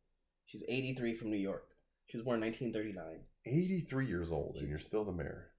She's 0.46 0.64
83 0.68 1.14
from 1.14 1.30
New 1.30 1.36
York. 1.38 1.68
She 2.08 2.16
was 2.16 2.24
born 2.24 2.42
in 2.42 2.48
1939. 2.50 3.20
83 3.46 4.06
years 4.06 4.32
old 4.32 4.56
and 4.58 4.68
you're 4.68 4.78
still 4.78 5.04
the 5.04 5.12
mayor 5.12 5.52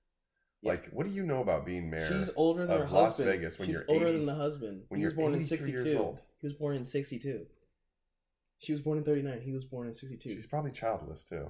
Yeah. 0.61 0.71
like 0.73 0.89
what 0.91 1.07
do 1.07 1.13
you 1.13 1.23
know 1.25 1.41
about 1.41 1.65
being 1.65 1.89
mayor 1.89 2.07
She's 2.11 2.29
older 2.35 2.65
than 2.65 2.77
her 2.79 2.83
Las 2.83 3.17
husband. 3.17 3.29
Vegas 3.29 3.57
when 3.57 3.67
She's 3.67 3.75
you're 3.77 3.85
older 3.87 4.07
80 4.07 4.17
than 4.17 4.25
the 4.25 4.35
husband. 4.35 4.83
when 4.89 4.99
he 4.99 5.05
was 5.05 5.13
born 5.13 5.33
in 5.33 5.39
83 5.39 5.57
years 5.69 5.81
62. 5.83 5.97
old. 6.03 6.19
He 6.41 6.47
was 6.47 6.53
born 6.53 6.75
in 6.75 6.83
62. 6.83 7.45
She 8.59 8.71
was 8.73 8.81
born 8.81 8.97
in 8.97 9.03
39. 9.05 9.39
He 9.41 9.51
was 9.53 9.63
born 9.65 9.87
in 9.87 9.93
62. 9.93 10.29
she's 10.35 10.47
probably 10.47 10.71
childless 10.71 11.23
too 11.23 11.49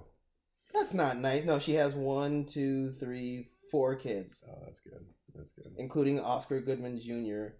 That's 0.80 0.94
not 0.94 1.18
nice. 1.18 1.44
No, 1.46 1.60
she 1.60 1.74
has 1.74 1.94
one, 1.96 2.46
two, 2.46 2.92
three, 2.94 3.50
four 3.72 3.96
kids, 3.96 4.44
oh 4.50 4.60
that's 4.66 4.80
good. 4.80 5.06
That's 5.36 5.52
good. 5.52 5.72
Including 5.78 6.20
Oscar 6.20 6.62
Goodman 6.62 7.00
Jr. 7.00 7.54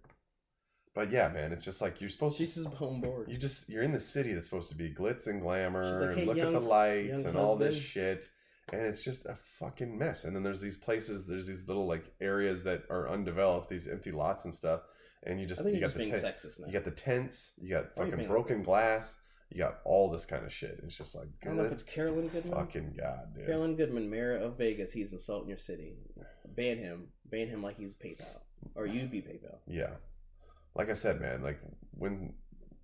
but 0.96 1.12
yeah 1.12 1.28
man 1.28 1.52
it's 1.52 1.64
just 1.64 1.80
like 1.82 2.02
you're 2.02 2.10
supposed 2.10 2.38
She's 2.38 2.56
to 2.56 2.62
his 2.70 2.74
home 2.80 3.02
board. 3.02 3.30
you 3.30 3.38
just 3.38 3.70
you're 3.70 3.84
in 3.84 3.92
the 3.92 4.00
city 4.00 4.34
that's 4.34 4.48
supposed 4.48 4.70
to 4.70 4.76
be 4.76 4.92
glitz 4.92 5.28
and 5.28 5.42
glamour 5.42 5.86
like, 6.00 6.18
and 6.18 6.28
look 6.28 6.38
young- 6.38 6.56
at 6.56 6.62
the 6.62 6.68
lights 6.68 7.24
and 7.24 7.38
all 7.38 7.56
this 7.56 7.78
shit. 7.80 8.30
And 8.74 8.82
it's 8.82 9.02
just 9.04 9.26
a 9.26 9.36
fucking 9.60 9.98
mess. 9.98 10.26
And 10.26 10.36
then 10.36 10.44
there's 10.44 10.60
these 10.60 10.76
places 10.76 11.26
there's 11.26 11.48
these 11.48 11.68
little 11.68 11.86
like 11.88 12.04
areas 12.20 12.64
that 12.64 12.84
are 12.90 13.10
undeveloped 13.10 13.70
these 13.70 13.88
empty 13.88 14.12
lots 14.12 14.44
and 14.46 14.54
stuff. 14.54 14.82
And 15.24 15.40
you 15.40 15.46
just 15.46 15.64
you 15.66 15.80
got 15.80 15.92
the 15.92 16.00
being 16.00 16.12
tent- 16.12 16.24
sexist 16.24 16.60
now. 16.60 16.68
you 16.68 16.74
got 16.74 16.84
the 16.86 16.92
tents 16.92 17.54
you 17.62 17.70
got 17.70 17.90
oh, 17.98 18.04
you 18.06 18.12
fucking 18.12 18.28
broken 18.28 18.64
glass 18.64 19.20
you 19.50 19.58
got 19.60 19.80
all 19.86 20.10
this 20.12 20.26
kind 20.26 20.46
of 20.46 20.52
shit 20.54 20.80
it's 20.84 20.98
just 20.98 21.16
like 21.16 21.28
I 21.44 21.46
don't 21.48 21.58
know 21.58 21.64
if 21.66 21.72
it's 21.72 21.84
Carolyn 21.84 22.28
Goodman. 22.28 22.54
fucking 22.54 22.94
god 22.98 23.34
dude 23.36 23.46
Carolyn 23.46 23.76
Goodman, 23.76 24.10
mayor 24.10 24.36
of 24.38 24.58
Vegas. 24.58 24.92
He's 24.92 25.12
insulting 25.14 25.50
your 25.50 25.58
city. 25.58 25.94
Ban 26.56 26.78
him. 26.78 27.08
Ban 27.30 27.48
him 27.48 27.62
like 27.64 27.78
he's 27.78 27.96
PayPal. 27.96 28.42
Or 28.76 28.86
you'd 28.86 29.12
be 29.12 29.22
PayPal. 29.22 29.58
yeah 29.68 29.92
like 30.76 30.90
i 30.90 30.94
said 30.94 31.20
man 31.20 31.42
like 31.42 31.60
when 31.92 32.34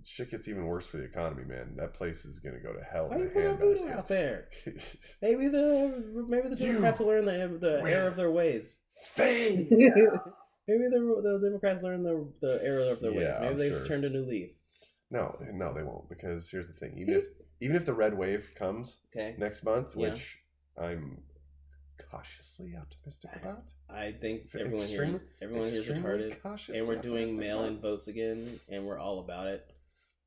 shit 0.05 0.29
gets 0.31 0.47
even 0.47 0.65
worse 0.65 0.85
for 0.87 0.97
the 0.97 1.03
economy 1.03 1.43
man 1.45 1.75
that 1.77 1.93
place 1.93 2.25
is 2.25 2.39
gonna 2.39 2.59
go 2.59 2.73
to 2.73 2.83
hell 2.83 3.07
Why 3.09 3.17
you 3.17 3.23
a 3.25 3.29
put 3.29 3.43
that 3.43 3.59
voodoo 3.59 3.89
out 3.89 4.07
there? 4.07 4.49
Maybe 5.21 5.47
the 5.47 6.25
maybe 6.27 6.47
the 6.49 6.55
You 6.57 6.67
Democrats 6.73 6.99
will 6.99 7.07
learn 7.07 7.25
the 7.25 7.57
the 7.59 7.81
error 7.89 8.07
of 8.07 8.15
their 8.15 8.31
ways. 8.31 8.79
Fame! 9.13 9.67
Maybe 9.69 10.85
the 10.89 10.99
the 11.23 11.39
Democrats 11.43 11.83
learn 11.83 12.03
the 12.03 12.27
the 12.41 12.59
error 12.63 12.91
of 12.91 12.99
their 13.01 13.11
ways. 13.11 13.33
Maybe 13.39 13.47
I'm 13.47 13.57
they've 13.57 13.71
sure. 13.71 13.85
turned 13.85 14.05
a 14.05 14.09
new 14.09 14.23
leaf. 14.25 14.51
No, 15.13 15.37
no, 15.53 15.73
they 15.73 15.83
won't. 15.83 16.09
Because 16.09 16.49
here's 16.49 16.67
the 16.67 16.73
thing: 16.73 16.97
even 16.97 17.13
if 17.15 17.25
even 17.61 17.75
if 17.77 17.85
the 17.85 17.93
red 17.93 18.17
wave 18.17 18.51
comes 18.55 19.05
Okay. 19.15 19.35
next 19.37 19.63
month, 19.63 19.95
Yeah. 19.95 20.09
which 20.09 20.39
I'm 20.77 21.23
cautiously 22.09 22.75
optimistic 22.75 23.29
about, 23.35 23.63
I 23.89 24.11
think 24.11 24.45
F- 24.45 24.55
everyone 24.55 24.81
extremely- 24.81 25.05
here 25.05 25.15
is 25.15 25.25
everyone 25.41 25.67
here 25.67 25.79
is 25.79 25.89
extremely 25.89 26.09
retarded, 26.31 26.41
cautiously 26.41 26.79
and 26.79 26.87
we're 26.87 26.95
doing 26.95 27.23
optimistic 27.23 27.39
mail-in 27.39 27.79
votes 27.79 28.07
again, 28.07 28.59
and 28.69 28.85
we're 28.85 28.97
all 28.99 29.19
about 29.19 29.47
it. 29.47 29.71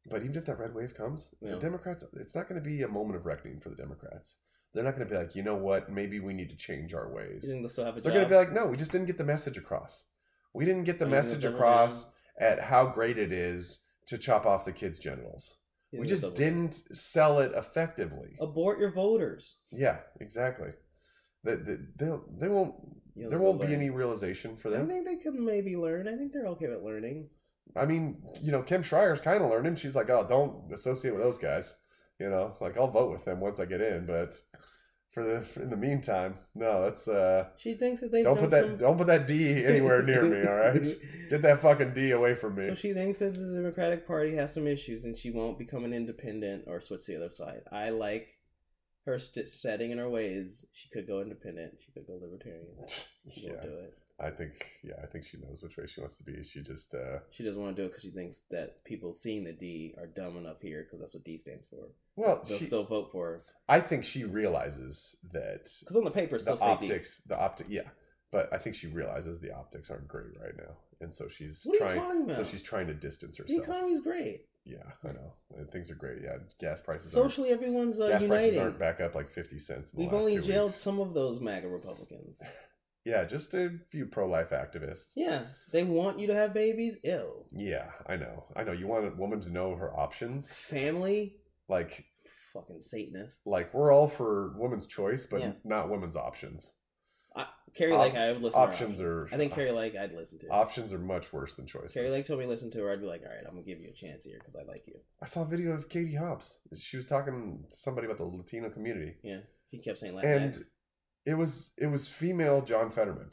But 0.09 0.23
even 0.23 0.37
if 0.37 0.47
that 0.47 0.59
red 0.59 0.73
wave 0.73 0.95
comes, 0.95 1.35
Yeah. 1.41 1.53
the 1.55 1.59
Democrats, 1.61 2.05
it's 2.15 2.35
not 2.35 2.49
going 2.49 2.61
to 2.63 2.65
be 2.65 2.83
a 2.83 2.89
moment 2.89 3.17
of 3.17 3.27
reckoning 3.27 3.59
for 3.61 3.71
the 3.71 3.77
Democrats. 3.77 4.37
They're 4.73 4.85
not 4.85 4.95
going 4.97 5.07
to 5.09 5.13
be 5.13 5.19
like, 5.19 5.35
you 5.35 5.43
know 5.43 5.57
what, 5.57 5.91
maybe 5.91 6.21
we 6.21 6.33
need 6.33 6.51
to 6.51 6.57
change 6.57 6.95
our 6.95 7.11
ways. 7.11 7.43
You 7.45 7.51
think 7.51 7.63
they'll 7.63 7.69
still 7.69 7.85
have 7.87 7.97
a 7.97 8.01
They're 8.01 8.13
job? 8.13 8.15
going 8.15 8.25
to 8.27 8.31
be 8.31 8.37
like, 8.37 8.53
no, 8.53 8.71
we 8.71 8.77
just 8.77 8.93
didn't 8.93 9.07
get 9.09 9.19
the 9.19 9.25
message 9.25 9.57
across. 9.59 10.05
We 10.53 10.65
didn't 10.65 10.85
get 10.85 10.99
the 11.01 11.07
Oh, 11.07 11.09
you 11.09 11.15
message 11.15 11.45
across 11.45 12.13
at 12.39 12.61
how 12.61 12.87
great 12.87 13.19
it 13.19 13.33
is 13.33 13.83
to 14.07 14.19
chop 14.19 14.47
off 14.47 14.65
the 14.65 14.73
kids' 14.73 14.99
genitals. 14.99 15.55
You 15.93 16.01
We 16.01 16.07
just 16.07 16.35
didn't 16.35 16.75
sell 16.75 17.39
it 17.41 17.53
effectively. 17.55 18.37
abort 18.41 18.79
your 18.81 18.91
voters. 18.93 19.59
Yeah, 19.71 19.99
exactly. 20.21 20.71
They, 21.45 21.55
they, 21.57 21.77
they'll, 21.97 22.25
they 22.39 22.49
won't. 22.49 22.75
You 23.15 23.25
know, 23.25 23.31
there 23.31 23.39
won't 23.39 23.61
be 23.61 23.67
learn. 23.67 23.77
any 23.77 23.91
realization 23.91 24.57
for 24.57 24.69
them. 24.69 24.85
I 24.85 24.89
think 24.89 25.07
they 25.07 25.17
could 25.17 25.35
maybe 25.35 25.77
learn. 25.77 26.07
I 26.07 26.17
think 26.17 26.33
they're 26.33 26.49
okay 26.49 26.69
with 26.69 26.83
learning. 26.83 27.29
I 27.75 27.87
mean, 27.87 28.23
you 28.43 28.53
know, 28.53 28.63
Kim 28.63 28.83
Schrier's 28.83 29.21
kind 29.21 29.43
of 29.43 29.51
learning. 29.51 29.77
She's 29.77 29.97
like, 29.97 30.11
oh, 30.11 30.27
don't 30.29 30.73
associate 30.73 31.13
with 31.13 31.23
those 31.23 31.39
guys. 31.39 31.79
You 32.19 32.29
know, 32.31 32.57
like 32.61 32.77
I'll 32.77 32.91
vote 32.91 33.13
with 33.13 33.25
them 33.25 33.41
once 33.41 33.59
I 33.61 33.65
get 33.65 33.81
in, 33.81 34.07
but 34.07 34.33
for 35.17 35.25
the 35.25 35.63
in 35.63 35.71
the 35.71 35.79
meantime, 35.79 36.35
no, 36.55 36.83
that's 36.83 37.09
uh, 37.09 37.47
She 37.57 37.73
thinks 37.73 38.03
that 38.03 38.13
they've 38.13 38.23
don't 38.23 38.39
put 38.39 38.51
that 38.51 38.65
some... 38.65 38.77
don't 38.77 38.99
put 38.99 39.07
that 39.07 39.27
D 39.27 39.65
anywhere 39.65 40.03
near 40.03 40.23
me. 40.23 40.47
All 40.47 40.55
right, 40.55 40.87
get 41.31 41.41
that 41.41 41.61
fucking 41.61 41.95
D 41.95 42.11
away 42.11 42.35
from 42.35 42.55
me. 42.55 42.67
So 42.67 42.75
she 42.75 42.93
thinks 42.93 43.21
that 43.21 43.33
the 43.33 43.55
Democratic 43.55 44.07
Party 44.07 44.35
has 44.35 44.53
some 44.53 44.67
issues, 44.67 45.05
and 45.07 45.17
she 45.17 45.31
won't 45.31 45.59
become 45.59 45.87
an 45.87 45.95
independent 45.95 46.65
or 46.67 46.83
switch 46.83 47.07
to 47.07 47.13
the 47.13 47.17
other 47.17 47.31
side. 47.31 47.63
I 47.73 47.89
like 47.89 48.37
her 49.07 49.19
st- 49.19 49.49
setting 49.49 49.91
in 49.91 49.97
her 49.97 50.11
ways. 50.11 50.67
She 50.75 50.91
could 50.91 51.07
go 51.07 51.23
independent. 51.23 51.79
She 51.81 51.93
could 51.93 52.07
go 52.07 52.19
libertarian. 52.21 52.67
She 53.33 53.47
yeah, 53.47 53.55
won't 53.55 53.63
do 53.63 53.69
it. 53.79 53.99
I 54.19 54.31
think 54.31 54.67
yeah, 54.83 54.95
I 55.03 55.07
think 55.07 55.27
she 55.27 55.37
knows 55.37 55.63
which 55.63 55.77
way 55.77 55.87
she 55.87 56.01
wants 56.01 56.17
to 56.17 56.23
be. 56.23 56.43
She 56.43 56.63
just 56.63 56.95
uh, 56.95 57.19
She 57.31 57.45
doesn't 57.45 57.61
want 57.61 57.77
to 57.77 57.83
do 57.83 57.87
it 57.87 57.91
because 57.91 58.03
she 58.03 58.11
thinks 58.11 58.45
that 58.51 58.83
people 58.85 59.13
seeing 59.13 59.45
the 59.45 59.53
D 59.53 59.95
are 59.99 60.07
dumb 60.07 60.37
enough 60.39 60.61
here 60.63 60.85
because 60.85 61.01
that's 61.01 61.15
what 61.15 61.25
D 61.25 61.37
stands 61.37 61.67
for. 61.67 61.89
well, 62.17 62.43
They'll 62.49 62.59
she, 62.59 62.65
still 62.65 62.85
vote 62.85 63.11
for 63.13 63.27
her 63.27 63.43
I 63.69 63.81
think 63.81 64.05
she 64.05 64.25
realizes 64.25 65.17
that 65.33 65.69
because 65.81 65.97
on 65.97 66.05
the 66.05 66.11
paper 66.11 66.37
the 66.37 66.43
still 66.43 66.57
say 66.57 66.67
D. 66.67 66.71
optics, 66.71 67.23
the 67.27 67.39
optic, 67.39 67.67
yeah. 67.69 67.89
But 68.31 68.53
I 68.53 68.59
think 68.59 68.75
she 68.75 68.87
realizes 68.87 69.41
the 69.41 69.55
optics 69.55 69.91
aren't 69.91 70.09
great 70.09 70.37
right 70.41 70.57
now, 70.57 70.77
and 71.01 71.13
so 71.13 71.29
she's 71.29 71.63
What 71.65 71.83
are 71.83 71.95
you 71.95 72.01
trying. 72.01 72.35
So 72.35 72.45
she's 72.45 72.63
trying 72.63 72.87
to 72.89 72.95
distance 72.95 73.37
herself. 73.37 73.59
The 73.59 73.71
economy's 73.71 74.01
great. 74.01 74.47
Yeah, 74.65 74.79
I 75.05 75.09
know. 75.09 75.33
And 75.57 75.71
things 75.71 75.91
are 75.91 75.95
great. 75.95 76.19
Yeah, 76.23 76.39
gas 76.61 76.81
prices. 76.81 77.13
Are 77.13 77.23
socially, 77.23 77.51
everyone's 77.51 78.01
uh, 78.01 78.09
gas 78.09 78.25
prices 78.25 78.57
aren't 78.57 78.79
back 78.79 79.01
up 79.01 79.15
like 79.15 79.31
fifty 79.31 79.59
cents. 79.59 79.93
We've 79.95 80.13
only 80.13 80.41
jailed 80.41 80.71
weeks. 80.71 80.81
some 80.81 81.01
of 81.01 81.15
those 81.15 81.41
MAGA 81.41 81.69
Republicans. 81.69 82.43
Yeah, 83.07 83.25
just 83.25 83.55
a 83.55 83.71
few 83.89 84.05
pro-life 84.07 84.51
activists. 84.51 85.13
Yeah, 85.15 85.43
they 85.73 85.85
want 85.85 86.19
you 86.19 86.27
to 86.27 86.35
have 86.35 86.53
babies. 86.53 86.99
Ill. 87.05 87.47
Yeah, 87.53 87.91
I 88.09 88.17
know. 88.17 88.45
I 88.57 88.65
know. 88.65 88.73
You 88.73 88.89
want 88.89 89.07
a 89.07 89.11
woman 89.17 89.41
to 89.43 89.49
know 89.49 89.77
her 89.77 89.97
options. 89.97 90.51
Family, 90.53 91.37
Like, 91.69 92.05
fucking 92.53 92.81
Satanist. 92.81 93.47
like 93.47 93.73
we're 93.73 93.93
all 93.93 94.09
for 94.09 94.55
women's 94.59 94.87
choice, 94.89 95.25
but 95.27 95.41
Yeah. 95.41 95.53
not 95.65 95.89
women's 95.89 96.17
options. 96.17 96.73
Kari 97.75 97.93
Op- 97.93 98.01
Lake, 98.01 98.15
I 98.15 98.33
would 98.33 98.41
listen. 98.41 98.59
options 98.63 98.97
to 98.99 99.05
her 99.05 99.19
are- 99.25 99.29
I 99.31 99.37
think 99.37 99.53
Kari 99.53 99.71
Lake, 99.71 99.95
I'd 99.95 100.13
listen 100.13 100.39
to. 100.39 100.49
Options 100.49 100.95
are 100.95 100.99
much 100.99 101.31
worse 101.31 101.55
than 101.55 101.67
choices. 101.67 101.93
Kari 101.93 102.09
Lake 102.11 102.25
told 102.25 102.39
me 102.41 102.47
to 102.47 102.49
listen 102.49 102.71
to 102.71 102.83
her. 102.83 102.91
I'd 102.91 103.01
be 103.03 103.07
like, 103.07 103.21
all 103.23 103.29
right, 103.29 103.45
I'm 103.47 103.53
gonna 103.53 103.67
give 103.67 103.81
you 103.81 103.91
a 103.91 103.93
chance 103.93 104.25
here 104.25 104.39
because 104.39 104.57
I 104.57 104.63
like 104.63 104.87
you. 104.87 104.99
I 105.21 105.27
saw 105.27 105.43
a 105.43 105.47
video 105.47 105.73
of 105.73 105.91
Katie 105.91 106.15
Hobbs. 106.15 106.59
She 106.75 106.97
was 106.97 107.05
talking 107.07 107.67
to 107.69 107.77
somebody 107.77 108.07
about 108.07 108.17
the 108.17 108.25
Latino 108.25 108.71
community, 108.71 109.19
Yeah, 109.23 109.41
she 109.69 109.79
kept 109.79 109.99
saying 109.99 110.19
and 110.25 110.55
Latinx. 110.55 110.63
It 111.27 111.35
was 111.35 111.73
it 111.77 111.87
was 111.89 112.09
female 112.09 112.63
John 112.63 112.91
Fetterman. 112.91 113.31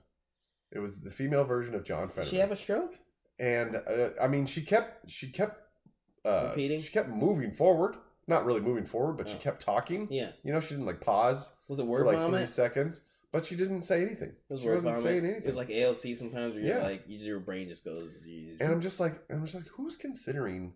It 0.71 0.79
was 0.79 1.01
the 1.01 1.11
female 1.11 1.43
version 1.45 1.75
of 1.75 1.83
John 1.83 2.07
Did 2.07 2.15
Fetterman. 2.15 2.29
she 2.31 2.37
have 2.37 2.51
a 2.51 2.55
stroke? 2.57 2.97
and 3.39 3.75
uh, 3.75 4.09
I 4.21 4.27
mean, 4.27 4.45
she 4.45 4.61
kept 4.61 5.09
she 5.09 5.29
kept 5.29 5.59
uh, 6.25 6.47
Repeating? 6.49 6.81
She 6.81 6.91
kept 6.91 7.09
moving 7.09 7.51
forward, 7.51 7.95
not 8.27 8.45
really 8.45 8.61
moving 8.61 8.85
forward, 8.85 9.17
but 9.17 9.27
she 9.29 9.35
Oh. 9.35 9.39
kept 9.39 9.61
talking. 9.61 10.07
Yeah. 10.11 10.31
You 10.43 10.53
know, 10.53 10.59
she 10.59 10.69
didn't 10.69 10.85
like 10.85 11.01
pause 11.01 11.53
Was 11.67 11.79
it 11.79 11.83
for 11.83 11.87
word 11.89 12.05
like 12.05 12.15
three 12.15 12.23
vomit? 12.25 12.49
seconds, 12.49 13.05
but 13.31 13.45
she 13.45 13.55
didn't 13.55 13.81
say 13.81 14.01
anything. 14.01 14.29
It 14.29 14.35
was 14.49 14.61
she 14.61 14.67
word 14.67 14.75
wasn't 14.75 14.95
vomit. 14.95 15.03
saying 15.09 15.23
anything. 15.25 15.43
It 15.43 15.47
was 15.47 15.57
like 15.57 15.69
ALC 15.71 16.15
sometimes 16.15 16.53
where 16.53 16.63
you're 16.63 16.77
Yeah. 16.77 16.83
like, 16.83 17.03
you, 17.07 17.17
your 17.19 17.39
brain 17.39 17.67
just 17.67 17.83
goes. 17.83 18.25
You, 18.25 18.55
and 18.61 18.71
I'm 18.71 18.79
just 18.81 18.99
like, 18.99 19.13
and 19.29 19.39
I'm 19.39 19.45
just 19.45 19.55
like, 19.55 19.67
who's 19.67 19.97
considering 19.97 20.73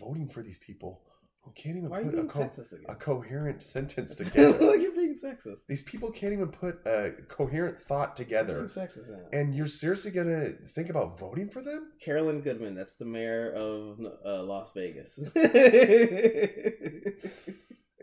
voting 0.00 0.28
for 0.28 0.42
these 0.42 0.58
people 0.58 1.02
who 1.42 1.50
can't 1.52 1.76
even 1.76 1.90
why 1.90 1.98
are 1.98 2.02
you 2.02 2.10
put 2.10 2.14
a, 2.14 2.22
being 2.22 2.28
co- 2.28 2.40
sexist 2.40 2.74
a 2.88 2.94
coherent 2.94 3.62
sentence 3.62 4.14
together? 4.22 4.58
Look, 4.58 4.80
you're 4.80 4.92
being 4.94 5.14
sexist. 5.14 5.66
these 5.68 5.82
people 5.82 6.10
can't 6.10 6.32
even 6.32 6.48
put 6.48 6.78
a 6.86 7.10
coherent 7.28 7.78
thought 7.78 8.16
You're 8.18 8.24
together. 8.26 8.54
being 8.54 8.66
sexist 8.66 9.10
now. 9.10 9.18
And 9.32 9.54
you're 9.54 9.66
seriously 9.66 10.10
gonna 10.12 10.50
think 10.68 10.88
about 10.88 11.18
voting 11.18 11.48
for 11.50 11.60
them? 11.62 11.92
Carolyn 12.00 12.40
Goodman, 12.42 12.74
that's 12.74 12.94
the 12.94 13.04
mayor 13.04 13.50
of 13.52 14.00
uh, 14.24 14.42
Las 14.44 14.72
Vegas. 14.74 15.18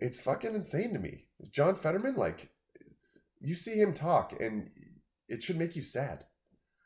It's 0.01 0.21
fucking 0.21 0.55
insane 0.55 0.93
to 0.93 0.99
me. 0.99 1.25
John 1.51 1.75
Fetterman, 1.75 2.15
like, 2.15 2.49
you 3.41 3.53
see 3.53 3.73
him 3.81 3.93
talk, 3.93 4.33
and 4.39 4.69
it 5.27 5.43
should 5.43 5.57
make 5.57 5.75
you 5.75 5.83
sad. 5.83 6.23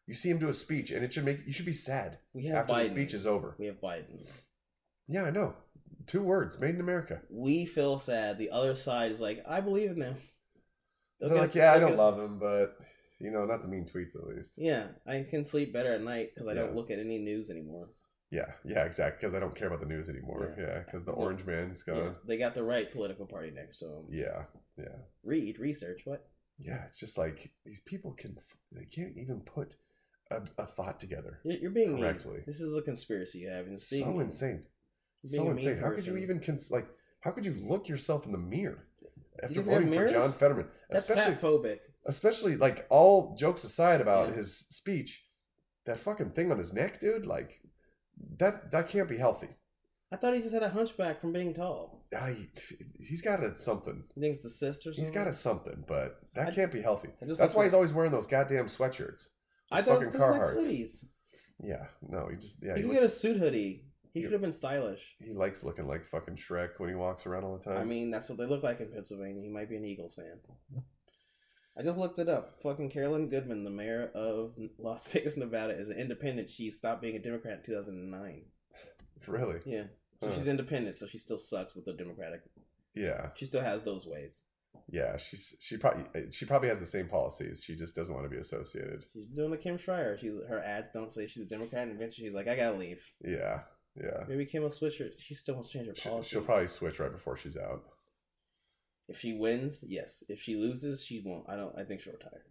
You 0.08 0.16
see 0.16 0.32
him 0.32 0.40
do 0.40 0.50
a 0.50 0.54
speech, 0.56 0.90
and 0.90 1.04
it 1.06 1.14
should 1.14 1.24
make 1.24 1.46
you 1.46 1.54
should 1.54 1.68
be 1.68 1.74
sad 1.74 2.18
we 2.34 2.46
have 2.48 2.58
after 2.62 2.74
Biden. 2.74 2.80
the 2.80 2.90
speech 2.90 3.14
is 3.14 3.28
over. 3.28 3.56
We 3.60 3.68
have 3.68 3.80
Biden. 3.80 4.26
Yeah, 5.08 5.26
I 5.26 5.30
know. 5.30 5.54
Two 6.08 6.22
words, 6.24 6.60
made 6.60 6.76
in 6.76 6.82
America. 6.82 7.22
We 7.30 7.66
feel 7.66 7.98
sad. 7.98 8.38
The 8.38 8.52
other 8.52 8.76
side 8.76 9.12
is 9.12 9.22
like, 9.22 9.44
I 9.48 9.62
believe 9.62 9.92
in 9.92 10.00
them. 10.00 10.16
They'll 11.20 11.30
They're 11.30 11.40
like, 11.40 11.56
yeah, 11.56 11.74
I 11.74 11.80
don't 11.80 11.98
love 11.98 12.20
him, 12.20 12.40
but 12.40 12.78
you 13.20 13.32
know, 13.32 13.46
not 13.46 13.62
the 13.62 13.68
mean 13.70 13.86
tweets 13.86 14.16
at 14.16 14.28
least. 14.28 14.56
Yeah, 14.58 14.88
I 15.08 15.26
can 15.30 15.44
sleep 15.44 15.72
better 15.72 15.94
at 15.94 16.02
night 16.02 16.30
because 16.34 16.48
I 16.48 16.54
don't 16.54 16.76
look 16.76 16.92
at 16.92 17.00
any 17.00 17.20
news 17.20 17.50
anymore. 17.50 17.90
Yeah, 18.32 18.52
yeah, 18.66 18.84
exactly. 18.84 19.20
Because 19.22 19.36
I 19.36 19.40
don't 19.40 19.56
care 19.56 19.68
about 19.68 19.80
the 19.80 19.86
news 19.86 20.10
anymore. 20.10 20.56
Yeah. 20.58 20.64
Yeah, 20.66 20.80
because 20.80 21.06
the 21.06 21.12
It's 21.12 21.20
not- 21.20 21.24
orange 21.26 21.46
man's 21.46 21.84
Yeah, 21.88 21.94
gone. 21.94 22.16
they 22.28 22.38
got 22.38 22.56
the 22.56 22.64
right 22.64 22.92
political 22.92 23.26
party 23.28 23.52
next 23.52 23.78
to 23.78 23.86
them. 23.86 24.08
Yeah, 24.10 24.46
yeah, 24.78 24.96
Read, 25.24 25.60
research, 25.60 26.02
what? 26.06 26.26
yeah. 26.58 26.84
It's 26.86 27.00
just 27.00 27.18
like 27.18 27.52
these 27.64 27.82
people 27.82 28.12
can 28.14 28.38
they 28.72 28.86
can't 28.86 29.16
even 29.18 29.42
put 29.42 29.76
a, 30.32 30.42
a 30.58 30.66
thought 30.66 31.00
together. 31.00 31.40
You're, 31.44 31.70
being 31.72 31.94
mean. 31.94 32.04
Correctly. 32.04 32.40
This 32.48 32.60
is 32.60 32.76
a 32.76 32.82
conspiracy 32.82 33.40
you 33.40 33.50
have. 33.50 33.68
It's 33.68 33.88
so 33.88 34.20
insane. 34.20 34.64
So 35.24 35.50
insane. 35.50 35.80
How 35.80 35.92
could 35.92 36.06
you 36.06 36.18
even 36.18 36.40
cons- 36.40 36.72
like? 36.72 36.88
How 37.22 37.32
could 37.32 37.46
you 37.46 37.54
look 37.54 37.88
yourself 37.88 38.26
in 38.26 38.32
the 38.34 38.38
mirror 38.38 38.86
after 39.42 39.62
voting 39.62 39.94
for? 39.94 40.10
John 40.10 40.32
Fetterman? 40.32 40.68
That's 40.90 41.08
especially, 41.10 41.36
phobic. 41.36 41.80
especially 42.06 42.56
like 42.58 42.86
all 42.90 43.36
jokes 43.38 43.64
aside 43.64 44.02
about 44.02 44.30
Yeah. 44.30 44.36
his 44.36 44.58
speech, 44.70 45.26
that 45.86 46.00
fucking 46.00 46.32
thing 46.32 46.52
on 46.52 46.58
his 46.58 46.74
neck, 46.74 47.00
dude. 47.00 47.26
Like 47.26 47.62
that 48.40 48.72
that 48.72 48.90
can't 48.90 49.08
be 49.08 49.18
healthy. 49.18 49.50
I 50.12 50.18
thought 50.18 50.36
he 50.36 50.42
just 50.42 50.54
had 50.54 50.62
a 50.62 50.70
hunchback 50.70 51.22
from 51.22 51.34
being 51.34 51.54
tall. 51.56 52.06
I, 52.16 52.36
he's 53.00 53.24
got 53.24 53.42
a 53.44 53.58
something. 53.58 54.04
You 54.16 54.22
think 54.22 54.36
it's 54.36 54.44
the 54.44 54.50
sister? 54.52 54.92
He's 54.92 55.10
got 55.10 55.26
a 55.28 55.34
something, 55.34 55.84
but 55.88 56.20
that 56.36 56.50
I- 56.50 56.52
can't 56.54 56.72
be 56.72 56.82
healthy. 56.82 57.10
That's 57.22 57.56
why 57.56 57.64
he's 57.64 57.74
always 57.74 57.94
wearing 57.94 58.12
those 58.12 58.28
goddamn 58.28 58.66
sweatshirts. 58.68 59.30
I 59.72 59.82
Those 59.82 59.86
thought 59.88 59.94
it 59.94 59.98
was 59.98 60.08
fucking 60.08 60.22
of 60.22 60.30
my 60.30 60.38
Carhartts. 60.38 60.68
hoodies. 60.68 61.06
Yeah, 61.64 61.86
no, 62.08 62.28
he 62.30 62.36
just 62.36 62.62
yeah 62.62 62.76
He 62.76 62.82
he, 62.82 62.88
could 62.88 62.94
get 62.96 63.04
a 63.04 63.10
suit 63.10 63.38
hoodie. 63.38 63.86
He 64.14 64.22
could 64.22 64.32
have 64.32 64.42
been 64.42 64.52
stylish. 64.52 65.16
he 65.20 65.34
likes 65.34 65.64
looking 65.64 65.88
like 65.88 66.06
fucking 66.06 66.36
Shrek 66.36 66.80
when 66.80 66.90
he 66.90 66.96
walks 66.96 67.26
around 67.26 67.44
all 67.46 67.58
the 67.58 67.64
time. 67.64 67.78
I 67.78 67.84
mean, 67.84 68.12
that's 68.12 68.30
what 68.30 68.38
they 68.38 68.46
look 68.46 68.62
like 68.64 68.80
in 68.80 68.92
Pennsylvania. 68.92 69.42
He 69.42 69.50
might 69.50 69.70
be 69.70 69.76
an 69.76 69.86
Eagles 69.86 70.14
fan. 70.16 70.40
I 71.78 71.82
just 71.82 71.98
looked 71.98 72.20
it 72.20 72.30
up. 72.30 72.60
Fucking 72.62 72.92
Carolyn 72.92 73.30
Goodman, 73.30 73.64
the 73.64 73.72
mayor 73.72 74.12
of 74.14 74.54
Las 74.78 75.08
Vegas, 75.12 75.38
Nevada, 75.38 75.76
is 75.78 75.90
an 75.90 75.98
independent. 75.98 76.50
She 76.50 76.70
stopped 76.70 77.02
being 77.02 77.16
a 77.16 77.20
Democrat 77.20 77.58
in 77.58 77.64
2009. 77.64 78.44
really, 79.28 79.60
Yeah. 79.66 79.86
So 80.18 80.28
Huh. 80.30 80.36
she's 80.36 80.48
independent, 80.48 80.96
so 80.96 81.08
she 81.08 81.18
still 81.18 81.40
sucks 81.40 81.76
with 81.76 81.86
the 81.86 81.94
Democratic. 81.94 82.42
yeah, 82.94 83.30
She 83.34 83.46
still 83.46 83.62
has 83.62 83.82
those 83.82 84.06
ways. 84.06 84.44
yeah. 84.88 85.18
She's 85.18 85.58
she 85.60 85.78
probably 85.78 86.06
she 86.32 86.46
probably 86.46 86.70
has 86.70 86.80
the 86.80 86.86
same 86.86 87.08
policies. 87.10 87.64
She 87.66 87.76
just 87.76 87.96
doesn't 87.96 88.14
want 88.14 88.26
to 88.26 88.30
be 88.30 88.38
associated. 88.40 89.06
She's 89.12 89.26
doing 89.36 89.50
the 89.50 89.58
Kim 89.58 89.78
Schrier. 89.78 90.18
She's 90.20 90.34
her 90.48 90.60
ads 90.60 90.90
don't 90.94 91.12
say 91.12 91.26
she's 91.26 91.46
a 91.46 91.50
Democrat, 91.50 91.88
and 91.88 91.96
eventually 91.96 92.28
she's 92.28 92.36
like, 92.36 92.48
I 92.48 92.56
gotta 92.56 92.78
leave. 92.78 93.04
Yeah, 93.24 93.62
yeah. 93.96 94.24
Maybe 94.28 94.46
Kim 94.46 94.64
will 94.64 94.70
switch 94.70 94.98
her. 95.00 95.08
She 95.18 95.34
still 95.36 95.56
wants 95.56 95.70
to 95.70 95.78
change 95.78 95.88
her 95.88 95.96
She, 95.96 96.30
she'll 96.30 96.42
probably 96.42 96.68
switch 96.68 97.00
right 97.00 97.12
before 97.12 97.36
she's 97.38 97.58
out. 97.58 97.84
If 99.08 99.20
she 99.20 99.34
wins, 99.34 99.84
yes. 99.88 100.24
If 100.30 100.42
she 100.42 100.56
loses, 100.56 101.04
she 101.04 101.22
won't. 101.26 101.46
I 101.50 101.56
don't. 101.56 101.78
I 101.78 101.84
think 101.84 102.02
she'll 102.02 102.14
retire. 102.14 102.44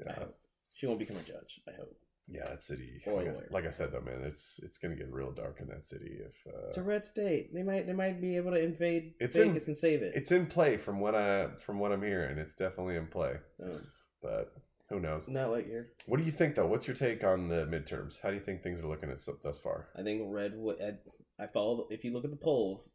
I 0.00 0.04
Yeah, 0.10 0.18
hope 0.18 0.36
she 0.74 0.86
won't 0.86 0.98
become 0.98 1.16
a 1.16 1.22
judge. 1.22 1.60
I 1.68 1.72
hope. 1.78 1.96
yeah. 2.28 2.48
That 2.48 2.62
city, 2.62 3.00
like 3.06 3.28
I, 3.28 3.32
like 3.50 3.66
I 3.66 3.70
said 3.70 3.92
though, 3.92 4.00
man, 4.00 4.22
it's 4.24 4.58
it's 4.62 4.78
gonna 4.78 4.96
get 4.96 5.12
real 5.12 5.30
dark 5.30 5.58
in 5.60 5.68
that 5.68 5.84
city 5.84 6.18
if 6.20 6.52
uh, 6.52 6.66
It's 6.68 6.78
a 6.78 6.82
red 6.82 7.06
state. 7.06 7.54
They 7.54 7.62
might. 7.62 7.86
They 7.86 7.92
might 7.92 8.20
be 8.20 8.36
able 8.36 8.50
to 8.50 8.62
invade 8.62 9.14
It's 9.20 9.36
in- 9.36 9.48
Vegas 9.50 9.68
and 9.68 9.76
save 9.76 10.02
it. 10.02 10.14
it's 10.16 10.32
in 10.32 10.46
play 10.46 10.76
from 10.76 10.98
what 11.00 11.14
I 11.14 11.50
from 11.64 11.78
what 11.78 11.92
I'm 11.92 12.02
hearing. 12.02 12.38
It's 12.38 12.56
definitely 12.56 12.96
in 12.96 13.06
play, 13.06 13.34
Um, 13.62 13.86
but 14.20 14.52
who 14.90 15.00
knows? 15.00 15.28
not 15.28 15.62
here. 15.62 15.92
What 16.06 16.18
do 16.18 16.24
you 16.24 16.32
think 16.32 16.54
though? 16.54 16.66
What's 16.66 16.86
your 16.86 16.96
take 16.96 17.24
on 17.24 17.48
the 17.48 17.66
midterms? 17.66 18.20
How 18.22 18.28
do 18.28 18.34
you 18.34 18.40
think 18.40 18.62
things 18.62 18.82
are 18.82 18.88
looking 18.88 19.10
at 19.10 19.18
thus 19.42 19.58
far? 19.58 19.88
I 19.96 20.02
think 20.02 20.22
red. 20.26 20.54
I, 20.82 21.42
I 21.42 21.46
follow. 21.46 21.86
If 21.90 22.04
you 22.04 22.12
look 22.12 22.24
at 22.24 22.30
the 22.30 22.36
polls, 22.36 22.90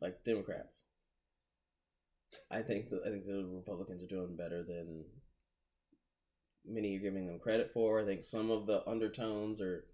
like 0.00 0.24
Democrats, 0.24 0.84
I 2.50 2.62
think 2.62 2.90
the 2.90 3.00
I 3.06 3.10
think 3.10 3.26
the 3.26 3.44
Republicans 3.52 4.02
are 4.02 4.06
doing 4.08 4.36
better 4.36 4.62
than 4.62 5.04
many 6.64 6.96
are 6.96 7.00
giving 7.00 7.26
them 7.26 7.40
credit 7.40 7.70
for. 7.74 8.00
I 8.00 8.04
think 8.04 8.22
some 8.22 8.50
of 8.50 8.66
the 8.66 8.86
undertones 8.88 9.60
or 9.60 9.86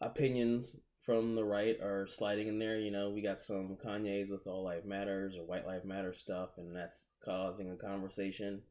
opinions 0.00 0.84
from 1.04 1.34
the 1.34 1.44
right 1.44 1.78
are 1.82 2.06
sliding 2.06 2.48
in 2.48 2.58
there. 2.58 2.78
You 2.78 2.90
know, 2.90 3.10
we 3.10 3.20
got 3.20 3.40
some 3.40 3.76
Kanye's 3.84 4.30
with 4.30 4.46
All 4.46 4.64
Life 4.64 4.86
Matters 4.86 5.36
or 5.36 5.44
White 5.44 5.66
Life 5.66 5.84
Matter 5.84 6.14
stuff, 6.14 6.50
and 6.56 6.74
that's 6.74 7.06
causing 7.22 7.70
a 7.70 7.76
conversation. 7.76 8.62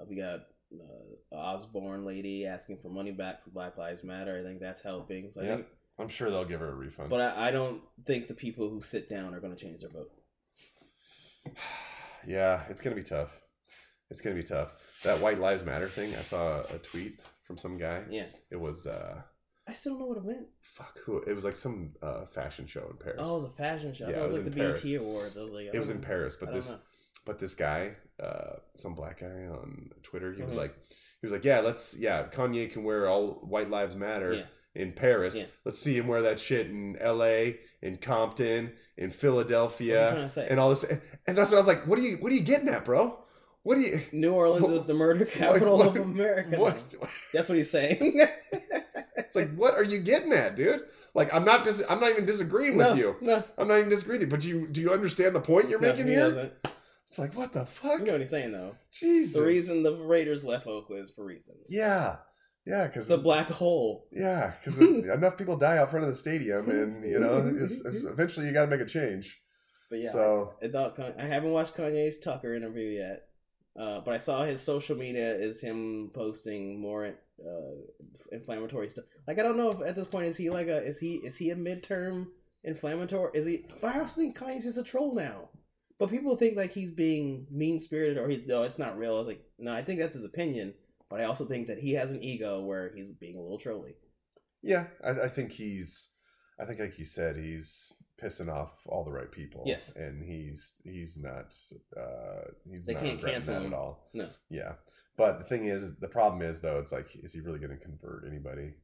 Uh, 0.00 0.04
we 0.08 0.16
got 0.16 0.40
uh, 0.72 1.34
Osborne 1.36 2.04
lady 2.04 2.46
asking 2.46 2.78
for 2.82 2.88
money 2.90 3.10
back 3.12 3.42
for 3.44 3.50
Black 3.50 3.76
Lives 3.78 4.04
Matter. 4.04 4.38
I 4.38 4.42
think 4.46 4.60
that's 4.60 4.82
helping. 4.82 5.30
So 5.32 5.40
I 5.40 5.44
Yeah. 5.44 5.54
think, 5.56 5.66
I'm 5.98 6.08
sure 6.08 6.30
they'll 6.30 6.44
give 6.44 6.60
her 6.60 6.68
a 6.70 6.74
refund. 6.74 7.10
but 7.10 7.20
I, 7.20 7.48
I 7.48 7.50
don't 7.50 7.82
think 8.06 8.28
the 8.28 8.34
people 8.34 8.68
who 8.70 8.80
sit 8.80 9.08
down 9.08 9.34
are 9.34 9.40
going 9.40 9.54
to 9.54 9.62
change 9.62 9.80
their 9.80 9.90
vote. 9.90 10.10
yeah, 12.26 12.62
it's 12.68 12.80
gonna 12.80 12.96
be 12.96 13.02
tough. 13.02 13.40
It's 14.10 14.20
gonna 14.20 14.36
be 14.36 14.42
tough. 14.42 14.72
That 15.04 15.20
White 15.20 15.38
Lives 15.40 15.64
Matter 15.64 15.88
thing. 15.88 16.14
I 16.16 16.22
saw 16.22 16.60
a 16.74 16.78
tweet 16.78 17.20
from 17.46 17.56
some 17.58 17.76
guy. 17.78 18.02
Yeah, 18.10 18.26
It 18.50 18.56
was 18.56 18.86
uh, 18.86 19.22
I 19.68 19.72
still 19.72 19.92
don't 19.92 20.00
know 20.00 20.06
what 20.06 20.18
it 20.18 20.24
meant. 20.24 20.46
fuck 20.60 20.98
who? 21.04 21.18
It 21.22 21.32
was 21.34 21.44
like 21.44 21.56
some 21.56 21.92
uh, 22.02 22.26
fashion 22.26 22.66
show 22.66 22.86
in 22.90 22.96
Paris. 22.98 23.20
Oh, 23.20 23.32
it 23.32 23.42
was 23.42 23.44
a 23.44 23.50
fashion 23.50 23.94
show. 23.94 24.06
I 24.06 24.10
Yeah, 24.10 24.14
thought 24.16 24.22
it 24.22 24.28
was, 24.28 24.36
it 24.36 24.38
was 24.40 24.46
like 24.48 24.52
in 24.52 24.58
the 24.58 24.64
Paris. 24.64 24.82
BET 24.82 25.00
Awards. 25.00 25.38
I 25.38 25.42
was 25.42 25.52
like, 25.52 25.64
I 25.66 25.70
it 25.72 25.78
was 25.78 25.88
don't 25.88 25.96
in. 25.98 26.02
Paris, 26.02 26.36
but 26.38 26.52
this 26.52 26.68
know. 26.70 26.78
but 27.24 27.38
this 27.38 27.54
guy, 27.54 27.92
uh, 28.22 28.56
some 28.74 28.94
black 28.94 29.20
guy 29.20 29.26
on 29.46 29.90
Twitter, 30.02 30.32
he 30.32 30.42
was 30.42 30.54
Mhm. 30.54 30.58
like, 30.58 30.74
he 31.20 31.26
was 31.26 31.32
like, 31.32 31.44
yeah, 31.44 31.60
let's, 31.60 31.96
yeah, 31.98 32.24
Kanye 32.32 32.70
can 32.70 32.84
wear 32.84 33.08
all 33.08 33.32
White 33.42 33.70
Lives 33.70 33.94
Matter 33.96 34.32
Yeah. 34.34 34.42
in 34.74 34.92
Paris. 34.92 35.36
Yeah. 35.36 35.44
Let's 35.64 35.78
see 35.78 35.96
him 35.96 36.06
wear 36.06 36.22
that 36.22 36.38
shit 36.40 36.66
in 36.68 36.96
L.A., 37.00 37.60
in 37.82 37.96
Compton, 37.96 38.72
in 38.96 39.10
Philadelphia, 39.10 40.10
trying 40.12 40.22
to 40.24 40.28
say? 40.28 40.46
and 40.50 40.60
all 40.60 40.68
this. 40.70 40.84
And 41.26 41.36
that's 41.38 41.50
what 41.50 41.56
I 41.56 41.60
was 41.60 41.66
like, 41.66 41.86
what 41.86 41.98
are 41.98 42.02
you, 42.02 42.16
what 42.18 42.30
are 42.32 42.34
you 42.34 42.42
getting 42.42 42.68
at, 42.68 42.84
bro? 42.84 43.18
What 43.62 43.78
are 43.78 43.82
you? 43.82 44.00
New 44.12 44.32
Orleans 44.32 44.62
What- 44.62 44.72
is 44.74 44.84
the 44.86 44.94
murder 44.94 45.24
capital 45.26 45.78
what- 45.78 45.88
of 45.88 45.96
America. 45.96 46.58
What? 46.58 46.78
That's 47.32 47.48
what 47.48 47.56
he's 47.58 47.70
saying. 47.70 48.20
It's 49.16 49.36
like, 49.36 49.54
what 49.54 49.74
are 49.74 49.84
you 49.84 49.98
getting 50.00 50.32
at, 50.32 50.56
dude? 50.56 50.80
Like, 51.14 51.32
I'm 51.32 51.44
not 51.44 51.62
dis- 51.64 51.84
I'm 51.88 52.00
not 52.00 52.10
even 52.10 52.24
disagreeing 52.24 52.76
no, 52.78 52.90
with 52.90 52.98
you. 52.98 53.16
no, 53.20 53.44
I'm 53.56 53.68
not 53.68 53.78
even 53.78 53.88
disagreeing 53.88 54.20
with 54.28 54.28
you. 54.28 54.36
But 54.36 54.44
you, 54.44 54.66
do 54.66 54.80
you 54.80 54.92
understand 54.92 55.36
the 55.36 55.40
point 55.40 55.68
you're 55.68 55.78
no, 55.80 55.88
making 55.88 56.06
he 56.08 56.14
here? 56.14 56.20
doesn't. 56.20 56.52
It's 57.10 57.18
like, 57.18 57.34
what 57.34 57.52
the 57.52 57.66
fuck? 57.66 57.98
You 57.98 58.04
know 58.06 58.12
what 58.12 58.20
he's 58.20 58.30
saying 58.30 58.52
though. 58.52 58.76
Jesus. 58.92 59.34
The 59.34 59.44
reason 59.44 59.82
the 59.82 59.96
Raiders 59.96 60.44
left 60.44 60.68
Oakland 60.68 61.02
is 61.02 61.10
for 61.10 61.24
reasons. 61.24 61.66
Yeah, 61.68 62.18
yeah, 62.64 62.86
because 62.86 63.08
the 63.08 63.18
black 63.18 63.48
hole. 63.48 64.06
Yeah, 64.12 64.52
because 64.62 64.78
enough 65.08 65.36
people 65.36 65.56
die 65.56 65.78
out 65.78 65.90
front 65.90 66.04
of 66.04 66.10
the 66.10 66.16
stadium, 66.16 66.70
and 66.70 67.02
you 67.02 67.18
know, 67.18 67.52
it's, 67.58 67.84
it's, 67.84 68.04
eventually 68.04 68.46
you 68.46 68.52
got 68.52 68.62
to 68.62 68.70
make 68.70 68.80
a 68.80 68.86
change. 68.86 69.42
But 69.90 70.04
yeah, 70.04 70.10
so 70.10 70.54
I, 70.62 70.68
thought 70.68 71.00
I 71.18 71.24
haven't 71.24 71.50
watched 71.50 71.76
Kanye's 71.76 72.20
Tucker 72.20 72.54
interview 72.54 72.86
yet, 72.86 73.22
uh, 73.76 74.02
but 74.04 74.14
I 74.14 74.18
saw 74.18 74.44
his 74.44 74.60
social 74.60 74.96
media 74.96 75.34
is 75.34 75.60
him 75.60 76.12
posting 76.14 76.80
more 76.80 77.06
uh, 77.06 77.74
inflammatory 78.30 78.88
stuff. 78.88 79.06
Like 79.26 79.40
I 79.40 79.42
don't 79.42 79.56
know 79.56 79.72
if 79.72 79.80
at 79.84 79.96
this 79.96 80.06
point 80.06 80.26
is 80.26 80.36
he 80.36 80.48
like 80.48 80.68
a 80.68 80.80
is 80.80 81.00
he 81.00 81.14
is 81.16 81.36
he 81.36 81.50
a 81.50 81.56
midterm 81.56 82.28
inflammatory? 82.62 83.32
Is 83.34 83.46
he? 83.46 83.64
But 83.80 83.96
I 83.96 83.98
also 83.98 84.20
think 84.20 84.38
Kanye's 84.38 84.62
just 84.62 84.78
a 84.78 84.84
troll 84.84 85.12
now. 85.12 85.48
But 86.00 86.10
people 86.10 86.34
think 86.34 86.56
like 86.56 86.72
he's 86.72 86.90
being 86.90 87.46
mean 87.50 87.78
spirited 87.78 88.18
or 88.18 88.28
he's 88.28 88.44
no, 88.46 88.64
it's 88.64 88.78
not 88.78 88.98
real. 88.98 89.14
I 89.14 89.18
was 89.18 89.28
like, 89.28 89.44
no, 89.58 89.72
I 89.72 89.84
think 89.84 90.00
that's 90.00 90.14
his 90.14 90.24
opinion. 90.24 90.74
But 91.10 91.20
I 91.20 91.24
also 91.24 91.44
think 91.44 91.66
that 91.68 91.78
he 91.78 91.92
has 91.92 92.10
an 92.10 92.22
ego 92.22 92.60
where 92.64 92.92
he's 92.96 93.12
being 93.12 93.36
a 93.36 93.40
little 93.40 93.58
trolly. 93.58 93.94
Yeah, 94.62 94.86
I, 95.04 95.10
I 95.10 95.28
think 95.28 95.52
he's. 95.52 96.08
I 96.60 96.64
think, 96.66 96.78
like 96.78 96.92
he 96.94 97.04
said, 97.04 97.36
he's 97.36 97.92
pissing 98.22 98.52
off 98.52 98.72
all 98.86 99.02
the 99.02 99.10
right 99.10 99.30
people. 99.32 99.62
Yes. 99.66 99.94
and 99.96 100.22
he's 100.22 100.74
he's 100.84 101.18
not. 101.18 101.54
Uh, 101.96 102.50
he's 102.70 102.84
They 102.84 102.94
not 102.94 103.02
can't 103.02 103.20
cancel 103.22 103.54
that 103.54 103.62
him. 103.62 103.72
at 103.72 103.78
all. 103.78 104.08
No. 104.14 104.26
Yeah, 104.50 104.72
but 105.16 105.38
the 105.38 105.44
thing 105.44 105.66
is, 105.66 105.96
the 105.96 106.08
problem 106.08 106.42
is 106.42 106.60
though, 106.60 106.78
it's 106.78 106.92
like, 106.92 107.08
is 107.22 107.32
he 107.32 107.40
really 107.40 107.58
going 107.58 107.76
to 107.76 107.82
convert 107.84 108.26
anybody? 108.26 108.74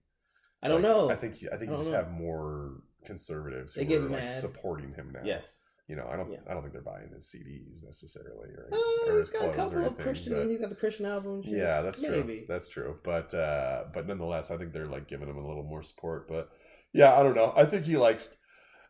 I 0.63 0.69
don't 0.69 0.83
like- 0.83 0.91
know. 0.91 1.11
I 1.11 1.17
think 1.17 1.35
I 1.53 1.57
think 1.57 1.71
I 1.71 1.75
you 1.75 1.79
just 1.79 1.91
know. 1.93 1.97
have 1.99 2.11
more 2.11 2.81
conservatives 3.05 3.75
who 3.75 3.85
They 3.85 3.95
are 3.97 4.01
like 4.01 4.31
supporting 4.31 4.93
him 4.95 5.13
now. 5.15 5.21
Yes. 5.25 5.61
You 5.89 5.95
know, 5.97 6.07
I 6.11 6.17
don't 6.17 6.31
Yeah. 6.33 6.39
I 6.49 6.53
don't 6.55 6.63
think 6.63 6.73
they're 6.73 6.83
buying 6.83 7.11
his 7.15 7.27
CDs 7.27 7.85
necessarily 7.85 8.49
or, 8.51 8.69
Uh, 8.73 8.77
or 8.77 9.19
he's 9.21 9.21
his 9.21 9.31
got 9.31 9.37
a 9.37 9.53
clothes 9.53 9.57
couple 9.57 9.73
or 9.75 9.81
of 9.81 9.87
anything. 9.87 10.03
Christian. 10.05 10.33
but- 10.35 10.49
He's 10.49 10.59
got 10.59 10.69
the 10.71 10.75
Christian 10.77 11.07
album. 11.07 11.43
shit. 11.43 11.53
yeah, 11.53 11.81
that's 11.83 12.01
true. 12.01 12.45
That's 12.49 12.69
true. 12.69 12.99
But 13.05 13.33
uh 13.35 13.85
but 13.95 14.07
nonetheless, 14.07 14.51
I 14.51 14.57
think 14.57 14.73
they're 14.73 14.87
like 14.87 15.07
giving 15.07 15.29
him 15.29 15.37
a 15.37 15.47
little 15.47 15.63
more 15.63 15.83
support. 15.83 16.27
But 16.29 16.51
yeah, 16.93 17.15
I 17.17 17.23
don't 17.23 17.35
know. 17.37 17.53
I 17.57 17.65
think 17.67 17.85
he 17.85 17.97
likes 17.97 18.37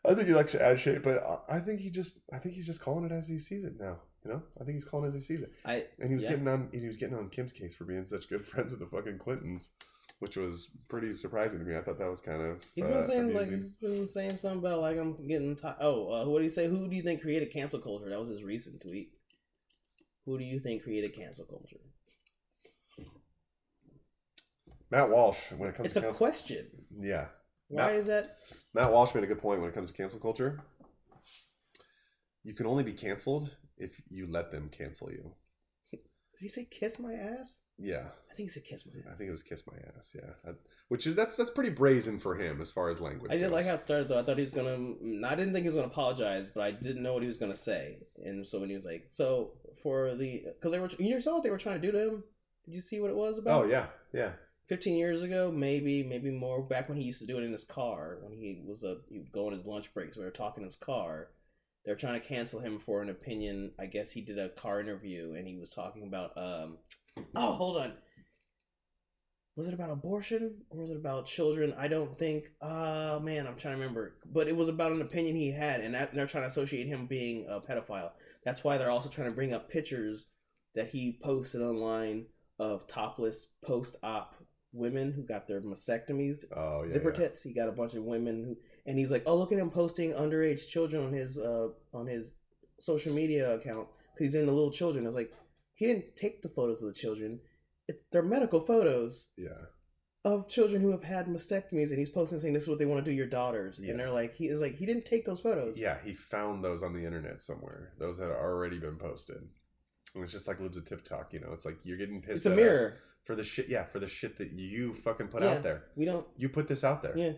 I 0.05 0.14
think 0.14 0.28
he 0.28 0.34
likes 0.34 0.53
to 0.53 0.62
add 0.62 0.78
shape, 0.80 1.03
but 1.03 1.18
I- 1.22 1.57
I 1.57 1.61
think 1.61 1.80
he 1.80 1.90
just 1.90 2.20
I 2.32 2.38
think 2.38 2.55
he's 2.55 2.66
just 2.66 2.80
calling 2.80 3.05
it 3.05 3.12
as 3.12 3.28
he 3.28 3.38
sees 3.38 3.64
it 3.64 3.78
now. 3.78 4.01
You 4.24 4.32
know? 4.32 4.42
I 4.61 4.64
think 4.64 4.74
he's 4.76 4.84
calling 4.84 5.05
it 5.05 5.09
as 5.09 5.14
he 5.14 5.20
sees 5.20 5.42
it. 5.42 5.53
I 5.64 5.86
And 6.01 6.09
he 6.09 6.14
was 6.14 6.24
Yeah. 6.24 6.30
getting 6.30 6.49
on 6.49 6.70
he 6.72 6.86
was 6.86 6.97
getting 6.97 7.16
on 7.16 7.28
Kim's 7.28 7.53
case 7.53 7.74
for 7.74 7.84
being 7.84 8.05
such 8.07 8.28
good 8.28 8.44
friends 8.51 8.70
with 8.72 8.80
the 8.80 8.86
fucking 8.86 9.18
Clintons, 9.18 9.70
which 10.19 10.37
was 10.37 10.69
pretty 10.89 11.12
surprising 11.12 11.59
to 11.59 11.64
me. 11.64 11.77
I 11.77 11.83
thought 11.83 11.99
that 11.99 12.09
was 12.11 12.21
kind 12.21 12.41
of 12.41 12.62
He's 12.75 12.87
uh, 12.87 12.89
been 12.89 13.03
saying 13.03 13.35
like 13.35 13.51
he's 13.51 13.75
been 13.75 14.09
saying 14.09 14.37
something 14.37 14.61
about 14.61 14.81
like 14.81 14.99
I'm 14.99 15.17
getting 15.27 15.57
tired. 15.57 15.77
Oh, 15.81 16.11
uh, 16.12 16.29
what 16.29 16.39
do 16.39 16.45
you 16.45 16.51
say? 16.51 16.69
Who 16.69 16.89
do 16.89 16.97
you 16.97 17.03
think 17.03 17.23
created 17.23 17.53
cancel 17.53 17.81
culture? 17.81 18.09
That 18.09 18.19
was 18.19 18.29
his 18.29 18.43
recent 18.43 18.81
tweet. 18.81 19.12
Who 20.25 20.39
do 20.39 20.45
you 20.45 20.59
think 20.59 20.83
created 20.83 21.14
cancel 21.14 21.45
culture? 21.45 21.77
Matt 24.91 25.11
Walsh 25.11 25.39
when 25.57 25.69
it 25.69 25.75
comes 25.75 25.87
It's 25.87 25.95
to 25.95 26.01
a 26.01 26.03
cancel 26.05 26.19
question. 26.19 26.67
Yeah. 26.99 27.27
Why 27.69 27.87
Matt- 27.87 27.95
is 27.97 28.07
that? 28.07 28.29
Matt 28.75 28.93
Walsh 28.93 29.14
made 29.14 29.25
a 29.25 29.27
good 29.27 29.41
point 29.41 29.61
when 29.61 29.69
it 29.69 29.75
comes 29.75 29.91
to 29.91 29.97
cancel 29.97 30.21
culture. 30.21 30.61
You 32.45 32.55
can 32.55 32.67
only 32.67 32.85
be 32.85 32.93
canceled 32.93 33.57
if 33.77 34.01
you 34.09 34.27
let 34.27 34.53
them 34.53 34.71
cancel 34.71 35.11
you. 35.11 35.33
Did 36.39 36.43
he 36.45 36.49
say 36.49 36.64
kiss 36.70 36.99
my 36.99 37.14
ass? 37.14 37.62
Yeah, 37.78 38.05
I 38.30 38.34
think 38.34 38.49
he 38.49 38.53
said 38.53 38.64
kiss 38.64 38.87
my 38.87 38.93
ass. 39.01 39.14
I 39.14 39.16
think 39.16 39.28
it 39.28 39.32
was 39.32 39.43
"kiss 39.43 39.62
my 39.66 39.76
ass." 39.97 40.14
Yeah, 40.14 40.30
That- 40.45 40.57
which 40.89 41.07
is 41.07 41.14
that's 41.14 41.37
that's 41.37 41.51
pretty 41.51 41.70
brazen 41.70 42.18
for 42.18 42.34
him 42.34 42.61
as 42.61 42.70
far 42.70 42.91
as 42.91 43.01
language. 43.01 43.30
I 43.30 43.37
did 43.37 43.45
goes. 43.45 43.53
like 43.53 43.66
how 43.66 43.74
it 43.74 43.80
started 43.80 44.09
though. 44.09 44.18
I 44.18 44.22
thought 44.22 44.37
he 44.37 44.43
was 44.43 44.53
gonna. 44.53 44.76
mm, 44.76 45.24
I 45.24 45.34
didn't 45.34 45.53
think 45.55 45.64
he 45.64 45.68
was 45.68 45.76
gonna 45.76 45.89
apologize, 45.89 46.51
but 46.55 46.62
I 46.62 46.72
didn't 46.72 47.03
know 47.03 47.12
what 47.14 47.22
he 47.22 47.26
was 47.26 47.39
gonna 47.39 47.57
say. 47.57 47.99
And 48.24 48.47
so 48.47 48.61
when 48.61 48.68
he 48.68 48.74
was 48.74 48.84
like, 48.84 49.07
"So 49.09 49.53
for 49.82 50.14
the," 50.14 50.45
because 50.55 50.72
they 50.72 50.78
were, 50.80 50.91
you 50.99 51.20
saw 51.20 51.34
what 51.34 51.43
they 51.43 51.51
were 51.51 51.59
trying 51.59 51.80
to 51.80 51.87
do 51.87 51.93
to 51.93 52.09
him. 52.09 52.24
Did 52.66 52.74
you 52.74 52.80
see 52.80 53.01
what 53.01 53.11
it 53.11 53.16
was 53.16 53.39
about? 53.39 53.64
Oh 53.64 53.68
yeah, 53.68 53.87
yeah, 54.12 54.32
15 54.68 54.97
years 54.97 55.22
ago, 55.22 55.53
maybe, 55.55 56.03
maybe 56.03 56.30
more. 56.30 56.62
Back 56.62 56.89
when 56.89 56.99
he 56.99 57.05
used 57.05 57.20
to 57.20 57.26
do 57.26 57.39
it 57.39 57.45
in 57.45 57.53
his 57.53 57.64
car, 57.64 58.18
when 58.22 58.32
he 58.32 58.62
was 58.66 58.82
a, 58.84 58.99
he 59.09 59.18
would 59.18 59.32
go 59.32 59.47
on 59.47 59.53
his 59.53 59.64
lunch 59.66 59.93
breaks. 59.95 60.16
We 60.16 60.24
were 60.24 60.30
talking 60.30 60.62
in 60.62 60.66
his 60.66 60.76
car. 60.76 61.28
They're 61.87 61.95
trying 61.95 62.20
to 62.20 62.26
cancel 62.26 62.61
him 62.61 62.80
for 62.80 63.01
an 63.01 63.09
opinion. 63.09 63.70
I 63.78 63.87
guess 63.87 64.11
he 64.11 64.20
did 64.20 64.39
a 64.39 64.49
car 64.49 64.80
interview 64.80 65.34
and 65.34 65.47
he 65.47 65.57
was 65.57 65.70
talking 65.70 66.03
about. 66.03 66.37
um 66.37 66.78
Oh, 67.34 67.53
hold 67.53 67.78
on. 67.78 67.93
Was 69.57 69.68
it 69.68 69.74
about 69.74 69.91
abortion 69.91 70.59
or 70.68 70.80
was 70.80 70.91
it 70.91 70.97
about 70.97 71.26
children? 71.26 71.72
I 71.78 71.89
don't 71.89 72.18
think. 72.18 72.51
Oh 72.61 73.20
man, 73.20 73.47
I'm 73.47 73.57
trying 73.57 73.76
to 73.76 73.80
remember. 73.80 74.16
But 74.30 74.49
it 74.49 74.57
was 74.57 74.68
about 74.68 74.93
an 74.93 75.01
opinion 75.01 75.37
he 75.37 75.51
had, 75.51 75.80
and 75.80 75.95
that, 75.95 76.14
they're 76.14 76.26
trying 76.26 76.43
to 76.43 76.49
associate 76.49 76.89
him 76.89 77.07
being 77.07 77.47
a 77.49 77.61
pedophile. 77.61 78.11
That's 78.45 78.62
why 78.62 78.76
they're 78.76 78.91
also 78.91 79.09
trying 79.09 79.30
to 79.30 79.34
bring 79.34 79.55
up 79.55 79.70
pictures 79.70 80.26
that 80.74 80.89
he 80.89 81.18
posted 81.22 81.62
online 81.62 82.26
of 82.59 82.87
topless 82.87 83.53
post-op 83.64 84.34
women 84.72 85.12
who 85.12 85.22
got 85.22 85.49
their 85.49 85.61
mastectomies, 85.61 86.45
oh 86.55 86.82
yeah. 86.84 86.91
zipper 86.91 87.09
yeah. 87.09 87.14
tits. 87.14 87.43
He 87.43 87.55
got 87.55 87.68
a 87.68 87.72
bunch 87.72 87.95
of 87.95 88.05
women 88.05 88.45
who, 88.45 88.57
and 88.87 88.99
he's 88.99 89.11
like, 89.11 89.24
"Oh, 89.26 89.37
look 89.37 89.53
at 89.53 89.59
him 89.59 89.70
posting 89.70 90.12
underage 90.12 90.68
children 90.68 91.05
on 91.07 91.12
his 91.12 91.39
uh 91.39 91.68
on 91.93 92.07
his 92.07 92.34
social 92.78 93.12
media 93.12 93.55
account 93.55 93.89
because 94.14 94.32
he's 94.32 94.34
in 94.34 94.47
the 94.47 94.53
little 94.53 94.70
children." 94.72 95.07
It's 95.07 95.16
like 95.16 95.32
he 95.74 95.87
didn't 95.87 96.16
take 96.16 96.43
the 96.43 96.49
photos 96.49 96.82
of 96.82 96.89
the 96.89 96.95
children; 96.95 97.41
it's 97.89 97.99
they're 98.12 98.22
medical 98.22 98.61
photos 98.61 99.32
Yeah, 99.37 99.66
of 100.24 100.49
children 100.49 100.80
who 100.82 100.91
have 100.91 101.05
had 101.05 101.26
mastectomies, 101.26 101.91
and 101.91 101.99
he's 101.99 102.09
posting 102.11 102.39
saying, 102.39 102.55
"This 102.55 102.64
is 102.64 102.68
what 102.68 102.78
they 102.78 102.87
want 102.87 103.05
to 103.05 103.11
do 103.11 103.14
your 103.14 103.26
daughters," 103.26 103.78
Yeah. 103.78 103.91
and 103.91 104.01
they're 104.01 104.11
like, 104.11 104.34
"He 104.34 104.49
is 104.49 104.61
like, 104.61 104.76
he 104.76 104.87
didn't 104.87 105.05
take 105.05 105.24
those 105.26 105.41
photos." 105.41 105.78
yeah. 105.78 105.99
He 106.05 106.14
found 106.14 106.64
those 106.64 106.82
on 106.82 106.93
the 106.95 107.05
internet 107.05 107.41
somewhere. 107.43 107.93
Those 107.99 108.18
had 108.18 108.30
already 108.30 108.78
been 108.78 108.97
posted. 108.97 109.49
And 110.14 110.22
it's 110.22 110.32
just 110.32 110.49
like 110.49 110.61
libs 110.61 110.78
of 110.78 110.87
TikTok, 110.87 111.34
you 111.34 111.41
know. 111.41 111.53
It's 111.53 111.66
like 111.66 111.76
you're 111.84 111.99
getting 111.99 112.22
pissed 112.22 112.39
it's 112.39 112.47
a 112.47 112.51
mirror. 112.51 112.95
us 112.97 113.03
for 113.27 113.35
the 113.35 113.45
shit. 113.45 113.68
Yeah, 113.68 113.85
for 113.85 113.99
the 113.99 114.07
shit 114.09 114.39
that 114.39 114.53
you 114.53 114.95
fucking 114.95 115.29
put 115.29 115.43
Yeah. 115.43 115.51
out 115.51 115.62
there. 115.62 115.85
We 115.97 116.05
don't. 116.07 116.27
You 116.39 116.49
put 116.49 116.68
this 116.68 116.83
out 116.85 117.03
there. 117.03 117.16
Yeah. 117.18 117.33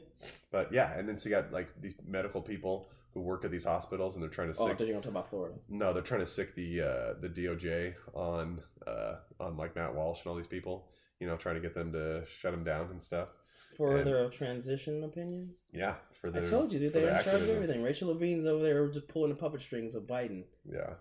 But 0.53 0.72
yeah, 0.72 0.97
and 0.97 1.09
then 1.09 1.18
so 1.18 1.28
you 1.28 1.34
got 1.34 1.51
like 1.53 1.68
these 1.80 1.95
medical 2.07 2.41
people 2.43 2.89
who 3.14 3.20
work 3.22 3.45
at 3.45 3.51
these 3.51 3.64
hospitals, 3.64 4.14
and 4.14 4.22
they're 4.22 4.30
trying 4.30 4.53
to 4.53 4.59
Oh, 4.61 4.68
sick 4.68 4.78
you 4.80 4.86
were 4.86 4.93
gonna 4.93 5.03
talk 5.03 5.11
about 5.12 5.30
Florida. 5.30 5.57
No, 5.68 5.93
they're 5.93 6.03
trying 6.03 6.20
to 6.20 6.26
sick 6.26 6.55
the 6.55 6.82
uh, 6.82 7.14
the 7.20 7.28
DOJ 7.28 7.95
on 8.14 8.61
uh, 8.86 9.16
on 9.41 9.57
like 9.57 9.74
Matt 9.74 9.95
Walsh 9.95 10.20
and 10.22 10.30
all 10.30 10.36
these 10.36 10.47
people. 10.47 10.89
You 11.20 11.26
know, 11.26 11.36
trying 11.36 11.57
to 11.57 11.61
get 11.61 11.74
them 11.74 11.93
to 11.95 12.24
shut 12.26 12.53
them 12.53 12.62
down 12.62 12.91
and 12.91 13.03
stuff. 13.03 13.28
For 13.76 13.97
And- 13.97 14.07
their 14.07 14.28
transition 14.28 15.03
opinions. 15.05 15.62
Yeah, 15.72 15.95
for 16.20 16.30
the 16.30 16.43
I 16.43 16.45
told 16.45 16.72
you, 16.72 16.78
dude. 16.80 16.93
They're 16.93 17.16
in 17.16 17.24
charge 17.24 17.43
of 17.43 17.49
everything. 17.49 17.82
Rachel 17.82 18.09
Levine's 18.09 18.45
over 18.47 18.62
there 18.62 18.86
just 18.89 19.09
pulling 19.09 19.30
the 19.30 19.36
puppet 19.36 19.62
strings 19.62 19.95
of 19.95 20.03
Biden. 20.05 20.45
Yeah, 20.64 20.95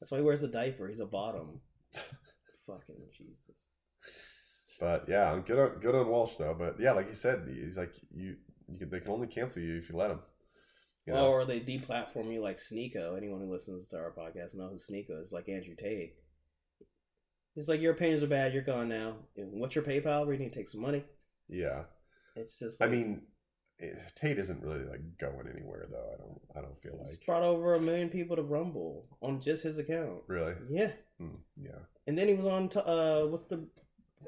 That's 0.00 0.10
why 0.10 0.18
he 0.18 0.24
wears 0.24 0.42
a 0.42 0.48
diaper. 0.48 0.88
He's 0.88 1.00
a 1.00 1.06
bottom. 1.06 1.60
Fucking 2.66 2.96
Jesus. 3.16 3.61
But 4.82 5.04
yeah, 5.08 5.38
good 5.46 5.60
on 5.60 5.78
good 5.78 5.94
on 5.94 6.08
Walsh 6.08 6.34
though. 6.38 6.56
But 6.58 6.80
yeah, 6.80 6.90
like 6.90 7.06
you 7.08 7.14
said, 7.14 7.46
he's 7.48 7.78
like 7.78 7.94
you. 8.12 8.34
you 8.68 8.78
can, 8.80 8.90
they 8.90 8.98
can 8.98 9.12
only 9.12 9.28
cancel 9.28 9.62
you 9.62 9.76
if 9.76 9.88
you 9.88 9.96
let 9.96 10.08
them. 10.08 10.18
You 11.06 11.12
know? 11.14 11.26
Or 11.26 11.44
they 11.44 11.60
deplatform 11.60 12.32
you 12.32 12.42
like 12.42 12.56
Sneako. 12.56 13.16
Anyone 13.16 13.40
who 13.42 13.52
listens 13.52 13.86
to 13.88 13.96
our 13.96 14.10
podcast 14.12 14.56
know 14.56 14.68
who 14.68 14.78
Sneako 14.78 15.20
is, 15.20 15.30
like 15.30 15.48
Andrew 15.48 15.76
Tate. 15.78 16.14
He's 17.54 17.68
like, 17.68 17.80
your 17.80 17.92
opinions 17.92 18.24
are 18.24 18.26
bad. 18.28 18.52
You're 18.54 18.62
gone 18.64 18.88
now. 18.88 19.14
What's 19.36 19.76
your 19.76 19.84
PayPal? 19.84 20.26
We 20.26 20.36
need 20.36 20.52
to 20.52 20.58
take 20.58 20.68
some 20.68 20.80
money. 20.80 21.04
yeah, 21.48 21.82
It's 22.34 22.58
just. 22.58 22.82
I 22.82 22.88
mean, 22.88 23.22
eh, 23.80 23.90
Tate 24.16 24.38
isn't 24.38 24.64
really 24.64 24.84
like 24.84 25.02
going 25.20 25.46
anywhere 25.48 25.86
though. 25.90 26.10
I 26.12 26.16
don't. 26.18 26.40
I 26.56 26.60
don't 26.60 26.78
feel 26.82 26.96
like 26.98 27.06
He's 27.06 27.18
brought 27.18 27.44
over 27.44 27.74
a 27.74 27.80
million 27.80 28.08
people 28.08 28.34
to 28.34 28.42
Rumble 28.42 29.06
on 29.20 29.40
just 29.40 29.62
his 29.62 29.78
account. 29.78 30.22
really. 30.26 30.54
Yeah, 30.68 30.90
Hmm, 31.20 31.36
yeah. 31.56 31.78
and 32.08 32.18
then 32.18 32.26
he 32.26 32.34
was 32.34 32.46
on. 32.46 32.68
T- 32.68 32.80
uh, 32.84 33.26
what's 33.26 33.44
the 33.44 33.64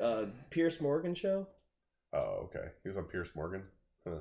uh 0.01 0.27
Piers 0.51 0.81
Morgan 0.81 1.15
show? 1.15 1.47
Oh, 2.13 2.49
okay. 2.49 2.69
He 2.83 2.89
was 2.89 2.97
on 2.97 3.05
Piers 3.05 3.31
Morgan. 3.35 3.65
Huh. 4.07 4.21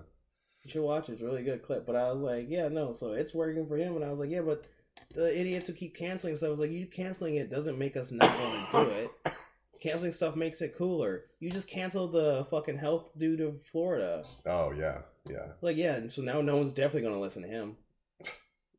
You 0.63 0.71
should 0.71 0.83
watch 0.83 1.09
it. 1.09 1.13
It's 1.13 1.21
a 1.21 1.25
really 1.25 1.43
good 1.43 1.61
clip. 1.61 1.85
But 1.85 1.95
I 1.95 2.11
was 2.11 2.21
like, 2.21 2.47
yeah, 2.49 2.69
no. 2.69 2.91
So 2.93 3.13
it's 3.13 3.33
working 3.33 3.67
for 3.67 3.77
him. 3.77 3.95
And 3.95 4.03
I 4.03 4.09
was 4.09 4.19
like, 4.19 4.29
yeah, 4.31 4.41
but 4.41 4.65
the 5.13 5.37
idiots 5.39 5.67
who 5.67 5.73
keep 5.73 5.95
canceling 5.95 6.35
stuff 6.35 6.47
I 6.47 6.51
was 6.51 6.59
like, 6.59 6.71
you 6.71 6.87
canceling 6.87 7.35
it 7.35 7.49
doesn't 7.49 7.77
make 7.77 7.97
us 7.97 8.11
not 8.11 8.29
want 8.39 8.71
to 8.71 8.85
do 8.85 8.91
it. 8.91 9.11
Canceling 9.81 10.13
stuff 10.13 10.37
makes 10.37 10.61
it 10.61 10.77
cooler. 10.77 11.25
You 11.41 11.51
just 11.51 11.69
canceled 11.69 12.13
the 12.13 12.47
fucking 12.49 12.77
health 12.77 13.09
dude 13.17 13.41
of 13.41 13.61
Florida. 13.65 14.23
Oh 14.45 14.71
yeah, 14.71 14.99
yeah. 15.29 15.47
Like, 15.61 15.75
yeah. 15.75 15.95
And 15.95 16.09
so 16.09 16.21
now 16.21 16.39
no 16.39 16.55
one's 16.55 16.71
definitely 16.71 17.01
going 17.01 17.15
to 17.15 17.19
listen 17.19 17.43
to 17.43 17.49
him. 17.49 17.75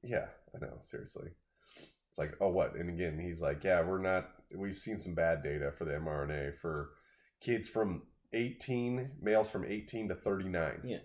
Yeah, 0.06 0.26
I 0.54 0.58
know. 0.58 0.74
Seriously, 0.82 1.30
it's 2.10 2.18
like, 2.18 2.34
oh, 2.38 2.48
what? 2.48 2.74
And 2.74 2.90
again, 2.90 3.18
he's 3.18 3.40
like, 3.40 3.64
yeah, 3.64 3.80
we're 3.80 4.02
not. 4.02 4.28
We've 4.56 4.76
seen 4.76 4.98
some 4.98 5.14
bad 5.14 5.42
data 5.42 5.70
for 5.72 5.84
the 5.84 5.92
mRNA 5.92 6.56
for 6.56 6.90
kids 7.40 7.68
from 7.68 8.02
eighteen, 8.32 9.12
males 9.20 9.50
from 9.50 9.64
eighteen 9.64 10.08
to 10.08 10.14
thirty 10.14 10.48
nine. 10.48 10.80
Yeah. 10.84 10.98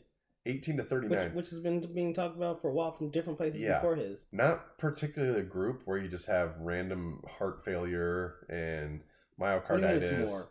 eighteen 0.46 0.78
to 0.78 0.84
39 0.84 1.20
Which, 1.26 1.34
which 1.34 1.50
has 1.50 1.60
been 1.60 1.80
being 1.94 2.14
talked 2.14 2.38
about 2.38 2.62
for 2.62 2.70
a 2.70 2.74
while 2.74 2.92
from 2.92 3.12
different 3.12 3.38
places 3.38 3.62
Yeah. 3.62 3.76
before 3.76 3.96
his. 3.96 4.26
Not 4.32 4.78
particularly 4.78 5.40
a 5.42 5.44
group 5.44 5.82
where 5.86 5.98
you 5.98 6.08
just 6.08 6.28
have 6.28 6.56
random 6.60 7.22
heart 7.38 7.64
failure 7.64 8.48
and 8.50 9.02
What 9.38 9.64
do 9.68 9.74
you 9.74 9.82
mean 9.82 10.02
it's 10.02 10.10
myocarditis 10.12 10.48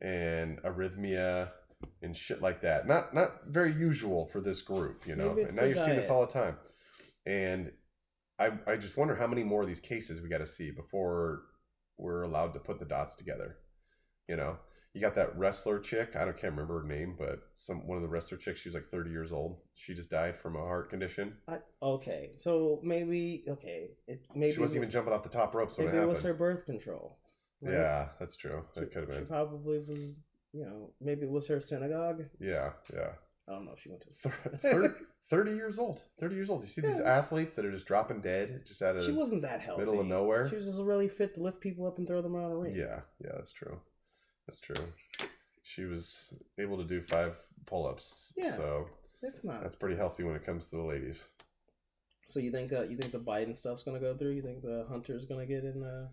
and 0.00 0.62
arrhythmia 0.62 1.50
and 2.02 2.16
shit 2.16 2.40
like 2.40 2.62
that. 2.62 2.86
Not 2.86 3.14
not 3.14 3.46
very 3.48 3.72
usual 3.72 4.26
for 4.26 4.40
this 4.40 4.62
group, 4.62 5.06
you 5.06 5.16
know. 5.16 5.30
And 5.36 5.54
now 5.54 5.64
you're 5.64 5.76
seeing 5.76 5.96
this 5.96 6.10
all 6.10 6.24
the 6.24 6.32
time. 6.32 6.56
And 7.26 7.72
I 8.38 8.52
I 8.66 8.76
just 8.76 8.96
wonder 8.96 9.14
how 9.14 9.26
many 9.26 9.44
more 9.44 9.62
of 9.62 9.68
these 9.68 9.80
cases 9.80 10.22
we 10.22 10.28
got 10.28 10.38
to 10.38 10.46
see 10.46 10.70
before 10.70 11.42
we're 11.96 12.22
allowed 12.22 12.54
to 12.54 12.60
put 12.60 12.78
the 12.78 12.84
dots 12.84 13.14
together. 13.14 13.56
You 14.28 14.36
know, 14.36 14.56
you 14.94 15.00
got 15.00 15.14
that 15.16 15.36
wrestler 15.36 15.78
chick. 15.80 16.16
I 16.16 16.24
don't 16.24 16.36
can't 16.36 16.52
remember 16.52 16.80
her 16.80 16.86
name, 16.86 17.14
but 17.18 17.40
some 17.54 17.86
one 17.86 17.96
of 17.96 18.02
the 18.02 18.08
wrestler 18.08 18.38
chicks. 18.38 18.60
She 18.60 18.68
was 18.68 18.74
like 18.74 18.84
30 18.86 19.10
years 19.10 19.32
old. 19.32 19.58
She 19.74 19.92
just 19.94 20.10
died 20.10 20.36
from 20.36 20.56
a 20.56 20.60
heart 20.60 20.88
condition. 20.90 21.34
I, 21.48 21.58
okay. 21.82 22.30
So 22.36 22.80
maybe, 22.82 23.44
okay. 23.48 23.90
It, 24.06 24.24
maybe 24.34 24.54
she 24.54 24.60
wasn't 24.60 24.78
even 24.78 24.90
jumping 24.90 25.12
off 25.12 25.22
the 25.22 25.28
top 25.28 25.54
ropes 25.54 25.76
when 25.76 25.86
maybe 25.88 25.98
it 25.98 26.02
it 26.02 26.08
was 26.08 26.22
her 26.22 26.34
birth 26.34 26.64
control. 26.64 27.18
right? 27.60 27.74
Yeah, 27.74 28.08
that's 28.20 28.36
true. 28.36 28.64
She, 28.74 28.80
It 28.80 28.92
could 28.92 29.00
have 29.02 29.08
been. 29.10 29.18
she 29.20 29.24
probably 29.24 29.80
was, 29.80 30.16
you 30.52 30.64
know, 30.64 30.90
maybe 31.00 31.22
it 31.22 31.30
was 31.30 31.48
her 31.48 31.60
synagogue. 31.60 32.24
Yeah, 32.40 32.70
yeah. 32.92 33.10
I 33.48 33.52
don't 33.52 33.64
know 33.66 33.72
if 33.72 33.80
she 33.80 33.90
went 33.90 34.02
to. 34.02 34.08
Thir- 34.12 34.56
thir- 34.62 34.96
30 35.28 35.52
years 35.52 35.78
old. 35.78 36.04
30 36.18 36.34
years 36.34 36.50
old. 36.50 36.62
You 36.62 36.68
see 36.68 36.80
these 36.80 37.00
athletes 37.00 37.54
that 37.54 37.64
are 37.64 37.72
just 37.72 37.86
dropping 37.86 38.20
dead 38.20 38.62
just 38.66 38.82
out 38.82 38.96
of 38.96 39.04
She 39.04 39.12
wasn't 39.12 39.42
that 39.42 39.60
healthy. 39.60 39.80
middle 39.80 40.00
of 40.00 40.06
nowhere. 40.06 40.48
She 40.48 40.56
was 40.56 40.66
just 40.66 40.82
really 40.82 41.08
fit 41.08 41.34
to 41.34 41.42
lift 41.42 41.60
people 41.60 41.86
up 41.86 41.98
and 41.98 42.06
throw 42.06 42.22
them 42.22 42.36
around 42.36 42.52
a 42.52 42.56
ring. 42.56 42.74
Yeah, 42.74 43.00
yeah, 43.22 43.32
that's 43.34 43.52
true. 43.52 43.80
That's 44.46 44.60
true. 44.60 44.76
She 45.62 45.84
was 45.84 46.34
able 46.58 46.76
to 46.76 46.84
do 46.84 47.00
five 47.00 47.36
pull 47.66 47.86
ups. 47.86 48.32
Yeah. 48.36 48.52
So 48.52 48.86
it's 49.22 49.42
not. 49.44 49.62
that's 49.62 49.76
pretty 49.76 49.96
healthy 49.96 50.22
when 50.24 50.36
it 50.36 50.44
comes 50.44 50.66
to 50.66 50.76
the 50.76 50.82
ladies. 50.82 51.24
So 52.26 52.40
you 52.40 52.50
think 52.50 52.72
uh, 52.72 52.82
you 52.82 52.96
think 52.96 53.12
the 53.12 53.18
Biden 53.18 53.56
stuff's 53.56 53.82
gonna 53.82 54.00
go 54.00 54.14
through? 54.14 54.32
You 54.32 54.42
think 54.42 54.62
the 54.62 54.86
Hunter's 54.88 55.24
gonna 55.24 55.46
get 55.46 55.64
in? 55.64 55.82
Uh... 55.82 56.08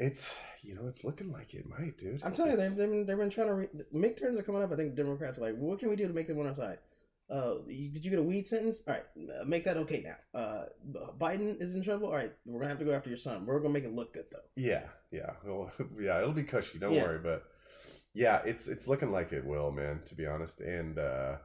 It's, 0.00 0.38
you 0.62 0.74
know, 0.74 0.86
it's 0.86 1.04
looking 1.04 1.30
like 1.30 1.52
it 1.52 1.68
might, 1.68 1.98
dude. 1.98 2.22
I'm 2.24 2.32
telling 2.32 2.52
you, 2.52 2.54
It's- 2.56 2.70
they've, 2.70 2.78
they've, 2.78 2.90
been, 2.90 3.06
they've 3.06 3.16
been 3.18 3.28
trying 3.30 3.48
to. 3.48 3.54
Re- 3.54 3.68
midterms 3.94 4.38
are 4.38 4.42
coming 4.42 4.62
up. 4.62 4.72
I 4.72 4.76
think 4.76 4.94
Democrats 4.94 5.36
are 5.38 5.42
like, 5.42 5.56
what 5.56 5.78
can 5.78 5.90
we 5.90 5.96
do 5.96 6.08
to 6.08 6.14
make 6.14 6.26
them 6.26 6.38
on 6.40 6.46
our 6.46 6.54
side? 6.54 6.78
Uh, 7.30 7.56
you- 7.68 7.90
did 7.92 8.02
you 8.04 8.10
get 8.10 8.18
a 8.18 8.22
weed 8.22 8.46
sentence? 8.46 8.82
All 8.88 8.94
right, 8.94 9.04
uh, 9.40 9.44
make 9.44 9.64
that 9.66 9.76
okay 9.76 10.02
now. 10.04 10.40
Uh, 10.40 10.64
Biden 11.20 11.60
is 11.62 11.74
in 11.74 11.82
trouble. 11.82 12.06
All 12.08 12.14
right, 12.16 12.32
we're 12.46 12.60
gonna 12.60 12.70
have 12.70 12.78
to 12.78 12.84
go 12.86 12.92
after 12.92 13.10
your 13.10 13.18
son. 13.18 13.44
We're 13.44 13.60
gonna 13.60 13.74
make 13.74 13.84
it 13.84 13.92
look 13.92 14.14
good 14.14 14.24
though. 14.32 14.38
Yeah, 14.56 14.84
yeah, 15.12 15.32
well, 15.44 15.70
yeah. 16.00 16.18
It'll 16.20 16.32
be 16.32 16.44
cushy. 16.44 16.78
Don't 16.78 16.94
Yeah. 16.94 17.02
worry. 17.04 17.18
But 17.18 17.44
yeah, 18.14 18.40
it's 18.46 18.68
it's 18.68 18.88
looking 18.88 19.12
like 19.12 19.32
it 19.32 19.44
will, 19.44 19.70
man. 19.70 20.00
To 20.06 20.14
be 20.14 20.26
honest, 20.26 20.60
and 20.62 20.98
uh, 20.98 21.36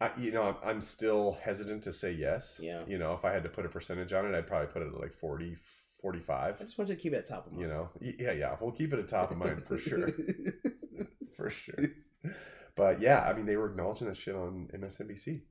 I, 0.00 0.10
you 0.18 0.32
know, 0.32 0.42
I'm, 0.42 0.56
I'm 0.64 0.80
still 0.82 1.38
hesitant 1.42 1.84
to 1.84 1.92
say 1.92 2.10
yes. 2.12 2.58
Yeah. 2.60 2.82
You 2.88 2.98
know, 2.98 3.14
if 3.14 3.24
I 3.24 3.32
had 3.32 3.44
to 3.44 3.48
put 3.48 3.64
a 3.64 3.68
percentage 3.70 4.12
on 4.12 4.26
it, 4.26 4.36
I'd 4.36 4.46
probably 4.48 4.66
put 4.66 4.82
it 4.82 4.88
at 4.88 5.00
like 5.00 5.14
40, 5.14 5.56
45. 6.02 6.56
I 6.60 6.64
just 6.64 6.76
want 6.76 6.90
you 6.90 6.96
to 6.96 7.00
keep 7.00 7.12
it 7.12 7.16
at 7.16 7.26
top 7.26 7.46
of 7.46 7.52
mind. 7.52 7.62
You 7.62 7.68
know, 7.68 7.88
yeah, 8.00 8.32
yeah. 8.32 8.56
We'll 8.60 8.72
keep 8.72 8.92
it 8.92 8.98
at 8.98 9.08
top 9.08 9.30
of 9.30 9.38
mind 9.38 9.64
for 9.64 9.78
sure, 9.78 10.08
for 11.36 11.48
sure. 11.48 11.74
But 12.76 13.00
yeah, 13.00 13.20
I 13.22 13.32
mean, 13.32 13.46
they 13.46 13.56
were 13.56 13.70
acknowledging 13.70 14.08
that 14.08 14.16
shit 14.16 14.34
on 14.34 14.68
MSNBC, 14.74 15.42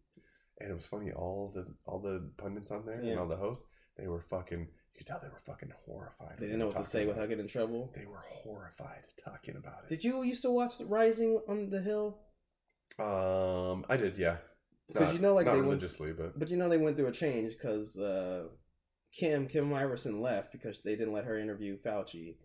and 0.60 0.72
it 0.72 0.76
was 0.76 0.86
funny. 0.86 1.12
All 1.12 1.52
the 1.56 1.66
all 1.86 2.00
the 2.00 2.30
pundits 2.38 2.70
on 2.72 2.86
there 2.86 3.00
and 3.00 3.18
all 3.20 3.28
the 3.28 3.38
hosts, 3.38 3.66
they 3.98 4.08
were 4.08 4.22
fucking. 4.22 4.60
You 4.60 4.98
could 4.98 5.08
tell 5.08 5.22
they 5.24 5.30
were 5.30 5.40
fucking 5.40 5.72
horrified. 5.86 6.36
they 6.38 6.48
didn't 6.48 6.60
know 6.60 6.66
what 6.68 6.76
to 6.76 6.84
say 6.84 7.04
about 7.04 7.16
without 7.16 7.30
getting 7.30 7.46
in 7.46 7.50
trouble. 7.50 7.94
They 7.96 8.06
were 8.06 8.22
horrified 8.44 9.08
talking 9.24 9.56
about 9.56 9.84
it. 9.86 9.90
Did 9.90 10.04
you 10.04 10.24
used 10.24 10.42
to 10.42 10.52
watch 10.52 10.74
Rising 10.82 11.40
on 11.48 11.70
the 11.70 11.82
Hill? 11.82 12.18
Um, 13.00 13.86
I 13.90 13.96
did, 13.96 14.18
yeah. 14.18 14.38
Because 14.88 15.08
Not- 15.08 15.14
you 15.14 15.22
know, 15.22 15.34
like 15.34 15.46
not 15.46 15.54
they 15.54 15.60
went, 15.60 15.70
religiously, 15.70 16.12
but 16.12 16.38
but 16.38 16.50
you 16.50 16.58
know 16.58 16.68
they 16.68 16.78
went 16.78 16.98
through 16.98 17.08
a 17.08 17.12
change 17.14 17.54
because 17.54 17.98
uh, 17.98 18.48
Kim 19.14 19.48
Kim 19.48 19.70
Iversen 19.70 20.22
left 20.22 20.52
because 20.52 20.80
they 20.82 20.96
didn't 20.96 21.14
let 21.14 21.26
her 21.26 21.38
interview 21.38 21.78
Fauci, 21.78 22.36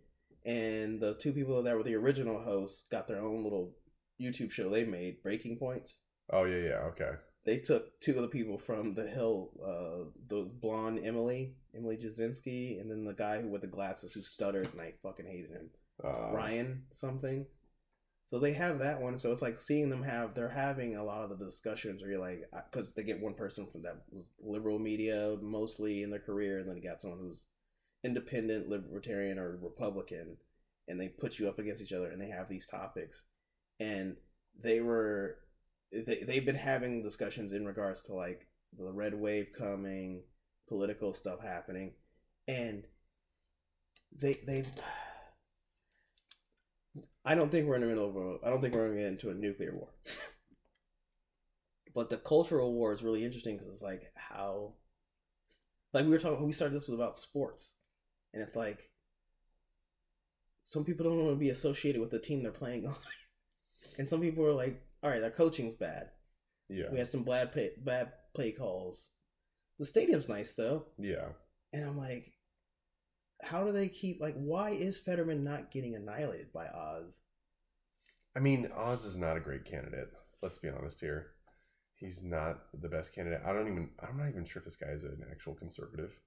and 0.45 1.01
the 1.01 1.15
two 1.15 1.33
people 1.33 1.63
that 1.63 1.77
were 1.77 1.83
the 1.83 1.95
original 1.95 2.43
hosts 2.43 2.87
got 2.91 3.07
their 3.07 3.21
own 3.21 3.45
little 3.45 3.75
YouTube 4.21 4.51
show 4.51 4.69
they 4.69 4.85
made, 4.85 5.23
Breaking 5.23 5.59
Points. 5.59 6.03
oh 6.33 6.45
yeah, 6.45 6.69
yeah, 6.69 6.79
okay. 6.89 7.13
They 7.45 7.59
took 7.59 8.01
two 8.01 8.17
of 8.17 8.23
the 8.23 8.29
people 8.29 8.59
from 8.59 8.95
the 8.95 9.07
Hill, 9.07 9.51
uh, 9.65 10.11
the 10.29 10.51
blonde 10.61 11.01
Emily, 11.05 11.55
Emily 11.77 11.97
Jashinsky, 11.97 12.81
and 12.81 12.91
then 12.91 13.05
the 13.05 13.15
guy 13.15 13.41
who 13.41 13.49
with 13.49 13.61
the 13.61 13.69
glasses 13.69 14.13
who 14.13 14.23
stuttered, 14.25 14.69
and 14.73 14.81
I 14.81 14.95
fucking 15.01 15.27
hated 15.27 15.51
him. 15.51 15.71
Uh, 16.03 16.33
Ryan 16.33 16.83
something. 16.91 17.47
So 18.29 18.41
they 18.41 18.53
have 18.55 18.81
that 18.81 19.01
one. 19.01 19.19
So 19.19 19.31
it's 19.31 19.43
like 19.43 19.61
seeing 19.61 19.89
them 19.89 20.03
have 20.03 20.35
they're 20.35 20.49
having 20.49 20.97
a 20.97 21.05
lot 21.05 21.23
of 21.23 21.31
the 21.39 21.45
discussions 21.45 22.03
where 22.03 22.11
you're 22.11 22.21
like 22.21 22.43
because 22.71 22.93
they 22.93 23.05
get 23.05 23.21
one 23.21 23.35
person 23.35 23.67
from 23.67 23.83
that 23.83 24.03
was 24.11 24.35
liberal 24.41 24.79
media 24.79 25.37
mostly 25.41 26.03
in 26.03 26.11
their 26.11 26.21
career, 26.21 26.59
and 26.59 26.69
then 26.69 26.77
you 26.77 26.83
got 26.83 27.01
someone 27.01 27.21
who's 27.21 27.49
independent, 28.05 28.69
libertarian, 28.69 29.39
or 29.39 29.59
Republican, 29.63 30.37
and 30.89 31.01
they 31.01 31.09
put 31.09 31.39
you 31.39 31.49
up 31.49 31.59
against 31.59 31.83
each 31.83 31.93
other, 31.93 32.11
and 32.11 32.21
they 32.21 32.29
have 32.29 32.49
these 32.49 32.67
topics, 32.67 33.25
and 33.79 34.17
they 34.61 34.81
were 34.81 35.37
they 35.93 36.25
they've 36.27 36.47
been 36.47 36.57
having 36.57 37.03
discussions 37.03 37.53
in 37.53 37.65
regards 37.65 38.03
to 38.05 38.15
like 38.15 38.49
the 38.77 38.91
red 38.91 39.15
wave 39.15 39.49
coming, 39.57 40.23
political 40.69 41.13
stuff 41.13 41.41
happening, 41.41 41.93
and 42.49 42.85
they 44.21 44.41
they 44.47 44.65
I 47.27 47.35
don't 47.35 47.51
think 47.51 47.67
we're 47.67 47.75
in 47.75 47.81
the 47.81 47.89
middle 47.89 48.09
of 48.09 48.17
a. 48.17 48.47
I 48.47 48.51
don't 48.51 48.61
think 48.61 48.73
we're 48.73 48.87
going 48.87 48.97
to 48.99 49.03
get 49.03 49.11
into 49.11 49.31
a 49.31 49.35
nuclear 49.35 49.75
war. 49.75 49.89
But 51.93 52.09
the 52.09 52.19
cultural 52.19 52.73
war 52.73 52.93
is 52.93 53.03
really 53.03 53.25
interesting 53.25 53.57
because 53.57 53.73
it's 53.73 53.83
like 53.83 54.13
how, 54.15 54.75
like 55.93 56.05
we 56.05 56.11
were 56.11 56.21
talking. 56.21 56.47
We 56.47 56.53
started 56.53 56.75
this 56.77 56.87
was 56.87 56.95
about 56.95 57.17
sports, 57.17 57.75
and 58.33 58.43
it's 58.43 58.55
like 58.55 58.91
some 60.63 60.85
people 60.85 61.05
don't 61.05 61.19
want 61.19 61.31
to 61.35 61.41
be 61.41 61.51
associated 61.51 62.01
with 62.01 62.11
the 62.13 62.21
team 62.21 62.43
they're 62.43 62.53
playing 62.53 62.87
on, 62.87 62.95
and 63.99 64.09
some 64.09 64.21
people 64.21 64.45
are 64.45 64.53
like, 64.53 64.81
"All 65.03 65.11
right, 65.11 65.21
their 65.21 65.31
coaching's 65.31 65.75
bad. 65.75 66.11
yeah, 66.69 66.91
We 66.93 66.99
had 66.99 67.09
some 67.09 67.25
bad 67.25 67.53
pay, 67.53 67.71
bad 67.79 68.13
play 68.35 68.53
calls. 68.53 69.11
The 69.81 69.85
stadium's 69.85 70.29
nice 70.29 70.55
though." 70.55 70.87
yeah. 70.97 71.29
And 71.73 71.85
I'm 71.85 71.99
like, 71.99 72.33
how 73.43 73.65
do 73.65 73.73
they 73.73 73.89
keep 73.89 74.21
like? 74.21 74.35
Why 74.35 74.71
is 74.71 74.99
Fetterman 74.99 75.45
not 75.45 75.71
getting 75.71 75.95
annihilated 75.95 76.53
by 76.53 76.67
Oz? 76.69 77.21
I 78.37 78.41
mean, 78.41 78.71
Oz 78.75 79.05
is 79.05 79.17
not 79.17 79.37
a 79.37 79.41
great 79.41 79.65
candidate. 79.65 80.09
Let's 80.43 80.59
be 80.59 80.69
honest 80.69 81.01
here. 81.01 81.29
He's 81.95 82.23
not 82.23 82.59
the 82.79 82.89
best 82.89 83.15
candidate. 83.15 83.41
I 83.45 83.53
don't 83.53 83.69
even. 83.69 83.91
I'm 84.01 84.17
not 84.19 84.29
even 84.29 84.45
sure 84.45 84.61
if 84.61 84.65
this 84.65 84.77
guy 84.77 84.89
is 84.89 85.05
an 85.05 85.25
actual 85.31 85.55
conservative, 85.55 86.21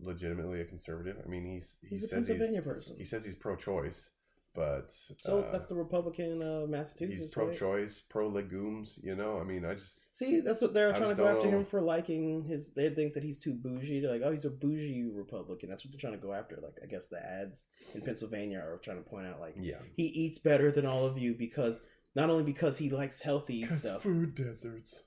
legitimately 0.00 0.60
a 0.60 0.64
conservative. 0.64 1.16
I 1.24 1.28
mean, 1.28 1.44
he's 1.44 1.78
he 1.82 1.88
He's 1.88 2.04
a 2.04 2.08
says 2.08 2.28
he's 2.28 2.60
person. 2.64 2.96
he 2.96 3.04
says 3.04 3.24
he's 3.24 3.36
pro-choice, 3.36 4.10
but 4.58 4.90
so 4.90 5.38
uh, 5.38 5.52
that's 5.52 5.66
the 5.66 5.76
Republican 5.76 6.42
of 6.42 6.68
Massachusetts. 6.68 7.22
he's 7.22 7.32
pro-choice, 7.32 8.00
pro-legumes. 8.00 8.98
You 9.04 9.14
know, 9.14 9.38
I 9.38 9.44
mean, 9.44 9.64
I 9.64 9.74
just 9.74 10.00
See, 10.10 10.40
that's 10.40 10.60
what 10.60 10.74
they're 10.74 10.92
I 10.92 10.98
trying 10.98 11.10
to 11.10 11.14
go 11.14 11.28
after 11.28 11.48
know. 11.48 11.58
him 11.58 11.64
for 11.64 11.80
liking 11.80 12.42
his. 12.42 12.72
They 12.72 12.90
think 12.90 13.14
that 13.14 13.22
he's 13.22 13.38
too 13.38 13.54
bougie. 13.54 14.00
They're 14.00 14.10
like, 14.10 14.22
oh, 14.24 14.32
he's 14.32 14.46
a 14.46 14.50
bougie 14.50 15.04
Republican. 15.14 15.68
That's 15.68 15.84
what 15.84 15.92
they're 15.92 16.00
trying 16.00 16.20
to 16.20 16.26
go 16.26 16.32
after. 16.32 16.58
Like, 16.60 16.76
I 16.82 16.86
guess 16.86 17.06
the 17.06 17.24
ads 17.24 17.66
in 17.94 18.00
Pennsylvania 18.00 18.58
are 18.58 18.78
trying 18.78 18.96
to 18.96 19.08
point 19.08 19.28
out 19.28 19.38
like 19.38 19.54
yeah, 19.56 19.78
he 19.96 20.06
eats 20.06 20.38
better 20.38 20.72
than 20.72 20.86
all 20.86 21.06
of 21.06 21.18
you 21.18 21.36
because 21.38 21.80
not 22.16 22.30
only 22.30 22.42
because 22.42 22.78
he 22.78 22.90
likes 22.90 23.20
healthy 23.20 23.64
stuff. 23.66 24.02
food 24.02 24.34
deserts. 24.34 25.04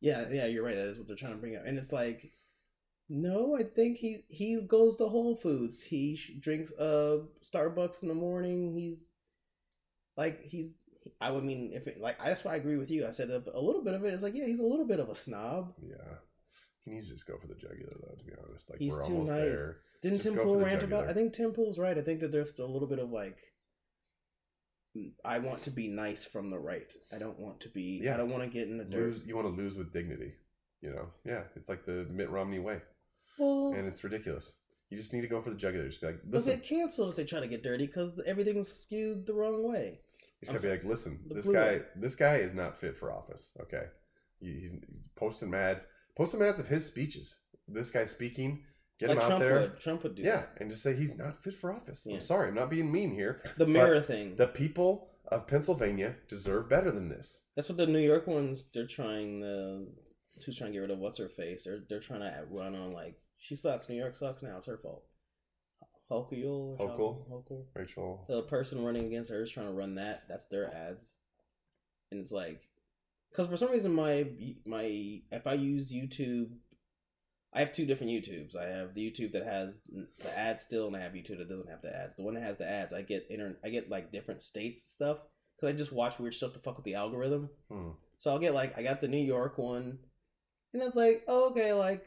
Yeah, 0.00 0.24
yeah, 0.28 0.46
you're 0.46 0.64
right. 0.64 0.74
That 0.74 0.88
is 0.88 0.98
what 0.98 1.06
they're 1.06 1.14
trying 1.14 1.34
to 1.34 1.38
bring 1.38 1.54
up, 1.54 1.62
and 1.64 1.78
it's 1.78 1.92
like, 1.92 2.32
no, 3.08 3.56
I 3.56 3.62
think 3.62 3.98
he 3.98 4.24
he 4.28 4.60
goes 4.60 4.96
to 4.96 5.06
Whole 5.06 5.36
Foods. 5.36 5.82
He 5.82 6.16
sh- 6.16 6.32
drinks 6.40 6.72
uh 6.78 7.18
Starbucks 7.42 8.02
in 8.02 8.08
the 8.08 8.14
morning. 8.14 8.74
He's 8.74 9.10
like 10.16 10.42
he's. 10.42 10.78
I 11.20 11.30
would 11.30 11.44
mean 11.44 11.70
if 11.72 11.86
it 11.86 12.00
like 12.00 12.18
that's 12.22 12.44
why 12.44 12.54
I 12.54 12.56
agree 12.56 12.78
with 12.78 12.90
you. 12.90 13.06
I 13.06 13.10
said 13.10 13.30
a, 13.30 13.42
a 13.54 13.60
little 13.60 13.84
bit 13.84 13.94
of 13.94 14.04
it 14.04 14.12
is 14.12 14.22
like 14.22 14.34
yeah, 14.34 14.46
he's 14.46 14.58
a 14.58 14.66
little 14.66 14.86
bit 14.86 14.98
of 14.98 15.08
a 15.08 15.14
snob. 15.14 15.72
Yeah, 15.80 16.16
he 16.84 16.92
needs 16.92 17.08
to 17.08 17.14
just 17.14 17.26
go 17.26 17.36
for 17.36 17.48
the 17.48 17.54
jugular, 17.54 17.92
though. 18.00 18.14
To 18.16 18.24
be 18.24 18.32
honest, 18.46 18.70
like 18.70 18.78
He's 18.78 18.92
we're 18.92 19.04
almost 19.04 19.32
nice. 19.32 19.40
there. 19.40 19.76
Didn't 20.02 20.18
Just 20.22 20.34
Tim 20.34 20.44
Pool 20.44 20.60
rant 20.60 20.82
about? 20.82 21.08
I 21.08 21.14
think 21.14 21.32
Tim 21.32 21.52
Pool's 21.52 21.78
right. 21.78 21.98
I 21.98 22.02
think 22.02 22.20
that 22.20 22.30
there's 22.30 22.50
still 22.52 22.66
a 22.66 22.72
little 22.72 22.88
bit 22.88 22.98
of 22.98 23.10
like. 23.10 23.38
I 25.24 25.40
want 25.40 25.62
to 25.64 25.70
be 25.70 25.88
nice 25.88 26.24
from 26.24 26.48
the 26.48 26.58
right. 26.58 26.90
I 27.14 27.18
don't 27.18 27.38
want 27.38 27.60
to 27.60 27.68
be. 27.68 28.00
Yeah. 28.02 28.14
I 28.14 28.16
don't 28.16 28.30
want 28.30 28.44
to 28.44 28.48
get 28.48 28.68
in 28.68 28.78
the 28.78 28.84
dirt. 28.84 29.14
Lose, 29.14 29.26
you 29.26 29.36
want 29.36 29.46
to 29.46 29.62
lose 29.62 29.76
with 29.76 29.92
dignity. 29.92 30.32
You 30.80 30.90
know, 30.90 31.08
yeah, 31.24 31.42
it's 31.56 31.68
like 31.68 31.84
the 31.84 32.06
Mitt 32.10 32.30
Romney 32.30 32.60
way, 32.60 32.80
Well, 33.38 33.72
and 33.76 33.86
it's 33.86 34.02
ridiculous. 34.04 34.54
You 34.90 34.96
just 34.96 35.12
need 35.12 35.22
to 35.22 35.26
go 35.28 35.40
for 35.40 35.50
the 35.50 35.56
jugular. 35.56 35.86
Just 35.86 36.00
be 36.00 36.06
like, 36.08 36.20
they'll 36.22 36.32
listen. 36.40 36.56
get 36.56 36.64
canceled 36.68 37.10
if 37.10 37.16
they 37.16 37.24
try 37.24 37.40
to 37.40 37.48
get 37.48 37.62
dirty 37.62 37.86
because 37.86 38.12
everything's 38.24 38.68
skewed 38.68 39.26
the 39.26 39.34
wrong 39.34 39.68
way. 39.68 39.98
He's 40.40 40.48
I'm 40.50 40.56
gotta 40.56 40.68
be 40.68 40.72
like, 40.72 40.84
listen, 40.84 41.20
The 41.28 41.34
this 41.34 41.46
blue 41.46 41.54
guy, 41.54 41.80
this 41.96 42.14
guy 42.14 42.36
is 42.36 42.54
not 42.54 42.76
fit 42.76 42.96
for 42.96 43.10
office. 43.12 43.52
Okay, 43.62 43.84
He- 44.38 44.60
he's, 44.60 44.74
posting 45.16 45.52
ads, 45.54 45.86
posting 46.16 46.42
ads 46.42 46.60
of 46.60 46.68
his 46.68 46.84
speeches. 46.86 47.38
This 47.66 47.90
guy 47.90 48.04
speaking, 48.04 48.62
get 49.00 49.10
him 49.10 49.18
out 49.18 49.26
Trump 49.26 49.40
there, 49.40 49.60
would. 49.60 49.80
Trump 49.80 50.02
would 50.04 50.14
do 50.14 50.22
yeah, 50.22 50.36
that. 50.36 50.56
and 50.60 50.70
just 50.70 50.82
say 50.82 50.94
he's 50.94 51.16
not 51.16 51.42
fit 51.42 51.54
for 51.54 51.72
office. 51.72 52.04
Yeah. 52.06 52.14
I'm 52.16 52.20
sorry, 52.20 52.48
I'm 52.48 52.54
not 52.54 52.70
being 52.70 52.92
mean 52.92 53.12
here. 53.12 53.42
The 53.56 53.66
mirror 53.66 54.00
thing. 54.00 54.36
The 54.36 54.46
people 54.46 55.08
of 55.28 55.48
Pennsylvania 55.48 56.16
deserve 56.28 56.68
better 56.68 56.92
than 56.92 57.08
this. 57.08 57.42
That's 57.56 57.68
what 57.68 57.78
the 57.78 57.86
New 57.88 57.98
York 57.98 58.26
ones. 58.28 58.66
They're 58.72 58.86
trying 58.86 59.40
the. 59.40 59.88
Who's 60.44 60.56
trying 60.58 60.70
to 60.70 60.74
get 60.74 60.80
rid 60.80 60.90
of 60.90 60.98
what's 60.98 61.18
her 61.18 61.30
face? 61.30 61.64
They're 61.64 61.80
they're 61.88 61.98
trying 61.98 62.20
to 62.20 62.44
run 62.50 62.74
on 62.76 62.92
like 62.92 63.16
she 63.46 63.54
sucks. 63.54 63.88
New 63.88 63.96
York 63.96 64.14
sucks 64.14 64.42
now. 64.42 64.56
It's 64.56 64.66
her 64.66 64.76
fault. 64.76 65.04
Or 66.10 66.88
Hochul? 66.88 67.30
Hochul. 67.30 67.64
Rachel, 67.74 68.24
The 68.28 68.42
person 68.42 68.84
running 68.84 69.06
against 69.06 69.30
her 69.30 69.42
is 69.42 69.50
trying 69.50 69.66
to 69.66 69.72
run 69.72 69.96
that. 69.96 70.24
That's 70.28 70.46
their 70.46 70.72
ads, 70.72 71.16
and 72.10 72.20
it's 72.20 72.32
like, 72.32 72.60
because 73.30 73.48
for 73.48 73.56
some 73.56 73.70
reason 73.70 73.92
my 73.92 74.26
my 74.66 75.20
if 75.30 75.46
I 75.46 75.54
use 75.54 75.92
YouTube, 75.92 76.50
I 77.52 77.60
have 77.60 77.72
two 77.72 77.86
different 77.86 78.12
YouTubes. 78.12 78.56
I 78.56 78.68
have 78.68 78.94
the 78.94 79.08
YouTube 79.08 79.32
that 79.32 79.44
has 79.44 79.82
the 79.84 80.38
ads 80.38 80.64
still, 80.64 80.86
and 80.88 80.96
I 80.96 81.00
have 81.00 81.12
YouTube 81.12 81.38
that 81.38 81.48
doesn't 81.48 81.70
have 81.70 81.82
the 81.82 81.94
ads. 81.94 82.16
The 82.16 82.22
one 82.22 82.34
that 82.34 82.42
has 82.42 82.58
the 82.58 82.68
ads, 82.68 82.92
I 82.92 83.02
get 83.02 83.26
inter- 83.30 83.58
I 83.64 83.68
get 83.68 83.90
like 83.90 84.12
different 84.12 84.42
states 84.42 84.82
and 84.82 84.88
stuff 84.88 85.18
because 85.56 85.74
I 85.74 85.76
just 85.76 85.92
watch 85.92 86.18
weird 86.18 86.34
stuff 86.34 86.52
to 86.52 86.60
fuck 86.60 86.76
with 86.76 86.84
the 86.84 86.94
algorithm. 86.94 87.50
Hmm. 87.70 87.90
So 88.18 88.30
I'll 88.30 88.38
get 88.38 88.54
like 88.54 88.76
I 88.78 88.82
got 88.82 89.00
the 89.00 89.08
New 89.08 89.18
York 89.18 89.58
one, 89.58 89.98
and 90.72 90.82
it's 90.82 90.96
like 90.96 91.24
oh, 91.26 91.50
okay, 91.50 91.72
like 91.72 92.06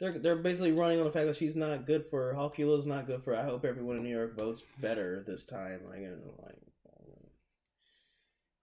they're 0.00 0.12
they're 0.12 0.36
basically 0.36 0.72
running 0.72 0.98
on 0.98 1.04
the 1.04 1.12
fact 1.12 1.26
that 1.26 1.36
she's 1.36 1.56
not 1.56 1.86
good 1.86 2.04
for 2.06 2.34
Hawkula's 2.34 2.86
not 2.86 3.06
good 3.06 3.22
for. 3.22 3.36
I 3.36 3.44
hope 3.44 3.64
everyone 3.64 3.96
in 3.96 4.02
New 4.02 4.14
York 4.14 4.36
votes 4.38 4.62
better 4.80 5.24
this 5.26 5.46
time. 5.46 5.80
Like, 5.88 6.00
you 6.00 6.08
know, 6.08 6.34
like 6.42 6.56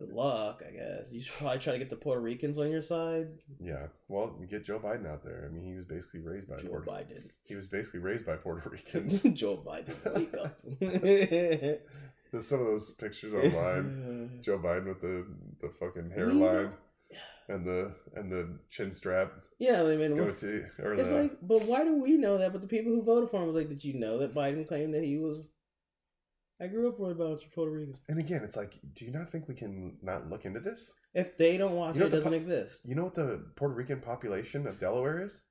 Good 0.02 0.14
luck, 0.14 0.64
I 0.68 0.72
guess. 0.72 1.12
You 1.12 1.22
should 1.22 1.38
probably 1.38 1.60
try 1.60 1.74
to 1.74 1.80
get 1.80 1.92
the 1.92 1.96
Puerto 1.96 2.22
Ricans 2.22 2.58
on 2.58 2.72
your 2.72 2.82
side. 2.82 3.28
Yeah. 3.60 3.86
Well, 4.08 4.36
get 4.50 4.66
Joe 4.66 4.80
Biden 4.80 5.08
out 5.08 5.24
there. 5.24 5.48
I 5.48 5.54
mean, 5.54 5.64
he 5.64 5.76
was 5.76 5.86
basically 5.86 6.22
raised 6.22 6.50
by 6.50 6.58
Joe 6.58 6.70
Puerto. 6.70 6.92
Biden. 6.92 7.30
He 7.44 7.54
was 7.54 7.68
basically 7.68 8.00
raised 8.00 8.26
by 8.26 8.36
Puerto 8.36 8.68
Ricans. 8.68 9.22
Joe 9.34 9.58
Biden, 9.64 9.94
wake 10.16 10.34
up. 10.34 10.60
There's 12.32 12.48
some 12.48 12.62
of 12.62 12.66
those 12.66 12.92
pictures 12.94 13.36
online. 13.36 14.32
Joe 14.42 14.58
Biden 14.58 14.88
with 14.88 15.02
the 15.02 15.28
the 15.60 15.70
fucking 15.70 16.10
hairline 16.10 16.72
and 17.52 17.66
the 17.66 17.93
and 18.16 18.32
the 18.32 18.58
chin 18.70 18.91
strap 18.91 19.32
yeah, 19.60 19.82
I 19.82 19.95
mean, 19.95 20.16
goatee 20.16 20.62
or 20.80 20.93
it's 20.93 21.10
the 21.10 21.22
like, 21.24 21.38
but 21.41 21.64
why 21.64 21.84
do 21.84 22.02
we 22.02 22.18
know 22.18 22.38
that? 22.38 22.52
But 22.52 22.62
the 22.62 22.68
people 22.68 22.91
who 22.91 23.04
voted 23.04 23.30
for 23.30 23.41
him 23.41 23.47
was 23.47 23.56
like, 23.56 23.70
did 23.70 23.84
you 23.84 23.93
know 23.99 24.18
that 24.20 24.34
Biden 24.34 24.68
claimed 24.68 24.93
that 24.93 25.04
he 25.04 25.18
was? 25.18 25.52
I 26.62 26.68
grew 26.68 26.88
up 26.89 26.99
with 26.99 27.12
about 27.12 27.41
Puerto 27.56 27.72
Ricans. 27.72 27.97
and 28.08 28.20
again, 28.20 28.41
it's 28.43 28.56
like, 28.56 28.80
do 28.93 29.04
you 29.06 29.12
not 29.12 29.30
think 29.30 29.47
we 29.47 29.56
can 29.56 29.97
not 30.04 30.30
look 30.30 30.45
into 30.45 30.60
this? 30.60 30.91
If 31.14 31.38
they 31.38 31.58
don't 31.58 31.74
watch 31.76 31.95
You 31.95 32.02
know 32.02 32.06
it, 32.06 32.14
it 32.14 32.16
doesn't 32.18 32.32
po- 32.32 32.38
exist. 32.38 32.82
You 32.86 32.95
know 32.95 33.04
what 33.06 33.16
the 33.16 33.45
Puerto 33.56 33.74
Rican 33.74 33.99
population 33.99 34.68
of 34.68 34.78
Delaware 34.80 35.24
is? 35.24 35.43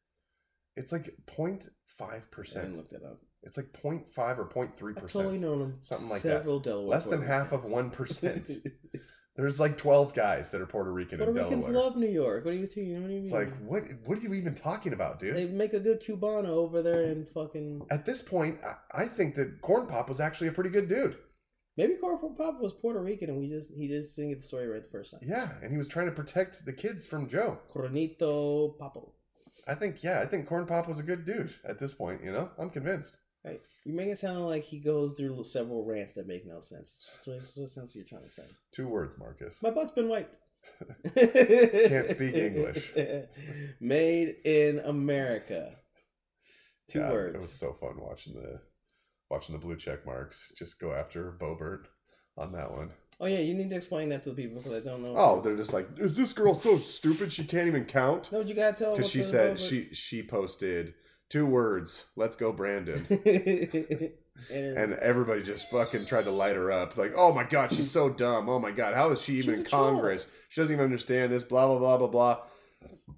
It's 0.77 0.93
like 0.93 1.13
0.5 1.27 2.31
percent. 2.31 2.77
look 2.77 2.91
that 2.91 3.03
up. 3.03 3.19
It's 3.43 3.57
like 3.57 3.73
0.5 3.73 4.39
or 4.39 4.49
0.3 4.49 4.69
I've 4.69 4.77
totally 4.79 4.99
percent. 5.01 5.41
known 5.41 5.75
Something 5.81 6.09
like 6.11 6.23
that. 6.23 6.39
several 6.41 6.61
Delaware. 6.61 6.89
Less 6.89 7.07
than 7.07 7.23
half 7.23 7.53
of 7.53 7.65
one 7.65 7.91
percent. 7.91 8.51
There's 9.37 9.61
like 9.61 9.77
12 9.77 10.13
guys 10.13 10.51
that 10.51 10.61
are 10.61 10.67
Puerto 10.67 10.93
Rican 10.93 11.19
Puerto 11.19 11.31
in 11.31 11.35
Delaware. 11.37 11.57
Ricans 11.57 11.75
love 11.75 11.97
New 11.97 12.09
York. 12.09 12.45
What 12.45 12.51
do 12.51 12.57
you? 12.57 12.63
What 12.63 12.75
do 12.75 12.81
you 12.81 13.21
it's 13.23 13.33
mean? 13.33 13.41
like 13.41 13.57
what? 13.61 13.85
What 14.05 14.19
are 14.19 14.21
you 14.21 14.35
even 14.35 14.55
talking 14.55 14.93
about, 14.93 15.21
dude? 15.21 15.37
they 15.37 15.47
make 15.47 15.73
a 15.73 15.81
good 15.81 16.03
Cubano 16.03 16.49
over 16.49 16.83
there 16.83 17.05
and 17.05 17.29
fucking 17.29 17.83
At 17.91 18.05
this 18.05 18.23
point, 18.23 18.59
I, 18.65 19.03
I 19.03 19.07
think 19.07 19.37
that 19.37 19.61
Corn 19.63 19.87
Pop 19.87 20.09
was 20.09 20.21
actually 20.21 20.49
a 20.49 20.53
pretty 20.53 20.71
good 20.71 20.89
dude. 20.89 21.17
maybe 21.77 21.95
Corn 21.95 22.19
Pop 22.37 22.61
was 22.61 22.73
Puerto 22.73 23.01
Rican 23.01 23.31
and 23.31 23.39
we 23.39 23.49
just 23.49 23.71
he 23.73 23.89
just 23.89 24.17
didn't 24.17 24.33
get 24.33 24.41
the 24.41 24.47
story 24.47 24.67
right 24.67 24.83
the 24.83 24.91
first 24.91 25.13
time. 25.13 25.21
Yeah, 25.25 25.49
and 25.63 25.71
he 25.71 25.79
was 25.79 25.89
trying 25.89 26.07
to 26.07 26.13
protect 26.13 26.67
the 26.67 26.73
kids 26.73 27.07
from 27.07 27.29
Joe. 27.29 27.59
Coronito 27.73 28.77
Papo. 28.79 29.13
I 29.69 29.75
think, 29.75 30.03
yeah, 30.03 30.21
I 30.21 30.27
think 30.27 30.49
Corn 30.49 30.67
Pop 30.67 30.89
was 30.89 30.99
a 30.99 31.03
good 31.05 31.25
dude 31.25 31.55
at 31.65 31.79
this 31.79 31.93
point. 31.93 32.25
You 32.25 32.33
know, 32.33 32.51
I'm 32.59 32.71
convinced. 32.71 33.20
Right. 33.45 33.61
You 33.87 33.95
make 33.95 34.09
it 34.09 34.19
sound 34.19 34.47
like 34.47 34.65
he 34.65 34.79
goes 34.79 35.15
through 35.15 35.43
several 35.45 35.85
rants 35.85 36.13
that 36.15 36.27
make 36.27 36.47
no 36.47 36.61
sense. 36.61 37.07
What 37.25 37.43
sense 37.45 37.95
you're 37.95 38.05
trying 38.05 38.25
to 38.25 38.29
say. 38.29 38.43
Two 38.73 38.87
words, 38.87 39.15
Marcus. 39.19 39.63
My 39.63 39.71
butt's 39.71 39.93
been 39.93 40.09
wiped. 40.09 40.35
Can't 41.17 42.09
speak 42.11 42.35
English. 42.35 42.93
Made 43.81 44.37
in 44.45 44.81
America. 44.81 45.73
Two 46.91 46.99
Yeah, 47.01 47.11
words. 47.13 47.35
It 47.37 47.41
was 47.41 47.53
so 47.53 47.73
fun 47.73 47.95
watching 48.01 48.35
the 48.35 48.61
watching 49.31 49.55
the 49.55 49.61
blue 49.65 49.77
check 49.77 50.05
marks 50.05 50.53
just 50.59 50.81
go 50.81 50.93
after 50.93 51.33
Boebert 51.41 51.85
on 52.37 52.53
that 52.53 52.71
one. 52.73 52.91
Oh 53.21 53.27
yeah, 53.27 53.39
you 53.39 53.55
need 53.55 53.71
to 53.71 53.77
explain 53.77 54.09
that 54.11 54.23
to 54.25 54.31
the 54.31 54.35
people 54.35 54.59
because 54.59 54.73
I 54.73 54.81
don't 54.81 55.03
know. 55.03 55.15
Oh, 55.17 55.41
they're 55.41 55.57
just 55.57 55.73
like, 55.73 55.87
is 55.99 56.15
this 56.15 56.33
girl 56.33 56.61
so 56.61 56.77
stupid 56.79 57.33
she 57.33 57.45
can't 57.45 57.67
even 57.69 57.85
count? 57.85 58.31
no, 58.33 58.41
you 58.41 58.55
gotta 58.55 58.77
tell. 58.77 58.93
Because 58.97 59.11
she 59.11 59.23
said 59.23 59.51
Robert- 59.51 59.61
she 59.61 59.89
she 59.95 60.23
posted 60.23 60.95
two 61.31 61.47
words, 61.47 62.05
"Let's 62.17 62.37
go, 62.37 62.53
Brandon," 62.53 63.07
and, 64.53 64.93
everybody 64.95 65.43
just 65.43 65.71
fucking 65.71 66.05
tried 66.05 66.25
to 66.25 66.31
light 66.31 66.57
her 66.57 66.71
up. 66.71 66.99
Like, 66.99 67.13
oh 67.17 67.33
my 67.33 67.45
god, 67.45 67.73
she's 67.73 67.91
so 67.91 68.11
dumb. 68.11 68.49
Oh 68.49 68.59
my 68.59 68.71
god, 68.71 68.95
how 68.95 69.11
is 69.11 69.23
she 69.23 69.37
even 69.37 69.53
She's 69.53 69.61
in 69.61 69.67
a 69.67 69.69
troll. 69.69 69.93
Congress? 69.93 70.29
She 70.51 70.61
doesn't 70.61 70.75
even 70.75 70.85
understand 70.85 71.33
this. 71.33 71.45
Blah 71.45 71.67
blah 71.67 71.79
blah 71.79 71.97
blah 71.97 72.07
blah. 72.09 72.39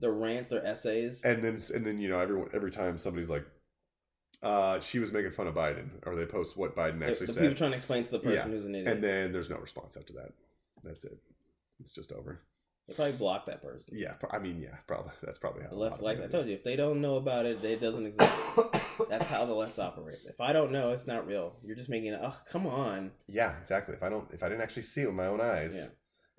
their 0.01 0.13
rants, 0.13 0.51
their 0.51 0.65
essays. 0.65 1.25
And 1.25 1.43
then 1.43 1.59
and 1.75 1.85
then 1.85 1.99
you 1.99 2.09
know 2.09 2.21
everyone 2.21 2.49
every 2.55 2.71
time 2.71 2.99
somebody's 2.99 3.31
like, 3.31 3.45
uh, 4.43 4.81
she 4.81 4.99
was 4.99 5.13
making 5.13 5.33
fun 5.33 5.47
of 5.47 5.55
Biden, 5.55 5.89
or 6.05 6.15
they 6.15 6.27
post 6.27 6.57
what 6.57 6.77
Biden 6.77 7.01
the, 7.01 7.07
actually 7.07 7.27
the 7.27 7.33
said. 7.33 7.41
people 7.41 7.57
trying 7.57 7.71
to 7.71 7.77
explain 7.77 8.05
to 8.05 8.11
the 8.13 8.19
person 8.19 8.51
Yeah, 8.51 8.57
who's 8.57 8.65
an 8.65 8.75
idiot. 8.75 8.89
And 8.93 9.03
then 9.03 9.33
there's 9.33 9.51
no 9.51 9.57
response 9.57 9.97
after 9.97 10.13
that. 10.15 10.33
That's 10.85 11.05
it. 11.05 11.17
It's 11.81 11.93
just 11.93 12.13
over. 12.13 12.41
They 12.93 12.97
probably 12.97 13.18
block 13.18 13.47
that 13.47 13.62
person. 13.62 13.95
Yeah, 13.97 14.12
pro- 14.12 14.30
I 14.30 14.38
mean, 14.38 14.61
yeah, 14.61 14.76
probably. 14.86 15.12
That's 15.22 15.38
probably 15.38 15.62
how 15.62 15.70
The 15.70 15.76
left, 15.76 16.03
like 16.03 16.22
I 16.22 16.26
told 16.26 16.47
you, 16.47 16.55
if 16.55 16.64
they 16.64 16.76
don't 16.76 17.01
know 17.01 17.16
about 17.16 17.47
it, 17.47 17.62
it 17.64 17.80
doesn't 17.80 18.07
exist. 18.07 18.32
That's 19.09 19.26
how 19.28 19.45
the 19.47 19.55
left 19.55 19.78
operates. 19.78 20.26
If 20.26 20.40
I 20.40 20.53
don't 20.53 20.70
know, 20.72 20.90
it's 20.93 21.07
not 21.07 21.26
real. 21.26 21.55
You're 21.64 21.76
just 21.76 21.88
making 21.88 22.12
it. 22.12 22.20
Oh, 22.22 22.36
come 22.51 22.66
on. 22.66 23.12
Yeah, 23.26 23.55
exactly. 23.61 23.95
If 23.95 24.03
I 24.03 24.09
don't, 24.09 24.28
if 24.32 24.43
I 24.43 24.49
didn't 24.49 24.62
actually 24.62 24.82
see 24.82 25.03
it 25.03 25.07
with 25.07 25.14
my 25.16 25.26
own 25.26 25.40
eyes, 25.40 25.74
Yeah. 25.74 25.86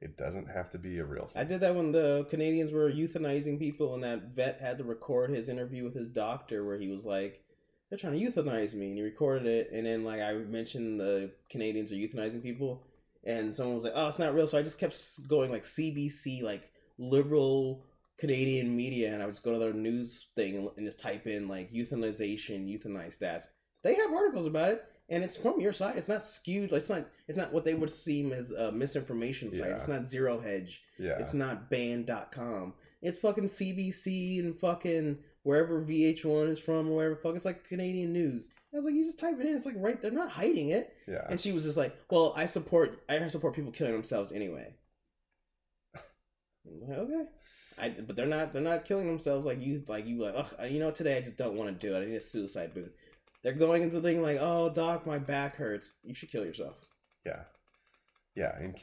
it 0.08 0.18
doesn't 0.18 0.48
have 0.50 0.70
to 0.72 0.78
be 0.78 1.00
a 1.00 1.06
real 1.06 1.26
thing. 1.26 1.42
I 1.42 1.46
did 1.46 1.60
that 1.62 1.76
when 1.76 1.92
the 1.92 2.26
Canadians 2.30 2.72
were 2.72 2.92
euthanizing 2.92 3.58
people, 3.60 3.94
and 3.96 4.04
that 4.04 4.36
vet 4.36 4.60
had 4.62 4.78
to 4.78 4.84
record 4.84 5.30
his 5.32 5.50
interview 5.50 5.84
with 5.84 5.96
his 5.96 6.08
doctor, 6.08 6.64
where 6.66 6.78
he 6.78 6.88
was 6.88 7.06
like, 7.06 7.44
"They're 7.90 7.98
trying 7.98 8.20
to 8.20 8.26
euthanize 8.32 8.74
me," 8.76 8.88
and 8.90 8.98
he 8.98 9.04
recorded 9.04 9.48
it. 9.48 9.72
And 9.72 9.86
then, 9.86 10.04
like, 10.04 10.22
I 10.22 10.34
mentioned 10.34 11.00
the 11.00 11.32
Canadians 11.50 11.92
are 11.92 11.96
euthanizing 11.96 12.44
people, 12.44 12.86
and 13.26 13.54
someone 13.54 13.76
was 13.76 13.84
like, 13.84 13.94
"Oh, 13.96 14.08
it's 14.08 14.20
not 14.20 14.34
real." 14.34 14.48
So 14.48 14.58
I 14.58 14.64
just 14.64 14.80
kept 14.80 14.98
going 15.28 15.52
like 15.52 15.64
CBC, 15.64 16.42
like 16.44 16.72
liberal 16.98 17.86
Canadian 18.18 18.76
media, 18.76 19.14
and 19.14 19.22
I 19.22 19.26
would 19.26 19.34
just 19.34 19.44
go 19.44 19.54
to 19.54 19.60
their 19.60 19.74
news 19.74 20.28
thing 20.36 20.58
and, 20.58 20.70
and 20.78 20.86
just 20.86 21.00
type 21.00 21.28
in 21.28 21.48
like 21.48 21.72
euthanization, 21.72 22.68
euthanize 22.68 23.20
stats. 23.20 23.46
They 23.84 23.96
have 23.96 24.12
articles 24.14 24.46
about 24.48 24.72
it. 24.74 24.86
And 25.10 25.22
it's 25.24 25.36
from 25.36 25.60
your 25.60 25.74
side. 25.74 25.98
It's 25.98 26.08
not 26.08 26.24
skewed. 26.24 26.72
It's 26.72 26.90
not. 26.90 27.06
It's 27.28 27.38
not 27.38 27.52
what 27.52 27.66
they 27.66 27.76
would 27.76 27.90
seem 27.90 28.32
as 28.32 28.52
a 28.52 28.72
misinformation 28.72 29.52
site. 29.52 29.68
Yeah. 29.68 29.74
It's 29.76 29.88
not 29.90 30.06
Zero 30.06 30.40
Hedge. 30.40 30.82
yeah, 30.98 31.18
It's 31.20 31.34
not 31.34 31.70
band.com. 31.70 32.74
It's 33.02 33.20
fucking 33.20 33.44
CBC 33.44 34.40
and 34.40 34.56
fucking 34.58 35.18
wherever 35.44 35.82
VH1 35.82 36.50
is 36.50 36.60
from 36.60 36.90
or 36.90 36.96
whatever. 36.96 37.16
Fuck, 37.16 37.36
it's 37.36 37.46
like 37.46 37.68
Canadian 37.68 38.12
news. 38.12 38.50
I 38.74 38.78
was 38.78 38.86
like, 38.86 38.96
you 38.96 39.06
just 39.06 39.20
type 39.20 39.40
it 39.40 39.46
in. 39.46 39.56
It's 39.56 39.68
like 39.68 39.76
right. 39.78 40.02
They're 40.02 40.12
not 40.12 40.32
hiding 40.32 40.70
it. 40.70 40.96
yeah. 41.08 41.28
And 41.30 41.40
she 41.40 41.52
was 41.52 41.64
just 41.64 41.78
like, 41.78 41.96
well, 42.10 42.34
I 42.36 42.48
support. 42.48 43.04
I 43.08 43.28
support 43.28 43.54
people 43.54 43.72
killing 43.72 43.94
themselves 43.94 44.32
anyway. 44.32 44.74
I'm 46.66 46.90
like, 46.90 46.98
okay. 46.98 47.24
I, 47.78 47.90
but 47.90 48.16
they're 48.16 48.26
not. 48.26 48.52
They're 48.52 48.62
not 48.62 48.86
killing 48.86 49.06
themselves 49.06 49.46
like 49.46 49.62
you. 49.62 49.84
Like 49.88 50.08
you. 50.08 50.24
Like, 50.24 50.34
Ugh, 50.36 50.72
you 50.72 50.80
know, 50.80 50.90
today 50.90 51.18
I 51.18 51.22
just 51.22 51.38
don't 51.38 51.56
want 51.56 51.70
to 51.70 51.88
do 51.88 51.96
it. 51.96 52.02
I 52.02 52.06
need 52.06 52.16
a 52.16 52.22
suicide 52.22 52.74
booth. 52.74 52.94
They're 53.44 53.54
going 53.54 53.84
into 53.84 54.00
the 54.00 54.08
thing 54.08 54.22
like, 54.22 54.38
oh, 54.40 54.70
doc, 54.70 55.06
my 55.06 55.20
back 55.20 55.58
hurts. 55.58 55.94
You 56.04 56.16
should 56.16 56.32
kill 56.32 56.46
yourself. 56.46 56.76
Yeah, 57.26 57.42
yeah. 58.36 58.58
In 58.60 58.74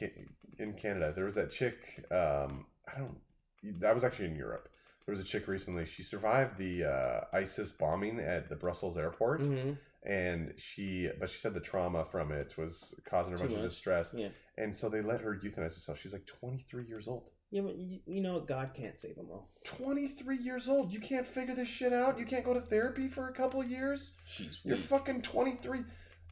in 0.57 0.73
Canada, 0.73 1.11
there 1.13 1.25
was 1.25 1.35
that 1.35 1.51
chick. 1.51 2.05
Um, 2.11 2.67
I 2.87 2.99
don't. 2.99 3.17
That 3.79 3.93
was 3.93 4.03
actually 4.03 4.27
in 4.27 4.35
Europe. 4.35 4.69
There 5.11 5.17
was 5.17 5.25
a 5.27 5.29
chick 5.29 5.49
recently. 5.49 5.83
She 5.85 6.03
survived 6.03 6.57
the 6.57 6.85
uh, 6.85 7.35
ISIS 7.35 7.73
bombing 7.73 8.21
at 8.21 8.47
the 8.47 8.55
Brussels 8.55 8.97
airport, 8.97 9.41
Mm-hmm. 9.41 9.71
and 10.09 10.53
she, 10.55 11.09
but 11.19 11.29
she 11.29 11.37
said 11.37 11.53
the 11.53 11.59
trauma 11.59 12.05
from 12.05 12.31
it 12.31 12.55
was 12.57 12.93
causing 13.03 13.31
her 13.33 13.35
a 13.35 13.39
bunch 13.41 13.51
of 13.51 13.57
much. 13.57 13.67
distress. 13.69 14.13
Yeah. 14.15 14.29
And 14.57 14.73
so 14.73 14.87
they 14.87 15.01
let 15.01 15.19
her 15.19 15.35
euthanize 15.35 15.73
herself. 15.73 15.99
She's 15.99 16.13
like 16.13 16.25
23 16.25 16.85
years 16.85 17.09
old. 17.09 17.31
Yeah, 17.49 17.63
but 17.63 17.75
you, 17.75 17.99
you 18.05 18.21
know, 18.21 18.39
God 18.39 18.71
can't 18.73 18.97
save 18.97 19.17
them 19.17 19.27
all. 19.29 19.49
23 19.65 20.37
years 20.37 20.69
old. 20.69 20.93
You 20.93 21.01
can't 21.01 21.27
figure 21.27 21.55
this 21.55 21.67
shit 21.67 21.91
out. 21.91 22.17
You 22.17 22.23
can't 22.25 22.45
go 22.45 22.53
to 22.53 22.61
therapy 22.61 23.09
for 23.09 23.27
a 23.27 23.33
couple 23.33 23.61
years. 23.65 24.13
She's 24.25 24.61
You're 24.63 24.77
fucking 24.77 25.23
23. 25.23 25.79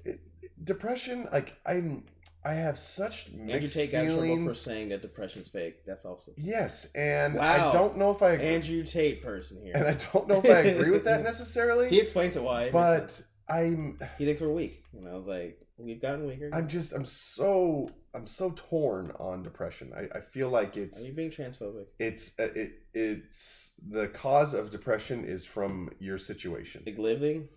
It, 0.06 0.22
depression, 0.64 1.28
like 1.34 1.58
I'm, 1.66 2.06
I 2.46 2.54
have 2.54 2.80
such 2.80 3.28
Andrew 3.28 3.46
mixed 3.46 3.74
Tate 3.76 3.92
got 3.92 4.06
in 4.06 4.16
trouble 4.18 4.46
for 4.48 4.54
saying 4.54 4.90
that 4.90 5.02
depression's 5.02 5.50
fake. 5.50 5.86
That's 5.86 6.06
also 6.06 6.32
Yes, 6.38 6.92
and 6.96 7.36
Wow. 7.36 7.70
I 7.70 7.74
don't 7.74 7.98
know 7.98 8.12
if 8.12 8.22
I 8.22 8.32
agree, 8.32 8.48
Andrew 8.48 8.84
Tate 8.84 9.22
person 9.22 9.62
here. 9.62 9.74
and 9.76 9.86
I 9.88 9.94
don't 10.14 10.28
know 10.28 10.40
if 10.44 10.46
I 10.46 10.60
agree 10.60 10.92
with 10.92 11.04
that 11.04 11.22
necessarily. 11.32 11.90
he 11.90 12.00
explains 12.00 12.36
it 12.36 12.44
why. 12.44 12.64
It 12.66 12.74
makes 12.74 12.86
sense. 12.86 13.22
but 13.48 13.54
I'm, 13.54 13.98
he 14.18 14.26
thinks 14.26 14.42
we're 14.42 14.54
weak, 14.54 14.84
and 14.94 15.08
I 15.08 15.16
was 15.16 15.26
like, 15.28 15.66
we've 15.78 16.02
gotten 16.02 16.28
weaker. 16.28 16.50
I'm 16.54 16.68
just, 16.68 16.94
I'm 16.94 17.04
so, 17.06 17.90
I'm 18.14 18.28
so 18.28 18.52
torn 18.56 19.12
on 19.20 19.42
depression. 19.44 19.92
I, 19.96 20.18
I 20.20 20.22
feel 20.22 20.50
like 20.50 20.78
it's 20.78 21.04
Are 21.04 21.08
you 21.08 21.14
being 21.16 21.32
transphobic? 21.32 21.86
it's, 21.98 22.40
uh, 22.40 22.50
it, 22.56 22.74
it's 22.94 23.74
the 23.86 24.08
cause 24.08 24.54
of 24.54 24.70
depression 24.70 25.26
is 25.26 25.46
from 25.46 25.90
your 26.00 26.18
situation. 26.20 26.84
Like 26.86 27.00
living. 27.00 27.50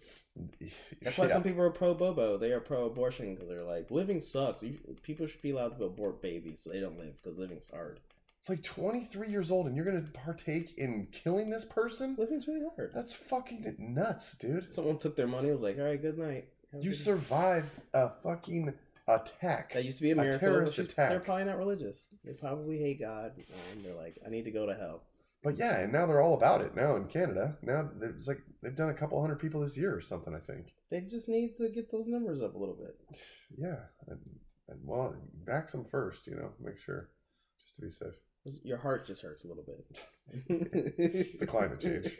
That's 1.03 1.18
why 1.18 1.26
Yeah. 1.26 1.33
some 1.33 1.43
people 1.43 1.62
are 1.62 1.70
pro 1.70 1.95
Bobo. 1.95 2.37
They 2.39 2.53
are 2.53 2.61
pro 2.61 2.87
abortion 2.87 3.35
because 3.35 3.49
they're 3.49 3.62
like, 3.64 3.91
living 3.91 4.20
sucks. 4.20 4.62
You, 4.62 4.78
people 5.03 5.26
should 5.26 5.43
be 5.43 5.51
allowed 5.51 5.76
to 5.78 5.85
abort 5.85 6.22
babies 6.22 6.61
so 6.61 6.70
they 6.70 6.80
don't 6.80 6.99
live 6.99 7.20
because 7.22 7.39
living's 7.39 7.68
hard. 7.70 8.01
It's 8.41 8.49
like 8.49 8.62
23 8.62 9.28
years 9.28 9.51
old 9.51 9.66
and 9.66 9.76
you're 9.76 9.85
going 9.85 10.05
to 10.05 10.11
partake 10.11 10.76
in 10.76 11.07
killing 11.12 11.51
this 11.51 11.64
person? 11.64 12.16
Living's 12.18 12.49
really 12.49 12.66
hard. 12.76 12.91
That's 12.93 13.12
fucking 13.12 13.76
nuts, 13.78 14.35
dude. 14.35 14.72
Someone 14.74 14.99
took 14.99 15.14
their 15.16 15.28
money. 15.28 15.51
Was 15.51 15.62
like, 15.62 15.78
all 15.78 15.85
right, 15.85 16.01
good 16.01 16.18
night. 16.18 16.49
Have 16.72 16.83
You 16.85 16.91
good 16.91 16.97
night." 16.99 17.05
survived 17.05 17.70
a 17.95 18.09
fucking 18.09 18.74
attack. 19.07 19.74
That 19.74 19.85
used 19.85 19.99
to 19.99 20.03
be 20.03 20.11
a 20.11 20.16
miracle. 20.16 20.41
terrorist 20.41 20.76
but 20.76 20.87
attack. 20.87 21.11
They're 21.11 21.20
probably 21.20 21.45
not 21.45 21.59
religious. 21.59 22.09
They 22.24 22.33
probably 22.41 22.78
hate 22.78 22.99
God, 23.01 23.33
and 23.37 23.85
they're 23.85 23.95
like, 23.95 24.16
I 24.26 24.30
need 24.30 24.45
to 24.47 24.51
go 24.51 24.66
to 24.66 24.74
hell. 24.74 25.03
But 25.43 25.59
yeah, 25.59 25.80
and 25.80 25.93
now 25.93 26.07
they're 26.07 26.22
all 26.22 26.34
about 26.34 26.61
it 26.61 26.76
now 26.76 26.95
in 26.95 27.07
Canada. 27.07 27.57
Now 27.62 27.90
it's 28.01 28.28
like 28.28 28.40
they've 28.62 28.76
done 28.76 28.90
a 28.90 28.95
couple 28.95 29.20
hundred 29.20 29.40
people 29.40 29.61
this 29.61 29.76
year 29.76 29.95
or 29.95 30.01
something, 30.01 30.34
I 30.34 30.38
think. 30.38 30.74
They 30.90 31.01
just 31.01 31.28
need 31.28 31.57
to 31.57 31.68
get 31.68 31.90
those 31.90 32.07
numbers 32.07 32.43
up 32.43 32.55
a 32.55 32.59
little 32.59 32.76
bit. 32.76 32.97
Yeah. 33.55 33.80
And, 34.09 34.18
and 34.68 34.80
well, 34.82 35.14
vax 35.45 35.72
them 35.72 35.84
first, 35.84 36.26
you 36.26 36.36
know, 36.36 36.53
make 36.59 36.78
sure, 36.78 37.11
just 37.61 37.76
to 37.76 37.82
be 37.82 37.90
safe. 37.90 38.14
Your 38.45 38.78
heart 38.78 39.07
just 39.07 39.22
hurts 39.22 39.45
a 39.45 39.49
little 39.49 39.62
bit. 39.62 40.05
It's 40.99 41.38
the 41.40 41.47
climate 41.47 41.80
change. 41.80 42.16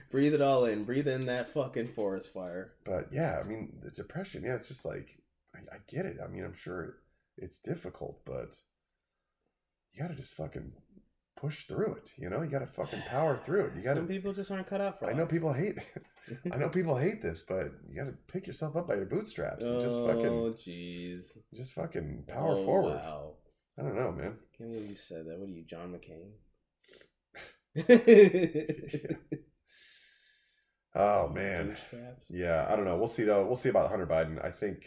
Breathe 0.10 0.34
it 0.34 0.42
all 0.42 0.64
in. 0.64 0.84
Breathe 0.84 1.06
in 1.06 1.26
that 1.26 1.54
fucking 1.54 1.88
forest 1.88 2.32
fire. 2.32 2.72
But 2.84 3.08
yeah, 3.12 3.38
I 3.38 3.46
mean, 3.46 3.78
the 3.82 3.90
depression, 3.90 4.42
yeah, 4.44 4.56
it's 4.56 4.68
just 4.68 4.84
like, 4.84 5.22
I, 5.54 5.58
I 5.74 5.78
get 5.88 6.06
it. 6.06 6.18
I 6.22 6.26
mean, 6.26 6.44
I'm 6.44 6.52
sure 6.52 6.96
it's 7.38 7.60
difficult, 7.60 8.20
but 8.26 8.58
you 9.92 10.02
gotta 10.02 10.14
just 10.14 10.34
fucking 10.34 10.72
push 11.40 11.64
through 11.64 11.94
it. 11.94 12.12
You 12.18 12.28
know, 12.30 12.42
you 12.42 12.48
gotta 12.50 12.66
fucking 12.66 13.02
power 13.08 13.36
through 13.36 13.66
it. 13.66 13.72
You 13.76 13.82
gotta. 13.82 14.00
Some 14.00 14.08
people 14.08 14.32
just 14.32 14.50
aren't 14.50 14.66
cut 14.66 14.80
out 14.80 14.98
for. 14.98 15.08
It. 15.08 15.14
I 15.14 15.16
know 15.16 15.26
people 15.26 15.52
hate. 15.52 15.78
I 16.52 16.56
know 16.56 16.68
people 16.68 16.96
hate 16.96 17.22
this, 17.22 17.42
but 17.42 17.72
you 17.88 17.96
gotta 17.96 18.14
pick 18.28 18.46
yourself 18.46 18.76
up 18.76 18.86
by 18.88 18.94
your 18.94 19.06
bootstraps 19.06 19.64
and 19.64 19.80
just 19.80 19.98
Oh, 19.98 20.06
fucking, 20.06 20.30
jeez. 20.54 21.36
just 21.54 21.72
fucking 21.72 22.24
power 22.28 22.56
Oh, 22.56 22.64
forward. 22.64 22.96
Wow. 22.96 23.32
I 23.78 23.82
don't 23.82 23.96
know, 23.96 24.12
man. 24.12 24.36
Can't 24.56 24.70
believe 24.70 24.90
you 24.90 24.94
said 24.96 25.26
that. 25.26 25.38
What 25.38 25.48
are 25.48 25.52
you, 25.52 25.64
John 25.64 25.94
McCain? 25.94 26.32
Oh 30.92 31.28
man, 31.28 31.76
yeah. 32.28 32.66
I 32.68 32.74
don't 32.74 32.84
know. 32.84 32.96
We'll 32.96 33.06
see 33.06 33.22
though. 33.22 33.46
We'll 33.46 33.54
see 33.54 33.68
about 33.68 33.90
Hunter 33.90 34.06
Biden. 34.08 34.44
I 34.44 34.50
think. 34.50 34.84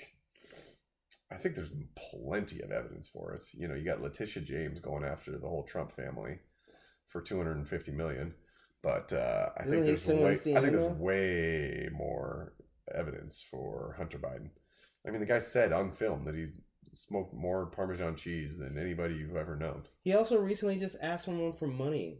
I 1.33 1.37
think 1.37 1.55
there's 1.55 1.71
plenty 1.95 2.61
of 2.61 2.71
evidence 2.71 3.07
for 3.07 3.33
it. 3.33 3.43
You 3.53 3.67
know, 3.67 3.75
you 3.75 3.83
got 3.83 4.01
Letitia 4.01 4.43
James 4.43 4.79
going 4.79 5.03
after 5.03 5.31
the 5.31 5.47
whole 5.47 5.63
Trump 5.63 5.91
family 5.91 6.39
for 7.07 7.21
250 7.21 7.91
million, 7.91 8.33
but 8.81 9.11
uh, 9.11 9.49
I 9.57 9.63
Isn't 9.63 9.85
think 9.85 9.85
there's 9.85 10.07
way, 10.07 10.55
I 10.55 10.61
think 10.61 10.73
there's 10.73 10.97
way 10.97 11.89
more 11.91 12.53
evidence 12.93 13.41
for 13.41 13.95
Hunter 13.97 14.19
Biden. 14.19 14.49
I 15.07 15.11
mean, 15.11 15.19
the 15.19 15.25
guy 15.25 15.39
said 15.39 15.73
on 15.73 15.91
film 15.91 16.25
that 16.25 16.35
he 16.35 16.47
smoked 16.93 17.33
more 17.33 17.65
Parmesan 17.65 18.15
cheese 18.15 18.57
than 18.57 18.77
anybody 18.77 19.15
you've 19.15 19.35
ever 19.35 19.55
known. 19.55 19.83
He 20.03 20.13
also 20.13 20.39
recently 20.39 20.77
just 20.77 20.97
asked 21.01 21.25
someone 21.25 21.53
for 21.53 21.67
money. 21.67 22.19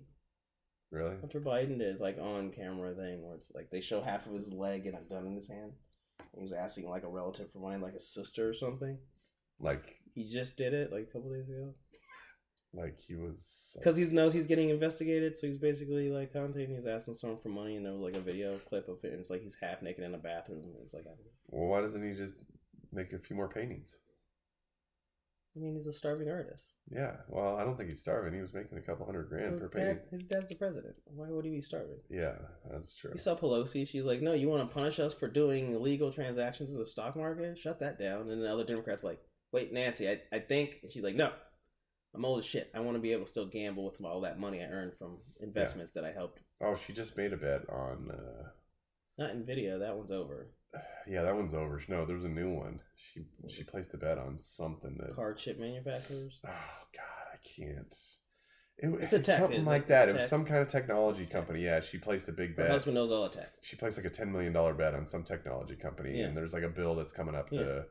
Really? 0.92 1.16
Hunter 1.22 1.40
Biden 1.40 1.80
did 1.80 2.00
like 2.00 2.18
on 2.20 2.52
camera 2.52 2.94
thing 2.94 3.24
where 3.24 3.36
it's 3.36 3.52
like 3.54 3.70
they 3.72 3.82
show 3.82 4.02
half 4.02 4.28
of 4.28 4.34
his 4.34 4.52
leg 4.52 4.86
and 4.86 4.96
a 4.96 5.02
gun 5.02 5.26
in 5.26 5.36
his 5.36 5.48
hand. 5.48 5.74
He 6.36 6.42
was 6.42 6.54
asking 6.54 6.90
like 6.90 7.04
a 7.04 7.10
relative 7.10 7.52
for 7.52 7.60
money, 7.60 7.78
like 7.78 7.94
a 7.94 8.00
sister 8.00 8.50
or 8.50 8.54
something. 8.54 8.98
Like, 9.60 10.00
He 10.14 10.30
just 10.30 10.58
did 10.58 10.74
it 10.74 10.92
like 10.92 11.04
a 11.10 11.14
couple 11.14 11.32
days 11.32 11.48
ago 11.48 11.74
like 12.74 13.00
he 13.00 13.16
was. 13.16 13.76
Uh, 13.76 13.80
because 13.80 13.98
he 13.98 14.06
knows 14.06 14.34
he's 14.34 14.48
getting 14.48 14.70
investigated. 14.70 15.38
So 15.38 15.48
he's 15.48 15.58
basically 15.58 16.10
like 16.10 16.34
contacting, 16.34 16.76
he's 16.76 16.88
asking 16.88 17.14
someone 17.16 17.40
for 17.40 17.50
money, 17.50 17.76
and 17.76 17.86
there 17.86 17.94
was 17.94 18.02
like 18.02 18.16
a 18.16 18.22
video 18.24 18.58
clip 18.58 18.88
of 18.90 18.98
it. 19.04 19.12
And 19.12 19.20
it's 19.20 19.30
like 19.30 19.42
he's 19.42 19.58
half 19.62 19.82
naked 19.82 20.04
in 20.04 20.16
a 20.16 20.18
bathroom. 20.18 20.60
And 20.60 20.76
it's 20.84 20.94
like, 20.94 21.06
Well, 21.50 21.68
why 21.68 21.82
doesn't 21.82 22.04
he 22.04 22.16
just 22.16 22.36
make 22.92 23.14
a 23.14 23.20
few 23.20 23.36
more 23.36 23.48
paintings? 23.48 23.98
I 25.56 25.60
mean, 25.60 25.76
he's 25.76 25.86
a 25.86 25.94
starving 25.94 26.30
artist. 26.30 26.74
Yeah. 26.90 27.12
Well, 27.30 27.58
I 27.58 27.64
don't 27.64 27.78
think 27.78 27.92
he's 27.92 28.02
starving. 28.02 28.34
He 28.34 28.42
was 28.42 28.54
making 28.54 28.78
a 28.78 28.82
couple 28.82 29.06
hundred 29.06 29.30
grand 29.30 29.60
per 29.60 29.70
painting. 29.70 29.96
dad, 29.96 30.04
his 30.10 30.24
dad's 30.24 30.50
the 30.50 30.56
president. 30.56 30.96
Why 31.06 31.28
would 31.30 31.46
he 31.46 31.52
be 31.52 31.62
starving? 31.62 32.00
Yeah, 32.10 32.34
that's 32.72 32.96
true. 32.96 33.12
You 33.14 33.20
saw 33.20 33.36
Pelosi. 33.36 33.88
She's 33.88 34.06
like, 34.06 34.22
no, 34.22 34.34
you 34.34 34.50
want 34.50 34.68
to 34.68 34.74
punish 34.74 35.00
us 35.00 35.14
for 35.14 35.28
doing 35.28 35.74
illegal 35.74 36.12
transactions 36.12 36.74
in 36.74 36.80
the 36.80 36.86
stock 36.86 37.16
market? 37.16 37.60
Shut 37.60 37.80
that 37.82 38.00
down. 38.00 38.30
And 38.32 38.42
the 38.42 38.52
other 38.52 38.64
Democrats 38.64 39.04
like, 39.04 39.20
wait, 39.52 39.72
Nancy, 39.72 40.10
I, 40.10 40.22
I 40.32 40.40
think. 40.40 40.80
And 40.82 40.92
she's 40.92 41.04
like, 41.04 41.16
no, 41.16 41.32
I'm 42.16 42.26
old 42.26 42.40
as 42.40 42.46
shit. 42.46 42.72
I 42.74 42.80
want 42.80 42.96
to 42.98 43.02
be 43.02 43.12
able 43.12 43.26
to 43.26 43.30
still 43.30 43.46
gamble 43.46 43.86
with 43.86 44.04
all 44.04 44.22
that 44.22 44.40
money 44.40 44.60
I 44.62 44.66
earned 44.66 44.94
from 44.98 45.18
investments 45.40 45.92
that 45.92 46.04
I 46.04 46.12
helped. 46.12 46.40
Oh, 46.62 46.76
she 46.76 46.94
just 46.94 47.16
made 47.16 47.34
a 47.34 47.38
bet 47.38 47.70
on. 47.70 48.12
Uh, 48.12 48.50
Not 49.18 49.32
Nvidia. 49.36 49.80
That 49.80 49.96
one's 49.96 50.12
over. 50.12 50.48
yeah, 51.08 51.22
that 51.24 51.36
one's 51.36 51.54
over. 51.54 51.80
No, 51.88 52.06
there 52.06 52.16
was 52.16 52.26
a 52.26 52.30
new 52.30 52.52
one. 52.54 52.80
She 52.96 53.22
she 53.48 53.64
placed 53.64 53.94
a 53.94 53.98
bet 53.98 54.18
on 54.18 54.38
something 54.38 54.98
that. 55.00 55.16
Car 55.16 55.34
chip 55.34 55.60
manufacturers. 55.60 56.40
Oh 56.48 56.88
God, 56.96 57.34
I 57.34 57.38
can't. 57.44 57.96
It, 58.80 58.88
It's 59.02 59.04
it's 59.04 59.14
a 59.14 59.20
tech, 59.20 59.40
something 59.40 59.60
like 59.66 59.84
like- 59.84 59.88
that. 59.90 60.10
It 60.10 60.14
was 60.16 60.28
some 60.28 60.46
kind 60.46 60.62
of 60.62 60.68
technology 60.68 61.20
It's 61.22 61.28
tech. 61.30 61.42
company. 61.42 61.64
Yeah, 61.64 61.80
she 61.80 61.98
placed 62.00 62.28
a 62.28 62.32
big 62.32 62.52
Her 62.58 62.64
bet. 62.64 62.72
husband 62.72 62.96
knows 62.96 63.12
all 63.12 63.24
the 63.24 63.30
tech. 63.30 63.52
She 63.62 63.76
placed 63.76 63.98
like 63.98 64.06
a 64.08 64.10
ten 64.10 64.32
million 64.32 64.52
dollar 64.54 64.74
bet 64.74 64.96
on 64.96 65.06
some 65.06 65.24
technology 65.24 65.76
company, 65.76 66.18
Yeah. 66.20 66.26
and 66.26 66.36
there's 66.38 66.54
like 66.54 66.64
a 66.64 66.70
bill 66.70 66.96
that's 66.96 67.14
coming 67.14 67.36
up 67.36 67.50
to 67.52 67.86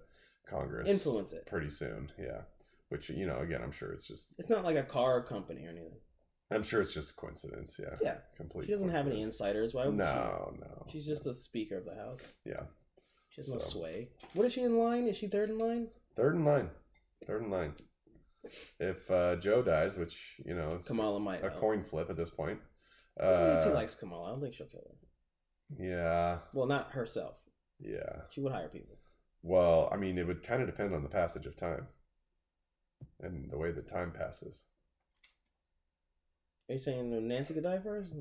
Congress 0.48 0.88
Influence 0.88 1.32
it. 1.32 1.46
pretty 1.46 1.70
soon. 1.70 2.10
Yeah, 2.18 2.42
which 2.88 3.10
you 3.10 3.26
know, 3.26 3.38
again, 3.38 3.60
I'm 3.62 3.70
sure 3.72 3.92
it's 3.92 4.08
just. 4.08 4.34
It's 4.38 4.50
not 4.50 4.64
like 4.64 4.76
a 4.76 4.82
car 4.82 5.22
company 5.22 5.64
or 5.66 5.70
anything. 5.70 5.98
I'm 6.54 6.62
sure 6.62 6.80
it's 6.80 6.94
just 6.94 7.10
a 7.12 7.14
coincidence. 7.14 7.78
Yeah. 7.82 7.96
Yeah. 8.02 8.16
Complete. 8.36 8.66
She 8.66 8.72
doesn't 8.72 8.90
have 8.90 9.06
any 9.06 9.22
insiders. 9.22 9.74
Why 9.74 9.86
would 9.86 9.96
No, 9.96 10.54
no. 10.60 10.84
she? 10.86 10.92
She's 10.98 11.06
just 11.06 11.26
a 11.26 11.34
speaker 11.34 11.78
of 11.78 11.84
the 11.84 11.94
house. 11.94 12.22
yeah. 12.44 12.62
She 13.30 13.40
has 13.40 13.50
no 13.52 13.58
sway. 13.58 14.10
What 14.34 14.46
is 14.46 14.52
she 14.52 14.62
in 14.62 14.78
line? 14.78 15.06
Is 15.06 15.16
she 15.16 15.26
third 15.26 15.48
in 15.48 15.56
line? 15.58 15.88
Third 16.16 16.34
in 16.34 16.44
line. 16.44 16.68
Third 17.26 17.42
in 17.44 17.50
line. 17.50 17.72
If 18.78 19.10
uh, 19.10 19.36
Joe 19.36 19.62
dies, 19.62 19.96
which 19.96 20.34
you 20.44 20.54
know 20.54 20.68
it's 20.74 20.86
Kamala 20.88 21.18
might. 21.20 21.42
a 21.44 21.48
help. 21.48 21.60
coin 21.60 21.82
flip 21.82 22.10
at 22.10 22.16
this 22.16 22.28
point. 22.28 22.58
Nancy 23.18 23.70
Uh, 23.70 23.74
likes 23.74 23.94
Kamala. 23.94 24.28
I 24.28 24.30
don't 24.32 24.40
think 24.42 24.54
she'll 24.54 24.66
kill 24.66 24.82
her. 24.86 25.82
yeah, 25.82 26.38
Well, 26.52 26.66
not 26.66 26.90
herself. 26.90 27.36
yeah. 27.80 28.22
She 28.30 28.40
would 28.40 28.52
hire 28.52 28.68
people. 28.68 28.98
Well, 29.42 29.88
I 29.92 29.96
mean, 29.96 30.18
it 30.18 30.26
would 30.26 30.42
kind 30.42 30.60
of 30.60 30.68
depend 30.68 30.94
on 30.94 31.02
the 31.02 31.08
passage 31.08 31.46
of 31.46 31.56
time 31.56 31.86
and 33.20 33.50
the 33.50 33.56
way 33.58 33.70
that 33.72 33.88
time 33.88 34.10
passes. 34.12 34.64
Are 36.68 36.72
you 36.74 36.78
saying 36.78 37.28
Nancy 37.28 37.54
could 37.54 37.64
die 37.64 37.78
first? 37.78 38.12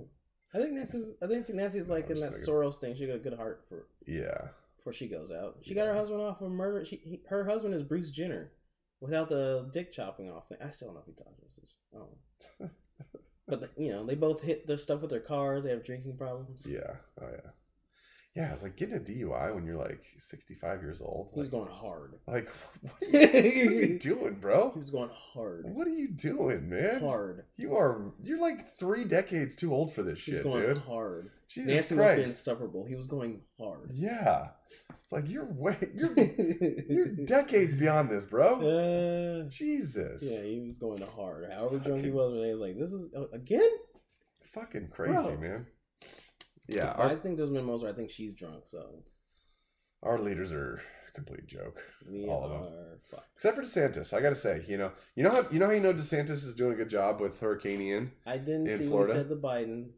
I 0.53 0.57
think 0.57 0.73
Nancy's. 0.73 1.13
I 1.21 1.27
think 1.27 1.47
Nancy's 1.49 1.89
like 1.89 2.09
in 2.09 2.19
that 2.19 2.31
Soros 2.31 2.79
thing. 2.79 2.95
She 2.95 3.07
got 3.07 3.15
a 3.15 3.19
good 3.19 3.35
heart 3.35 3.65
for 3.69 3.87
Yeah, 4.05 4.49
before 4.77 4.93
she 4.93 5.07
goes 5.07 5.31
out. 5.31 5.57
She 5.61 5.73
got 5.73 5.87
her 5.87 5.93
husband 5.93 6.21
off 6.21 6.41
of 6.41 6.51
murder. 6.51 6.83
She 6.83 6.97
he, 6.97 7.21
her 7.29 7.45
husband 7.45 7.73
is 7.73 7.83
Bruce 7.83 8.11
Jenner, 8.11 8.51
without 8.99 9.29
the 9.29 9.69
dick 9.71 9.93
chopping 9.93 10.29
off 10.29 10.49
thing. 10.49 10.57
I 10.63 10.69
still 10.71 10.89
don't 10.89 10.95
know 10.95 11.01
if 11.01 11.05
he 11.07 11.21
about 11.21 11.35
this. 11.59 11.75
I 12.61 12.65
but 13.47 13.61
the, 13.61 13.69
you 13.81 13.91
know, 13.91 14.05
they 14.05 14.15
both 14.15 14.41
hit 14.41 14.67
their 14.67 14.77
stuff 14.77 15.01
with 15.01 15.09
their 15.09 15.19
cars. 15.19 15.63
They 15.63 15.71
have 15.71 15.85
drinking 15.85 16.17
problems. 16.17 16.67
yeah, 16.69 16.95
oh 17.21 17.29
yeah, 17.31 17.51
yeah. 18.35 18.53
It's 18.53 18.63
like 18.63 18.77
getting 18.77 18.95
a 18.95 18.99
DUI 18.99 19.53
when 19.53 19.65
you're 19.65 19.77
like 19.77 20.05
65 20.17 20.81
years 20.81 21.01
old. 21.01 21.31
He 21.33 21.39
was 21.39 21.51
Like, 21.51 21.61
going 21.63 21.71
hard. 21.73 22.13
like 22.27 22.47
what 22.81 22.93
are, 23.01 23.05
you, 23.07 23.65
what 23.65 23.73
are 23.73 23.85
you 23.85 23.99
doing, 23.99 24.33
bro? 24.35 24.71
He 24.73 24.77
was 24.79 24.89
going 24.89 25.09
hard. 25.13 25.65
What 25.67 25.87
are 25.87 25.91
you 25.91 26.09
doing, 26.09 26.69
man? 26.69 27.01
Hard. 27.01 27.45
You 27.57 27.75
are 27.75 28.13
you're 28.23 28.39
like 28.39 28.77
three 28.77 29.03
decades 29.05 29.55
too 29.55 29.73
old 29.73 29.93
for 29.93 30.03
this 30.03 30.23
He 30.23 30.31
was 30.31 30.39
shit, 30.39 30.43
going 30.45 30.65
dude. 30.65 30.77
hard. 30.79 31.29
Jesus 31.47 31.69
Nancy 31.73 31.95
was 31.95 32.05
Christ. 32.05 32.27
insufferable. 32.27 32.85
He 32.85 32.95
was 32.95 33.07
going 33.07 33.41
hard. 33.59 33.91
Yeah. 33.93 34.47
It's 35.03 35.11
like 35.11 35.29
you're 35.29 35.51
way 35.51 35.75
you're 35.93 36.13
you're 36.89 37.07
decades 37.07 37.75
beyond 37.75 38.09
this, 38.09 38.25
bro. 38.25 38.61
Uh, 39.45 39.49
Jesus. 39.49 40.31
yeah, 40.31 40.43
he 40.45 40.61
was 40.65 40.77
going 40.77 41.01
hard. 41.01 41.51
However 41.51 41.79
drunk 41.79 42.05
he 42.05 42.11
was, 42.11 42.33
he 42.33 42.53
was 42.53 42.59
like, 42.61 42.79
"This 42.79 42.93
is 42.93 43.01
uh, 43.13 43.27
again." 43.33 43.69
Fucking 44.53 44.87
crazy, 44.89 45.13
Bro. 45.13 45.37
man. 45.37 45.65
Yeah, 46.67 46.93
I 46.97 47.15
think 47.15 47.39
moments 47.39 47.83
where 47.83 47.91
I 47.91 47.95
think 47.95 48.09
she's 48.09 48.33
drunk, 48.33 48.65
so 48.65 49.03
our 50.03 50.19
leaders 50.19 50.51
are 50.53 50.81
a 51.07 51.11
complete 51.11 51.47
joke. 51.47 51.81
we 52.09 52.25
All 52.27 52.43
of 52.45 52.51
them. 52.51 52.73
fucked. 53.09 53.27
Except 53.35 53.55
for 53.57 53.63
DeSantis, 53.63 54.13
I 54.15 54.21
gotta 54.21 54.35
say, 54.35 54.63
you 54.67 54.77
know, 54.77 54.91
you 55.15 55.23
know 55.23 55.29
how 55.31 55.45
you 55.51 55.59
know 55.59 55.65
how 55.67 55.71
you 55.73 55.79
know 55.81 55.93
DeSantis 55.93 56.45
is 56.45 56.55
doing 56.55 56.73
a 56.73 56.75
good 56.75 56.89
job 56.89 57.19
with 57.19 57.39
Hurricane 57.39 57.81
Ian. 57.81 58.11
I 58.25 58.37
didn't 58.37 58.67
In 58.67 58.77
see 58.79 58.87
Florida? 58.87 59.13
what 59.13 59.17
he 59.17 59.23
said 59.23 59.29
to 59.29 59.35
Biden. 59.35 59.89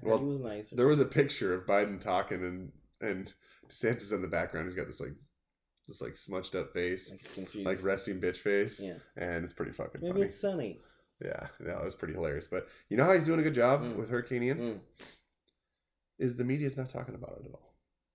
Well, 0.00 0.18
he 0.18 0.24
was 0.24 0.40
nice. 0.40 0.70
There 0.70 0.88
was 0.88 0.98
a 0.98 1.04
picture 1.04 1.54
of 1.54 1.66
Biden 1.66 2.00
talking 2.00 2.42
and 2.44 2.72
and 3.00 3.32
DeSantis 3.68 4.12
in 4.12 4.22
the 4.22 4.28
background. 4.28 4.66
He's 4.66 4.74
got 4.74 4.86
this 4.86 5.00
like 5.00 5.14
this 5.86 6.00
like 6.00 6.16
smudged 6.16 6.56
up 6.56 6.72
face, 6.72 7.12
like, 7.36 7.54
like 7.54 7.84
resting 7.84 8.20
bitch 8.20 8.36
face, 8.36 8.80
Yeah, 8.82 8.94
and 9.16 9.44
it's 9.44 9.52
pretty 9.52 9.72
fucking 9.72 10.00
maybe 10.00 10.12
funny. 10.12 10.24
it's 10.26 10.40
sunny. 10.40 10.80
Yeah, 11.24 11.48
no, 11.60 11.78
it 11.78 11.84
was 11.84 11.94
pretty 11.94 12.14
hilarious. 12.14 12.48
But 12.48 12.66
you 12.88 12.96
know 12.96 13.04
how 13.04 13.12
he's 13.14 13.26
doing 13.26 13.38
a 13.40 13.42
good 13.44 13.54
job 13.54 13.82
Mm. 13.82 13.96
with 13.96 14.08
Hurricane 14.10 14.42
Ian 14.42 14.58
Mm. 14.58 14.80
Is 16.22 16.36
the 16.36 16.44
media's 16.44 16.76
not 16.76 16.88
talking 16.88 17.14
about 17.14 17.38
it 17.40 17.46
at 17.46 17.52
all. 17.52 17.74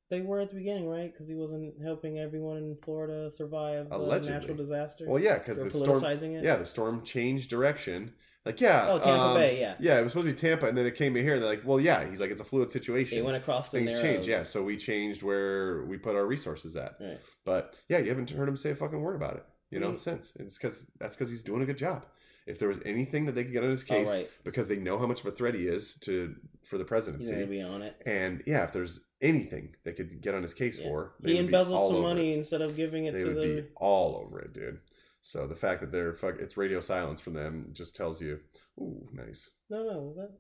They 0.09 0.21
were 0.21 0.39
at 0.39 0.49
the 0.49 0.55
beginning, 0.55 0.87
right? 0.87 1.11
Because 1.11 1.27
he 1.27 1.35
wasn't 1.35 1.73
helping 1.83 2.17
everyone 2.17 2.57
in 2.57 2.77
Florida 2.83 3.29
survive 3.29 3.89
the 3.89 4.19
natural 4.29 4.55
disaster. 4.55 5.05
Well, 5.07 5.21
yeah, 5.21 5.37
because 5.37 5.57
the 5.57 5.69
storm, 5.69 6.03
it. 6.03 6.43
yeah, 6.43 6.55
the 6.55 6.65
storm 6.65 7.03
changed 7.03 7.49
direction. 7.49 8.13
Like, 8.45 8.61
yeah, 8.61 8.87
Oh, 8.89 8.97
Tampa 8.99 9.21
um, 9.21 9.35
Bay. 9.35 9.59
Yeah. 9.59 9.75
Yeah, 9.81 9.99
it 9.99 10.03
was 10.03 10.13
supposed 10.13 10.27
to 10.29 10.33
be 10.33 10.39
Tampa, 10.39 10.67
and 10.69 10.77
then 10.77 10.85
it 10.85 10.95
came 10.95 11.17
in 11.17 11.23
here, 11.25 11.33
and 11.33 11.43
they're 11.43 11.49
like, 11.49 11.63
well, 11.65 11.81
yeah, 11.81 12.07
he's 12.09 12.21
like, 12.21 12.31
it's 12.31 12.39
a 12.39 12.45
fluid 12.45 12.69
They 12.69 12.73
situation. 12.73 13.21
went 13.25 13.35
across 13.35 13.69
the 13.71 13.79
Things 13.79 13.91
narrows. 13.91 14.01
change, 14.03 14.27
yeah. 14.29 14.43
So 14.43 14.63
we 14.63 14.77
changed 14.77 15.21
where 15.23 15.83
we 15.83 15.97
put 15.97 16.15
our 16.15 16.25
resources 16.25 16.77
at. 16.77 16.95
Right. 17.01 17.19
But 17.43 17.75
yeah, 17.89 17.97
you 17.97 18.07
haven't 18.07 18.29
heard 18.29 18.47
him 18.47 18.55
say 18.55 18.71
a 18.71 18.75
fucking 18.75 19.01
word 19.01 19.17
about 19.17 19.35
it. 19.35 19.45
You 19.71 19.81
know, 19.81 19.91
Mm. 19.91 19.99
since 19.99 20.31
it's 20.37 20.57
because 20.57 20.87
that's 20.97 21.17
because 21.17 21.29
he's 21.29 21.43
doing 21.43 21.61
a 21.61 21.65
good 21.65 21.77
job. 21.77 22.05
If 22.45 22.57
there 22.59 22.69
was 22.69 22.79
anything 22.85 23.25
that 23.25 23.33
they 23.35 23.43
could 23.43 23.51
get 23.51 23.65
on 23.65 23.69
his 23.71 23.83
Oh, 23.83 23.87
case, 23.93 24.07
right. 24.07 24.29
because 24.45 24.69
they 24.69 24.77
know 24.77 24.97
how 24.97 25.05
much 25.07 25.19
of 25.19 25.25
a 25.25 25.31
threat 25.31 25.53
he 25.53 25.67
is 25.67 25.95
to 26.05 26.33
for 26.68 26.78
the 26.78 26.84
He's 26.84 26.89
presidency, 26.89 27.32
gonna 27.34 27.47
be 27.47 27.61
on 27.61 27.82
it. 27.82 27.95
and 28.05 28.43
yeah, 28.45 28.63
if 28.63 28.74
there's 28.74 29.05
anything 29.22 29.76
they 29.84 29.93
could 29.93 30.22
get 30.22 30.36
on 30.36 30.43
his 30.43 30.53
case 30.53 30.80
Yeah. 30.80 30.88
for, 30.88 31.15
He 31.24 31.38
embezzled 31.38 31.91
some 31.93 32.01
money 32.01 32.34
it. 32.34 32.38
instead 32.38 32.61
of 32.61 32.76
giving 32.76 33.05
it 33.05 33.13
They 33.13 33.20
to 33.24 33.28
would 33.34 33.38
the. 33.38 33.61
be 33.63 33.68
all 33.76 34.18
over 34.18 34.39
it, 34.39 34.53
dude. 34.53 34.80
So 35.22 35.47
the 35.47 35.55
fact 35.55 35.82
that 35.82 35.91
they're 35.91 36.13
fuck, 36.13 36.36
it's 36.39 36.57
radio 36.57 36.80
silence 36.80 37.20
from 37.22 37.34
them 37.34 37.70
just 37.74 37.95
tells 37.95 38.22
you, 38.22 38.39
ooh, 38.80 39.07
nice. 39.13 39.49
No, 39.70 39.84
no, 39.84 39.99
was 39.99 40.15
that? 40.18 40.32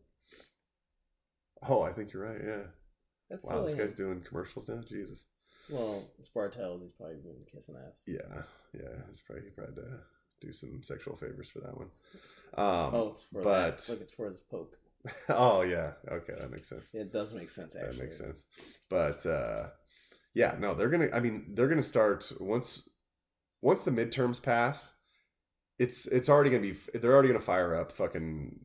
Oh, 1.67 1.81
I 1.81 1.91
think 1.91 2.13
you're 2.13 2.23
right. 2.23 2.41
Yeah. 2.43 2.63
That's 3.29 3.45
Wow, 3.45 3.63
this 3.63 3.75
guy's 3.75 3.95
doing 3.95 4.21
commercials 4.21 4.69
now. 4.69 4.81
Jesus. 4.87 5.25
Well, 5.69 6.09
it's 6.19 6.29
Bartels. 6.29 6.81
He's 6.81 6.93
probably 6.93 7.17
been 7.17 7.43
kissing 7.53 7.75
ass. 7.75 8.01
Yeah, 8.07 8.43
yeah. 8.73 9.01
It's 9.09 9.21
probably 9.21 9.45
he 9.45 9.49
probably 9.49 9.75
to 9.83 9.99
do 10.39 10.53
some 10.53 10.81
sexual 10.83 11.17
favors 11.17 11.49
for 11.49 11.59
that 11.59 11.75
one. 11.75 11.89
Um, 12.53 12.93
oh, 12.95 13.09
it's 13.11 13.23
for 13.23 13.41
but- 13.41 13.77
that. 13.79 13.89
Look, 13.89 14.01
it's 14.01 14.13
for 14.13 14.27
his 14.27 14.37
poke. 14.37 14.77
oh 15.29 15.61
yeah. 15.61 15.93
Okay, 16.09 16.33
that 16.39 16.51
makes 16.51 16.67
sense. 16.69 16.93
It 16.93 17.11
does 17.11 17.33
make 17.33 17.49
sense. 17.49 17.75
Actually, 17.75 17.95
That 17.97 18.03
makes 18.03 18.17
sense. 18.17 18.45
But 18.89 19.25
uh, 19.25 19.69
yeah, 20.33 20.55
no, 20.59 20.73
they're 20.73 20.89
gonna. 20.89 21.09
I 21.13 21.19
mean, 21.19 21.45
they're 21.53 21.67
gonna 21.67 21.81
start 21.83 22.31
once 22.39 22.87
once 23.61 23.83
the 23.83 23.91
midterms 23.91 24.41
pass. 24.41 24.93
it's 25.79 26.07
it's 26.07 26.29
already 26.29 26.49
gonna 26.49 26.61
be 26.61 26.75
they're 26.97 27.13
already 27.13 27.29
gonna 27.29 27.39
fire 27.39 27.75
up 27.75 27.91
fucking 27.91 28.59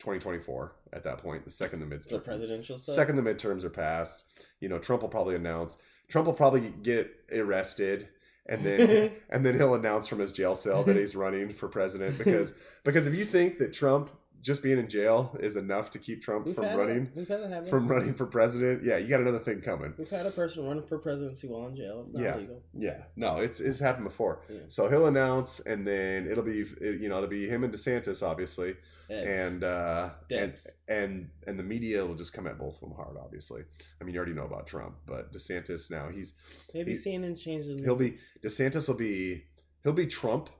2024 0.00 0.76
at 0.92 1.04
that 1.04 1.18
point. 1.18 1.44
The 1.44 1.50
second 1.50 1.80
the 1.80 1.86
midterms, 1.86 2.08
The 2.08 2.18
presidential 2.18 2.76
stuff. 2.78 2.94
second 2.94 3.16
the 3.16 3.22
midterms 3.22 3.64
are 3.64 3.70
passed, 3.70 4.24
you 4.60 4.68
know, 4.68 4.78
Trump 4.78 5.02
will 5.02 5.08
probably 5.08 5.36
announce. 5.36 5.76
Trump 6.08 6.26
will 6.26 6.34
probably 6.34 6.70
get 6.82 7.10
arrested, 7.32 8.08
and 8.46 8.64
then 8.66 9.12
and 9.30 9.46
then 9.46 9.54
he'll 9.54 9.74
announce 9.74 10.08
from 10.08 10.18
his 10.18 10.32
jail 10.32 10.54
cell 10.54 10.82
that 10.84 10.96
he's 10.96 11.14
running 11.16 11.52
for 11.54 11.68
president 11.68 12.18
because 12.18 12.54
because 12.84 13.06
if 13.06 13.14
you 13.14 13.24
think 13.24 13.58
that 13.58 13.72
Trump 13.72 14.10
just 14.42 14.62
being 14.62 14.78
in 14.78 14.88
jail 14.88 15.36
is 15.40 15.56
enough 15.56 15.88
to 15.90 15.98
keep 15.98 16.20
Trump 16.20 16.46
We've 16.46 16.54
from 16.54 16.64
running 16.76 17.04
It. 17.04 17.10
We've 17.14 17.28
had 17.28 17.40
it 17.40 17.50
happen. 17.50 17.68
from 17.68 17.86
running 17.88 18.12
for 18.14 18.26
president, 18.26 18.82
yeah, 18.82 18.96
you 18.98 19.08
got 19.08 19.20
another 19.20 19.38
thing 19.38 19.60
coming. 19.60 19.94
We've 19.96 20.10
had 20.10 20.26
a 20.26 20.30
person 20.32 20.66
running 20.66 20.82
for 20.82 20.98
presidency 20.98 21.46
while 21.48 21.68
in 21.68 21.76
jail. 21.76 22.02
It's 22.02 22.12
not 22.12 22.22
Yeah. 22.22 22.36
legal. 22.36 22.62
Yeah, 22.74 23.04
no, 23.16 23.36
it's 23.38 23.60
it's 23.60 23.78
happened 23.78 24.04
before. 24.04 24.40
Yeah. 24.48 24.58
So 24.68 24.88
he'll 24.88 25.06
announce, 25.06 25.60
and 25.60 25.86
then 25.86 26.26
it'll 26.28 26.42
be 26.44 26.64
you 26.80 27.08
know 27.08 27.18
it'll 27.18 27.28
be 27.28 27.48
him 27.48 27.62
and 27.64 27.72
DeSantis 27.72 28.26
obviously, 28.26 28.76
Eggs. 29.08 29.28
and 29.52 29.64
uh, 29.64 30.10
and 30.30 30.50
Debs. 30.50 30.70
and 30.88 31.30
and 31.46 31.58
the 31.58 31.62
media 31.62 32.04
will 32.04 32.14
just 32.16 32.32
come 32.32 32.46
at 32.48 32.58
both 32.58 32.74
of 32.74 32.80
them 32.80 32.92
hard. 32.96 33.16
Obviously, 33.16 33.62
I 34.00 34.04
mean 34.04 34.14
you 34.14 34.18
already 34.18 34.34
know 34.34 34.46
about 34.46 34.66
Trump, 34.66 34.96
but 35.06 35.32
DeSantis 35.32 35.90
now 35.90 36.08
he's 36.08 36.34
maybe 36.74 36.92
he- 36.92 36.98
CNN 36.98 37.36
changes. 37.40 37.80
he'll 37.82 37.94
be 37.96 38.16
DeSantis 38.42 38.88
will 38.88 38.96
be 38.96 39.44
he'll 39.84 39.92
be 39.92 40.06
Trump, 40.06 40.50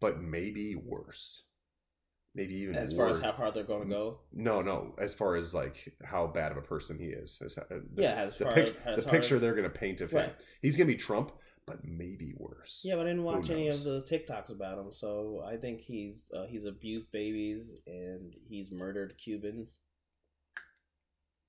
but 0.00 0.20
maybe 0.20 0.74
worse, 0.74 1.44
maybe 2.38 2.54
even 2.54 2.76
as 2.76 2.92
far 2.94 3.08
as 3.08 3.20
how 3.20 3.32
hard 3.32 3.52
they're 3.52 3.64
going 3.64 3.82
to 3.82 3.94
go. 3.94 4.20
no 4.32 4.62
no 4.62 4.94
as 4.98 5.12
far 5.12 5.34
as 5.36 5.52
like 5.54 5.92
how 6.04 6.26
bad 6.26 6.52
of 6.52 6.56
a 6.58 6.62
person 6.62 6.96
he 6.98 7.06
is. 7.06 7.42
As, 7.44 7.58
uh, 7.58 7.64
the, 7.68 8.02
Yeah, 8.02 8.14
as 8.14 8.36
the, 8.36 8.44
far 8.44 8.54
pic- 8.54 8.76
as 8.86 9.04
the 9.04 9.10
picture 9.10 9.38
they're 9.38 9.54
gonna 9.54 9.68
paint 9.68 10.00
of 10.00 10.12
him, 10.12 10.30
he's 10.62 10.76
gonna 10.76 10.86
be 10.86 10.94
Trump, 10.96 11.32
but 11.66 11.84
maybe 11.84 12.32
worse. 12.36 12.82
Yeah, 12.84 12.94
but 12.94 13.02
I 13.06 13.10
didn't 13.10 13.24
watch 13.24 13.50
any 13.50 13.68
of 13.68 13.82
the 13.82 14.02
TikToks 14.02 14.50
about 14.50 14.78
him, 14.78 14.92
so 14.92 15.42
I 15.44 15.56
think 15.56 15.80
he's 15.80 16.30
uh, 16.34 16.46
he's 16.46 16.64
abused 16.64 17.10
babies 17.10 17.72
and 17.86 18.34
he's 18.48 18.70
murdered 18.70 19.14
Cubans, 19.22 19.80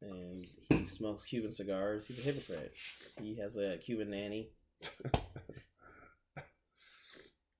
and 0.02 0.44
he 0.70 0.86
smokes 0.86 1.24
Cuban 1.26 1.52
cigars. 1.52 2.08
He's 2.08 2.20
a 2.20 2.22
hypocrite. 2.24 2.74
He 3.22 3.38
has 3.38 3.58
a 3.58 3.78
Cuban 3.78 4.10
nanny. 4.10 4.50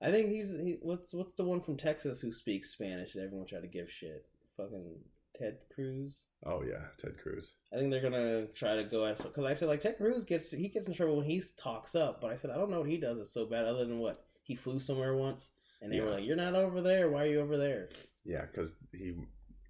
I 0.02 0.12
think 0.12 0.30
he's 0.30 0.50
he, 0.52 0.78
what's 0.82 1.14
what's 1.14 1.36
the 1.36 1.44
one 1.44 1.62
from 1.62 1.78
Texas 1.78 2.22
who 2.22 2.32
speaks 2.32 2.72
Spanish 2.72 3.14
that 3.14 3.24
everyone 3.24 3.48
tried 3.48 3.62
to 3.62 3.68
give 3.68 3.90
shit? 3.92 4.26
Fucking 4.58 4.96
Ted 5.36 5.58
Cruz. 5.74 6.28
Oh 6.46 6.64
yeah, 6.64 6.86
Ted 6.98 7.18
Cruz. 7.22 7.56
I 7.74 7.78
think 7.78 7.92
they're 7.92 8.02
gonna 8.02 8.48
try 8.48 8.76
to 8.76 8.84
go 8.84 9.04
as 9.06 9.22
because 9.22 9.46
I 9.46 9.54
said 9.54 9.68
like 9.68 9.82
Ted 9.82 9.98
Cruz 9.98 10.24
gets 10.26 10.52
he 10.52 10.68
gets 10.70 10.88
in 10.88 10.94
trouble 10.94 11.18
when 11.18 11.26
he 11.26 11.42
talks 11.58 11.96
up, 11.96 12.22
but 12.22 12.32
I 12.32 12.36
said 12.36 12.52
I 12.52 12.56
don't 12.56 12.72
know 12.72 12.80
what 12.82 12.90
he 12.90 12.98
does 12.98 13.18
that's 13.18 13.34
so 13.34 13.46
bad 13.46 13.66
other 13.66 13.86
than 13.86 14.00
what 14.00 14.26
he 14.44 14.56
flew 14.56 14.80
somewhere 14.80 15.16
once 15.16 15.52
and 15.82 15.94
they 15.94 16.02
were 16.02 16.10
like 16.10 16.26
you're 16.26 16.36
not 16.36 16.56
over 16.56 16.82
there 16.82 17.10
why 17.10 17.24
are 17.24 17.28
you 17.28 17.40
over 17.40 17.56
there 17.58 17.88
Yeah, 18.26 18.42
because 18.42 18.76
he 18.92 19.14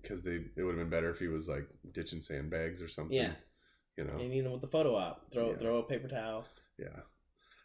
because 0.02 0.24
they 0.24 0.36
it 0.56 0.64
would 0.64 0.78
have 0.78 0.78
been 0.78 0.90
better 0.90 1.10
if 1.10 1.20
he 1.20 1.28
was 1.28 1.50
like 1.50 1.68
ditching 1.92 2.22
sandbags 2.22 2.82
or 2.82 2.88
something. 2.88 3.16
yeah 3.18 3.34
you 3.98 4.06
know. 4.06 4.14
and 4.18 4.34
you 4.34 4.42
know 4.42 4.52
with 4.54 4.62
the 4.62 4.68
photo 4.68 4.96
op 4.96 5.30
throw 5.34 5.52
Yeah. 5.52 5.58
throw 5.58 5.78
a 5.80 5.84
paper 5.84 6.08
towel 6.08 6.46
Yeah, 6.80 7.02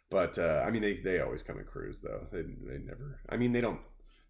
but 0.09 0.37
uh, 0.39 0.63
I 0.65 0.71
mean 0.71 0.81
they 0.81 0.93
they 0.93 1.19
always 1.19 1.43
come 1.43 1.59
at 1.59 1.67
Cruz 1.67 2.01
though. 2.01 2.27
They 2.31 2.41
they 2.41 2.77
never. 2.79 3.19
I 3.29 3.37
mean 3.37 3.51
they 3.51 3.61
don't 3.61 3.79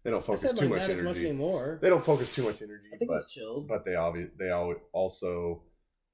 they 0.04 0.10
don't 0.10 0.24
focus 0.24 0.42
said 0.42 0.56
too 0.56 0.64
like 0.66 0.70
much 0.80 0.80
not 0.82 0.90
as 0.90 1.02
much 1.02 1.16
energy. 1.16 1.28
anymore. 1.28 1.78
They 1.82 1.88
don't 1.90 2.04
focus 2.04 2.30
too 2.34 2.44
much 2.44 2.62
energy, 2.62 2.86
I 2.94 2.96
think 2.96 3.10
but 3.10 3.22
he's 3.22 3.30
chilled. 3.30 3.68
but 3.68 3.84
they 3.84 3.92
obvi- 3.92 4.30
they 4.38 4.50
also 4.50 5.62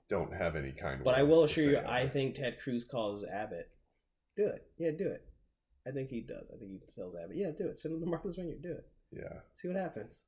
don't 0.09 0.33
have 0.35 0.57
any 0.57 0.73
kind. 0.73 1.01
Of 1.01 1.05
But 1.05 1.17
I 1.17 1.23
will 1.23 1.45
assure 1.45 1.65
you 1.71 1.79
about 1.79 1.91
I 1.91 2.01
it. 2.01 2.13
think 2.13 2.35
Ted 2.35 2.59
Cruz 2.63 2.85
calls 2.85 3.25
Abbott. 3.25 3.69
Do 4.37 4.47
it. 4.47 4.65
Yeah 4.79 4.91
do 4.97 5.09
it. 5.09 5.25
I 5.87 5.91
think 5.91 6.11
he 6.11 6.21
does. 6.21 6.47
I 6.55 6.59
think 6.59 6.71
he 6.73 6.81
tells 6.95 7.15
Abbott 7.17 7.37
yeah 7.37 7.51
do 7.57 7.67
it. 7.67 7.79
Send 7.79 7.95
him 7.95 8.01
to 8.01 8.07
Martha's 8.07 8.37
Vineyard. 8.37 8.63
Do 8.63 8.73
it. 8.73 8.87
Yeah, 9.11 9.41
see 9.55 9.69
what 9.69 9.77
happens. 9.77 10.23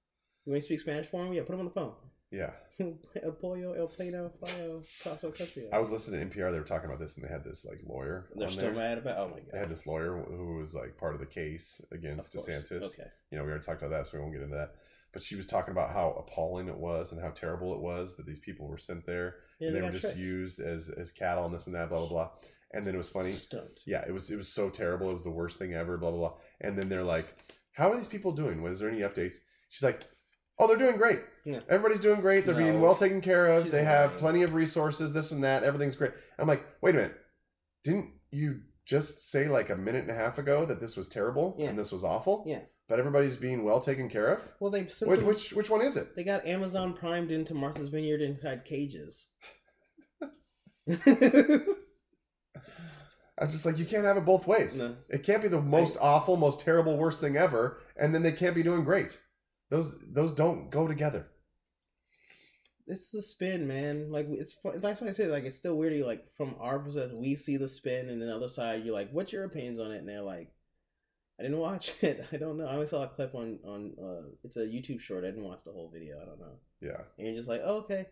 You 0.44 0.52
want 0.52 0.60
to 0.62 0.66
speak 0.66 0.80
Spanish 0.80 1.06
for 1.06 1.24
him? 1.24 1.32
Yeah 1.32 1.42
put 1.42 1.54
him 1.54 1.60
on 1.60 1.64
the 1.66 1.70
phone 1.72 1.94
yeah. 2.30 2.50
El 2.80 3.32
pollo, 3.32 3.74
el 3.74 3.86
plano, 3.86 4.32
caso 5.02 5.30
Castro. 5.30 5.62
I 5.72 5.78
was 5.78 5.90
listening 5.90 6.28
to 6.28 6.36
NPR. 6.36 6.50
They 6.50 6.58
were 6.58 6.64
talking 6.64 6.86
about 6.86 6.98
this, 6.98 7.16
and 7.16 7.24
they 7.24 7.30
had 7.30 7.44
this 7.44 7.64
like 7.64 7.80
lawyer. 7.86 8.26
They're 8.34 8.48
still 8.48 8.72
there. 8.72 8.74
mad 8.74 8.98
about. 8.98 9.18
Oh 9.18 9.28
my 9.28 9.38
god. 9.38 9.50
They 9.52 9.58
had 9.58 9.70
this 9.70 9.86
lawyer 9.86 10.16
who 10.28 10.56
was 10.56 10.74
like 10.74 10.96
part 10.98 11.14
of 11.14 11.20
the 11.20 11.26
case 11.26 11.80
against 11.92 12.34
DeSantis. 12.34 12.82
Okay. 12.82 13.06
you 13.30 13.38
know, 13.38 13.44
we 13.44 13.50
already 13.50 13.64
talked 13.64 13.82
about 13.82 13.90
that, 13.92 14.08
so 14.08 14.16
we 14.18 14.22
won't 14.22 14.34
get 14.34 14.42
into 14.42 14.56
that. 14.56 14.74
But 15.12 15.22
she 15.22 15.36
was 15.36 15.46
talking 15.46 15.70
about 15.70 15.90
how 15.90 16.10
appalling 16.18 16.66
it 16.66 16.76
was 16.76 17.12
and 17.12 17.20
how 17.22 17.30
terrible 17.30 17.72
it 17.74 17.80
was 17.80 18.16
that 18.16 18.26
these 18.26 18.40
people 18.40 18.66
were 18.66 18.78
sent 18.78 19.06
there 19.06 19.36
Yeah, 19.60 19.68
and 19.68 19.76
they, 19.76 19.80
got 19.80 19.86
were 19.86 19.92
just 19.92 20.06
tricked. 20.06 20.18
used 20.18 20.58
as 20.58 20.88
as 20.88 21.12
cattle 21.12 21.44
and 21.44 21.54
this 21.54 21.66
and 21.66 21.76
that, 21.76 21.88
blah 21.90 22.00
blah 22.00 22.08
blah. 22.08 22.30
And 22.72 22.84
then 22.84 22.94
it 22.94 22.98
was 22.98 23.08
funny. 23.08 23.30
Stunt. 23.30 23.82
Yeah, 23.86 24.04
it 24.04 24.12
was 24.12 24.32
it 24.32 24.36
was 24.36 24.48
so 24.48 24.68
terrible. 24.68 25.10
It 25.10 25.12
was 25.12 25.22
the 25.22 25.30
worst 25.30 25.60
thing 25.60 25.74
ever. 25.74 25.96
Blah 25.96 26.10
blah 26.10 26.18
blah. 26.18 26.32
And 26.60 26.76
then 26.76 26.88
they're 26.88 27.04
like, 27.04 27.36
"How 27.74 27.92
are 27.92 27.96
these 27.96 28.08
people 28.08 28.32
doing? 28.32 28.62
Was 28.62 28.80
there 28.80 28.90
any 28.90 29.02
updates?" 29.02 29.36
She's 29.68 29.82
like, 29.84 30.02
"Oh, 30.58 30.66
they're 30.66 30.76
doing 30.76 30.96
great. 30.96 31.20
Yeah. 31.44 31.60
Everybody's 31.68 32.00
doing 32.00 32.20
great. 32.20 32.44
They're 32.46 32.54
being 32.54 32.80
well 32.80 32.94
taken 32.94 33.20
care 33.20 33.46
of. 33.46 33.64
She's 33.64 33.72
they 33.72 33.84
have 33.84 34.10
lying. 34.10 34.18
plenty 34.20 34.42
of 34.42 34.54
resources. 34.54 35.12
This 35.12 35.32
and 35.32 35.42
that. 35.44 35.62
Everything's 35.62 35.96
great." 35.96 36.12
I'm 36.38 36.48
like, 36.48 36.64
"Wait 36.82 36.94
a 36.94 36.98
minute. 36.98 37.16
Didn't 37.84 38.12
you 38.30 38.60
just 38.86 39.30
say 39.30 39.48
like 39.48 39.70
a 39.70 39.76
minute 39.76 40.02
and 40.02 40.10
a 40.10 40.14
half 40.14 40.38
ago 40.38 40.64
that 40.66 40.78
this 40.80 40.96
was 40.96 41.08
terrible 41.08 41.56
Yeah. 41.58 41.68
and 41.70 41.78
this 41.78 41.90
was 41.92 42.04
awful? 42.04 42.44
Yeah. 42.46 42.60
But 42.88 42.98
everybody's 42.98 43.36
being 43.38 43.64
well 43.64 43.80
taken 43.80 44.10
care 44.10 44.26
of. 44.26 44.42
Well, 44.60 44.70
they 44.70 44.86
sent 44.88 45.10
Which 45.10 45.20
which, 45.22 45.52
which 45.54 45.70
one 45.70 45.80
is 45.80 45.96
it? 45.96 46.14
they 46.16 46.22
got 46.24 46.46
Amazon 46.46 46.92
primed 46.92 47.32
into 47.32 47.54
Martha's 47.54 47.88
Vineyard 47.88 48.20
inside 48.20 48.64
cages. 48.66 49.28
I 53.36 53.46
was 53.46 53.52
just 53.54 53.66
like, 53.66 53.78
you 53.78 53.84
can't 53.84 54.04
have 54.04 54.16
it 54.16 54.24
both 54.24 54.46
ways. 54.46 54.78
no. 54.78 54.94
It 55.08 55.24
can't 55.24 55.42
be 55.42 55.48
the 55.48 55.60
most 55.60 55.96
awful, 56.00 56.36
most 56.36 56.60
terrible, 56.60 56.96
worst 56.96 57.20
thing 57.20 57.36
ever, 57.36 57.80
and 57.96 58.14
then 58.14 58.22
they 58.22 58.30
can't 58.32 58.54
be 58.54 58.62
doing 58.62 58.84
great. 58.84 59.18
Those 59.74 60.04
those 60.18 60.34
don't 60.34 60.70
go 60.70 60.86
together. 60.86 61.26
This 62.86 63.00
is 63.06 63.10
the 63.10 63.22
spin, 63.22 63.66
man. 63.66 64.10
Like 64.12 64.26
it's 64.30 64.52
fun. 64.54 64.80
that's 64.80 65.00
why 65.00 65.08
I 65.08 65.12
say 65.12 65.26
like 65.26 65.44
it's 65.44 65.56
still 65.56 65.76
weird. 65.76 65.94
You 65.94 66.04
like 66.06 66.26
from 66.36 66.54
our 66.60 66.78
perspective, 66.78 67.16
we 67.16 67.34
see 67.34 67.56
the 67.56 67.68
spin, 67.68 68.08
and 68.08 68.20
then 68.20 68.28
the 68.28 68.36
other 68.36 68.48
side, 68.48 68.84
you're 68.84 68.94
like, 68.94 69.10
"What's 69.10 69.32
your 69.32 69.44
opinions 69.44 69.80
on 69.80 69.90
it?" 69.90 69.98
And 69.98 70.08
they're 70.08 70.20
like, 70.22 70.52
"I 71.40 71.42
didn't 71.44 71.58
watch 71.58 71.94
it. 72.02 72.26
I 72.30 72.36
don't 72.36 72.58
know. 72.58 72.66
I 72.66 72.74
only 72.74 72.86
saw 72.86 73.02
a 73.04 73.08
clip 73.08 73.34
on 73.34 73.58
on. 73.64 73.80
uh 74.00 74.28
It's 74.44 74.58
a 74.58 74.66
YouTube 74.66 75.00
short. 75.00 75.24
I 75.24 75.28
didn't 75.28 75.44
watch 75.50 75.64
the 75.64 75.72
whole 75.72 75.90
video. 75.92 76.20
I 76.20 76.26
don't 76.26 76.40
know." 76.40 76.58
Yeah. 76.80 77.00
And 77.16 77.26
you're 77.26 77.36
just 77.36 77.48
like, 77.48 77.62
oh, 77.64 77.78
okay. 77.84 78.06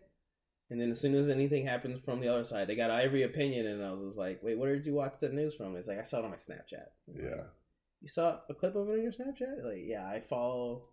And 0.71 0.81
then 0.81 0.89
as 0.89 0.99
soon 0.99 1.13
as 1.13 1.29
anything 1.29 1.67
happens 1.67 1.99
from 2.03 2.19
the 2.19 2.29
other 2.29 2.43
side, 2.43 2.67
they 2.67 2.75
got 2.75 2.89
every 2.89 3.21
opinion, 3.23 3.67
and 3.67 3.83
I 3.83 3.91
was 3.91 4.03
just 4.05 4.17
like, 4.17 4.39
wait, 4.41 4.57
where 4.57 4.73
did 4.75 4.87
you 4.87 4.93
watch 4.95 5.15
the 5.19 5.29
news 5.29 5.53
from? 5.53 5.75
It's 5.75 5.87
like 5.87 5.99
I 5.99 6.03
saw 6.03 6.19
it 6.19 6.25
on 6.25 6.31
my 6.31 6.37
Snapchat. 6.37 6.87
I'm 7.07 7.13
like, 7.13 7.23
Yeah. 7.23 7.43
you 8.01 8.07
saw 8.07 8.39
a 8.49 8.53
clip 8.55 8.75
of 8.75 8.89
it 8.89 8.93
on 8.93 9.03
your 9.03 9.11
Snapchat? 9.11 9.63
Like, 9.63 9.83
yeah, 9.83 10.07
I 10.07 10.19
follow. 10.21 10.85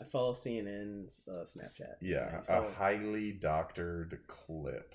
I 0.00 0.04
follow 0.04 0.32
CNN's 0.32 1.22
uh, 1.28 1.44
Snapchat. 1.44 1.96
Yeah. 2.00 2.40
a 2.48 2.70
highly 2.72 3.32
doctored 3.32 4.18
clip 4.26 4.94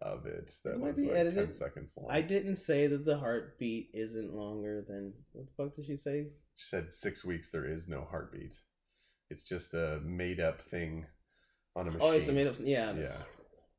of 0.00 0.24
it 0.24 0.52
that 0.64 0.74
It 0.74 0.78
might 0.78 0.86
was 0.94 0.96
be 1.04 1.08
like 1.10 1.16
edited. 1.18 1.38
ten 1.44 1.52
seconds 1.52 1.94
long. 1.96 2.10
I 2.10 2.22
didn't 2.22 2.56
say 2.56 2.86
that 2.86 3.04
the 3.04 3.18
heartbeat 3.18 3.90
isn't 3.92 4.32
longer 4.34 4.82
than 4.88 5.12
what 5.32 5.46
the 5.46 5.52
fuck 5.62 5.74
did 5.74 5.84
she 5.86 5.96
say? 5.98 6.28
She 6.56 6.66
said 6.66 6.92
six 6.94 7.22
weeks 7.24 7.50
there 7.50 7.66
is 7.66 7.86
no 7.86 8.06
heartbeat. 8.10 8.60
It's 9.28 9.44
just 9.44 9.74
a 9.74 10.00
made 10.04 10.40
up 10.40 10.62
thing 10.62 11.06
on 11.76 11.86
a 11.86 11.90
machine. 11.90 12.08
Oh, 12.10 12.12
it's 12.12 12.28
a 12.28 12.32
made 12.32 12.46
up. 12.46 12.56
Yeah, 12.60 12.94
Yeah. 12.94 13.16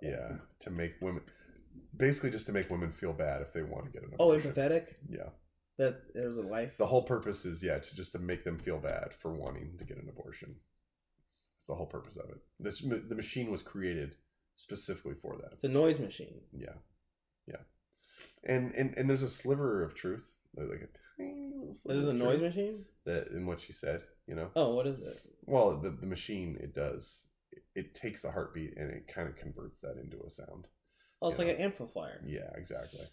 Yeah. 0.01 0.31
To 0.61 0.69
make 0.69 0.93
women 1.01 1.23
basically 1.95 2.29
just 2.31 2.45
to 2.47 2.53
make 2.53 2.69
women 2.69 2.91
feel 2.91 3.13
bad 3.13 3.41
if 3.41 3.51
they 3.53 3.63
want 3.63 3.85
to 3.85 3.91
get 3.91 4.03
an 4.03 4.11
Oh, 4.19 4.31
abortion. 4.31 4.51
empathetic. 4.53 4.85
Yeah. 5.09 5.29
That 5.77 6.13
there's 6.13 6.37
a 6.37 6.41
life. 6.43 6.77
The 6.77 6.85
whole 6.87 7.03
purpose 7.03 7.45
is 7.45 7.63
yeah, 7.63 7.79
to 7.79 7.95
just 7.95 8.11
to 8.11 8.19
make 8.19 8.43
them 8.43 8.57
feel 8.57 8.77
bad 8.77 9.13
for 9.13 9.31
wanting 9.31 9.77
to 9.77 9.85
get 9.85 9.97
an 9.97 10.09
abortion. 10.09 10.55
That's 11.57 11.67
the 11.67 11.75
whole 11.75 11.85
purpose 11.87 12.17
of 12.17 12.29
it. 12.29 12.37
This 12.59 12.81
the 12.81 13.15
machine 13.15 13.49
was 13.51 13.63
created 13.63 14.15
specifically 14.55 15.15
for 15.15 15.37
that. 15.37 15.53
It's 15.53 15.63
a 15.63 15.69
noise 15.69 15.99
machine. 15.99 16.41
Yeah, 16.53 16.73
yeah, 17.47 17.61
and 18.43 18.71
and 18.75 18.93
and 18.97 19.09
there's 19.09 19.23
a 19.23 19.27
sliver 19.29 19.83
of 19.83 19.93
truth, 19.95 20.31
like 20.55 20.67
a 20.67 21.21
tiny 21.21 21.49
little 21.55 21.73
sliver 21.73 21.99
This 21.99 22.07
is 22.07 22.21
a 22.21 22.23
noise 22.23 22.41
machine. 22.41 22.85
that 23.05 23.27
in 23.29 23.45
what 23.45 23.59
she 23.59 23.73
said. 23.73 24.03
You 24.27 24.35
know, 24.35 24.49
Oh, 24.55 24.75
what 24.75 24.87
is 24.87 24.99
it? 24.99 25.17
well, 25.45 25.77
the 25.79 25.89
the 25.89 26.05
machine 26.05 26.57
it 26.61 26.73
does 26.75 27.27
it, 27.51 27.63
it 27.75 27.93
takes 27.95 28.21
the 28.21 28.31
heartbeat 28.31 28.77
and 28.77 28.89
it 28.91 29.07
kind 29.07 29.27
of 29.27 29.35
converts 29.35 29.81
that 29.81 29.97
into 30.01 30.21
a 30.25 30.29
sound. 30.29 30.67
Oh, 31.21 31.29
it's 31.29 31.37
like 31.39 31.49
an 31.49 31.57
amplifier. 31.57 32.23
Yeah, 32.25 32.49
exactly, 32.55 33.05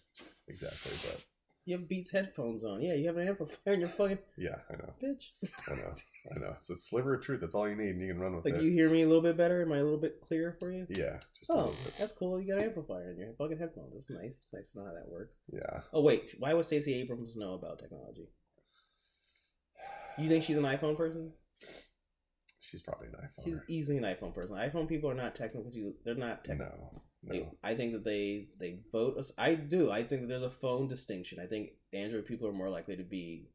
exactly. 0.47 0.91
But 1.03 1.21
You 1.69 1.77
have 1.77 1.87
Beats 1.87 2.09
headphones 2.11 2.63
on. 2.63 2.81
Yeah, 2.81 2.95
you 2.95 3.05
have 3.05 3.17
an 3.17 3.27
amplifier 3.27 3.75
in 3.75 3.81
your 3.81 3.89
fucking 3.89 4.17
yeah, 4.37 4.55
I 4.71 4.73
know, 4.77 4.91
bitch. 5.03 5.25
I 5.69 5.75
know, 5.75 5.93
I 6.35 6.39
know. 6.39 6.51
It's 6.55 6.67
a 6.71 6.75
sliver 6.75 7.13
of 7.13 7.21
truth. 7.21 7.41
That's 7.41 7.53
all 7.53 7.69
you 7.69 7.75
need, 7.75 7.89
and 7.91 8.01
you 8.01 8.07
can 8.11 8.19
run 8.19 8.35
with 8.35 8.43
Like 8.43 8.55
it. 8.55 8.63
you 8.63 8.71
hear 8.71 8.89
me 8.89 9.03
a 9.03 9.07
little 9.07 9.21
bit 9.21 9.37
better? 9.37 9.61
Am 9.61 9.71
I 9.71 9.77
a 9.77 9.83
little 9.83 9.99
bit 9.99 10.19
clearer 10.19 10.55
for 10.59 10.71
you? 10.71 10.87
yeah, 10.89 11.19
just 11.37 11.51
Oh, 11.51 11.71
that's 11.99 12.13
cool. 12.13 12.41
You 12.41 12.47
got 12.55 12.63
an 12.63 12.69
amplifier 12.69 13.11
in 13.11 13.19
your 13.19 13.33
fucking 13.37 13.59
headphones. 13.59 13.93
That's 13.93 14.09
nice. 14.09 14.31
It's 14.43 14.47
nice 14.51 14.71
to 14.71 14.79
know 14.79 14.85
how 14.85 14.93
that 14.93 15.07
works. 15.11 15.35
Yeah. 15.53 15.81
Oh 15.93 16.01
wait, 16.01 16.33
why 16.39 16.55
would 16.55 16.65
Stacey 16.65 16.95
Abrams 16.95 17.37
know 17.37 17.53
about 17.53 17.77
technology? 17.77 18.29
You 20.17 20.27
think 20.27 20.45
she's 20.45 20.57
an 20.57 20.63
iPhone 20.63 20.97
person? 20.97 21.33
She's 22.59 22.81
probably 22.81 23.09
an 23.09 23.13
iPhone. 23.13 23.43
She's 23.45 23.57
easily 23.67 23.97
an 23.99 24.05
iPhone 24.05 24.33
person. 24.33 24.55
iPhone 24.55 24.87
people 24.89 25.09
are 25.11 25.13
not 25.15 25.35
technically. 25.35 25.93
They're 26.03 26.15
not 26.15 26.43
tech. 26.43 26.57
no, 26.57 27.03
They- 27.23 27.39
no. 27.39 27.57
I 27.63 27.75
think 27.75 27.93
that 27.93 28.03
they 28.03 28.47
they 28.59 28.79
vote. 28.91 29.17
us- 29.17 29.33
I 29.37 29.55
do. 29.55 29.91
I 29.91 30.03
think 30.03 30.21
that 30.21 30.27
there's 30.27 30.43
a 30.43 30.49
phone 30.49 30.87
distinction. 30.87 31.39
I 31.39 31.47
think 31.47 31.71
Android 31.93 32.25
people 32.25 32.47
are 32.47 32.53
more 32.53 32.69
likely 32.69 32.95
to 32.97 33.03
be 33.03 33.49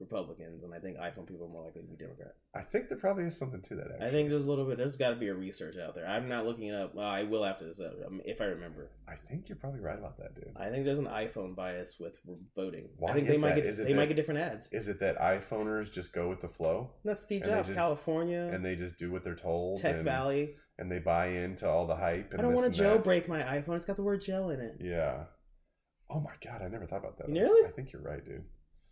Republicans, 0.00 0.64
and 0.64 0.74
I 0.74 0.78
think 0.80 0.96
iPhone 0.96 1.26
people 1.28 1.44
are 1.46 1.48
more 1.48 1.64
likely 1.64 1.82
to 1.82 1.86
be 1.86 1.96
Democrat. 1.96 2.34
I 2.54 2.62
think 2.62 2.88
there 2.88 2.98
probably 2.98 3.24
is 3.24 3.36
something 3.36 3.62
to 3.62 3.76
that. 3.76 3.86
Actually. 3.92 4.06
I 4.06 4.10
think 4.10 4.28
there's 4.30 4.42
a 4.44 4.48
little 4.48 4.64
bit. 4.64 4.76
There's 4.76 4.96
got 4.96 5.10
to 5.10 5.16
be 5.16 5.28
a 5.28 5.34
research 5.34 5.76
out 5.78 5.94
there. 5.94 6.06
I'm 6.06 6.28
not 6.28 6.44
looking 6.44 6.66
it 6.68 6.74
up. 6.74 6.94
Well, 6.94 7.06
I 7.06 7.22
will 7.22 7.44
after 7.44 7.66
this, 7.66 7.80
uh, 7.80 7.92
um, 8.06 8.20
if 8.24 8.40
I 8.40 8.46
remember. 8.46 8.90
I 9.08 9.14
think 9.14 9.48
you're 9.48 9.56
probably 9.56 9.80
right 9.80 9.98
about 9.98 10.18
that, 10.18 10.34
dude. 10.34 10.52
I 10.56 10.70
think 10.70 10.84
there's 10.84 10.98
an 10.98 11.06
iPhone 11.06 11.54
bias 11.54 11.98
with 12.00 12.18
voting. 12.56 12.88
Why 12.98 13.10
I 13.10 13.14
think 13.14 13.28
is 13.28 13.34
they 13.34 13.38
might 13.40 13.54
that? 13.54 13.62
get 13.62 13.76
they 13.76 13.94
might 13.94 14.06
get 14.08 14.16
different 14.16 14.40
ads. 14.40 14.72
Is 14.72 14.88
it 14.88 14.98
that 15.00 15.18
iPhoners 15.18 15.92
just 15.92 16.12
go 16.12 16.28
with 16.28 16.40
the 16.40 16.48
flow 16.48 16.90
That's 17.04 17.22
Steve 17.22 17.44
Jobs, 17.44 17.68
just- 17.68 17.78
California, 17.78 18.50
and 18.52 18.64
they 18.64 18.74
just 18.74 18.98
do 18.98 19.12
what 19.12 19.22
they're 19.22 19.36
told? 19.36 19.80
Tech 19.80 20.02
Valley. 20.02 20.54
And 20.82 20.90
they 20.90 20.98
buy 20.98 21.26
into 21.28 21.68
all 21.70 21.86
the 21.86 21.94
hype. 21.94 22.32
And 22.32 22.40
I 22.40 22.42
don't 22.42 22.54
want 22.54 22.74
to 22.74 22.82
jailbreak 22.82 23.28
my 23.28 23.40
iPhone. 23.42 23.76
It's 23.76 23.84
got 23.84 23.94
the 23.94 24.02
word 24.02 24.20
gel 24.20 24.50
in 24.50 24.60
it. 24.60 24.76
Yeah. 24.80 25.24
Oh 26.10 26.20
my 26.20 26.32
god, 26.44 26.60
I 26.60 26.66
never 26.68 26.86
thought 26.86 26.98
about 26.98 27.16
that. 27.18 27.28
Really? 27.28 27.66
I 27.66 27.70
think 27.70 27.92
you're 27.92 28.02
right, 28.02 28.24
dude. 28.24 28.42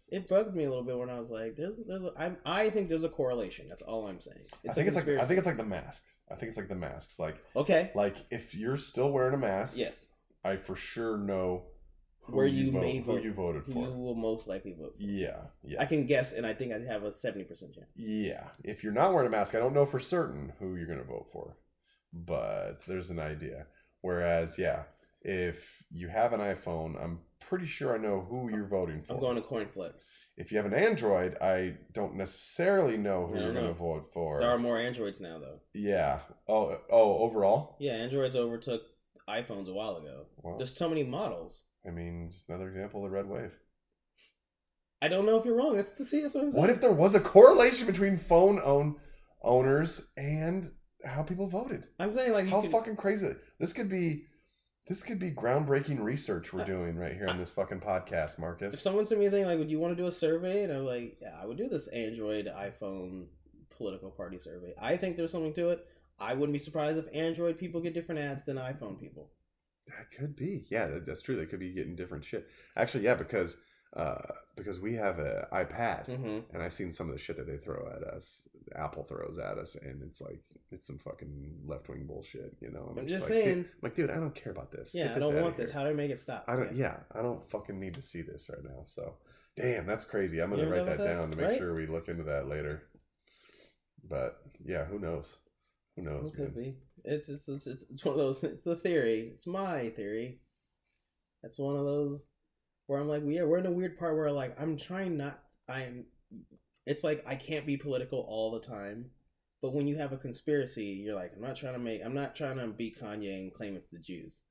It 0.08 0.28
bugged 0.28 0.54
me 0.54 0.64
a 0.64 0.68
little 0.68 0.84
bit 0.84 0.96
when 0.96 1.10
I 1.10 1.18
was 1.18 1.30
like, 1.30 1.56
"There's, 1.56 1.74
there's." 1.86 2.02
A, 2.02 2.12
I, 2.16 2.32
I 2.44 2.70
think 2.70 2.88
there's 2.88 3.04
a 3.04 3.08
correlation. 3.08 3.66
That's 3.68 3.82
all 3.82 4.06
I'm 4.06 4.20
saying. 4.20 4.46
I 4.68 4.72
think 4.72 4.86
it's 4.86 4.96
like 4.96 5.08
I 5.08 5.24
think 5.24 5.38
it's 5.38 5.46
like 5.46 5.56
the 5.56 5.64
masks. 5.64 6.18
I 6.30 6.36
think 6.36 6.48
it's 6.48 6.58
like 6.58 6.68
the 6.68 6.74
masks. 6.76 7.18
Like 7.18 7.36
okay. 7.56 7.90
like 7.94 8.16
if 8.30 8.54
you're 8.54 8.76
still 8.76 9.10
wearing 9.10 9.34
a 9.34 9.38
mask, 9.38 9.76
Yes, 9.76 10.12
I 10.44 10.56
for 10.56 10.74
sure 10.76 11.16
know 11.18 11.64
who 12.22 12.36
Where 12.36 12.46
you 12.46 12.72
vote, 12.72 12.80
may 12.80 12.98
who 12.98 13.04
vote. 13.04 13.22
you 13.22 13.32
voted 13.32 13.62
you 13.68 13.74
for. 13.74 13.84
You 13.84 13.92
will 13.92 14.14
most 14.14 14.48
likely 14.48 14.72
vote. 14.72 14.94
For. 14.96 15.02
Yeah, 15.04 15.42
yeah, 15.62 15.80
I 15.80 15.86
can 15.86 16.06
guess, 16.06 16.32
and 16.32 16.44
I 16.46 16.54
think 16.54 16.72
I'd 16.72 16.86
have 16.86 17.04
a 17.04 17.12
seventy 17.12 17.44
percent 17.44 17.74
chance. 17.74 17.90
yeah. 17.94 18.44
If 18.64 18.82
you're 18.82 18.92
not 18.92 19.12
wearing 19.12 19.28
a 19.28 19.30
mask, 19.30 19.54
I 19.54 19.58
don't 19.58 19.74
know 19.74 19.86
for 19.86 19.98
certain 20.00 20.52
who 20.58 20.74
you're 20.76 20.86
gonna 20.88 21.04
vote 21.04 21.28
for, 21.32 21.56
but 22.12 22.84
there's 22.86 23.10
an 23.10 23.18
idea. 23.18 23.66
Whereas, 24.02 24.58
yeah, 24.58 24.82
if 25.22 25.82
you 25.90 26.08
have 26.08 26.32
an 26.32 26.40
iPhone, 26.40 27.02
I'm 27.02 27.20
pretty 27.40 27.66
sure 27.66 27.94
I 27.94 27.98
know 27.98 28.26
who 28.28 28.50
you're 28.50 28.66
voting 28.68 29.02
for. 29.02 29.14
I'm 29.14 29.20
going 29.20 29.36
to 29.36 29.42
coin 29.42 29.66
flip. 29.72 29.98
if 30.36 30.50
you 30.50 30.56
have 30.56 30.66
an 30.66 30.74
Android, 30.74 31.36
I 31.42 31.76
don't 31.92 32.16
necessarily 32.16 32.96
know 32.96 33.26
who 33.26 33.36
I 33.36 33.40
you're 33.40 33.52
don't 33.52 33.62
gonna 33.62 33.74
vote 33.74 34.06
for. 34.12 34.40
There 34.40 34.50
are 34.50 34.58
more 34.58 34.78
Androids 34.78 35.20
now, 35.20 35.38
though. 35.38 35.60
Yeah. 35.74 36.20
Oh, 36.48 36.78
oh, 36.90 37.18
overall. 37.18 37.76
Yeah, 37.80 37.92
Androids 37.92 38.36
overtook 38.36 38.82
iPhones 39.28 39.68
a 39.68 39.72
while 39.74 39.96
ago. 39.96 40.26
Well, 40.38 40.56
There's 40.56 40.74
so 40.76 40.88
many 40.88 41.04
models. 41.04 41.64
I 41.86 41.90
mean, 41.90 42.30
just 42.32 42.48
another 42.48 42.68
example 42.68 43.04
of 43.04 43.10
the 43.10 43.16
red 43.16 43.26
wave. 43.26 43.52
I 45.02 45.08
don't 45.08 45.24
know 45.26 45.38
if 45.38 45.44
you're 45.46 45.56
wrong. 45.56 45.76
That's 45.76 45.90
the 45.90 46.04
see. 46.04 46.22
That's 46.22 46.34
what 46.34 46.52
What 46.52 46.70
if 46.70 46.80
there 46.80 46.92
was 46.92 47.14
a 47.14 47.20
correlation 47.20 47.86
between 47.86 48.16
phone 48.18 48.60
own 48.62 48.96
owners 49.42 50.12
and 50.16 50.70
how 51.04 51.22
people 51.22 51.46
voted? 51.46 51.86
I'm 51.98 52.12
saying 52.12 52.32
like 52.32 52.48
How 52.48 52.60
can, 52.62 52.70
fucking 52.70 52.96
crazy! 52.96 53.34
This 53.58 53.72
could 53.72 53.88
be, 53.88 54.24
this 54.86 55.02
could 55.02 55.18
be 55.18 55.30
groundbreaking 55.30 56.00
research 56.00 56.52
we're 56.52 56.64
doing 56.64 56.96
right 56.96 57.14
here 57.14 57.28
on 57.28 57.38
this 57.38 57.50
fucking 57.50 57.80
podcast, 57.80 58.34
If 58.34 58.38
Marcus. 58.38 58.80
someone 58.82 59.06
sent 59.06 59.20
me 59.20 59.26
a 59.26 59.30
thing 59.30 59.44
like, 59.46 59.58
"Would 59.58 59.70
you 59.70 59.78
want 59.78 59.96
to 59.96 60.02
do 60.02 60.08
a 60.08 60.12
survey?" 60.12 60.64
and 60.64 60.72
I'm 60.72 60.84
like, 60.86 61.18
"Yeah, 61.20 61.38
I 61.40 61.46
would 61.46 61.58
do 61.58 61.68
this 61.68 61.88
Android 61.88 62.46
iPhone 62.46 63.26
political 63.70 64.10
party 64.10 64.38
survey." 64.38 64.74
I 64.80 64.96
think 64.96 65.16
there's 65.16 65.32
something 65.32 65.54
to 65.54 65.70
it. 65.70 65.86
I 66.18 66.34
wouldn't 66.34 66.52
be 66.52 66.58
surprised 66.58 66.98
if 66.98 67.06
Android 67.14 67.58
people 67.58 67.80
get 67.80 67.94
different 67.94 68.20
ads 68.20 68.44
than 68.44 68.56
iPhone 68.56 69.00
people. 69.00 69.30
That 69.86 70.10
could 70.16 70.36
be, 70.36 70.66
yeah, 70.70 70.86
that, 70.86 71.06
that's 71.06 71.22
true. 71.22 71.34
They 71.34 71.46
could 71.46 71.58
be 71.60 71.72
getting 71.72 71.96
different 71.96 72.24
shit. 72.24 72.48
Actually, 72.76 73.04
yeah, 73.04 73.14
because 73.14 73.56
uh, 73.96 74.20
because 74.56 74.80
we 74.80 74.94
have 74.94 75.18
a 75.18 75.48
iPad, 75.52 76.06
Mm-hmm. 76.08 76.54
and 76.54 76.62
I've 76.62 76.72
seen 76.72 76.92
some 76.92 77.08
of 77.08 77.12
the 77.12 77.18
shit 77.18 77.36
that 77.36 77.46
they 77.46 77.56
throw 77.56 77.88
at 77.96 78.02
us. 78.04 78.42
Apple 78.76 79.02
throws 79.02 79.36
at 79.38 79.58
us, 79.58 79.74
and 79.74 80.00
it's 80.02 80.20
like 80.20 80.42
it's 80.70 80.86
some 80.86 80.98
fucking 80.98 81.62
left 81.66 81.88
wing 81.88 82.06
bullshit, 82.06 82.56
you 82.60 82.70
know. 82.70 82.88
And 82.90 82.98
I'm 83.00 83.04
it's 83.04 83.12
just 83.14 83.24
like, 83.24 83.32
dude- 83.32 83.44
saying. 83.44 83.58
I'm 83.58 83.66
like, 83.82 83.94
dude, 83.94 84.10
I 84.10 84.16
don't 84.16 84.34
care 84.34 84.52
about 84.52 84.70
this. 84.70 84.92
Yeah, 84.94 85.08
Get 85.08 85.16
I 85.16 85.18
don't 85.20 85.42
want 85.42 85.56
this. 85.56 85.72
How 85.72 85.82
do 85.82 85.88
I 85.90 85.92
make 85.92 86.10
it 86.12 86.20
stop? 86.20 86.44
I 86.46 86.54
don't. 86.56 86.74
Yeah, 86.76 86.96
I 87.12 87.20
don't 87.22 87.44
fucking 87.50 87.78
need 87.80 87.94
to 87.94 88.02
see 88.02 88.22
this 88.22 88.48
right 88.52 88.62
now. 88.62 88.82
So, 88.84 89.14
damn, 89.56 89.86
that's 89.86 90.04
crazy. 90.04 90.40
I'm 90.40 90.50
gonna 90.50 90.68
write 90.68 90.86
that, 90.86 90.98
that? 90.98 91.04
down 91.04 91.30
to 91.32 91.36
make 91.38 91.48
Right? 91.48 91.58
sure 91.58 91.74
we 91.74 91.86
look 91.86 92.08
into 92.08 92.22
that 92.24 92.46
later. 92.48 92.84
But 94.08 94.40
yeah, 94.64 94.84
who 94.84 94.98
knows? 95.00 95.36
Who 95.96 96.02
knows? 96.02 96.28
It 96.28 96.34
could 96.36 96.54
man? 96.56 96.64
be. 96.64 96.76
It's 97.04 97.28
it's, 97.28 97.48
it's 97.48 97.66
it's 97.66 97.84
it's 97.90 98.04
one 98.04 98.12
of 98.14 98.18
those. 98.20 98.44
It's 98.44 98.66
a 98.66 98.76
theory. 98.76 99.32
It's 99.34 99.46
my 99.48 99.88
theory. 99.90 100.40
That's 101.42 101.58
one 101.58 101.76
of 101.76 101.84
those 101.84 102.28
where 102.90 102.98
I'm 102.98 103.08
like, 103.08 103.22
yeah, 103.24 103.44
we're 103.44 103.58
in 103.58 103.66
a 103.66 103.70
weird 103.70 103.96
part 103.96 104.16
where 104.16 104.32
like 104.32 104.60
I'm 104.60 104.76
trying 104.76 105.16
not. 105.16 105.38
I'm. 105.68 106.06
It's 106.86 107.04
like 107.04 107.24
I 107.24 107.36
can't 107.36 107.64
be 107.64 107.76
political 107.76 108.26
all 108.28 108.50
the 108.50 108.66
time, 108.66 109.10
but 109.62 109.72
when 109.72 109.86
you 109.86 109.96
have 109.98 110.12
a 110.12 110.16
conspiracy, 110.16 110.86
you're 110.86 111.14
like, 111.14 111.32
I'm 111.36 111.40
not 111.40 111.54
trying 111.54 111.74
to 111.74 111.78
make. 111.78 112.02
I'm 112.04 112.16
not 112.16 112.34
trying 112.34 112.58
to 112.58 112.66
beat 112.66 113.00
Kanye 113.00 113.38
and 113.38 113.54
claim 113.54 113.76
it's 113.76 113.92
the 113.92 114.00
Jews. 114.00 114.42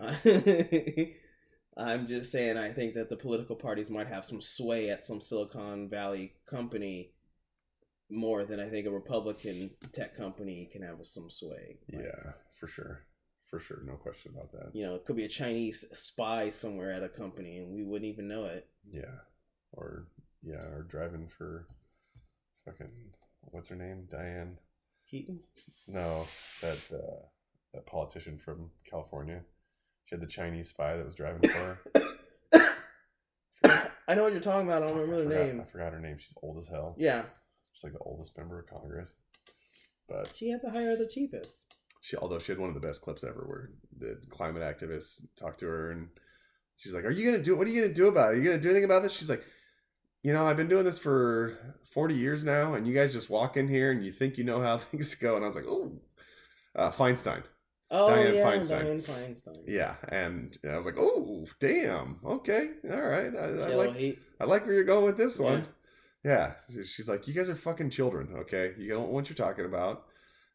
Uh, 0.00 0.12
I'm 1.80 2.08
just 2.08 2.32
saying 2.32 2.58
I 2.58 2.72
think 2.72 2.94
that 2.94 3.10
the 3.10 3.16
political 3.16 3.54
parties 3.54 3.92
might 3.92 4.08
have 4.08 4.24
some 4.24 4.40
sway 4.40 4.90
at 4.90 5.04
some 5.04 5.20
Silicon 5.20 5.88
Valley 5.88 6.32
company 6.50 7.12
more 8.10 8.44
than 8.44 8.58
I 8.58 8.68
think 8.68 8.88
a 8.88 8.90
Republican 8.90 9.70
tech 9.92 10.16
company 10.16 10.68
can 10.72 10.82
have 10.82 10.96
some 11.04 11.30
sway. 11.30 11.78
Like, 11.92 12.02
Yeah, 12.02 12.32
for 12.58 12.66
sure, 12.66 13.04
for 13.48 13.58
sure, 13.58 13.82
no 13.86 13.94
question 13.94 14.32
about 14.34 14.52
that. 14.52 14.74
You 14.74 14.84
know, 14.86 14.94
it 14.94 15.04
could 15.04 15.16
be 15.16 15.24
a 15.24 15.28
Chinese 15.28 15.84
spy 15.92 16.50
somewhere 16.50 16.92
at 16.92 17.02
a 17.02 17.08
company 17.08 17.58
and 17.58 17.74
we 17.74 17.82
wouldn't 17.84 18.10
even 18.10 18.28
know 18.28 18.44
it. 18.44 18.66
Yeah, 18.90 19.20
or 19.72 20.08
yeah, 20.42 20.56
or 20.72 20.86
driving 20.88 21.26
for 21.28 21.66
fucking 22.64 22.90
what's 23.42 23.68
her 23.68 23.76
name, 23.76 24.06
Diane? 24.10 24.58
Keaton? 25.10 25.40
No, 25.86 26.26
that 26.60 26.78
uh, 26.92 27.22
that 27.74 27.86
politician 27.86 28.38
from 28.38 28.70
California. 28.88 29.40
She 30.04 30.14
had 30.14 30.22
the 30.22 30.26
Chinese 30.26 30.68
spy 30.70 30.96
that 30.96 31.04
was 31.06 31.14
driving 31.14 31.48
for 31.50 31.58
her. 31.94 32.74
I 34.08 34.14
know 34.14 34.22
what 34.22 34.32
you're 34.32 34.40
talking 34.40 34.66
about. 34.66 34.82
I 34.82 34.86
don't 34.86 34.94
Fuck, 34.94 35.02
remember 35.02 35.24
the 35.24 35.30
forgot- 35.30 35.46
name. 35.46 35.60
I 35.60 35.64
forgot 35.64 35.92
her 35.92 36.00
name. 36.00 36.16
She's 36.18 36.34
old 36.42 36.56
as 36.56 36.66
hell. 36.66 36.94
Yeah. 36.98 37.24
She's 37.72 37.84
like 37.84 37.92
the 37.92 37.98
oldest 38.00 38.36
member 38.38 38.58
of 38.58 38.66
Congress. 38.66 39.10
But 40.08 40.32
She 40.34 40.48
had 40.48 40.62
to 40.62 40.70
hire 40.70 40.96
the 40.96 41.06
cheapest. 41.06 41.74
She, 42.00 42.16
although 42.16 42.38
she 42.38 42.52
had 42.52 42.58
one 42.58 42.68
of 42.68 42.74
the 42.74 42.86
best 42.86 43.02
clips 43.02 43.24
ever, 43.24 43.44
where 43.46 43.70
the 43.98 44.20
climate 44.30 44.62
activists 44.62 45.20
talked 45.36 45.60
to 45.60 45.66
her 45.66 45.90
and 45.90 46.08
she's 46.76 46.92
like, 46.92 47.04
"Are 47.04 47.10
you 47.10 47.30
gonna 47.30 47.42
do? 47.42 47.56
What 47.56 47.66
are 47.66 47.70
you 47.70 47.82
gonna 47.82 47.92
do 47.94 48.08
about 48.08 48.32
it? 48.32 48.36
Are 48.36 48.40
you 48.40 48.44
gonna 48.44 48.60
do 48.62 48.68
anything 48.68 48.84
about 48.84 49.02
this?" 49.02 49.12
She's 49.12 49.30
like, 49.30 49.44
"You 50.22 50.32
know, 50.32 50.46
I've 50.46 50.56
been 50.56 50.68
doing 50.68 50.84
this 50.84 50.98
for 50.98 51.58
forty 51.92 52.14
years 52.14 52.44
now, 52.44 52.74
and 52.74 52.86
you 52.86 52.94
guys 52.94 53.12
just 53.12 53.30
walk 53.30 53.56
in 53.56 53.66
here 53.68 53.90
and 53.90 54.04
you 54.04 54.12
think 54.12 54.38
you 54.38 54.44
know 54.44 54.60
how 54.60 54.78
things 54.78 55.14
go." 55.16 55.34
And 55.36 55.44
I 55.44 55.48
was 55.48 55.56
like, 55.56 55.66
"Oh, 55.68 56.00
uh, 56.76 56.90
Feinstein." 56.90 57.42
Oh, 57.90 58.10
Dianne 58.10 58.34
yeah, 58.34 58.44
Feinstein. 58.44 58.84
Dianne 58.84 59.04
Feinstein. 59.06 59.56
Yeah, 59.66 59.96
and 60.10 60.56
I 60.68 60.76
was 60.76 60.84
like, 60.86 60.98
"Oh, 60.98 61.46
damn. 61.58 62.20
Okay, 62.24 62.70
all 62.90 63.00
right. 63.08 63.34
I, 63.34 63.44
I 63.44 63.74
like 63.74 63.96
hate. 63.96 64.18
I 64.38 64.44
like 64.44 64.66
where 64.66 64.74
you're 64.74 64.84
going 64.84 65.06
with 65.06 65.16
this 65.16 65.38
Yeah. 65.38 65.44
one. 65.44 65.66
Yeah. 66.24 66.54
She's 66.84 67.08
like, 67.08 67.26
you 67.26 67.32
guys 67.32 67.48
are 67.48 67.54
fucking 67.54 67.90
children, 67.90 68.28
okay? 68.40 68.74
You 68.76 68.90
don't 68.90 69.04
know 69.04 69.08
what 69.14 69.28
you're 69.30 69.36
talking 69.36 69.64
about, 69.64 70.04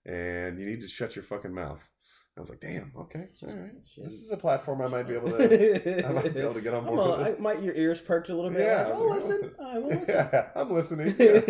and 0.06 0.60
you 0.60 0.66
need 0.66 0.82
to 0.82 0.88
shut 0.88 1.16
your 1.16 1.24
fucking 1.24 1.54
mouth. 1.54 1.88
I 2.36 2.40
was 2.40 2.50
like, 2.50 2.62
damn, 2.62 2.92
okay, 2.98 3.28
all 3.48 3.54
right. 3.54 3.72
This 3.96 4.14
is 4.14 4.32
a 4.32 4.38
platform 4.38 4.82
I 4.82 4.88
might 4.88 5.08
be 5.08 5.14
able 5.14 5.30
to. 5.38 6.04
I 6.08 6.12
might 6.12 6.34
be 6.34 6.40
able 6.40 6.56
to 6.56 6.62
get 6.62 6.74
on 6.74 6.84
board 6.86 7.20
with. 7.20 7.28
I, 7.38 7.40
might 7.40 7.62
your 7.62 7.76
ears 7.76 8.02
perked 8.02 8.30
a 8.30 8.36
little 8.36 8.50
bit. 8.50 8.62
Yeah, 8.62 8.86
Like, 8.88 8.94
I'll 8.96 9.10
like, 9.10 9.20
listen. 9.20 9.52
I 9.64 9.78
will 9.78 9.88
listen. 10.00 10.16
yeah, 10.34 10.48
I'm 10.56 10.72
listening. 10.72 11.16
Yeah. 11.20 11.42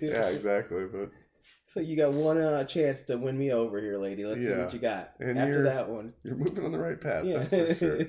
yeah, 0.00 0.28
exactly. 0.28 0.86
But 0.86 1.10
So 1.66 1.80
you 1.80 1.96
got 1.96 2.12
one 2.12 2.40
uh, 2.40 2.62
chance 2.62 3.02
to 3.04 3.16
win 3.16 3.36
me 3.36 3.50
over 3.50 3.80
here, 3.80 3.96
lady. 3.96 4.24
Let's 4.24 4.38
see 4.38 4.52
what 4.52 4.72
you 4.72 4.78
got 4.78 5.14
And 5.18 5.36
after 5.36 5.64
that 5.64 5.88
one. 5.88 6.12
you're 6.22 6.36
moving 6.36 6.64
on 6.64 6.70
the 6.70 6.78
right 6.78 7.00
path. 7.00 7.24
Yeah. 7.24 7.38
That's 7.42 7.50
for 7.50 7.74
sure. 7.74 8.00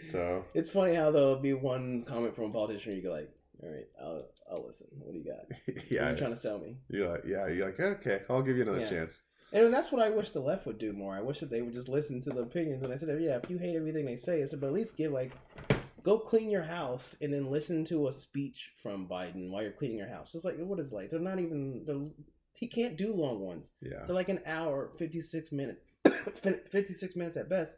So 0.00 0.44
it's 0.54 0.70
funny 0.70 0.94
how 0.94 1.10
there'll 1.10 1.40
be 1.40 1.54
one 1.54 2.04
comment 2.06 2.36
from 2.36 2.44
a 2.44 2.52
politician. 2.52 2.94
You 2.94 3.02
go 3.02 3.10
like, 3.10 3.30
"All 3.62 3.70
right, 3.70 3.86
I'll 4.00 4.28
I'll 4.50 4.66
listen. 4.66 4.88
What 4.98 5.12
do 5.12 5.18
you 5.18 5.24
got? 5.24 5.46
What 5.48 5.76
are 5.76 5.82
yeah, 5.90 6.10
you 6.10 6.16
trying 6.16 6.30
to 6.30 6.36
sell 6.36 6.58
me?" 6.58 6.78
you're 6.88 7.08
like, 7.10 7.24
yeah, 7.24 7.46
you're 7.48 7.66
like, 7.66 7.80
okay, 7.80 8.22
I'll 8.28 8.42
give 8.42 8.56
you 8.56 8.62
another 8.62 8.80
Yeah. 8.80 8.86
chance. 8.90 9.22
And 9.52 9.74
that's 9.74 9.90
what 9.90 10.00
I 10.00 10.10
wish 10.10 10.30
the 10.30 10.40
left 10.40 10.66
would 10.66 10.78
do 10.78 10.92
more. 10.92 11.16
I 11.16 11.20
wish 11.20 11.40
that 11.40 11.50
they 11.50 11.60
would 11.60 11.74
just 11.74 11.88
listen 11.88 12.20
to 12.22 12.30
the 12.30 12.42
opinions. 12.42 12.84
And 12.84 12.92
I 12.92 12.96
said, 12.96 13.08
oh, 13.10 13.18
yeah, 13.18 13.38
if 13.42 13.50
you 13.50 13.58
hate 13.58 13.74
everything 13.74 14.06
they 14.06 14.14
say, 14.16 14.42
I 14.42 14.46
said, 14.46 14.60
but 14.60 14.68
at 14.68 14.72
least 14.72 14.96
give 14.96 15.10
like, 15.10 15.32
go 16.04 16.18
clean 16.18 16.50
your 16.50 16.62
house 16.62 17.16
and 17.20 17.32
then 17.32 17.50
listen 17.50 17.84
to 17.86 18.06
a 18.06 18.12
speech 18.12 18.72
from 18.80 19.08
Biden 19.08 19.50
while 19.50 19.62
you're 19.62 19.72
cleaning 19.72 19.98
your 19.98 20.08
house. 20.08 20.30
Just 20.32 20.44
like 20.44 20.56
what 20.58 20.78
is 20.78 20.88
it 20.92 20.94
like? 20.94 21.10
They're 21.10 21.18
not 21.18 21.40
even. 21.40 21.82
They're, 21.84 21.96
he 22.54 22.68
can't 22.68 22.96
do 22.96 23.12
long 23.12 23.40
ones. 23.40 23.72
Yeah, 23.80 24.04
They're 24.06 24.14
like 24.14 24.28
an 24.28 24.40
hour, 24.46 24.90
fifty 24.98 25.20
six 25.20 25.50
minutes, 25.50 25.80
fifty 26.70 26.94
six 26.94 27.16
minutes 27.16 27.36
at 27.36 27.48
best. 27.48 27.76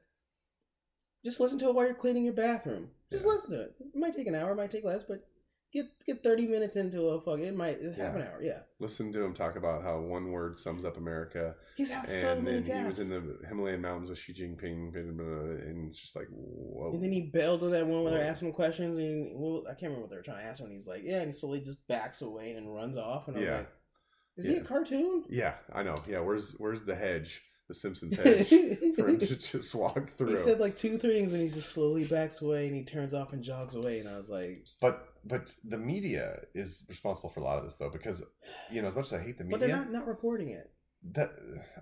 Just 1.25 1.41
listen 1.41 1.59
to 1.61 1.69
it 1.69 1.75
while 1.75 1.87
you're 1.87 1.95
cleaning 1.95 2.25
your 2.25 2.33
bathroom. 2.35 2.89
Just 3.11 3.25
Yeah. 3.25 3.33
listen 3.33 3.51
to 3.53 3.61
it. 3.63 3.75
It 3.81 3.99
might 3.99 4.13
take 4.15 4.27
an 4.27 4.35
hour, 4.35 4.53
it 4.53 4.57
might 4.57 4.71
take 4.73 4.85
less, 4.85 5.05
but 5.05 5.25
get 5.73 5.87
get 6.07 6.23
thirty 6.23 6.47
minutes 6.47 6.77
into 6.77 7.09
a 7.09 7.21
fucking. 7.21 7.45
It 7.45 7.57
might 7.57 7.83
half 7.83 7.97
Yeah. 7.99 8.15
an 8.17 8.23
hour. 8.23 8.43
Yeah, 8.43 8.59
listen 8.79 9.11
to 9.13 9.25
him 9.25 9.33
talk 9.35 9.57
about 9.57 9.83
how 9.83 10.01
one 10.01 10.31
word 10.31 10.59
sums 10.59 10.85
up 10.85 10.97
America. 10.97 11.55
he's 11.77 11.91
half 11.91 12.11
so 12.11 12.33
and 12.33 12.45
many 12.45 12.61
then 12.61 12.83
he 12.83 12.87
was 12.89 12.99
in 12.99 13.09
the 13.09 13.47
Himalayan 13.49 13.81
mountains 13.81 14.11
with 14.11 14.19
Xi 14.19 14.33
Jinping, 14.35 14.95
and 14.95 15.89
it's 15.89 15.99
just 16.01 16.15
like, 16.17 16.29
whoa. 16.31 16.93
And 16.93 17.03
then 17.03 17.13
he 17.13 17.23
bailed 17.23 17.63
on 17.65 17.71
that 17.71 17.87
one 17.87 18.03
where 18.05 18.13
they're 18.13 18.23
asking 18.29 18.49
him 18.49 18.55
questions, 18.55 18.99
and 18.99 19.31
well, 19.35 19.63
I 19.67 19.71
can't 19.71 19.85
remember 19.85 20.03
what 20.03 20.11
they 20.11 20.17
were 20.17 20.23
trying 20.23 20.45
to 20.45 20.49
ask 20.49 20.61
him. 20.61 20.67
And 20.67 20.75
he's 20.75 20.89
like, 20.89 21.03
"Yeah," 21.05 21.19
and 21.19 21.27
he 21.29 21.33
slowly 21.33 21.61
just 21.61 21.87
backs 21.89 22.23
away 22.23 22.53
and 22.53 22.75
runs 22.75 22.97
off. 22.99 23.29
And 23.29 23.37
I 23.37 23.41
was 23.41 23.49
Yeah. 23.49 23.57
like, 23.59 23.69
"Is 24.37 24.47
he 24.47 24.57
a 24.57 24.65
cartoon?" 24.65 25.25
yeah, 25.29 25.55
I 25.73 25.83
know. 25.83 25.97
Yeah, 26.09 26.21
where's 26.21 26.53
where's 26.59 26.85
the 26.85 26.95
hedge 26.95 27.43
the 27.69 27.75
Simpsons 27.75 28.17
hedge 28.17 28.49
for 28.97 29.09
him 29.09 29.19
to 29.19 29.37
just 29.37 29.75
walk 29.75 30.11
through. 30.11 30.31
He 30.31 30.37
said 30.37 30.61
like 30.61 30.77
two 30.77 30.99
things, 30.99 31.33
and 31.33 31.43
he 31.43 31.49
just 31.49 31.71
slowly 31.71 32.05
backs 32.05 32.43
away, 32.43 32.67
and 32.67 32.75
he 32.77 32.85
turns 32.85 33.15
off 33.15 33.33
and 33.33 33.43
jogs 33.43 33.75
away. 33.75 34.01
And 34.01 34.09
I 34.09 34.17
was 34.17 34.29
like, 34.29 34.67
but 34.81 35.09
but 35.25 35.55
the 35.65 35.79
media 35.79 36.41
is 36.55 36.85
responsible 36.89 37.31
for 37.31 37.41
a 37.41 37.45
lot 37.45 37.59
of 37.59 37.65
this 37.65 37.77
though, 37.77 37.91
because 37.91 38.23
you 38.71 38.83
know 38.83 38.89
as 38.89 38.95
much 38.97 39.07
as 39.07 39.13
I 39.15 39.23
hate 39.23 39.39
the 39.39 39.45
media, 39.45 39.59
but 39.59 39.67
they're 39.67 39.77
not 39.77 39.91
not 39.93 40.07
reporting 40.07 40.49
it. 40.51 40.71
that 41.13 41.31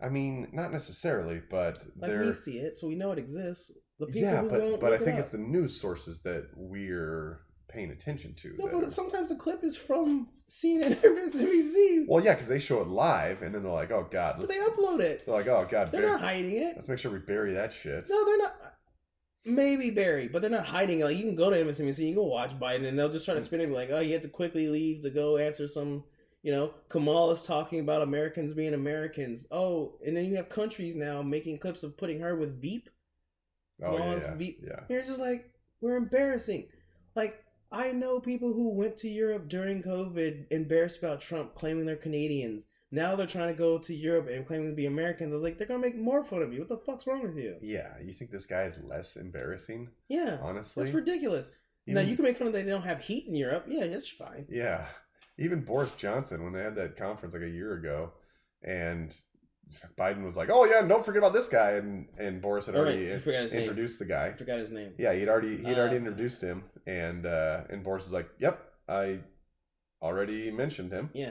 I 0.02 0.08
mean 0.08 0.48
not 0.52 0.72
necessarily, 0.72 1.40
but 1.50 1.78
Like 1.96 2.10
they're 2.10 2.24
we 2.26 2.32
see 2.34 2.58
it, 2.58 2.76
so 2.76 2.86
we 2.86 2.94
know 2.94 3.12
it 3.12 3.18
exists. 3.18 3.72
The 3.98 4.06
people 4.06 4.22
yeah, 4.22 4.40
who 4.42 4.48
but 4.48 4.80
but 4.80 4.92
I 4.92 4.96
it 4.96 5.02
think 5.02 5.18
it's 5.18 5.28
the 5.28 5.38
news 5.38 5.78
sources 5.80 6.20
that 6.20 6.48
we're 6.56 7.40
paying 7.70 7.90
attention 7.90 8.34
to. 8.34 8.54
no. 8.58 8.66
But 8.66 8.74
are- 8.84 8.90
sometimes 8.90 9.28
the 9.30 9.36
clip 9.36 9.64
is 9.64 9.76
from 9.76 10.28
CNN 10.48 11.02
or 11.04 11.10
MSNBC, 11.10 12.04
well, 12.08 12.22
yeah, 12.24 12.34
because 12.34 12.48
they 12.48 12.58
show 12.58 12.80
it 12.80 12.88
live, 12.88 13.42
and 13.42 13.54
then 13.54 13.62
they're 13.62 13.72
like, 13.72 13.90
"Oh 13.90 14.06
God," 14.10 14.36
but 14.38 14.48
they 14.48 14.56
upload 14.58 15.00
it. 15.00 15.24
they're 15.24 15.34
like, 15.34 15.46
"Oh 15.46 15.66
God, 15.70 15.92
They're 15.92 16.02
bur- 16.02 16.08
not 16.08 16.20
hiding 16.20 16.56
it. 16.56 16.74
let's 16.76 16.88
make 16.88 16.98
sure 16.98 17.10
we 17.12 17.18
bury 17.20 17.54
that 17.54 17.72
shit." 17.72 18.08
No, 18.08 18.24
they're 18.24 18.38
not. 18.38 18.54
Maybe 19.46 19.90
Barry, 19.90 20.28
but 20.28 20.42
they're 20.42 20.50
not 20.50 20.66
hiding 20.66 21.00
it. 21.00 21.04
Like 21.04 21.16
you 21.16 21.22
can 21.22 21.34
go 21.36 21.48
to 21.50 21.56
MSNBC, 21.56 21.78
and 22.00 22.08
you 22.08 22.14
can 22.14 22.22
go 22.22 22.28
watch 22.28 22.50
Biden, 22.58 22.86
and 22.86 22.98
they'll 22.98 23.08
just 23.08 23.24
try 23.24 23.34
to 23.34 23.40
spin 23.40 23.60
it 23.60 23.64
and 23.64 23.72
be 23.72 23.76
like, 23.76 23.90
"Oh, 23.90 24.00
you 24.00 24.12
had 24.12 24.22
to 24.22 24.28
quickly 24.28 24.68
leave 24.68 25.02
to 25.02 25.10
go 25.10 25.38
answer 25.38 25.66
some." 25.66 26.04
You 26.42 26.52
know, 26.52 26.74
Kamala's 26.88 27.42
talking 27.42 27.80
about 27.80 28.00
Americans 28.02 28.52
being 28.54 28.72
Americans. 28.74 29.46
Oh, 29.50 29.98
and 30.06 30.16
then 30.16 30.24
you 30.24 30.36
have 30.36 30.48
countries 30.48 30.96
now 30.96 31.20
making 31.22 31.58
clips 31.58 31.82
of 31.82 31.96
putting 31.98 32.20
her 32.20 32.34
with 32.34 32.60
Veep. 32.60 32.88
Oh 33.82 33.96
yeah, 33.96 34.34
yeah, 34.38 34.50
yeah. 34.62 34.80
You're 34.88 35.02
just 35.02 35.20
like, 35.20 35.50
we're 35.80 35.96
embarrassing. 35.96 36.68
Like, 37.14 37.42
I 37.72 37.92
know 37.92 38.18
people 38.20 38.52
who 38.52 38.70
went 38.70 38.96
to 38.98 39.08
Europe 39.08 39.48
during 39.48 39.82
COVID 39.82 40.46
embarrassed 40.50 40.98
about 40.98 41.20
Trump 41.20 41.54
claiming 41.54 41.86
they're 41.86 41.96
Canadians. 41.96 42.66
Now 42.90 43.14
they're 43.14 43.26
trying 43.28 43.48
to 43.54 43.58
go 43.58 43.78
to 43.78 43.94
Europe 43.94 44.28
and 44.28 44.44
claiming 44.44 44.70
to 44.70 44.74
be 44.74 44.86
Americans. 44.86 45.30
I 45.32 45.34
was 45.34 45.44
like, 45.44 45.56
they're 45.58 45.66
gonna 45.68 45.78
make 45.78 45.96
more 45.96 46.24
fun 46.24 46.42
of 46.42 46.52
you. 46.52 46.60
What 46.60 46.68
the 46.68 46.76
fuck's 46.78 47.06
wrong 47.06 47.22
with 47.22 47.36
you? 47.36 47.56
Yeah, 47.62 47.92
you 48.02 48.12
think 48.12 48.32
this 48.32 48.46
guy 48.46 48.64
is 48.64 48.82
less 48.82 49.14
embarrassing? 49.16 49.90
Yeah, 50.08 50.38
Honestly, 50.42 50.82
that's 50.84 50.94
ridiculous. 50.94 51.50
now 51.86 52.00
you 52.00 52.16
can 52.16 52.24
make 52.24 52.36
fun 52.36 52.48
of 52.48 52.52
that 52.54 52.64
they 52.64 52.70
don't 52.70 52.82
have 52.82 53.02
heat 53.02 53.26
in 53.28 53.36
Europe. 53.36 53.66
Yeah, 53.68 53.86
that's 53.86 54.08
fine. 54.08 54.46
Yeah. 54.50 54.86
Even 55.38 55.60
Boris 55.60 55.94
Johnson, 55.94 56.42
when 56.42 56.52
they 56.52 56.62
had 56.62 56.74
that 56.74 56.96
conference 56.96 57.32
like 57.34 57.44
a 57.44 57.48
year 57.48 57.74
ago, 57.74 58.12
and 58.62 59.16
Biden 59.98 60.22
was 60.24 60.36
like, 60.36 60.48
"Oh 60.52 60.64
yeah, 60.64 60.82
don't 60.82 61.04
forget 61.04 61.18
about 61.22 61.32
this 61.32 61.48
guy," 61.48 61.72
and 61.72 62.06
and 62.18 62.40
Boris 62.42 62.66
had 62.66 62.74
already 62.76 63.08
right, 63.08 63.16
I 63.16 63.20
forgot 63.20 63.42
his 63.42 63.52
name. 63.52 63.60
introduced 63.62 63.98
the 63.98 64.06
guy. 64.06 64.26
I 64.28 64.32
forgot 64.32 64.58
his 64.58 64.70
name. 64.70 64.92
Yeah, 64.98 65.12
he'd 65.14 65.28
already 65.28 65.56
he'd 65.58 65.78
already 65.78 65.96
Uh, 65.96 66.00
introduced 66.00 66.42
him, 66.42 66.64
and 66.86 67.26
uh, 67.26 67.62
and 67.70 67.82
Boris 67.82 68.06
is 68.06 68.12
like, 68.12 68.28
"Yep, 68.38 68.60
I 68.88 69.20
already 70.02 70.50
mentioned 70.50 70.92
him," 70.92 71.10
Yeah, 71.14 71.30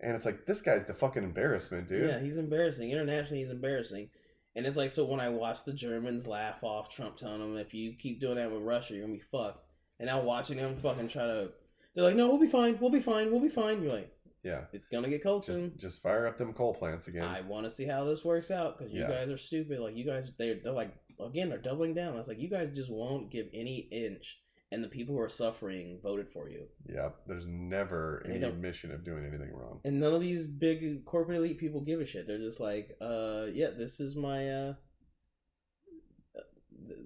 and 0.00 0.14
it's 0.16 0.24
like 0.26 0.46
this 0.46 0.60
guy's 0.60 0.84
the 0.84 0.94
fucking 0.94 1.22
embarrassment, 1.24 1.88
dude. 1.88 2.08
yeah, 2.08 2.20
he's 2.20 2.36
embarrassing. 2.36 2.90
Internationally, 2.90 3.42
he's 3.42 3.50
embarrassing. 3.50 4.10
And 4.56 4.66
it's 4.66 4.76
like, 4.76 4.92
so 4.92 5.04
when 5.04 5.18
I 5.18 5.30
watch 5.30 5.64
the 5.64 5.72
Germans 5.72 6.28
laugh 6.28 6.62
off 6.62 6.88
Trump 6.88 7.16
telling 7.16 7.40
them, 7.40 7.56
if 7.56 7.74
you 7.74 7.94
keep 7.98 8.20
doing 8.20 8.36
that 8.36 8.52
with 8.52 8.62
Russia, 8.62 8.94
you're 8.94 9.02
gonna 9.04 9.18
be 9.18 9.24
fucked. 9.32 9.58
And 9.98 10.06
now 10.06 10.22
watching 10.22 10.58
them 10.58 10.76
fucking 10.76 11.08
try 11.08 11.26
to, 11.26 11.50
they're 11.94 12.04
like, 12.04 12.14
no, 12.14 12.28
we'll 12.28 12.38
be 12.38 12.46
fine, 12.46 12.78
we'll 12.80 12.90
be 12.90 13.00
fine, 13.00 13.32
we'll 13.32 13.40
be 13.40 13.48
fine. 13.48 13.82
You're 13.82 13.94
like, 13.94 14.12
Yeah. 14.44 14.64
it's 14.72 14.86
gonna 14.86 15.08
get 15.08 15.22
cold 15.22 15.42
Just 15.44 15.58
soon. 15.58 15.72
just 15.76 16.02
fire 16.02 16.26
up 16.26 16.36
them 16.38 16.52
coal 16.52 16.74
plants 16.74 17.08
again. 17.08 17.24
I 17.24 17.40
want 17.40 17.64
to 17.64 17.70
see 17.70 17.86
how 17.86 18.04
this 18.04 18.24
works 18.24 18.50
out 18.50 18.78
because 18.78 18.92
you 18.92 19.00
Yeah. 19.00 19.08
guys 19.08 19.30
are 19.30 19.38
stupid. 19.38 19.80
Like 19.80 19.96
you 19.96 20.04
guys, 20.04 20.30
they're, 20.38 20.56
they're 20.62 20.72
like 20.72 20.94
again, 21.18 21.48
they're 21.48 21.58
doubling 21.58 21.94
down. 21.94 22.16
It's 22.18 22.28
like 22.28 22.38
you 22.40 22.50
guys 22.50 22.68
just 22.74 22.90
won't 22.90 23.30
give 23.30 23.46
any 23.54 23.88
inch, 23.90 24.38
and 24.70 24.82
the 24.84 24.88
people 24.88 25.14
who 25.14 25.20
are 25.20 25.28
suffering 25.28 25.98
voted 26.02 26.28
for 26.30 26.48
you. 26.48 26.66
Yeah, 26.88 27.10
There's 27.26 27.46
never 27.46 28.22
They 28.26 28.34
any 28.34 28.44
admission 28.44 28.90
of 28.92 29.04
doing 29.04 29.24
anything 29.24 29.52
wrong. 29.54 29.80
And 29.84 29.98
none 30.00 30.12
of 30.14 30.20
these 30.20 30.46
big 30.46 31.04
corporate 31.04 31.38
elite 31.38 31.58
people 31.58 31.80
give 31.80 32.00
a 32.00 32.04
shit. 32.04 32.26
They're 32.26 32.38
just 32.38 32.60
like, 32.60 32.96
uh, 33.00 33.46
yeah, 33.52 33.70
this 33.70 33.98
is 34.00 34.14
my, 34.16 34.50
uh, 34.50 34.74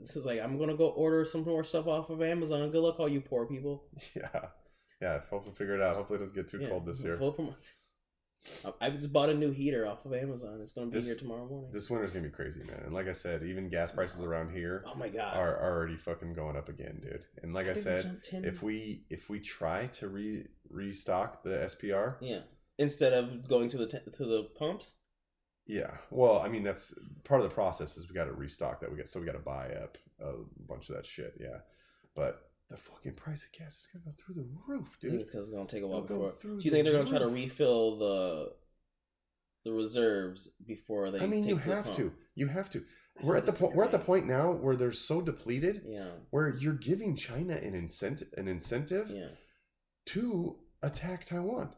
this 0.01 0.17
is 0.17 0.25
like, 0.27 0.41
I'm 0.41 0.59
gonna 0.59 0.77
go 0.77 0.89
order 0.89 1.25
some 1.25 1.43
more 1.45 1.63
stuff 1.65 1.87
off 1.87 2.11
of 2.11 2.23
Amazon. 2.23 2.71
Good 2.71 2.81
luck, 2.83 2.99
all 2.99 3.09
you 3.09 3.21
poor 3.21 3.47
people. 3.47 3.85
Yeah. 4.17 4.47
Yeah. 5.01 5.21
Folks 5.21 5.47
will 5.47 5.55
figure 5.55 5.75
it 5.75 5.83
out. 5.83 5.97
Hopefully, 5.97 6.17
it 6.17 6.21
doesn't 6.21 6.35
get 6.35 6.49
too 6.49 6.61
Yeah, 6.61 6.69
cold 6.69 6.87
this 6.87 7.03
year. 7.03 7.17
For 7.17 7.35
I 8.65 8.87
I 8.87 8.91
just 8.91 9.13
bought 9.13 9.31
a 9.31 9.35
new 9.35 9.51
heater 9.51 9.87
off 9.87 10.05
of 10.05 10.15
Amazon. 10.15 10.61
It's 10.63 10.73
gonna 10.73 10.87
be 10.89 10.95
This- 10.95 11.07
here 11.09 11.17
tomorrow 11.17 11.47
morning. 11.47 11.71
This 11.73 11.91
winter's 11.91 12.13
gonna 12.13 12.27
be 12.27 12.31
crazy, 12.31 12.63
man. 12.63 12.83
And 12.85 12.93
like 12.95 13.09
I 13.09 13.13
said, 13.13 13.43
even 13.43 13.69
gas 13.69 13.91
prices 13.93 14.23
around 14.23 14.53
here 14.53 14.85
oh 14.87 14.95
my 14.95 15.09
god! 15.09 15.37
are 15.37 15.61
already 15.63 15.97
fucking 15.97 16.35
going 16.35 16.57
up 16.57 16.69
again, 16.69 17.01
dude. 17.03 17.27
And 17.43 17.53
like 17.53 17.67
I 17.67 17.71
we 17.71 17.77
said, 17.81 18.21
if 18.33 18.63
we 18.63 19.05
if 19.11 19.29
we 19.29 19.41
try 19.41 19.87
to 19.87 20.09
re 20.09 20.47
restock 20.71 21.43
the 21.43 21.51
SPR, 21.65 22.17
yeah, 22.21 22.43
instead 22.79 23.13
of 23.13 23.49
going 23.49 23.69
to 23.71 23.77
the 23.79 23.87
t- 23.89 24.11
to 24.13 24.25
the 24.25 24.45
pumps, 24.57 24.97
yeah. 25.67 25.97
Well, 26.11 26.39
I 26.39 26.49
mean 26.49 26.63
that's 26.63 26.97
part 27.25 27.41
of 27.41 27.49
the 27.49 27.55
process 27.55 27.97
is 27.97 28.09
we 28.09 28.15
got 28.15 28.25
to 28.27 28.33
restock 28.33 28.81
that. 28.81 28.91
We 28.91 28.97
got 28.99 29.09
so 29.09 29.19
we 29.21 29.27
got 29.27 29.33
to 29.33 29.39
buy 29.41 29.71
up 29.71 29.99
a 30.21 30.35
bunch 30.67 30.89
of 30.91 30.95
that 30.97 31.07
shit. 31.07 31.35
Yeah, 31.41 31.61
but 32.15 32.48
the 32.71 32.77
fucking 32.77 33.15
price 33.15 33.45
of 33.45 33.53
gas 33.53 33.79
is 33.79 33.89
gonna 33.93 34.05
go 34.05 34.13
through 34.13 34.35
the 34.35 34.47
roof, 34.67 34.99
dude. 35.01 35.25
because 35.25 35.49
it's 35.49 35.55
gonna 35.57 35.69
take 35.69 35.83
a 35.83 35.87
while 35.87 36.05
It'll 36.05 36.19
go 36.19 36.31
before. 36.31 36.51
Do 36.51 36.57
you 36.57 36.61
the 36.63 36.71
think 36.71 36.85
they're 36.85 36.93
gonna 36.93 37.09
try 37.09 37.19
to 37.19 37.27
roof. 37.27 37.35
refill 37.35 37.97
the 37.99 38.53
the 39.65 39.73
reserves 39.73 40.51
before 40.67 41.11
they? 41.11 41.21
I 41.21 41.27
mean, 41.27 41.45
you 41.47 41.59
to 41.59 41.71
have 41.71 41.91
to. 41.93 42.13
You 42.35 42.47
have 42.49 42.71
to. 42.71 42.85
We're 43.23 43.37
at 43.37 43.47
the 43.47 43.53
point. 43.53 43.75
We're 43.75 43.85
at 43.85 43.91
the 43.91 43.99
point 43.99 44.27
now 44.27 44.53
where 44.53 44.77
they're 44.77 44.93
so 44.93 45.21
depleted, 45.21 45.83
Yeah, 45.87 46.11
where 46.31 46.49
you're 46.57 46.75
giving 46.75 47.17
China 47.17 47.55
an 47.55 47.75
incentive, 47.75 48.29
an 48.37 48.47
incentive 48.49 49.11
yeah. 49.11 49.29
to 50.07 50.59
attack 50.83 51.25
Taiwan. 51.25 51.73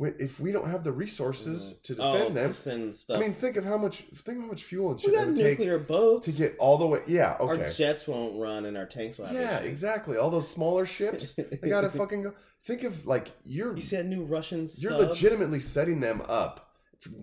If 0.00 0.38
we 0.40 0.52
don't 0.52 0.68
have 0.68 0.84
the 0.84 0.92
resources 0.92 1.74
Mhm. 1.74 1.82
to 1.82 1.96
Oh, 2.02 2.12
defend 2.12 2.36
them, 2.36 2.52
send 2.52 2.94
stuff. 2.96 3.16
I 3.16 3.20
mean, 3.20 3.32
think 3.34 3.56
of 3.56 3.64
how 3.64 3.76
much 3.78 4.04
think 4.14 4.38
of 4.38 4.44
how 4.44 4.50
much 4.50 4.62
fuel 4.64 4.90
and 4.92 5.00
we 5.00 5.02
shit 5.04 5.14
it 5.14 5.16
got 5.16 5.28
nuclear 5.28 5.78
boats 5.78 6.26
to 6.26 6.32
get 6.32 6.56
all 6.58 6.78
the 6.78 6.86
way. 6.86 7.00
Yeah, 7.06 7.36
okay. 7.40 7.64
Our 7.64 7.70
jets 7.70 8.06
won't 8.06 8.38
run, 8.40 8.66
and 8.66 8.76
our 8.76 8.86
tanks 8.86 9.18
will 9.18 9.26
have 9.26 9.34
yeah, 9.34 9.58
exactly. 9.60 10.16
All 10.16 10.30
those 10.30 10.48
smaller 10.48 10.84
ships, 10.86 11.34
they 11.34 11.68
gotta 11.68 11.90
fucking 12.00 12.22
go. 12.22 12.34
Think 12.64 12.82
of 12.84 13.06
like 13.06 13.28
you're 13.44 13.74
You 13.74 13.82
see 13.82 13.96
that 13.96 14.06
new 14.06 14.24
Russian 14.24 14.68
you're 14.78 14.92
sub? 14.92 15.08
legitimately 15.10 15.60
setting 15.60 16.00
them 16.00 16.22
up, 16.28 16.67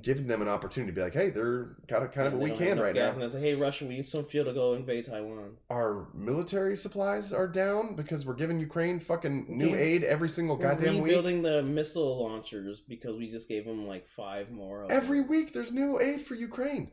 giving 0.02 0.28
them 0.28 0.42
an 0.42 0.48
opportunity 0.48 0.92
to 0.92 0.96
be 0.96 1.02
like, 1.02 1.14
hey, 1.14 1.30
they're 1.30 1.76
got 1.88 2.02
a 2.02 2.08
kind 2.08 2.28
of 2.28 2.34
a 2.34 2.38
weak 2.38 2.56
hand 2.58 2.80
right 2.80 2.96
now. 2.96 3.10
And 3.12 3.24
I 3.24 3.28
say, 3.28 3.42
hey, 3.42 3.56
Russia, 3.56 3.86
we 3.86 3.96
need 3.96 4.06
some 4.06 4.24
fuel 4.24 4.46
to 4.46 4.54
go 4.54 4.74
invade 4.74 5.06
Taiwan. 5.06 5.58
Our 5.70 6.08
military 6.14 6.78
supplies 6.78 7.34
are 7.34 7.48
down 7.48 7.96
because 7.96 8.26
we're 8.26 8.36
giving 8.36 8.60
Ukraine 8.60 9.00
fucking 9.00 9.48
new 9.50 9.68
Okay. 9.70 9.82
aid 9.96 10.04
every 10.06 10.30
single 10.30 10.58
We're 10.58 10.64
goddamn 10.70 10.96
week. 10.96 11.04
rebuilding 11.06 11.42
the 11.42 11.62
missile 11.62 12.24
launchers 12.24 12.80
because 12.80 13.18
we 13.18 13.30
just 13.30 13.50
gave 13.50 13.66
them 13.66 13.86
like 13.86 14.08
five 14.08 14.50
more. 14.50 14.84
Of 14.84 14.92
Every 14.92 15.20
them. 15.20 15.28
week, 15.30 15.52
there's 15.54 15.74
new 15.74 16.00
aid 16.00 16.22
for 16.22 16.36
Ukraine. 16.36 16.92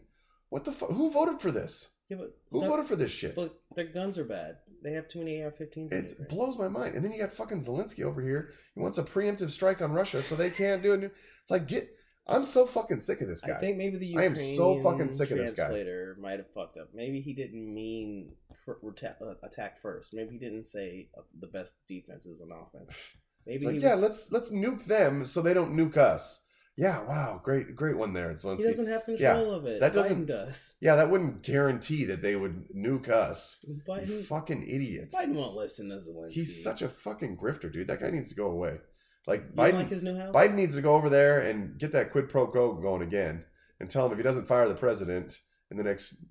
What 0.48 0.64
the 0.64 0.72
fuck? 0.72 0.90
Who 0.90 1.10
voted 1.10 1.40
for 1.40 1.50
this? 1.52 1.96
yeah, 2.08 2.16
but, 2.18 2.36
Who 2.50 2.60
that- 2.60 2.68
voted 2.68 2.86
for 2.86 2.96
this 2.96 3.12
shit? 3.12 3.36
but 3.36 3.60
their 3.76 3.86
guns 3.86 4.18
are 4.18 4.24
bad. 4.24 4.56
They 4.82 4.92
have 4.94 5.06
too 5.06 5.20
many 5.20 5.40
AR-15s. 5.40 5.92
It 5.92 6.08
Ukraine. 6.10 6.28
blows 6.28 6.58
my 6.58 6.66
mind. 6.68 6.96
And 6.96 7.04
then 7.04 7.12
you 7.12 7.20
got 7.20 7.32
fucking 7.32 7.58
Zelensky 7.60 8.02
over 8.02 8.20
here. 8.20 8.50
He 8.74 8.80
wants 8.80 8.98
a 8.98 9.04
preemptive 9.04 9.50
strike 9.50 9.80
on 9.80 9.92
Russia 9.92 10.20
so 10.22 10.34
they 10.34 10.50
can't 10.50 10.82
do 10.82 10.92
it. 10.94 11.04
It's 11.42 11.50
like 11.52 11.68
get. 11.68 11.88
I'm 12.26 12.44
so 12.44 12.66
fucking 12.66 13.00
sick 13.00 13.20
of 13.20 13.28
this 13.28 13.40
guy. 13.40 13.56
I 13.56 13.60
think 13.60 13.76
maybe 13.76 13.96
the 13.96 14.06
I 14.16 14.24
Ukrainian 14.24 14.32
am 14.32 14.36
so 14.36 14.80
fucking 14.82 15.10
sick 15.10 15.30
of 15.32 15.38
this 15.38 15.52
guy. 15.52 15.64
translator 15.64 16.16
might 16.20 16.38
have 16.38 16.50
fucked 16.52 16.76
up. 16.76 16.88
Maybe 16.94 17.20
he 17.20 17.34
didn't 17.34 17.74
mean 17.74 18.32
for, 18.64 18.78
uh, 18.84 19.34
attack 19.42 19.80
first. 19.80 20.14
Maybe 20.14 20.32
he 20.32 20.38
didn't 20.38 20.66
say 20.66 21.08
uh, 21.18 21.22
the 21.40 21.48
best 21.48 21.74
defense 21.88 22.26
is 22.26 22.40
an 22.40 22.50
offense. 22.52 23.14
Maybe 23.46 23.56
it's 23.56 23.64
like 23.64 23.74
he, 23.74 23.80
yeah, 23.80 23.94
let's 23.94 24.30
let's 24.30 24.52
nuke 24.52 24.84
them 24.84 25.24
so 25.24 25.42
they 25.42 25.52
don't 25.54 25.76
nuke 25.76 25.96
us. 25.96 26.44
Yeah, 26.76 27.04
wow, 27.04 27.40
great 27.42 27.74
great 27.74 27.98
one 27.98 28.14
there, 28.14 28.30
he 28.30 28.36
Zelensky. 28.36 28.62
doesn't 28.62 28.86
have 28.86 29.04
control 29.04 29.52
of 29.52 29.66
it. 29.66 29.80
that 29.80 29.92
doesn't- 29.92 30.24
Biden 30.24 30.26
does. 30.26 30.74
Yeah, 30.80 30.96
that 30.96 31.10
wouldn't 31.10 31.42
guarantee 31.42 32.04
that 32.06 32.22
they 32.22 32.34
would 32.34 32.68
nuke 32.74 33.08
us. 33.10 33.58
You 33.66 33.80
Biden, 33.86 34.24
fucking 34.24 34.62
idiot. 34.66 35.12
Biden 35.12 35.34
won't 35.34 35.54
listen 35.54 35.90
to 35.90 35.96
Zelensky. 35.96 36.30
He's 36.32 36.62
such 36.62 36.80
a 36.80 36.88
fucking 36.88 37.36
grifter, 37.36 37.70
dude. 37.70 37.88
That 37.88 38.00
guy 38.00 38.10
needs 38.10 38.30
to 38.30 38.34
go 38.34 38.46
away. 38.46 38.78
Like 39.26 39.42
You 39.50 39.56
Biden, 39.62 39.74
like 39.74 39.88
his 39.88 40.02
new 40.02 40.16
house? 40.16 40.34
Biden 40.34 40.54
needs 40.54 40.74
to 40.74 40.82
go 40.82 40.94
over 40.94 41.08
there 41.08 41.38
and 41.40 41.78
get 41.78 41.92
that 41.92 42.10
quid 42.10 42.28
pro 42.28 42.46
quo 42.46 42.74
going 42.74 43.02
again, 43.02 43.44
and 43.80 43.88
tell 43.88 44.04
him 44.06 44.12
if 44.12 44.18
he 44.18 44.24
doesn't 44.24 44.48
fire 44.48 44.66
the 44.68 44.74
president 44.74 45.38
in 45.70 45.76
the 45.76 45.84
next 45.84 46.24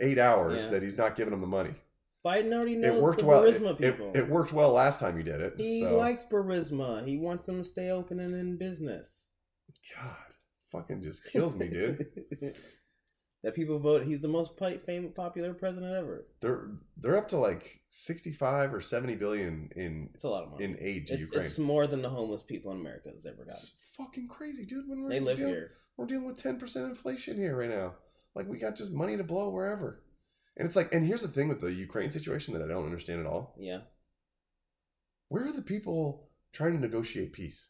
eight 0.00 0.18
hours 0.18 0.64
Yeah. 0.64 0.70
that 0.72 0.82
he's 0.82 0.98
not 0.98 1.14
giving 1.16 1.32
him 1.34 1.40
the 1.40 1.46
money. 1.46 1.74
Biden 2.26 2.52
already 2.54 2.74
knows 2.76 2.96
It 2.96 3.02
worked 3.02 3.20
the 3.20 3.26
well. 3.26 3.42
Burisma 3.44 3.72
it- 3.72 3.78
people. 3.92 4.12
it 4.14 4.28
worked 4.28 4.52
well 4.52 4.72
last 4.72 4.98
time 4.98 5.16
you 5.18 5.22
did 5.22 5.40
it. 5.40 5.54
he 5.58 5.80
so 5.82 5.96
likes 5.96 6.24
Burisma. 6.24 7.06
He 7.06 7.18
wants 7.18 7.44
them 7.46 7.58
to 7.58 7.64
stay 7.64 7.90
open 7.90 8.18
and 8.18 8.34
in 8.34 8.56
business. 8.56 9.26
God, 9.94 10.16
fucking 10.72 11.02
just 11.02 11.24
kills 11.26 11.54
me, 11.54 11.68
dude. 11.68 12.06
that 13.44 13.54
people 13.54 13.78
vote. 13.78 14.02
He's 14.04 14.20
the 14.22 14.28
most 14.28 14.58
famous, 14.58 15.12
popular 15.14 15.54
president 15.54 15.94
ever. 15.94 16.26
they're 16.40 16.70
they're 16.96 17.16
up 17.16 17.28
to 17.28 17.36
like 17.36 17.80
sixty 17.88 18.32
five 18.32 18.74
or 18.74 18.80
seventy 18.80 19.14
billion 19.14 19.70
in 19.76 20.10
It's 20.14 20.24
a 20.24 20.28
lot 20.28 20.42
of 20.44 20.50
money. 20.52 20.64
in 20.64 20.76
aid 20.80 21.06
to 21.08 21.12
it's, 21.14 21.20
Ukraine. 21.30 21.44
it's 21.44 21.58
more 21.58 21.86
than 21.86 22.02
the 22.02 22.10
homeless 22.10 22.42
people 22.42 22.72
in 22.72 22.80
America 22.80 23.10
has 23.14 23.24
ever 23.26 23.36
gotten. 23.36 23.52
It's 23.52 23.76
fucking 23.96 24.26
crazy, 24.28 24.64
dude. 24.66 24.88
When 24.88 25.02
we're 25.04 25.10
They 25.10 25.20
live 25.20 25.36
dealing, 25.36 25.52
here. 25.54 25.70
we're 25.96 26.06
dealing 26.06 26.26
with 26.26 26.42
ten 26.42 26.58
percent 26.58 26.86
inflation 26.86 27.36
here 27.36 27.56
right 27.56 27.70
now. 27.70 27.94
Like 28.34 28.48
we 28.48 28.58
got 28.58 28.74
just 28.76 28.90
money 28.92 29.16
to 29.16 29.22
blow 29.24 29.48
wherever. 29.50 30.02
And 30.56 30.66
it's 30.66 30.76
like, 30.76 30.92
and 30.94 31.04
here's 31.04 31.22
the 31.22 31.28
thing 31.28 31.48
with 31.48 31.60
the 31.60 31.72
Ukraine 31.72 32.10
situation 32.10 32.54
that 32.54 32.62
I 32.62 32.68
don't 32.68 32.84
understand 32.84 33.20
at 33.20 33.26
all. 33.26 33.54
Yeah. 33.58 33.80
Where 35.28 35.44
are 35.46 35.52
the 35.52 35.62
people 35.62 36.28
trying 36.52 36.72
to 36.74 36.80
negotiate 36.80 37.32
peace? 37.32 37.68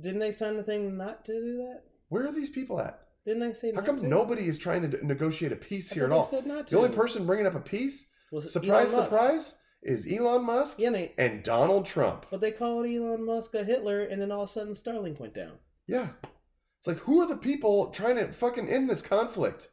Didn't 0.00 0.20
they 0.20 0.32
sign 0.32 0.56
the 0.56 0.62
thing 0.62 0.96
not 0.96 1.24
to 1.26 1.32
do 1.32 1.56
that? 1.58 1.82
Where 2.08 2.26
are 2.26 2.32
these 2.32 2.50
people 2.50 2.80
at? 2.80 3.00
Didn't 3.30 3.44
I 3.44 3.52
say? 3.52 3.72
How 3.72 3.82
come 3.82 3.98
to? 3.98 4.08
nobody 4.08 4.46
is 4.48 4.58
trying 4.58 4.90
to 4.90 5.06
negotiate 5.06 5.52
a 5.52 5.56
peace 5.56 5.92
I 5.92 5.94
here 5.94 6.04
at 6.06 6.10
all? 6.10 6.24
they 6.24 6.36
said 6.38 6.46
not 6.46 6.66
The 6.66 6.76
only 6.78 6.88
person 6.90 7.26
bringing 7.26 7.46
up 7.46 7.54
a 7.54 7.60
peace, 7.60 8.10
was 8.32 8.52
surprise, 8.52 8.90
surprise, 8.92 9.60
is 9.84 10.12
Elon 10.12 10.44
Musk 10.44 10.80
Yeah, 10.80 10.90
they, 10.90 11.14
and 11.16 11.44
Donald 11.44 11.86
Trump. 11.86 12.26
but 12.28 12.40
they 12.40 12.50
called 12.50 12.86
Elon 12.86 13.24
Musk 13.24 13.54
a 13.54 13.62
Hitler, 13.62 14.02
and 14.02 14.20
then 14.20 14.32
all 14.32 14.42
of 14.42 14.48
a 14.48 14.52
sudden 14.52 14.72
Starlink 14.74 15.20
went 15.20 15.32
down. 15.34 15.52
Yeah. 15.86 16.08
It's 16.78 16.88
like, 16.88 16.96
who 16.98 17.20
are 17.20 17.26
the 17.28 17.36
people 17.36 17.90
trying 17.90 18.16
to 18.16 18.32
fucking 18.32 18.68
end 18.68 18.90
this 18.90 19.00
conflict? 19.02 19.68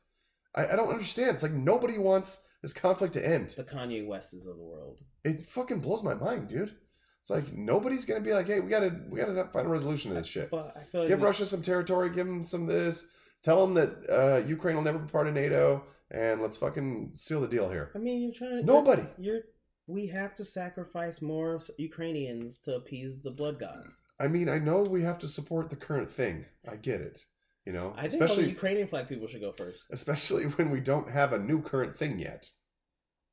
I, 0.55 0.67
I 0.67 0.75
don't 0.75 0.89
understand. 0.89 1.31
It's 1.33 1.43
like 1.43 1.53
nobody 1.53 1.97
wants 1.97 2.45
this 2.61 2.73
conflict 2.73 3.13
to 3.13 3.27
end. 3.27 3.55
The 3.57 3.63
Kanye 3.63 4.05
Wests 4.05 4.45
of 4.45 4.55
the 4.57 4.63
world. 4.63 4.99
It 5.23 5.49
fucking 5.49 5.79
blows 5.79 6.03
my 6.03 6.13
mind, 6.13 6.47
dude. 6.49 6.75
It's 7.21 7.29
like 7.31 7.53
nobody's 7.53 8.05
gonna 8.05 8.21
be 8.21 8.33
like, 8.33 8.47
hey, 8.47 8.59
we 8.59 8.69
gotta 8.69 8.95
we 9.09 9.19
gotta 9.19 9.49
find 9.51 9.65
a 9.65 9.69
resolution 9.69 10.11
to 10.11 10.15
this 10.17 10.27
shit. 10.27 10.49
But 10.51 10.75
I 10.79 10.83
feel 10.83 11.01
like 11.01 11.07
Give 11.09 11.19
we- 11.19 11.25
Russia 11.25 11.45
some 11.45 11.61
territory, 11.61 12.09
give 12.09 12.27
them 12.27 12.43
some 12.43 12.61
of 12.61 12.67
this. 12.69 13.09
Tell 13.43 13.65
them 13.65 13.75
that 13.75 14.09
uh, 14.09 14.47
Ukraine 14.47 14.75
will 14.75 14.83
never 14.83 14.99
be 14.99 15.11
part 15.11 15.27
of 15.27 15.33
NATO, 15.33 15.83
and 16.11 16.41
let's 16.41 16.57
fucking 16.57 17.11
seal 17.13 17.41
the 17.41 17.47
deal 17.47 17.69
here. 17.69 17.91
I 17.95 17.99
mean, 17.99 18.21
you're 18.21 18.33
trying 18.33 18.59
to. 18.59 18.65
Nobody. 18.65 19.03
You're. 19.17 19.41
We 19.89 20.07
have 20.07 20.33
to 20.35 20.43
sacrifice 20.43 21.21
more 21.21 21.59
Ukrainians 21.77 22.57
to 22.59 22.75
appease 22.75 23.21
the 23.21 23.31
blood 23.31 23.57
gods. 23.57 24.01
I 24.19 24.27
mean, 24.27 24.49
I 24.49 24.59
know 24.59 24.81
we 24.81 25.03
have 25.03 25.17
to 25.19 25.29
support 25.29 25.69
the 25.69 25.77
current 25.77 26.09
thing. 26.09 26.45
I 26.69 26.75
get 26.75 26.99
it. 26.99 27.23
You 27.65 27.71
know, 27.73 27.93
I 27.95 28.07
think 28.07 28.13
all 28.13 28.19
the 28.19 28.25
especially 28.25 28.49
Ukrainian 28.49 28.87
flag 28.87 29.07
people 29.07 29.27
should 29.27 29.41
go 29.41 29.53
first. 29.53 29.85
especially 29.91 30.43
when 30.55 30.69
we 30.71 30.79
don't 30.81 31.09
have 31.09 31.31
a 31.31 31.39
new 31.39 31.61
current 31.61 31.95
thing 31.95 32.19
yet. 32.19 32.49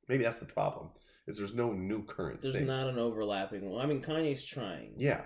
Maybe 0.07 0.23
that's 0.23 0.37
the 0.39 0.45
problem. 0.45 0.91
Is 1.27 1.37
there's 1.37 1.55
no 1.55 1.73
new 1.73 2.03
current 2.03 2.41
There's 2.41 2.53
thing. 2.55 2.67
not 2.67 2.87
an 2.87 2.99
overlapping 2.99 3.67
one. 3.69 3.81
I 3.83 3.87
mean, 3.87 4.01
Kanye's 4.01 4.45
trying. 4.45 4.93
Yeah, 4.97 5.21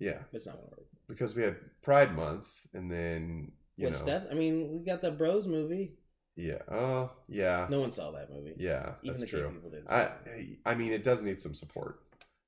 yeah. 0.00 0.18
it's 0.32 0.46
not 0.46 0.56
gonna 0.56 0.66
work. 0.70 0.86
Because 1.08 1.36
we 1.36 1.42
had 1.42 1.56
Pride 1.82 2.16
Month, 2.16 2.46
and 2.72 2.90
then 2.90 3.52
you 3.76 3.86
Which 3.88 3.98
know, 4.00 4.04
that 4.06 4.28
I 4.30 4.34
mean, 4.34 4.72
we 4.72 4.84
got 4.84 5.02
that 5.02 5.18
Bros 5.18 5.46
movie. 5.46 5.94
yeah, 6.36 6.58
oh 6.70 7.10
yeah, 7.28 7.66
No 7.70 7.80
one 7.80 7.90
saw 7.90 8.10
that 8.12 8.30
movie. 8.32 8.54
yeah, 8.58 8.94
Even 9.02 9.18
that's 9.18 9.20
the 9.20 9.26
true. 9.26 9.50
people 9.50 9.70
didn't. 9.70 9.88
See 9.88 9.94
I. 10.64 10.70
I 10.70 10.74
mean, 10.74 10.92
it 10.92 11.02
does 11.04 11.22
need 11.22 11.40
some 11.40 11.54
support. 11.54 12.00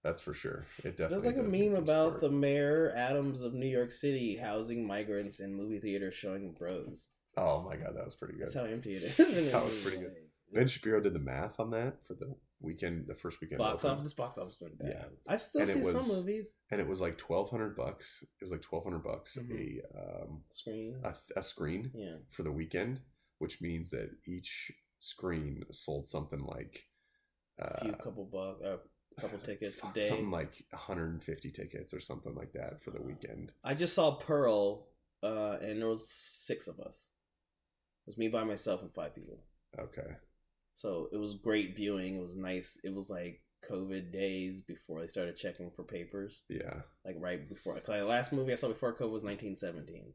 That's 0.05 0.21
for 0.21 0.35
sure. 0.35 0.67
It 0.85 0.97
definitely. 0.97 1.09
There's 1.31 1.37
like 1.37 1.45
a 1.45 1.49
meme 1.49 1.75
about 1.83 2.15
support. 2.15 2.21
the 2.21 2.31
mayor 2.31 2.93
Adams 2.97 3.43
of 3.43 3.55
New 3.55 3.67
York 3.67 3.91
City 3.91 4.37
housing 4.37 4.87
migrants 4.87 5.41
in 5.41 5.55
movie 5.55 5.81
theaters 5.81 6.15
showing 6.15 6.53
Bros. 6.53 7.09
Oh 7.37 7.63
my 7.63 7.77
god, 7.77 7.97
that 7.97 8.05
was 8.05 8.15
pretty 8.15 8.35
good. 8.35 8.45
That's 8.47 8.55
how 8.55 8.65
empty 8.65 8.97
it 8.97 9.03
is. 9.03 9.17
That 9.53 9.65
was 9.65 9.77
pretty 9.77 9.99
good. 9.99 10.13
Ben 10.53 10.69
Shapiro 10.69 11.01
did 11.01 11.13
the 11.13 11.19
math 11.19 11.59
on 11.59 11.71
that 11.73 12.01
for 12.07 12.15
the 12.15 12.35
weekend, 12.61 13.07
the 13.07 13.15
first 13.15 13.41
weekend. 13.41 13.59
Box 13.59 13.85
open. 13.85 13.99
office, 13.99 14.15
box 14.15 14.39
office 14.39 14.59
went 14.61 14.79
bad. 14.79 14.89
Yeah. 14.91 15.05
I've 15.29 15.43
still 15.43 15.63
And 15.63 15.71
seen 15.71 15.85
some 15.85 16.09
movies. 16.09 16.55
and 16.71 16.81
it 16.81 16.89
was 16.89 17.01
like 17.01 17.19
twelve 17.19 17.51
hundred 17.51 17.77
bucks. 17.77 18.23
It 18.23 18.45
was 18.45 18.51
like 18.51 18.63
twelve 18.63 18.85
hundred 18.85 19.03
bucks 19.05 19.37
Mhm. 19.41 19.81
a 19.95 20.23
um 20.25 20.43
Screen. 20.51 21.01
a, 21.05 21.15
a 21.37 21.43
screen 21.43 21.91
yeah. 21.95 22.17
for 22.31 22.43
the 22.43 22.53
weekend, 22.53 23.01
which 23.39 23.61
means 23.61 23.91
that 23.91 24.11
each 24.27 24.73
screen 24.99 25.65
sold 25.71 26.09
something 26.09 26.45
like 26.45 26.85
A 27.59 27.65
uh, 27.77 27.81
few 27.83 27.93
couple 27.93 28.25
bucks. 28.25 28.63
uh, 28.65 28.77
couple 29.21 29.39
tickets 29.51 29.83
a 29.83 29.93
day. 29.95 30.09
something 30.09 30.31
like 30.31 30.53
150 30.71 31.51
tickets 31.51 31.95
or 31.95 32.01
something 32.01 32.35
like 32.35 32.53
that 32.53 32.83
for 32.83 32.91
the 32.91 33.01
weekend. 33.03 33.53
I 33.65 33.75
just 33.75 33.95
saw 33.95 34.17
Pearl, 34.17 34.89
uh, 35.23 35.57
and 35.63 35.81
there 35.81 35.89
was 35.89 36.09
six 36.11 36.67
of 36.69 36.81
us. 36.81 37.11
It 38.07 38.11
was 38.11 38.19
me 38.19 38.29
by 38.29 38.45
myself 38.45 38.83
and 38.83 38.93
five 38.95 39.15
people. 39.15 39.43
Okay, 39.79 40.17
So 40.77 41.09
it 41.11 41.17
was 41.17 41.35
great 41.35 41.75
viewing. 41.75 42.17
It 42.17 42.21
was 42.21 42.37
nice. 42.37 42.79
It 42.85 42.95
was 42.95 43.11
like 43.11 43.41
COVID 43.69 44.13
days 44.13 44.61
before 44.61 45.01
they 45.01 45.07
started 45.07 45.37
checking 45.37 45.71
for 45.71 45.83
papers. 45.83 46.43
yeah. 46.49 46.81
Like 47.05 47.17
right 47.19 47.49
before. 47.49 47.75
Like 47.75 47.87
the 47.87 48.05
last 48.05 48.33
movie 48.33 48.53
I 48.53 48.57
saw 48.57 48.69
before 48.69 48.93
COVID 48.93 49.11
was 49.11 49.25
1917. 49.25 50.13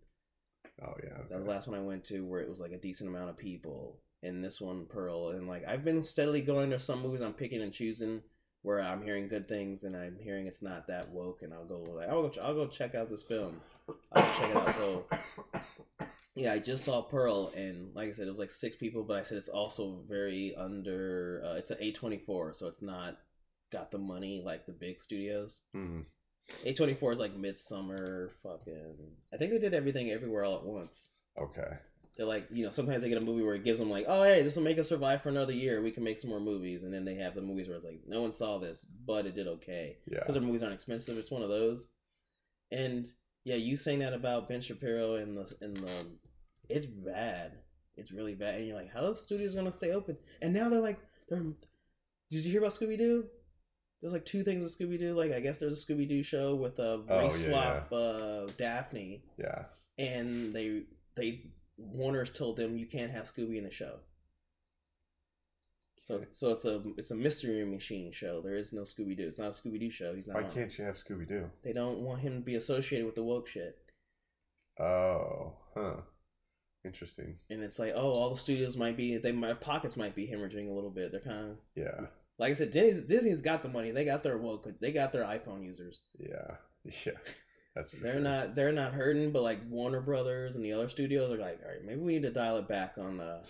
Oh 0.84 0.94
yeah. 1.04 1.18
That 1.30 1.38
was 1.38 1.46
the 1.46 1.52
last 1.52 1.68
one 1.68 1.78
I 1.78 1.84
went 1.84 2.06
to 2.06 2.22
where 2.26 2.42
it 2.42 2.50
was 2.50 2.60
like 2.60 2.72
a 2.72 2.78
decent 2.78 3.10
amount 3.10 3.30
of 3.30 3.38
people. 3.38 4.00
And 4.24 4.44
this 4.44 4.62
one, 4.62 4.86
Pearl. 4.86 5.30
And 5.30 5.48
like 5.48 5.64
I've 5.68 5.84
been 5.84 6.04
steadily 6.04 6.42
going 6.42 6.70
to 6.70 6.80
some 6.80 7.02
movies 7.02 7.22
I'm 7.22 7.34
picking 7.34 7.62
and 7.62 7.74
choosing 7.74 8.22
where 8.62 8.80
I'm 8.80 9.02
hearing 9.02 9.28
good 9.28 9.48
things 9.48 9.84
and 9.84 9.96
I'm 9.96 10.18
hearing 10.22 10.46
it's 10.46 10.62
not 10.62 10.86
that 10.88 11.10
woke 11.10 11.42
and 11.42 11.52
I'll 11.52 11.66
go 11.66 11.80
like 11.80 12.08
I'll 12.08 12.28
go 12.28 12.42
I'll 12.42 12.54
go 12.54 12.68
check 12.68 12.94
out 12.94 13.10
this 13.10 13.24
film. 13.24 13.60
I'll 14.14 14.40
check 14.40 14.50
it 14.52 14.56
out. 14.56 14.76
So 14.76 15.06
yeah, 16.42 16.54
I 16.54 16.60
just 16.60 16.84
saw 16.84 17.02
Pearl 17.02 17.52
and 17.56 17.94
like 17.96 18.10
I 18.10 18.14
said, 18.14 18.26
it 18.28 18.32
was 18.32 18.40
like 18.40 18.52
six 18.52 18.76
people, 18.76 19.04
but 19.04 19.18
I 19.18 19.22
said 19.22 19.38
it's 19.38 19.50
also 19.50 20.04
very 20.10 20.56
under. 20.58 21.44
Uh, 21.46 21.56
it's 21.56 21.72
an 21.72 21.78
A 21.80 21.92
twenty 21.92 22.18
four, 22.18 22.54
so 22.54 22.68
it's 22.68 22.82
not 22.82 23.18
got 23.72 23.92
the 23.92 23.98
money 23.98 24.42
like 24.44 24.66
the 24.66 24.72
big 24.72 25.00
studios. 25.00 25.62
Hmm. 25.74 26.02
A 26.66 26.74
twenty 26.74 26.96
four 26.96 27.12
is 27.12 27.20
like 27.20 27.36
Midsommar, 27.36 28.32
fucking. 28.42 28.96
I 29.34 29.38
think 29.38 29.52
they 29.52 29.60
did 29.60 29.74
everything 29.74 30.10
everywhere 30.12 30.44
all 30.44 30.58
at 30.58 30.66
once. 30.66 31.10
Okay. 31.40 31.78
They're 32.18 32.26
like, 32.26 32.48
you 32.52 32.64
know, 32.66 32.72
sometimes 32.72 33.02
they 33.02 33.10
get 33.10 33.18
a 33.18 33.22
movie 33.22 33.44
where 33.44 33.56
it 33.56 33.64
gives 33.64 33.80
them 33.80 33.90
like, 33.90 34.06
oh 34.08 34.24
hey, 34.24 34.42
this 34.42 34.56
will 34.56 34.64
make 34.64 34.80
us 34.80 34.90
survive 34.90 35.22
for 35.22 35.30
another 35.30 35.54
year. 35.54 35.82
We 35.82 35.92
can 35.92 36.04
make 36.04 36.20
some 36.20 36.30
more 36.32 36.42
movies, 36.42 36.84
and 36.84 36.94
then 36.94 37.06
they 37.06 37.16
have 37.16 37.36
the 37.36 37.42
movies 37.42 37.68
where 37.68 37.78
it's 37.78 37.86
like, 37.86 38.02
no 38.08 38.22
one 38.22 38.34
saw 38.34 38.58
this, 38.58 38.84
but 38.84 39.26
it 39.26 39.36
did 39.36 39.48
okay 39.48 39.98
Yeah. 40.08 40.20
because 40.20 40.36
their 40.36 40.44
movies 40.44 40.64
aren't 40.64 40.74
expensive. 40.74 41.18
It's 41.18 41.32
one 41.32 41.44
of 41.44 41.50
those. 41.50 41.92
And 42.72 43.08
yeah, 43.44 43.56
you 43.56 43.78
saying 43.78 44.00
that 44.00 44.14
about 44.14 44.50
Ben 44.50 44.62
Shapiro 44.62 45.16
and 45.16 45.38
the 45.38 45.56
and 45.62 45.78
the, 45.78 46.06
it's 46.72 46.86
bad. 46.86 47.54
It's 47.96 48.12
really 48.12 48.36
bad. 48.36 48.56
And 48.56 48.68
you're 48.68 48.78
like, 48.78 48.92
how 48.94 49.02
are 49.02 49.10
the 49.10 49.16
studios 49.16 49.56
gonna 49.56 49.72
stay 49.72 49.92
open? 49.92 50.18
And 50.42 50.54
now 50.54 50.70
they're 50.70 50.80
like, 50.82 51.00
they're. 51.30 51.44
Did 52.32 52.46
you 52.46 52.52
hear 52.52 52.62
about 52.62 52.72
Scooby 52.72 52.98
Doo? 52.98 53.26
There's 54.02 54.14
like 54.14 54.26
two 54.26 54.44
things 54.44 54.64
with 54.64 54.78
Scooby 54.78 54.98
Doo. 54.98 55.14
Like 55.16 55.32
I 55.32 55.40
guess 55.42 55.60
there's 55.60 55.84
a 55.84 55.86
Scooby 55.86 56.08
Doo 56.08 56.24
show 56.24 56.56
with 56.56 56.80
a 56.80 57.04
Oh, 57.08 57.20
race 57.20 57.44
yeah, 57.44 57.50
swap 57.50 57.92
uh, 57.94 58.48
Daphne, 58.58 59.24
Yeah. 59.38 59.66
and 59.98 60.54
they 60.56 60.84
they 61.16 61.52
Warner's 61.78 62.30
told 62.32 62.58
them 62.58 62.78
you 62.78 62.88
can't 62.88 63.12
have 63.12 63.26
Scooby 63.26 63.58
in 63.58 63.64
the 63.66 63.72
show. 63.72 63.98
So 65.98 66.24
so 66.32 66.52
it's 66.52 66.66
a 66.66 66.82
it's 66.98 67.12
a 67.12 67.16
mystery 67.16 67.64
machine 67.66 68.12
show. 68.12 68.42
There 68.42 68.56
is 68.56 68.74
no 68.74 68.82
Scooby 68.82 69.16
Doo. 69.16 69.28
It's 69.28 69.38
not 69.38 69.48
a 69.48 69.52
Scooby 69.52 69.80
Doo 69.80 69.92
show. 69.92 70.16
He's 70.16 70.28
not. 70.28 70.36
Why 70.38 70.44
on. 70.48 70.52
can't 70.52 70.76
you 70.78 70.84
have 70.86 70.96
Scooby 70.96 71.28
Doo? 71.28 71.50
They 71.64 71.74
don't 71.74 72.00
want 72.00 72.22
him 72.22 72.34
to 72.36 72.42
be 72.42 72.56
associated 72.56 73.06
with 73.06 73.16
the 73.16 73.24
woke 73.24 73.48
shit. 73.48 73.78
Oh, 74.80 75.54
huh. 75.76 75.98
Interesting. 76.84 77.38
And 77.50 77.62
it's 77.62 77.78
like, 77.80 77.94
oh, 77.96 78.10
all 78.12 78.30
the 78.32 78.38
studios 78.38 78.76
might 78.78 78.98
be, 78.98 79.18
they 79.18 79.32
my 79.32 79.54
pockets 79.54 79.98
might 79.98 80.16
be 80.16 80.28
hemorrhaging 80.28 80.70
a 80.70 80.74
little 80.74 80.90
bit. 80.90 81.12
They're 81.12 81.22
kind 81.22 81.52
of 81.52 81.58
Yeah. 81.76 82.08
like 82.40 82.52
I 82.52 82.56
said, 82.56 82.72
Disney's 82.72 83.04
Disney's 83.06 83.42
got 83.42 83.62
the 83.62 83.70
money. 83.70 83.92
They 83.92 84.06
got 84.06 84.24
their 84.24 84.38
woke. 84.38 84.68
They 84.80 84.92
got 84.92 85.12
their 85.12 85.24
iPhone 85.24 85.64
users. 85.64 86.02
Yeah. 86.18 86.56
Yeah. 87.06 87.12
That's 87.76 87.92
for 87.92 87.98
They're 87.98 88.14
sure. 88.14 88.22
not 88.22 88.56
they're 88.56 88.72
not 88.72 88.94
hurting, 88.94 89.32
but 89.32 89.44
like 89.44 89.60
Warner 89.70 90.02
Brothers 90.02 90.56
and 90.56 90.66
the 90.66 90.74
other 90.74 90.90
studios 90.90 91.32
are 91.32 91.38
like, 91.38 91.60
all 91.64 91.70
right, 91.72 91.86
maybe 91.86 92.02
we 92.02 92.14
need 92.14 92.24
to 92.24 92.32
dial 92.32 92.58
it 92.58 92.68
back 92.68 92.96
on 92.98 93.18
the. 93.18 93.24
Uh 93.24 93.44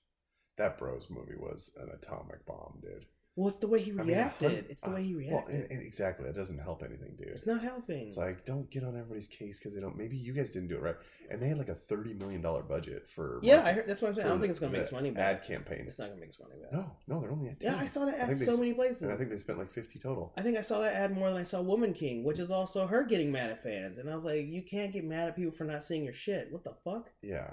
that 0.56 0.78
Bros 0.78 1.08
movie 1.10 1.36
was 1.38 1.70
an 1.78 1.88
atomic 1.94 2.44
bomb, 2.46 2.78
dude. 2.82 3.04
Well, 3.38 3.50
it's 3.50 3.58
the 3.58 3.68
way 3.68 3.80
he 3.80 3.92
I 3.92 3.94
mean, 3.94 4.08
reacted. 4.08 4.66
it's 4.68 4.82
the 4.82 4.90
way 4.90 5.04
he 5.04 5.14
Well, 5.14 5.20
reacted. 5.44 5.54
and, 5.54 5.70
and 5.70 5.82
exactly. 5.86 6.28
It 6.28 6.34
doesn't 6.34 6.58
help 6.58 6.82
anything, 6.82 7.14
dude. 7.16 7.28
it's 7.28 7.46
not 7.46 7.62
helping. 7.62 8.08
It's 8.08 8.16
like 8.16 8.44
don't 8.44 8.68
get 8.68 8.82
on 8.82 8.96
everybody's 8.96 9.28
case 9.28 9.60
because 9.60 9.76
they 9.76 9.80
don't. 9.80 9.96
Maybe 9.96 10.16
you 10.16 10.32
guys 10.32 10.50
didn't 10.50 10.66
do 10.66 10.74
it 10.74 10.82
right, 10.82 10.96
and 11.30 11.40
they 11.40 11.46
had 11.46 11.56
like 11.56 11.68
a 11.68 11.74
thirty 11.76 12.14
million 12.14 12.42
dollar 12.42 12.62
budget 12.64 13.06
for 13.14 13.38
yeah, 13.44 13.62
I 13.64 13.70
heard, 13.74 13.86
that's 13.86 14.02
what 14.02 14.08
I'm 14.08 14.14
saying. 14.16 14.26
I 14.26 14.30
don't 14.30 14.40
think 14.40 14.50
it's 14.50 14.58
gonna 14.58 14.72
make 14.72 14.80
its 14.80 14.90
money 14.90 15.14
ad 15.16 15.44
campaign. 15.44 15.84
It's 15.86 16.00
not 16.00 16.08
gonna 16.08 16.18
make 16.20 16.30
its 16.30 16.40
money 16.40 16.56
back. 16.60 16.72
No, 16.72 16.90
no, 17.06 17.20
they're 17.20 17.30
only 17.30 17.50
at 17.50 17.62
Yeah, 17.62 17.76
I 17.76 17.86
saw 17.86 18.06
that 18.06 18.18
ad 18.18 18.30
they 18.30 18.34
so 18.34 18.56
many 18.56 18.72
places. 18.72 19.02
and 19.02 19.12
I 19.12 19.16
think 19.16 19.30
they 19.30 19.38
spent 19.38 19.58
like 19.60 19.70
fifty 19.70 20.00
total. 20.00 20.32
I 20.36 20.42
think 20.42 20.58
I 20.58 20.62
saw 20.62 20.80
that 20.80 20.94
ad 20.96 21.14
more 21.14 21.28
than 21.30 21.38
I 21.38 21.44
saw 21.44 21.60
Woman 21.62 21.94
King, 21.94 22.24
which 22.24 22.40
is 22.40 22.50
also 22.50 22.88
her 22.88 23.04
getting 23.04 23.30
mad 23.30 23.50
at 23.50 23.62
fans. 23.62 23.98
And 23.98 24.10
I 24.10 24.16
was 24.16 24.24
like, 24.24 24.46
you 24.48 24.62
can't 24.62 24.90
get 24.92 25.04
mad 25.04 25.28
at 25.28 25.36
people 25.36 25.52
for 25.52 25.62
not 25.62 25.84
seeing 25.84 26.02
your 26.02 26.12
shit. 26.12 26.50
What 26.50 26.64
the 26.64 26.74
fuck? 26.84 27.08
Yeah, 27.22 27.50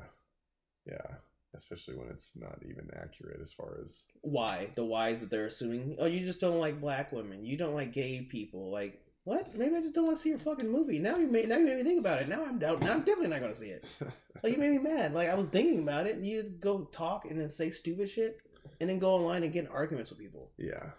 yeah. 0.87 1.17
Especially 1.55 1.95
when 1.95 2.09
it's 2.09 2.35
not 2.35 2.59
even 2.67 2.89
accurate 2.95 3.39
as 3.41 3.53
far 3.53 3.77
as 3.81 4.05
Why? 4.21 4.69
The 4.75 4.85
whys 4.85 5.19
that 5.21 5.29
they're 5.29 5.45
assuming. 5.45 5.95
Oh, 5.99 6.05
you 6.05 6.25
just 6.25 6.39
don't 6.41 6.59
like 6.59 6.81
black 6.81 7.11
women. 7.11 7.45
You 7.45 7.57
don't 7.57 7.73
like 7.75 7.93
gay 7.93 8.21
people. 8.21 8.71
Like 8.71 9.01
what? 9.23 9.55
Maybe 9.55 9.75
I 9.75 9.81
just 9.81 9.95
don't 9.95 10.05
want 10.05 10.17
to 10.17 10.21
see 10.21 10.29
your 10.29 10.39
fucking 10.39 10.69
movie. 10.71 10.99
Now 10.99 11.17
you 11.17 11.27
made 11.27 11.47
now 11.49 11.57
you 11.57 11.65
made 11.65 11.77
me 11.77 11.83
think 11.83 11.99
about 11.99 12.21
it. 12.21 12.27
Now 12.29 12.43
I'm 12.45 12.59
down. 12.59 12.79
Now 12.79 12.93
I'm 12.93 12.99
definitely 12.99 13.29
not 13.29 13.41
gonna 13.41 13.55
see 13.55 13.69
it. 13.69 13.85
Like 14.43 14.51
you 14.53 14.59
made 14.59 14.71
me 14.71 14.77
mad. 14.79 15.13
Like 15.13 15.29
I 15.29 15.33
was 15.33 15.47
thinking 15.47 15.79
about 15.79 16.05
it, 16.05 16.17
and 16.17 16.27
you 16.27 16.43
go 16.59 16.83
talk 16.91 17.25
and 17.25 17.39
then 17.39 17.49
say 17.49 17.71
stupid 17.71 18.09
shit, 18.09 18.37
and 18.79 18.87
then 18.89 18.99
go 18.99 19.15
online 19.15 19.41
and 19.43 19.51
get 19.51 19.63
in 19.65 19.71
arguments 19.71 20.11
with 20.11 20.19
people. 20.19 20.51
yeah, 20.59 20.89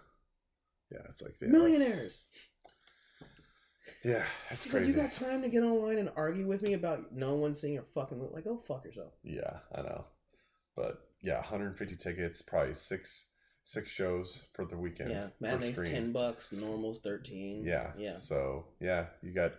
yeah. 0.91 1.03
It's 1.09 1.23
like 1.23 1.35
yeah, 1.41 1.49
Millionaires. 1.49 2.25
Yeah, 4.05 4.25
that's 4.51 4.65
It's 4.65 4.75
like 4.75 4.83
crazy. 4.85 4.97
you 4.97 5.01
got 5.03 5.13
time 5.13 5.43
to 5.43 5.49
get 5.49 5.63
online 5.63 5.99
and 5.99 6.11
argue 6.17 6.47
with 6.49 6.63
me 6.63 6.73
about 6.73 7.13
no 7.13 7.35
one 7.35 7.55
seeing 7.55 7.75
your 7.75 7.85
fucking 7.95 8.19
movie. 8.19 8.33
Like 8.35 8.45
go 8.45 8.57
fuck 8.57 8.85
yourself. 8.85 9.13
Yeah, 9.23 9.59
I 9.73 9.83
know. 9.83 10.05
But 10.77 11.01
yeah, 11.23 11.37
150 11.37 11.97
tickets, 11.97 12.43
probably 12.43 12.75
six 12.75 13.27
six 13.65 13.91
shows 13.91 14.47
per 14.55 14.65
the 14.65 14.77
weekend. 14.77 15.11
Yeah, 15.11 15.27
matinee's 15.41 15.83
ten 15.83 16.13
bucks, 16.13 16.53
normal's 16.53 17.01
thirteen. 17.01 17.65
Yeah, 17.65 17.91
yeah, 17.99 18.17
So 18.17 18.67
yeah, 18.81 19.07
you 19.23 19.33
got 19.33 19.53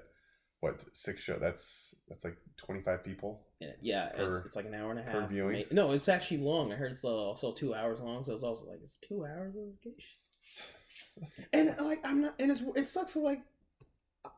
what 0.59 0.85
six 0.93 1.21
show? 1.21 1.37
That's 1.39 1.95
that's 2.07 2.23
like 2.23 2.37
25 2.57 3.03
people. 3.03 3.41
yeah. 3.59 3.71
yeah 3.81 4.05
it's, 4.15 4.39
Per- 4.39 4.45
it's 4.45 4.55
like 4.55 4.65
an 4.65 4.73
hour 4.73 4.91
and 4.91 4.99
a 4.99 5.03
half. 5.03 5.29
viewing? 5.29 5.65
No, 5.71 5.91
it's 5.91 6.07
actually 6.09 6.37
long. 6.37 6.71
I 6.71 6.75
heard 6.75 6.91
it's 6.91 7.03
uh, 7.03 7.09
also 7.09 7.51
two 7.51 7.75
hours 7.75 7.99
long, 7.99 8.23
so 8.23 8.33
it's 8.33 8.43
also 8.43 8.65
like 8.65 8.79
it's 8.81 8.97
two 8.97 9.25
hours 9.25 9.55
of 9.55 9.63
this 9.83 9.93
shit. 9.97 11.27
And 11.53 11.75
like 11.79 11.99
I'm 12.05 12.21
not, 12.21 12.35
and 12.39 12.51
it's 12.51 12.61
it 12.75 12.87
sucks. 12.87 13.15
Like 13.15 13.41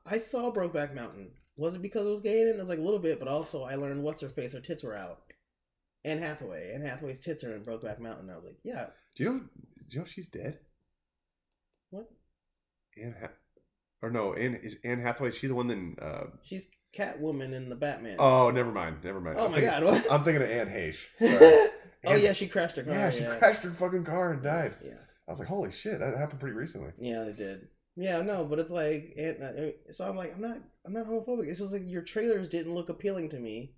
I 0.05 0.17
saw 0.17 0.51
Brokeback 0.51 0.95
Mountain. 0.95 1.31
Was 1.57 1.75
it 1.75 1.81
because 1.81 2.07
it 2.07 2.09
was 2.09 2.21
gay 2.21 2.41
And? 2.41 2.55
It 2.55 2.59
was 2.59 2.69
like 2.69 2.79
a 2.79 2.83
little 2.83 2.99
bit, 2.99 3.19
but 3.19 3.27
also 3.27 3.63
I 3.63 3.75
learned 3.75 4.01
what's 4.01 4.21
her 4.21 4.29
face. 4.29 4.53
Her 4.53 4.61
tits 4.61 4.83
were 4.83 4.95
out. 4.95 5.19
Anne 6.05 6.19
Hathaway. 6.21 6.71
Anne 6.73 6.81
Hathaway's 6.85 7.19
tits 7.19 7.43
are 7.43 7.55
in 7.55 7.63
Brokeback 7.63 7.99
Mountain. 7.99 8.29
I 8.29 8.35
was 8.35 8.45
like, 8.45 8.57
yeah. 8.63 8.87
Do 9.15 9.23
you 9.23 9.29
know? 9.29 9.39
Do 9.39 9.95
you 9.95 9.99
know 9.99 10.05
she's 10.05 10.27
dead? 10.27 10.59
What? 11.89 12.07
Anne 13.01 13.15
ha- 13.19 13.27
or 14.01 14.09
no? 14.09 14.33
Anne 14.33 14.55
is 14.55 14.77
Anne 14.83 14.99
Hathaway. 15.01 15.31
She's 15.31 15.49
the 15.49 15.55
one 15.55 15.67
that. 15.67 16.03
Uh, 16.03 16.23
She's 16.43 16.67
Catwoman 16.97 17.53
in 17.53 17.69
the 17.69 17.75
Batman. 17.75 18.15
oh, 18.19 18.49
never 18.51 18.71
mind. 18.71 18.97
Never 19.03 19.19
mind. 19.19 19.37
Oh 19.39 19.45
I'm 19.45 19.51
my 19.51 19.59
thinking- 19.59 19.69
god! 19.79 19.83
What? 19.83 20.11
I'm 20.11 20.23
thinking 20.23 20.43
of 20.43 20.49
Anne 20.49 20.67
Heche. 20.67 21.05
Oh 22.05 22.13
Anne- 22.13 22.21
yeah, 22.21 22.31
she 22.31 22.47
crashed 22.47 22.77
her 22.77 22.83
car. 22.83 22.93
yeah, 22.93 23.09
she 23.09 23.25
crashed 23.25 23.61
her 23.63 23.71
fucking 23.71 24.05
car 24.05 24.31
and 24.31 24.41
died. 24.41 24.77
Yeah, 24.81 24.93
I 25.27 25.31
was 25.31 25.39
like, 25.39 25.49
holy 25.49 25.73
shit, 25.73 25.99
that 25.99 26.15
happened 26.17 26.39
pretty 26.39 26.55
recently. 26.55 26.91
yeah, 26.97 27.23
it 27.23 27.35
did. 27.35 27.67
Yeah, 27.97 28.21
no, 28.21 28.45
but 28.45 28.57
it's 28.57 28.69
like, 28.71 29.13
and, 29.17 29.43
uh, 29.43 29.71
so 29.91 30.07
I'm 30.07 30.15
like, 30.15 30.33
I'm 30.33 30.41
not, 30.41 30.59
I'm 30.85 30.93
not 30.93 31.07
homophobic. 31.07 31.49
It's 31.49 31.59
just 31.59 31.73
like 31.73 31.81
your 31.85 32.03
trailers 32.03 32.47
didn't 32.47 32.73
look 32.73 32.87
appealing 32.87 33.27
to 33.31 33.37
me, 33.39 33.73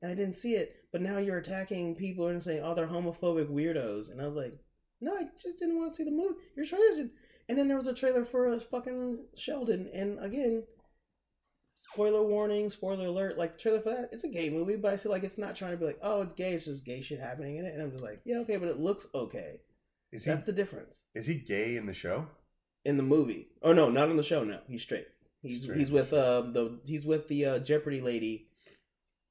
and 0.00 0.12
I 0.12 0.14
didn't 0.14 0.34
see 0.36 0.54
it. 0.54 0.76
But 0.94 1.02
now 1.02 1.18
you're 1.18 1.38
attacking 1.38 1.96
people 1.96 2.28
and 2.28 2.40
saying, 2.40 2.62
oh, 2.62 2.72
they're 2.72 2.86
homophobic 2.86 3.48
weirdos, 3.50 4.12
and 4.12 4.22
I 4.22 4.26
was 4.26 4.36
like, 4.36 4.52
no, 5.00 5.12
I 5.12 5.24
just 5.42 5.58
didn't 5.58 5.76
want 5.76 5.90
to 5.90 5.96
see 5.96 6.04
the 6.04 6.12
movie. 6.12 6.36
Your 6.56 6.64
trailers, 6.64 6.98
did. 6.98 7.10
and 7.48 7.58
then 7.58 7.66
there 7.66 7.76
was 7.76 7.88
a 7.88 7.92
trailer 7.92 8.24
for 8.24 8.52
a 8.52 8.60
fucking 8.60 9.24
Sheldon, 9.36 9.90
and 9.92 10.24
again, 10.24 10.62
spoiler 11.74 12.22
warning, 12.22 12.70
spoiler 12.70 13.06
alert. 13.08 13.36
Like 13.36 13.58
trailer 13.58 13.80
for 13.80 13.90
that, 13.90 14.10
it's 14.12 14.22
a 14.22 14.28
gay 14.28 14.50
movie, 14.50 14.76
but 14.76 14.92
I 14.92 14.96
feel 14.96 15.10
like 15.10 15.24
it's 15.24 15.36
not 15.36 15.56
trying 15.56 15.72
to 15.72 15.76
be 15.76 15.84
like, 15.84 15.98
oh, 16.00 16.22
it's 16.22 16.32
gay. 16.32 16.52
It's 16.52 16.66
just 16.66 16.84
gay 16.84 17.02
shit 17.02 17.18
happening 17.18 17.56
in 17.56 17.64
it, 17.64 17.74
and 17.74 17.82
I'm 17.82 17.90
just 17.90 18.04
like, 18.04 18.20
yeah, 18.24 18.38
okay, 18.42 18.56
but 18.56 18.68
it 18.68 18.78
looks 18.78 19.08
okay. 19.16 19.62
Is 20.12 20.26
he 20.26 20.30
That's 20.30 20.46
the 20.46 20.52
difference 20.52 21.06
is 21.12 21.26
he 21.26 21.34
gay 21.34 21.74
in 21.76 21.86
the 21.86 21.92
show? 21.92 22.28
in 22.84 22.96
the 22.98 23.02
movie. 23.02 23.48
Oh 23.64 23.72
no, 23.72 23.90
not 23.90 24.10
on 24.10 24.16
the 24.16 24.22
show. 24.22 24.44
No, 24.44 24.60
he's 24.68 24.82
straight. 24.82 25.08
He's 25.42 25.64
Straight. 25.64 25.76
he's 25.76 25.90
with 25.90 26.12
uh 26.12 26.42
the 26.42 26.78
he's 26.84 27.04
with 27.04 27.26
the 27.26 27.44
uh, 27.46 27.58
Jeopardy 27.58 28.00
lady 28.00 28.46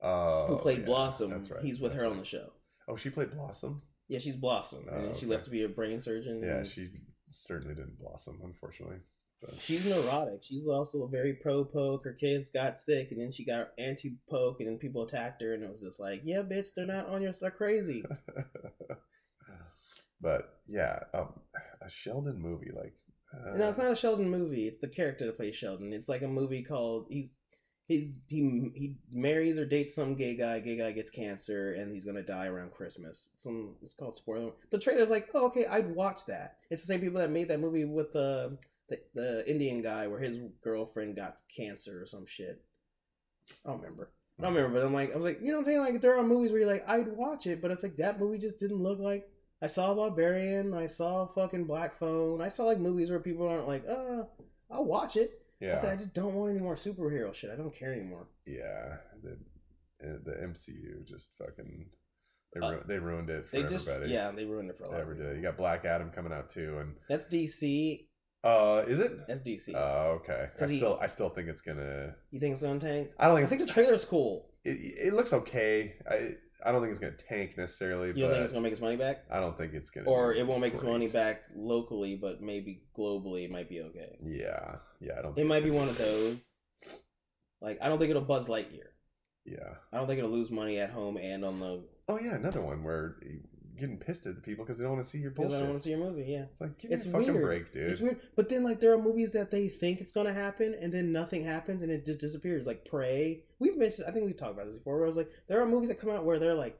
Uh, 0.03 0.47
who 0.47 0.57
played 0.57 0.79
yeah, 0.79 0.85
Blossom. 0.85 1.31
That's 1.31 1.49
right. 1.49 1.63
He's 1.63 1.79
with 1.79 1.93
that's 1.93 2.01
her 2.01 2.07
right. 2.07 2.11
on 2.11 2.19
the 2.19 2.25
show. 2.25 2.49
Oh, 2.87 2.97
she 2.97 3.09
played 3.09 3.31
Blossom. 3.31 3.81
Yeah, 4.09 4.19
she's 4.19 4.35
Blossom, 4.35 4.85
Oh, 4.91 4.95
and 4.95 5.15
she 5.15 5.25
left 5.25 5.45
to 5.45 5.49
be 5.49 5.63
a 5.63 5.69
brain 5.69 5.99
surgeon. 5.99 6.41
Yeah, 6.43 6.57
and 6.57 6.67
she 6.67 6.89
certainly 7.29 7.73
didn't 7.73 7.97
blossom, 7.97 8.39
unfortunately. 8.43 8.97
But 9.41 9.59
she's 9.59 9.85
neurotic. 9.85 10.43
She's 10.43 10.67
also 10.67 11.03
a 11.03 11.09
very 11.09 11.33
pro 11.33 11.63
poke. 11.65 12.03
Her 12.03 12.13
kids 12.13 12.49
got 12.49 12.77
sick, 12.77 13.11
and 13.11 13.19
then 13.19 13.31
she 13.31 13.45
got 13.45 13.71
anti 13.77 14.17
poke, 14.29 14.59
and 14.59 14.69
then 14.69 14.77
people 14.77 15.03
attacked 15.03 15.41
her, 15.41 15.53
and 15.53 15.63
it 15.63 15.71
was 15.71 15.81
just 15.81 15.99
like, 15.99 16.21
yeah, 16.23 16.41
bitch, 16.41 16.69
they're 16.75 16.85
not 16.85 17.07
on 17.07 17.21
your. 17.21 17.31
They're 17.31 17.51
crazy. 17.51 18.03
but 20.21 20.59
yeah, 20.67 20.99
um, 21.13 21.33
a 21.81 21.89
Sheldon 21.89 22.39
movie 22.39 22.71
like. 22.73 22.93
Uh, 23.33 23.57
No, 23.57 23.69
it's 23.69 23.77
not 23.77 23.91
a 23.91 23.95
Sheldon 23.95 24.29
movie. 24.29 24.67
It's 24.67 24.79
the 24.79 24.87
character 24.87 25.25
that 25.25 25.37
plays 25.37 25.55
Sheldon. 25.55 25.91
It's 25.91 26.09
like 26.09 26.21
a 26.21 26.27
movie 26.27 26.61
called 26.61 27.07
he's 27.09 27.35
he's 27.87 28.11
he 28.27 28.71
he 28.75 28.95
marries 29.11 29.59
or 29.59 29.65
dates 29.65 29.95
some 29.95 30.15
gay 30.15 30.35
guy. 30.35 30.59
Gay 30.59 30.77
guy 30.77 30.91
gets 30.91 31.11
cancer 31.11 31.73
and 31.73 31.91
he's 31.91 32.05
gonna 32.05 32.23
die 32.23 32.47
around 32.47 32.71
Christmas. 32.71 33.31
Some 33.37 33.75
it's 33.81 33.93
called 33.93 34.15
spoiler. 34.15 34.51
The 34.69 34.79
trailer's 34.79 35.09
like, 35.09 35.29
oh 35.33 35.47
okay, 35.47 35.65
I'd 35.65 35.93
watch 35.95 36.25
that. 36.27 36.57
It's 36.69 36.81
the 36.81 36.87
same 36.87 37.01
people 37.01 37.19
that 37.19 37.29
made 37.29 37.49
that 37.49 37.59
movie 37.59 37.85
with 37.85 38.13
the 38.13 38.57
the, 38.89 38.99
the 39.13 39.49
Indian 39.49 39.81
guy 39.81 40.07
where 40.07 40.19
his 40.19 40.39
girlfriend 40.63 41.15
got 41.15 41.41
cancer 41.55 42.01
or 42.01 42.05
some 42.05 42.25
shit. 42.25 42.61
I 43.65 43.69
don't 43.69 43.81
remember. 43.81 44.11
I 44.39 44.43
don't 44.43 44.55
remember, 44.55 44.79
but 44.79 44.85
I'm 44.85 44.93
like, 44.93 45.13
I 45.13 45.15
was 45.15 45.25
like, 45.25 45.41
you 45.41 45.51
know 45.51 45.57
what 45.57 45.59
I'm 45.59 45.65
saying? 45.67 45.79
Like, 45.79 46.01
there 46.01 46.17
are 46.17 46.23
movies 46.23 46.51
where 46.51 46.61
you're 46.61 46.69
like, 46.69 46.87
I'd 46.87 47.07
watch 47.15 47.45
it, 47.45 47.61
but 47.61 47.69
it's 47.71 47.83
like 47.83 47.97
that 47.97 48.19
movie 48.19 48.39
just 48.39 48.57
didn't 48.57 48.81
look 48.81 48.99
like. 48.99 49.29
I 49.61 49.67
saw 49.67 49.93
Barbarian, 49.93 50.73
I 50.73 50.87
saw 50.87 51.25
fucking 51.27 51.65
Black 51.65 51.97
Phone, 51.97 52.41
I 52.41 52.49
saw 52.49 52.65
like 52.65 52.79
movies 52.79 53.09
where 53.09 53.19
people 53.19 53.47
aren't 53.47 53.67
like, 53.67 53.85
uh, 53.87 54.23
I'll 54.69 54.85
watch 54.85 55.15
it. 55.15 55.42
I 55.71 55.75
said, 55.75 55.93
I 55.93 55.95
just 55.95 56.13
don't 56.13 56.33
want 56.33 56.51
any 56.51 56.59
more 56.59 56.75
superhero 56.75 57.33
shit. 57.33 57.49
I 57.51 57.55
don't 57.55 57.73
care 57.73 57.93
anymore. 57.93 58.27
yeah. 58.45 58.97
The 59.23 59.37
uh, 60.05 60.17
the 60.25 60.31
MCU 60.31 61.07
just 61.07 61.31
fucking 61.37 61.85
they 62.53 62.59
Uh, 62.61 62.77
they 62.85 62.99
ruined 62.99 63.29
it 63.29 63.45
for 63.47 63.55
They 63.55 63.63
just, 63.63 63.87
everybody. 63.87 64.11
yeah, 64.13 64.29
they 64.31 64.43
ruined 64.45 64.69
it 64.69 64.77
for 64.77 64.83
a 64.83 64.89
lot. 64.91 64.99
ever 64.99 65.13
of 65.13 65.17
people. 65.17 65.33
You 65.35 65.41
got 65.41 65.55
Black 65.57 65.85
Adam 65.85 66.09
coming 66.11 66.33
out 66.33 66.49
too, 66.49 66.77
and 66.79 66.95
That's 67.07 67.25
DC. 67.27 68.07
uh, 68.43 68.83
is 68.87 68.99
it? 68.99 69.25
That's 69.27 69.41
DC. 69.41 69.73
Oh, 69.73 70.19
okay. 70.21 70.49
I 70.61 70.65
he- 70.67 70.77
still 70.77 70.97
I 71.01 71.07
still 71.07 71.29
think 71.29 71.47
it's 71.47 71.61
gonna. 71.61 72.15
you 72.31 72.39
think 72.41 72.51
it's 72.53 72.61
gonna 72.61 72.79
tank? 72.79 73.11
I 73.17 73.27
don't 73.27 73.35
think. 73.37 73.45
I 73.45 73.49
think 73.49 73.59
think 73.61 73.69
the 73.69 73.73
trailer's 73.73 74.03
cool. 74.05 74.49
it, 74.65 74.71
it 75.07 75.13
looks 75.13 75.31
okay. 75.33 75.95
I 76.09 76.31
I 76.65 76.71
don't 76.71 76.81
think 76.81 76.91
it's 76.91 76.99
gonna 76.99 77.13
tank 77.13 77.57
necessarily. 77.57 78.07
You 78.09 78.13
but 78.13 78.19
don't 78.21 78.31
think 78.31 78.43
it's 78.43 78.53
gonna 78.53 78.63
make 78.63 78.71
its 78.71 78.81
money 78.81 78.95
back? 78.95 79.25
I 79.29 79.39
don't 79.39 79.57
think 79.57 79.73
it's 79.73 79.89
gonna. 79.89 80.09
Or 80.09 80.33
it 80.33 80.45
won't 80.45 80.61
make 80.61 80.73
its 80.73 80.83
money 80.83 81.07
back 81.07 81.43
locally, 81.55 82.15
but 82.15 82.41
maybe 82.41 82.83
globally 82.97 83.45
it 83.45 83.51
might 83.51 83.69
be 83.69 83.81
okay. 83.81 84.17
Yeah, 84.23 84.75
yeah. 84.99 85.13
I 85.19 85.21
don't. 85.21 85.37
It 85.37 85.45
might 85.45 85.63
be 85.63 85.71
one 85.71 85.89
of 85.89 85.97
those. 85.97 86.37
Like, 87.61 87.79
I 87.81 87.87
don't 87.87 87.97
think 87.97 88.09
it'll 88.09 88.21
Buzz 88.21 88.47
Lightyear. 88.47 88.91
Yeah. 89.45 89.75
I 89.91 89.97
don't 89.97 90.07
think 90.07 90.19
it'll 90.19 90.31
lose 90.31 90.51
money 90.51 90.79
at 90.79 90.89
home 90.89 91.17
and 91.17 91.45
on 91.45 91.59
the. 91.59 91.83
Oh 92.07 92.19
yeah, 92.19 92.35
another 92.35 92.61
one 92.61 92.83
where 92.83 93.15
getting 93.77 93.97
pissed 93.97 94.25
at 94.27 94.35
the 94.35 94.41
people 94.41 94.63
because 94.65 94.77
they 94.77 94.83
don't 94.83 94.93
want 94.93 95.03
to 95.03 95.09
see 95.09 95.17
your 95.19 95.31
Because 95.31 95.53
I 95.53 95.57
don't 95.59 95.67
want 95.69 95.77
to 95.79 95.83
see 95.83 95.89
your 95.91 95.99
movie, 95.99 96.25
yeah. 96.27 96.43
It's 96.51 96.61
like 96.61 96.77
give 96.77 96.89
me 96.91 96.95
It's 96.95 97.05
a 97.05 97.09
fucking 97.09 97.33
weird. 97.33 97.43
break, 97.45 97.73
dude. 97.73 97.89
It's 97.89 97.99
weird, 97.99 98.19
but 98.35 98.49
then 98.49 98.63
like 98.63 98.79
there 98.79 98.93
are 98.93 99.01
movies 99.01 99.31
that 99.33 99.51
they 99.51 99.67
think 99.67 99.99
it's 100.01 100.11
gonna 100.11 100.33
happen, 100.33 100.75
and 100.79 100.93
then 100.93 101.11
nothing 101.11 101.43
happens, 101.43 101.81
and 101.81 101.91
it 101.91 102.05
just 102.05 102.19
disappears. 102.19 102.65
Like 102.67 102.85
Prey, 102.85 103.43
we've 103.59 103.77
mentioned. 103.77 104.07
I 104.07 104.11
think 104.11 104.25
we 104.25 104.33
talked 104.33 104.53
about 104.53 104.65
this 104.67 104.75
before. 104.77 104.95
Where 104.97 105.05
I 105.05 105.07
was 105.07 105.17
like, 105.17 105.29
there 105.47 105.61
are 105.61 105.67
movies 105.67 105.89
that 105.89 105.99
come 105.99 106.09
out 106.11 106.25
where 106.25 106.39
they're 106.39 106.53
like, 106.53 106.79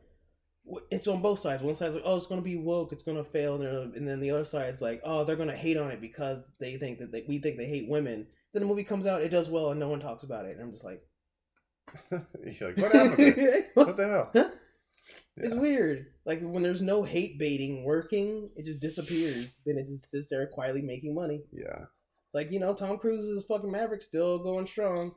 it's 0.91 1.07
on 1.07 1.21
both 1.21 1.39
sides. 1.39 1.61
One 1.63 1.75
side's 1.75 1.95
like, 1.95 2.03
oh, 2.05 2.15
it's 2.17 2.27
gonna 2.27 2.41
be 2.41 2.55
woke, 2.55 2.91
it's 2.93 3.03
gonna 3.03 3.23
fail, 3.23 3.55
and 3.55 3.65
then- 3.65 3.93
and 3.95 4.07
then 4.07 4.19
the 4.19 4.31
other 4.31 4.45
side's 4.45 4.81
like, 4.81 5.01
oh, 5.03 5.23
they're 5.23 5.35
gonna 5.35 5.55
hate 5.55 5.77
on 5.77 5.91
it 5.91 5.99
because 5.99 6.51
they 6.59 6.77
think 6.77 6.99
that 6.99 7.11
they, 7.11 7.23
we 7.27 7.39
think 7.39 7.57
they 7.57 7.65
hate 7.65 7.89
women. 7.89 8.27
Then 8.53 8.61
the 8.61 8.67
movie 8.67 8.83
comes 8.83 9.07
out, 9.07 9.21
it 9.23 9.29
does 9.29 9.49
well, 9.49 9.71
and 9.71 9.79
no 9.79 9.89
one 9.89 9.99
talks 9.99 10.23
about 10.23 10.45
it. 10.45 10.51
And 10.57 10.61
I'm 10.61 10.71
just 10.71 10.85
like, 10.85 11.01
You're 12.11 12.69
like, 12.69 12.77
what 12.77 12.91
happened? 12.91 13.65
what 13.73 13.97
the 13.97 14.07
hell? 14.07 14.29
Huh? 14.33 14.49
It's 15.37 15.55
weird. 15.55 16.05
Like 16.25 16.41
when 16.41 16.63
there's 16.63 16.81
no 16.81 17.03
hate 17.03 17.39
baiting 17.39 17.83
working, 17.83 18.49
it 18.55 18.65
just 18.65 18.79
disappears. 18.79 19.55
Then 19.65 19.77
it 19.77 19.87
just 19.87 20.09
sits 20.09 20.29
there 20.29 20.45
quietly 20.47 20.81
making 20.81 21.15
money. 21.15 21.41
Yeah, 21.51 21.85
Like 22.33 22.51
you 22.51 22.59
know, 22.59 22.73
Tom 22.73 22.97
Cruise's 22.97 23.45
fucking 23.45 23.71
Maverick 23.71 24.01
still 24.01 24.37
going 24.39 24.67
strong. 24.67 25.15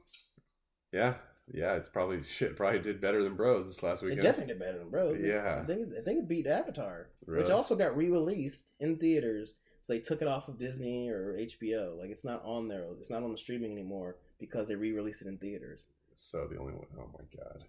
yeah, 0.93 1.15
yeah. 1.53 1.75
It's 1.75 1.89
probably 1.89 2.23
shit. 2.23 2.57
Probably 2.57 2.81
did 2.81 3.01
better 3.01 3.23
than 3.23 3.37
Bros 3.37 3.67
this 3.67 3.83
last 3.83 4.03
weekend. 4.03 4.21
It 4.21 4.23
definitely 4.23 4.55
did 4.55 4.61
better 4.61 4.79
than 4.79 4.91
Bros. 4.91 5.19
Yeah. 5.21 5.61
I 5.63 5.67
think 5.67 5.89
I 5.99 6.03
think 6.03 6.21
it 6.21 6.29
beat 6.29 6.47
Avatar, 6.47 7.09
which 7.27 7.51
also 7.51 7.77
got 7.77 7.97
re-released 7.97 8.73
in 8.81 8.97
theaters. 8.99 9.55
So 9.83 9.93
they 9.93 10.01
took 10.01 10.21
it 10.23 10.27
off 10.29 10.49
of 10.49 10.59
Disney 10.59 11.11
or 11.11 11.35
HBO. 11.39 11.97
Like 11.99 12.11
it's 12.11 12.25
not 12.25 12.43
on 12.45 12.69
there. 12.69 12.87
It's 12.99 13.11
not 13.11 13.23
on 13.23 13.33
the 13.33 13.39
streaming 13.39 13.73
anymore 13.73 14.17
because 14.41 14.67
they 14.67 14.75
re-released 14.75 15.23
it 15.23 15.29
in 15.29 15.37
theaters. 15.39 15.87
So 16.15 16.49
the 16.51 16.59
only 16.59 16.73
one 16.73 16.87
oh 16.99 17.11
my 17.13 17.25
god. 17.39 17.65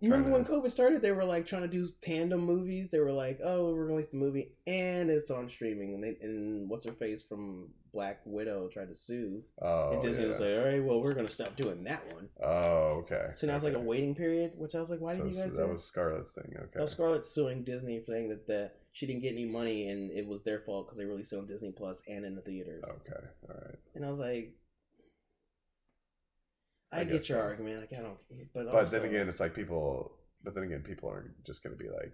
Remember 0.00 0.30
Trying 0.30 0.44
when 0.44 0.62
COVID 0.62 0.70
started? 0.70 1.02
They 1.02 1.12
were 1.12 1.24
like 1.24 1.46
trying 1.46 1.62
to 1.62 1.68
do 1.68 1.86
tandem 2.00 2.40
movies. 2.40 2.90
They 2.90 3.00
were 3.00 3.12
like, 3.12 3.40
"Oh, 3.42 3.72
we're 3.72 3.82
gonna 3.82 3.94
release 3.94 4.08
the 4.08 4.16
movie 4.16 4.52
and 4.66 5.10
it's 5.10 5.30
on 5.30 5.48
streaming." 5.48 5.94
And 5.94 6.02
they 6.02 6.16
and 6.22 6.68
what's 6.68 6.84
her 6.84 6.92
face 6.92 7.22
from 7.22 7.68
Black 7.92 8.20
Widow 8.24 8.68
tried 8.68 8.88
to 8.88 8.94
sue, 8.94 9.42
Oh, 9.60 9.92
and 9.92 10.02
Disney 10.02 10.22
yeah. 10.22 10.28
was 10.28 10.40
like, 10.40 10.54
"All 10.56 10.64
right, 10.64 10.82
well, 10.82 11.02
we're 11.02 11.12
gonna 11.12 11.28
stop 11.28 11.56
doing 11.56 11.84
that 11.84 12.02
one." 12.14 12.28
oh, 12.42 13.02
okay. 13.02 13.30
So 13.34 13.46
now 13.46 13.54
it's 13.56 13.64
like 13.64 13.74
a 13.74 13.80
waiting 13.80 14.14
period, 14.14 14.54
which 14.56 14.74
I 14.74 14.80
was 14.80 14.90
like, 14.90 15.00
"Why 15.00 15.12
so, 15.12 15.24
didn't 15.24 15.32
you 15.32 15.38
so 15.38 15.44
guys?" 15.48 15.56
that 15.56 15.66
do 15.66 15.72
was 15.72 15.84
Scarlett's 15.84 16.32
thing. 16.32 16.54
Okay. 16.56 16.78
Now 16.78 16.86
Scarlett's 16.86 17.28
suing 17.28 17.64
Disney 17.64 18.00
for 18.00 18.12
saying 18.12 18.28
that 18.30 18.46
the 18.46 18.70
she 18.92 19.06
didn't 19.06 19.22
get 19.22 19.32
any 19.32 19.46
money 19.46 19.88
and 19.88 20.10
it 20.10 20.26
was 20.26 20.42
their 20.42 20.60
fault 20.60 20.86
because 20.86 20.98
they 20.98 21.04
released 21.06 21.32
it 21.32 21.38
on 21.38 21.46
Disney 21.46 21.72
Plus 21.72 22.02
and 22.08 22.24
in 22.26 22.34
the 22.34 22.42
theaters. 22.42 22.84
Okay. 22.84 23.26
All 23.48 23.56
right. 23.66 23.78
And 23.94 24.04
I 24.04 24.08
was 24.08 24.20
like, 24.20 24.52
I, 26.92 27.00
I 27.00 27.04
get 27.04 27.28
your 27.28 27.38
so. 27.38 27.40
argument. 27.40 27.80
Like 27.80 27.98
I 27.98 28.02
don't, 28.02 28.18
but 28.54 28.66
But 28.66 28.74
also, 28.74 28.98
then 28.98 29.08
again, 29.08 29.28
it's 29.28 29.40
like 29.40 29.54
people. 29.54 30.12
But 30.44 30.54
then 30.54 30.64
again, 30.64 30.82
people 30.82 31.08
are 31.08 31.34
just 31.46 31.62
going 31.62 31.76
to 31.76 31.82
be 31.82 31.88
like, 31.88 32.12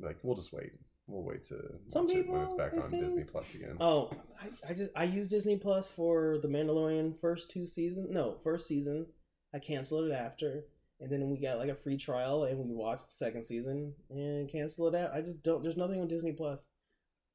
like 0.00 0.16
we'll 0.22 0.36
just 0.36 0.52
wait. 0.52 0.72
We'll 1.06 1.22
wait 1.22 1.46
to 1.46 1.56
Some 1.86 2.06
watch 2.06 2.16
it 2.16 2.28
when 2.28 2.42
it's 2.42 2.52
back 2.52 2.74
I 2.74 2.78
on 2.82 2.90
think- 2.90 3.02
Disney 3.04 3.24
Plus 3.24 3.54
again. 3.54 3.76
oh, 3.80 4.10
I, 4.42 4.70
I 4.70 4.74
just 4.74 4.90
I 4.94 5.04
use 5.04 5.28
Disney 5.28 5.56
Plus 5.56 5.88
for 5.88 6.38
the 6.42 6.48
Mandalorian 6.48 7.18
first 7.18 7.50
two 7.50 7.66
seasons. 7.66 8.08
No, 8.10 8.36
first 8.44 8.66
season. 8.66 9.06
I 9.54 9.58
canceled 9.60 10.10
it 10.10 10.12
after, 10.12 10.64
and 11.00 11.10
then 11.10 11.30
we 11.30 11.40
got 11.40 11.58
like 11.58 11.70
a 11.70 11.74
free 11.74 11.96
trial, 11.96 12.44
and 12.44 12.58
we 12.58 12.74
watched 12.74 13.04
the 13.06 13.24
second 13.24 13.44
season 13.44 13.94
and 14.10 14.50
canceled 14.52 14.94
it 14.94 14.98
out. 15.00 15.14
I 15.14 15.22
just 15.22 15.42
don't. 15.42 15.62
There's 15.62 15.78
nothing 15.78 16.00
on 16.02 16.08
Disney 16.08 16.32
Plus. 16.32 16.68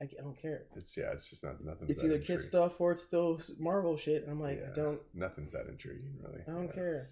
I, 0.01 0.05
I 0.05 0.21
don't 0.21 0.39
care. 0.41 0.63
It's 0.75 0.95
yeah. 0.97 1.11
It's 1.11 1.29
just 1.29 1.43
not 1.43 1.63
nothing. 1.63 1.87
It's 1.89 2.03
either 2.03 2.19
kid 2.19 2.41
stuff 2.41 2.79
or 2.81 2.91
it's 2.91 3.03
still 3.03 3.39
Marvel 3.59 3.95
shit. 3.97 4.23
And 4.23 4.31
I'm 4.31 4.39
like, 4.41 4.59
I 4.59 4.67
Yeah. 4.69 4.73
don't. 4.75 4.99
Nothing's 5.13 5.51
that 5.53 5.67
intriguing, 5.67 6.15
really. 6.21 6.41
I 6.47 6.51
don't 6.51 6.65
yeah. 6.67 6.71
care. 6.73 7.09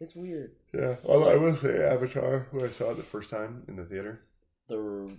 It's 0.00 0.14
weird. 0.16 0.52
Yeah. 0.74 0.96
Well, 1.04 1.28
I 1.28 1.36
will 1.36 1.56
say 1.56 1.82
Avatar 1.84 2.48
when 2.52 2.64
I 2.66 2.70
saw 2.70 2.90
it 2.90 2.96
the 2.96 3.02
first 3.02 3.28
time 3.30 3.64
in 3.68 3.76
the 3.76 3.84
theater. 3.84 4.22
The 4.68 5.16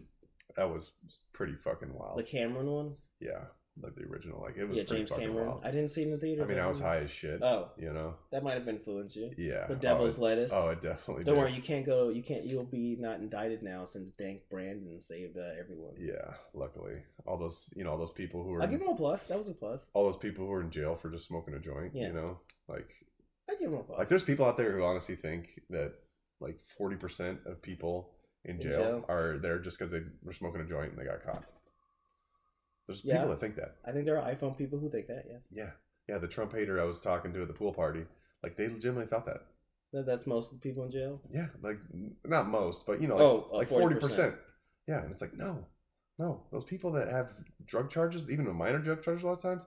That 0.55 0.69
was 0.73 0.91
pretty 1.33 1.53
fucking 1.55 1.93
wild. 1.93 2.17
the 2.17 2.23
Cameron 2.23 2.67
one. 2.67 2.95
yeah, 3.19 3.45
like 3.81 3.95
the 3.95 4.03
original. 4.03 4.41
Like 4.41 4.57
it 4.57 4.65
was 4.67 4.77
Yeah, 4.77 4.83
pretty 4.83 5.01
James 5.01 5.09
fucking 5.11 5.27
Cameron. 5.27 5.47
wild. 5.47 5.61
I 5.63 5.71
didn't 5.71 5.89
see 5.89 6.01
it 6.01 6.05
in 6.05 6.11
the 6.11 6.17
theater. 6.17 6.43
I 6.43 6.45
mean, 6.45 6.59
I 6.59 6.67
was 6.67 6.79
high 6.79 6.97
as 6.97 7.09
shit. 7.11 7.41
Oh, 7.41 7.69
You 7.77 7.93
know. 7.93 8.15
that 8.31 8.43
might 8.43 8.55
have 8.55 8.67
influenced 8.67 9.15
you. 9.15 9.31
Yeah. 9.37 9.65
The 9.67 9.75
Devil's 9.75 10.19
oh, 10.19 10.23
Lettuce. 10.23 10.51
oh, 10.53 10.69
it 10.71 10.81
definitely. 10.81 11.23
Don't 11.23 11.35
did. 11.35 11.41
worry, 11.41 11.53
you 11.53 11.61
can't 11.61 11.85
go. 11.85 12.09
You 12.09 12.21
can't. 12.21 12.43
You'll 12.43 12.65
be 12.65 12.97
not 12.99 13.19
indicted 13.19 13.63
now 13.63 13.85
since 13.85 14.09
Dank 14.11 14.41
Brandon 14.49 14.99
saved 14.99 15.37
uh, 15.37 15.41
everyone. 15.59 15.93
Yeah. 15.97 16.33
Luckily, 16.53 16.95
all 17.25 17.37
those 17.37 17.71
you 17.75 17.83
know 17.83 17.91
all 17.91 17.97
those 17.97 18.11
people 18.11 18.43
who 18.43 18.53
are. 18.55 18.61
I'll 18.61 18.67
give 18.67 18.81
him 18.81 18.89
a 18.89 18.95
plus. 18.95 19.23
That 19.25 19.37
was 19.37 19.47
a 19.49 19.53
plus. 19.53 19.89
all 19.93 20.03
those 20.03 20.17
people 20.17 20.45
who 20.45 20.51
are 20.51 20.61
in 20.61 20.69
jail 20.69 20.95
for 20.95 21.09
just 21.09 21.27
smoking 21.27 21.53
a 21.53 21.59
joint. 21.59 21.91
Yeah. 21.95 22.07
You 22.07 22.13
know, 22.13 22.39
like 22.67 22.89
I 23.49 23.53
give 23.59 23.71
him 23.71 23.79
a 23.79 23.83
plus. 23.83 23.99
like 23.99 24.09
there's 24.09 24.23
people 24.23 24.45
out 24.45 24.57
there 24.57 24.75
who 24.75 24.83
honestly 24.83 25.15
think 25.15 25.61
that 25.69 25.93
like 26.39 26.59
forty 26.77 26.97
percent 26.97 27.39
of 27.45 27.61
people 27.61 28.11
in 28.43 28.55
In 28.55 28.61
jail, 28.61 28.71
jail? 28.73 29.05
are 29.07 29.37
there 29.37 29.59
just 29.59 29.77
because 29.79 29.91
they 29.91 30.01
were 30.23 30.33
smoking 30.33 30.61
a 30.61 30.65
joint 30.65 30.91
and 30.91 30.99
they 30.99 31.05
got 31.05 31.23
caught. 31.23 31.43
There's 32.87 33.03
Yeah. 33.05 33.15
people 33.17 33.29
that 33.29 33.39
think 33.39 33.55
that. 33.55 33.77
I 33.85 33.91
think 33.91 34.05
there 34.05 34.19
are 34.19 34.33
iPhone 34.33 34.57
people 34.57 34.79
who 34.79 34.89
think 34.89 35.07
that. 35.07 35.25
Yes, 35.27 35.41
Yeah, 35.51 35.71
yeah. 36.07 36.17
The 36.17 36.27
Trump 36.27 36.53
hater 36.53 36.79
I 36.79 36.85
was 36.85 36.99
talking 37.01 37.33
to 37.33 37.41
at 37.41 37.47
the 37.47 37.53
pool 37.53 37.73
party, 37.73 38.05
like 38.43 38.57
they 38.57 38.67
legitimately 38.67 39.07
thought 39.07 39.25
that. 39.25 39.45
That- 39.93 40.05
that's 40.05 40.25
most 40.25 40.51
of 40.53 40.59
the 40.61 40.67
people 40.69 40.83
in 40.85 40.91
jail. 40.91 41.21
Yeah, 41.29 41.47
like 41.61 41.77
not 42.25 42.47
most, 42.47 42.85
but 42.85 43.01
you 43.01 43.07
know, 43.07 43.17
Oh, 43.19 43.35
like, 43.35 43.45
uh, 43.51 43.57
like 43.57 43.67
forty 43.69 43.95
40%. 43.95 43.99
percent. 44.01 44.35
Yeah, 44.87 45.03
and 45.03 45.11
it's 45.11 45.21
like 45.21 45.33
no, 45.33 45.67
no. 46.17 46.47
Those 46.51 46.63
people 46.63 46.91
that 46.93 47.07
have 47.07 47.31
drug 47.65 47.89
charges, 47.89 48.29
even 48.31 48.49
minor 48.55 48.79
drug 48.79 49.01
charges, 49.03 49.23
a 49.23 49.27
lot 49.27 49.33
of 49.33 49.41
times, 49.41 49.65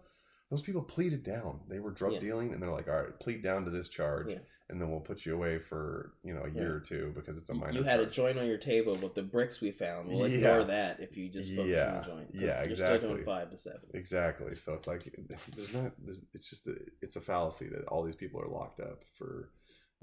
those 0.51 0.63
people 0.63 0.83
pleaded 0.83 1.23
down. 1.25 1.61
They 1.69 1.81
were 1.81 1.91
drug 1.91 2.13
Yeah. 2.15 2.21
dealing, 2.21 2.53
and 2.53 2.63
they're 2.63 2.71
like, 2.71 2.87
all 2.89 2.95
right, 3.03 3.19
plead 3.21 3.43
down 3.43 3.65
to 3.65 3.71
this 3.71 3.89
charge, 3.89 4.33
Yeah. 4.33 4.39
and 4.69 4.81
then 4.81 4.91
we'll 4.91 5.01
put 5.01 5.25
you 5.27 5.35
away 5.35 5.59
for 5.59 6.13
you 6.23 6.35
know 6.35 6.43
a 6.45 6.51
year 6.51 6.75
or 6.77 6.81
two 6.81 7.13
because 7.15 7.37
it's 7.37 7.49
a 7.51 7.55
minor. 7.55 7.73
you 7.73 7.83
had 7.83 8.01
a 8.01 8.07
joint 8.07 8.39
on 8.39 8.47
your 8.47 8.59
table, 8.59 8.97
but 9.01 9.15
the 9.15 9.23
bricks 9.23 9.61
we 9.61 9.71
found 9.73 10.09
will 10.09 10.25
ignore 10.25 10.65
that 10.65 11.01
if 11.01 11.17
you 11.17 11.29
just 11.29 11.51
focus 11.55 11.71
Yeah. 11.77 11.89
on 11.95 12.01
the 12.03 12.07
joint. 12.07 12.31
Yeah, 12.35 12.41
You're 12.41 12.55
still 12.77 12.87
exactly. 12.87 13.09
doing 13.09 13.25
five 13.25 13.51
to 13.51 13.59
seven. 13.59 13.81
Exactly. 13.95 14.55
So 14.57 14.75
it's 14.75 14.87
like 14.87 15.13
there's 15.57 15.73
not. 15.73 15.93
It's 16.35 16.49
just 16.51 16.67
a, 16.69 16.77
it's 17.03 17.17
a 17.17 17.21
fallacy 17.21 17.69
that 17.71 17.85
all 17.87 18.03
these 18.05 18.17
people 18.17 18.41
are 18.41 18.49
locked 18.49 18.81
up 18.81 19.03
for 19.19 19.51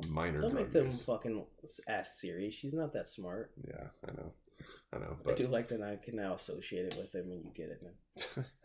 minor. 0.10 0.42
Don't 0.42 0.56
make 0.56 0.72
them 0.72 0.88
use. 0.88 1.04
fucking 1.04 1.46
ask 1.88 2.20
Siri. 2.20 2.50
She's 2.50 2.74
not 2.74 2.94
that 2.94 3.08
smart. 3.08 3.52
Yeah, 3.68 3.88
I 4.08 4.12
know. 4.14 4.34
I 4.94 4.98
know. 5.00 5.18
I 5.28 5.34
do 5.34 5.48
like 5.48 5.70
that 5.70 5.82
I 5.82 5.96
can 5.96 6.16
now 6.16 6.34
associate 6.34 6.86
it 6.86 6.96
with 6.98 7.12
them 7.12 7.30
when 7.30 7.44
you 7.44 7.52
get 7.54 7.70
it, 7.70 7.84
man. 7.84 7.92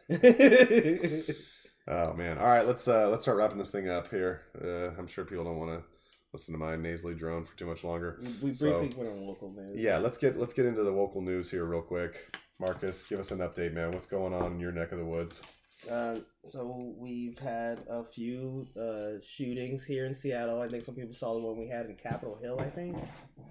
oh 1.89 2.13
man. 2.15 2.39
All 2.39 2.47
right, 2.47 2.67
let's 2.67 2.87
uh 2.89 3.09
let's 3.11 3.23
start 3.23 3.37
wrapping 3.39 3.59
this 3.59 3.71
thing 3.71 3.89
up 3.89 4.11
here. 4.11 4.43
Uh, 4.63 4.91
I'm 4.99 5.07
sure 5.07 5.25
people 5.25 5.45
don't 5.45 5.59
want 5.59 5.79
to 5.79 5.85
listen 6.33 6.53
to 6.53 6.59
my 6.59 6.77
nasally 6.77 7.15
drone 7.15 7.45
for 7.45 7.57
too 7.57 7.67
much 7.67 7.85
longer. 7.85 8.21
we 8.43 8.53
So- 8.55 8.81
briefly 8.81 9.03
went 9.05 9.11
on 9.17 9.27
local 9.27 9.53
news. 9.53 9.73
Yeah, 9.79 9.99
let's 9.99 10.19
get 10.19 10.37
let's 10.37 10.53
get 10.53 10.67
into 10.67 10.83
the 10.83 10.91
local 10.91 11.21
news 11.23 11.51
here 11.51 11.65
real 11.65 11.83
quick. 11.83 12.37
Marcus, 12.59 13.05
give 13.05 13.21
us 13.21 13.31
an 13.33 13.39
update, 13.39 13.75
man. 13.75 13.93
What's 13.93 14.07
going 14.07 14.33
on 14.33 14.53
in 14.53 14.61
your 14.61 14.73
neck 14.73 14.91
of 14.93 14.99
the 14.99 15.05
woods? 15.05 15.43
Uh, 15.91 16.17
so 16.47 16.95
we've 16.99 17.39
had 17.39 17.81
a 17.89 18.03
few 18.03 18.67
uh, 18.81 19.21
shootings 19.25 19.85
here 19.85 20.07
in 20.07 20.15
Seattle. 20.15 20.63
I 20.63 20.69
think 20.69 20.83
some 20.83 20.95
people 20.95 21.13
saw 21.15 21.35
the 21.35 21.41
one 21.41 21.59
we 21.59 21.69
had 21.69 21.85
in 21.87 21.97
Capitol 21.97 22.39
Hill. 22.43 22.59
I 22.59 22.71
think 22.71 22.97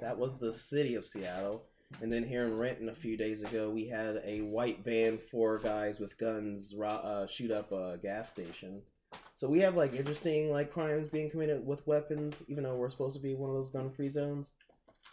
that 0.01 0.17
was 0.17 0.37
the 0.39 0.51
city 0.51 0.95
of 0.95 1.05
Seattle. 1.05 1.65
And 2.01 2.11
then 2.11 2.23
here 2.23 2.43
in 2.45 2.57
Renton, 2.57 2.89
a 2.89 2.93
few 2.95 3.15
days 3.15 3.43
ago, 3.43 3.69
we 3.69 3.87
had 3.87 4.21
a 4.25 4.39
white 4.41 4.83
van, 4.83 5.17
four 5.17 5.59
guys 5.59 5.99
with 5.99 6.17
guns, 6.17 6.73
uh, 6.79 7.25
shoot 7.27 7.51
up 7.51 7.71
a 7.71 7.97
gas 8.01 8.29
station. 8.29 8.81
So 9.35 9.49
we 9.49 9.59
have 9.61 9.75
like 9.75 9.93
interesting 9.93 10.49
like 10.51 10.71
crimes 10.71 11.07
being 11.07 11.29
committed 11.29 11.65
with 11.65 11.85
weapons, 11.87 12.43
even 12.47 12.63
though 12.63 12.75
we're 12.75 12.89
supposed 12.89 13.15
to 13.15 13.21
be 13.21 13.35
one 13.35 13.49
of 13.49 13.55
those 13.55 13.69
gun-free 13.69 14.09
zones. 14.09 14.53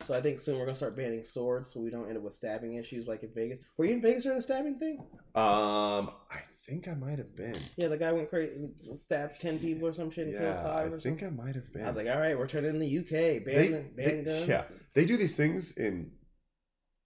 So 0.02 0.14
I 0.14 0.20
think 0.20 0.40
soon 0.40 0.58
we're 0.58 0.64
gonna 0.64 0.74
start 0.74 0.96
banning 0.96 1.22
swords, 1.22 1.68
so 1.68 1.78
we 1.80 1.90
don't 1.90 2.08
end 2.08 2.16
up 2.16 2.22
with 2.24 2.32
stabbing 2.34 2.74
issues 2.76 3.06
like 3.06 3.22
in 3.22 3.30
Vegas. 3.34 3.58
Were 3.76 3.84
you 3.84 3.92
in 3.94 4.02
Vegas 4.02 4.24
during 4.24 4.38
the 4.38 4.42
stabbing 4.42 4.78
thing? 4.78 4.98
Um, 5.34 6.10
I 6.30 6.40
think 6.66 6.88
I 6.88 6.94
might 6.94 7.18
have 7.18 7.36
been. 7.36 7.56
Yeah, 7.76 7.88
the 7.88 7.96
guy 7.98 8.10
went 8.10 8.28
crazy, 8.30 8.72
stabbed 8.94 9.40
ten 9.40 9.58
people 9.58 9.86
or 9.86 9.92
some 9.92 10.10
shit 10.10 10.28
and 10.28 10.32
killed 10.36 10.44
Yeah, 10.46 10.62
five. 10.62 10.86
I 10.86 10.90
think 10.98 11.20
something. 11.20 11.26
I 11.26 11.44
might 11.44 11.54
have 11.54 11.72
been. 11.72 11.84
I 11.84 11.88
was 11.88 11.96
like, 11.96 12.08
all 12.08 12.18
right, 12.18 12.36
we're 12.36 12.46
turning 12.48 12.70
in 12.70 12.78
the 12.80 12.98
UK, 12.98 13.44
ban, 13.44 13.44
They- 13.44 13.68
ban 13.70 13.92
they- 13.94 14.22
guns. 14.24 14.48
yeah. 14.48 14.64
they 14.94 15.04
do 15.04 15.16
these 15.16 15.36
things 15.36 15.72
in 15.76 16.10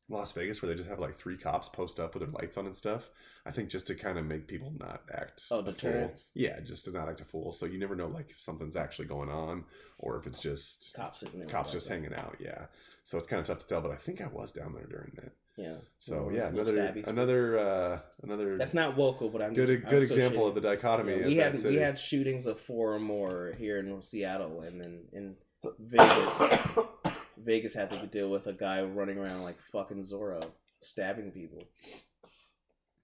Las 0.09 0.31
Vegas 0.33 0.63
where 0.63 0.69
they 0.69 0.77
just 0.77 0.89
have 0.89 1.01
like 1.01 1.15
three 1.15 1.37
cops 1.37 1.69
post 1.69 1.99
up 1.99 2.15
with 2.15 2.23
their 2.23 2.31
lights 2.33 2.57
on 2.57 2.67
and 2.67 2.77
stuff. 2.77 3.11
I 3.45 3.51
think 3.51 3.69
just 3.71 3.87
to 3.89 3.95
kind 3.95 4.19
of 4.19 4.25
make 4.25 4.47
people 4.47 4.73
not 4.79 5.03
act 5.13 5.43
Oh, 5.51 5.59
a 5.61 5.63
fool. 5.65 5.73
deterrence. 5.73 6.31
Yeah, 6.35 6.61
just 6.61 6.85
to 6.87 6.93
not 6.93 7.09
act 7.09 7.21
a 7.21 7.25
fool. 7.25 7.53
So 7.53 7.67
you 7.67 7.79
never 7.79 7.97
know 7.97 8.07
like 8.07 8.31
if 8.31 8.41
something's 8.41 8.77
actually 8.77 9.07
going 9.07 9.31
on 9.31 9.65
or 9.99 10.17
if 10.19 10.27
it's 10.27 10.39
just 10.39 10.95
Cops 10.97 11.25
cops 11.49 11.73
just 11.73 11.89
hanging 11.89 12.15
out. 12.15 12.37
Yeah, 12.41 12.67
so 13.05 13.19
it's 13.19 13.27
kind 13.27 13.41
of 13.41 13.47
tough 13.47 13.61
to 13.61 13.67
tell. 13.67 13.81
But 13.81 13.91
I 13.93 13.97
think 13.97 14.21
I 14.21 14.29
was 14.29 14.53
down 14.53 14.75
there 14.75 14.87
during 14.87 15.13
that. 15.17 15.33
Yeah. 15.57 15.77
So 15.99 16.31
yeah, 16.33 16.49
another 16.49 16.95
another 17.07 17.59
uh, 17.59 17.99
another 18.23 18.59
That's 18.59 18.75
not 18.75 18.99
local, 18.99 19.29
but 19.31 19.41
I'm 19.43 19.55
good 19.55 19.69
just, 19.69 19.85
I'm 19.85 19.91
good 19.91 20.03
example 20.03 20.47
of 20.47 20.55
the 20.55 20.61
dichotomy. 20.61 21.19
Yeah, 21.19 21.27
we 21.27 21.37
had 21.37 21.65
we 21.65 21.77
had 21.77 21.99
shootings 21.99 22.47
of 22.47 22.61
four 22.61 22.93
or 22.95 23.01
more 23.01 23.55
here 23.59 23.79
in 23.79 24.03
Seattle, 24.03 24.61
and 24.61 24.81
then 24.81 25.05
in 25.13 25.35
Vegas, 25.79 26.43
Vegas 27.39 27.75
had 27.75 27.91
to 27.91 28.07
deal 28.07 28.31
with 28.31 28.47
a 28.47 28.53
guy 28.53 28.83
running 28.83 29.19
around 29.19 29.43
like 29.43 29.59
fucking 29.73 30.03
Zorro, 30.03 30.43
stabbing 30.81 31.31
people. 31.31 31.63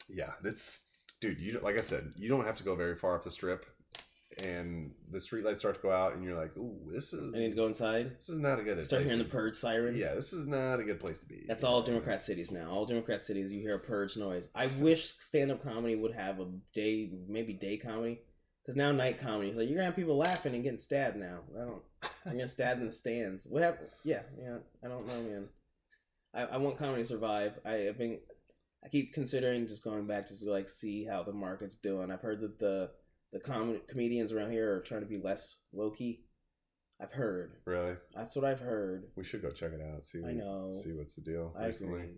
Yeah, 0.09 0.32
that's 0.42 0.86
dude. 1.20 1.38
You 1.38 1.59
like 1.60 1.78
I 1.78 1.82
said, 1.82 2.12
you 2.16 2.28
don't 2.28 2.44
have 2.44 2.56
to 2.56 2.64
go 2.64 2.74
very 2.74 2.96
far 2.96 3.16
off 3.16 3.24
the 3.24 3.30
strip, 3.30 3.66
and 4.42 4.92
the 5.10 5.18
streetlights 5.18 5.59
start 5.59 5.76
to 5.76 5.80
go 5.80 5.90
out, 5.90 6.14
and 6.14 6.24
you're 6.24 6.36
like, 6.36 6.56
"Ooh, 6.56 6.90
this 6.92 7.12
is 7.12 7.34
I 7.34 7.38
need 7.38 7.50
to 7.50 7.56
go 7.56 7.66
inside. 7.66 8.16
this 8.18 8.28
is 8.28 8.38
not 8.38 8.59
a 8.59 8.62
good." 8.62 8.84
Start 8.84 9.04
hearing 9.04 9.18
the 9.18 9.24
purge 9.24 9.54
sirens. 9.54 10.00
Yeah, 10.00 10.14
this 10.14 10.32
is 10.32 10.46
not 10.46 10.80
a 10.80 10.84
good 10.84 11.00
place 11.00 11.18
to 11.18 11.26
be. 11.26 11.44
That's 11.46 11.64
all 11.64 11.82
Democrat 11.82 12.22
cities 12.22 12.50
now. 12.50 12.70
All 12.70 12.86
Democrat 12.86 13.20
cities, 13.20 13.52
you 13.52 13.60
hear 13.60 13.76
a 13.76 13.80
purge 13.80 14.16
noise. 14.16 14.48
I 14.54 14.66
wish 14.66 15.14
stand-up 15.18 15.62
comedy 15.62 15.94
would 15.96 16.14
have 16.14 16.40
a 16.40 16.46
day, 16.72 17.12
maybe 17.28 17.52
day 17.52 17.76
comedy, 17.76 18.20
because 18.64 18.76
now 18.76 18.93
night 18.93 19.20
comedy, 19.20 19.52
like 19.52 19.68
you're 19.68 19.76
gonna 19.76 19.86
have 19.86 19.97
people 19.97 20.16
laughing 20.16 20.55
and 20.55 20.62
getting 20.62 20.78
stabbed 20.78 21.16
now. 21.16 21.40
I 21.55 21.64
don't. 21.64 21.82
I'm 22.26 22.32
gonna 22.32 22.48
stab 22.48 22.78
in 22.78 22.86
the 22.86 22.93
stands. 22.93 23.47
What 23.48 23.62
happened? 23.62 23.89
Yeah, 24.05 24.22
yeah. 24.39 24.59
I 24.84 24.89
don't 24.89 25.06
know, 25.06 25.22
man. 25.22 25.48
I, 26.34 26.43
I 26.43 26.56
want 26.56 26.78
comedy 26.78 27.02
to 27.02 27.09
survive. 27.09 27.59
I, 27.64 27.72
have 27.72 27.98
been. 27.98 28.18
I 28.84 28.89
keep 28.89 29.12
considering 29.12 29.66
just 29.66 29.84
going 29.84 30.06
back 30.06 30.28
just 30.28 30.44
to 30.44 30.51
like 30.51 30.68
see 30.68 31.05
how 31.05 31.22
the 31.22 31.32
market's 31.32 31.76
doing. 31.76 32.10
I've 32.10 32.22
heard 32.22 32.40
that 32.40 32.59
the 32.59 32.90
the 33.32 33.40
com- 33.40 33.80
comedians 33.89 34.32
around 34.32 34.52
here 34.52 34.76
are 34.76 34.80
trying 34.80 35.01
to 35.01 35.06
be 35.06 35.18
less 35.18 35.59
low 35.72 35.90
key. 35.90 36.24
I've 37.01 37.12
heard. 37.12 37.56
Really, 37.66 37.97
That's 38.14 38.36
what 38.36 38.44
I've 38.44 38.60
heard. 38.60 39.06
we 39.16 39.24
should 39.24 39.43
go 39.43 39.51
check 39.51 39.72
it 39.72 39.80
out. 39.82 40.05
See, 40.05 40.22
I 40.24 40.32
know. 40.32 40.70
See 40.84 40.93
what's 40.93 41.14
the 41.14 41.22
deal. 41.22 41.52
I 41.59 41.66
recently. 41.66 42.01
agree. 42.01 42.14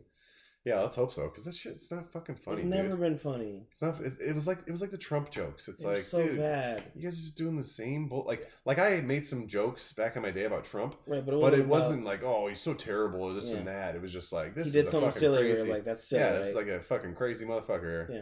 Yeah, 0.64 0.80
let's 0.80 0.96
hope 0.96 1.12
so. 1.12 1.24
Because 1.24 1.44
that 1.44 1.54
shit, 1.54 1.72
it's 1.72 1.90
not 1.90 2.10
fucking 2.10 2.36
funny. 2.36 2.56
it's 2.62 2.64
never 2.64 2.88
dude. 2.88 3.00
been 3.00 3.18
funny. 3.18 3.66
It's 3.70 3.82
not. 3.82 4.00
It, 4.00 4.14
it 4.18 4.34
was 4.34 4.46
like 4.46 4.60
it 4.66 4.72
was 4.72 4.80
like 4.80 4.90
the 4.90 4.96
Trump 4.96 5.30
jokes. 5.30 5.68
It's 5.68 5.82
It 5.84 5.86
like, 5.88 5.96
so 5.98 6.26
dude, 6.26 6.38
bad. 6.38 6.82
you 6.94 7.02
guys 7.02 7.18
are 7.18 7.20
just 7.20 7.36
doing 7.36 7.56
the 7.58 7.64
same 7.64 8.08
bull. 8.08 8.24
Like, 8.26 8.50
like 8.64 8.78
I 8.78 9.02
made 9.02 9.26
some 9.26 9.46
jokes 9.46 9.92
back 9.92 10.16
in 10.16 10.22
my 10.22 10.30
day 10.30 10.44
about 10.44 10.64
Trump, 10.64 10.96
Right, 11.06 11.22
but 11.24 11.34
it 11.34 11.36
wasn't. 11.36 11.60
it 11.60 11.64
about- 11.66 11.70
wasn't 11.70 12.04
like, 12.04 12.22
oh, 12.22 12.46
he's 12.48 12.60
so 12.60 12.72
terrible 12.72 13.20
or 13.24 13.34
this 13.34 13.50
Yeah. 13.50 13.58
and 13.58 13.68
that. 13.68 13.94
It 13.94 14.00
was 14.00 14.10
just 14.12 14.32
like 14.32 14.54
this 14.54 14.68
he 14.68 14.72
did 14.72 14.86
is 14.86 14.90
something 14.90 15.10
silly. 15.10 15.52
crazy. 15.52 15.68
like 15.70 15.84
that's 15.84 16.04
silly. 16.08 16.22
yeah, 16.22 16.30
it's 16.38 16.54
right? 16.54 16.66
like 16.66 16.74
a 16.74 16.80
fucking 16.80 17.14
crazy 17.14 17.44
motherfucker. 17.44 18.08
Yeah. 18.10 18.20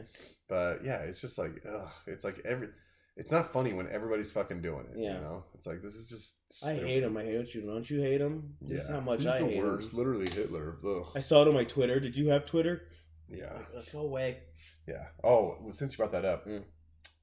But 0.48 0.85
yeah, 0.85 0.98
it's 1.02 1.20
just 1.20 1.39
like, 1.39 1.62
ugh, 1.66 1.89
it's 2.09 2.24
like 2.24 2.40
every. 2.44 2.69
It's 3.17 3.31
not 3.31 3.53
funny 3.53 3.73
when 3.75 3.89
everybody's 3.89 4.31
fucking 4.31 4.63
doing 4.63 4.87
it. 4.91 4.97
Yeah. 4.99 5.15
You 5.17 5.21
know, 5.21 5.45
it's 5.55 5.67
like 5.67 5.83
this 5.83 5.95
is 5.95 6.09
just. 6.09 6.65
I 6.67 6.73
hate 6.75 7.03
him. 7.03 7.17
I 7.17 7.25
hate 7.25 7.55
you. 7.55 7.61
Don't 7.63 7.89
you 7.91 8.01
hate 8.01 8.21
him? 8.21 8.55
This 8.63 8.81
is 8.83 8.89
Yeah. 8.89 8.95
how 8.95 9.01
much 9.01 9.19
He's 9.21 9.29
I 9.29 9.39
the 9.41 9.47
hate 9.49 9.63
worst. 9.63 9.93
him. 9.93 9.99
Literally 9.99 10.27
Hitler. 10.33 10.79
Ugh. 10.87 11.07
I 11.15 11.21
saw 11.21 11.43
it 11.43 11.49
on 11.49 11.55
my 11.55 11.65
Twitter. 11.65 12.01
Did 12.01 12.17
you 12.17 12.29
have 12.31 12.47
Twitter? 12.47 12.89
Yeah. 13.29 13.53
Like, 13.53 13.75
"Let's 13.75 13.93
go 13.93 14.01
away. 14.01 14.39
Yeah. 14.87 15.07
Oh, 15.23 15.59
well, 15.61 15.73
since 15.73 15.93
you 15.93 15.99
brought 15.99 16.13
that 16.13 16.25
up, 16.25 16.47
Mm. 16.47 16.65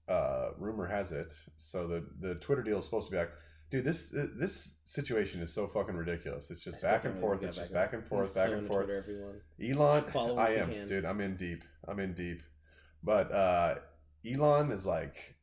uh, 0.07 0.51
rumor 0.57 0.85
has 0.87 1.11
it. 1.11 1.31
So 1.57 1.87
the 1.87 2.05
the 2.19 2.35
Twitter 2.35 2.61
deal 2.63 2.77
is 2.77 2.85
supposed 2.85 3.07
to 3.07 3.11
be 3.11 3.17
like, 3.17 3.31
dude, 3.71 3.83
this 3.83 4.09
this 4.11 4.77
situation 4.85 5.41
is 5.41 5.51
so 5.53 5.65
fucking 5.67 5.95
ridiculous. 5.95 6.51
It's 6.51 6.63
just 6.63 6.81
back 6.83 7.05
and 7.05 7.17
forth. 7.19 7.41
It's 7.41 7.57
just 7.57 7.73
back 7.73 7.91
back 7.91 7.93
and 7.99 8.07
forth, 8.07 8.35
back 8.35 8.51
and 8.51 8.67
forth. 8.67 8.85
Twitter, 8.85 8.97
everyone. 8.99 9.41
Elon, 9.59 10.03
Follow 10.11 10.37
I 10.37 10.51
am, 10.51 10.85
dude. 10.85 11.03
I'm 11.05 11.19
in 11.19 11.35
deep. 11.35 11.63
I'm 11.87 11.99
in 11.99 12.13
deep. 12.13 12.43
But 13.03 13.31
uh, 13.31 13.75
Elon 14.25 14.71
is 14.71 14.85
like, 14.85 15.15
He's 15.15 15.17
on 15.17 15.21
the- 15.25 15.38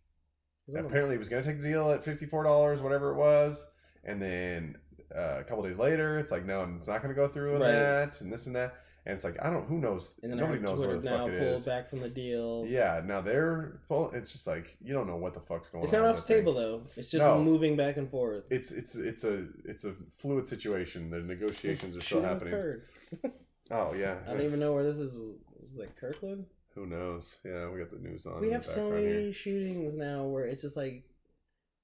apparently 0.74 1.14
he 1.14 1.18
was 1.18 1.28
gonna 1.28 1.42
take 1.42 1.60
the 1.62 1.68
deal 1.68 1.90
at 1.92 2.04
fifty 2.04 2.26
four 2.26 2.42
dollars, 2.44 2.80
whatever 2.80 3.12
it 3.12 3.16
was, 3.16 3.70
and 4.04 4.20
then 4.20 4.76
uh, 5.14 5.38
a 5.40 5.44
couple 5.44 5.62
days 5.62 5.78
later, 5.78 6.18
it's 6.18 6.30
like, 6.32 6.44
no, 6.44 6.68
it's 6.76 6.88
not 6.88 7.00
gonna 7.02 7.14
go 7.14 7.28
through 7.28 7.52
with 7.52 7.62
Right. 7.62 7.70
that, 7.72 8.20
and 8.20 8.32
this 8.32 8.46
and 8.46 8.56
that. 8.56 8.74
And 9.08 9.14
it's 9.14 9.22
like, 9.22 9.36
I 9.40 9.50
don't. 9.50 9.68
Who 9.68 9.78
knows? 9.78 10.14
And 10.24 10.32
then 10.32 10.38
Nobody 10.40 10.58
knows 10.58 10.78
Twitter 10.80 10.88
where 10.94 10.98
the 10.98 11.08
now 11.10 11.24
fuck 11.26 11.32
it 11.34 11.38
pulled 11.38 11.54
is. 11.58 11.64
back 11.66 11.88
from 11.88 12.00
the 12.00 12.08
deal. 12.08 12.64
Yeah, 12.66 13.00
now 13.04 13.20
they're 13.20 13.78
well, 13.88 14.10
it's 14.12 14.32
just 14.32 14.48
like 14.48 14.76
you 14.82 14.92
don't 14.94 15.06
know 15.06 15.14
what 15.14 15.32
the 15.32 15.38
fuck's 15.38 15.68
going 15.68 15.84
It's 15.84 15.94
on. 15.94 16.00
It's 16.00 16.08
not 16.08 16.18
off 16.18 16.26
the 16.26 16.34
table 16.34 16.54
thing. 16.54 16.62
though. 16.62 16.82
It's 16.96 17.08
just 17.08 17.24
No. 17.24 17.40
moving 17.40 17.76
back 17.76 17.98
and 17.98 18.10
forth. 18.10 18.46
It's 18.50 18.72
it's 18.72 18.96
it's 18.96 19.22
a 19.22 19.46
it's 19.64 19.84
a 19.84 19.94
fluid 20.18 20.48
situation. 20.48 21.08
The 21.10 21.20
negotiations 21.20 21.96
are 21.96 22.00
still 22.00 22.22
happening. 22.22 22.80
Oh 23.70 23.94
yeah. 23.94 24.16
I 24.26 24.32
don't 24.32 24.42
even 24.42 24.58
know 24.60 24.72
where 24.74 24.84
this 24.84 24.98
is. 24.98 25.14
This 25.60 25.70
is 25.70 25.76
like 25.76 25.94
Kirkland. 25.96 26.46
Who 26.76 26.86
knows? 26.86 27.36
Yeah, 27.44 27.70
we 27.70 27.78
got 27.80 27.90
the 27.90 27.98
news 27.98 28.26
on. 28.26 28.40
we 28.40 28.52
have 28.52 28.64
so 28.64 28.90
many 28.90 29.06
here. 29.06 29.32
shootings 29.32 29.94
now 29.96 30.24
where 30.24 30.44
it's 30.44 30.62
just 30.62 30.76
like 30.76 31.02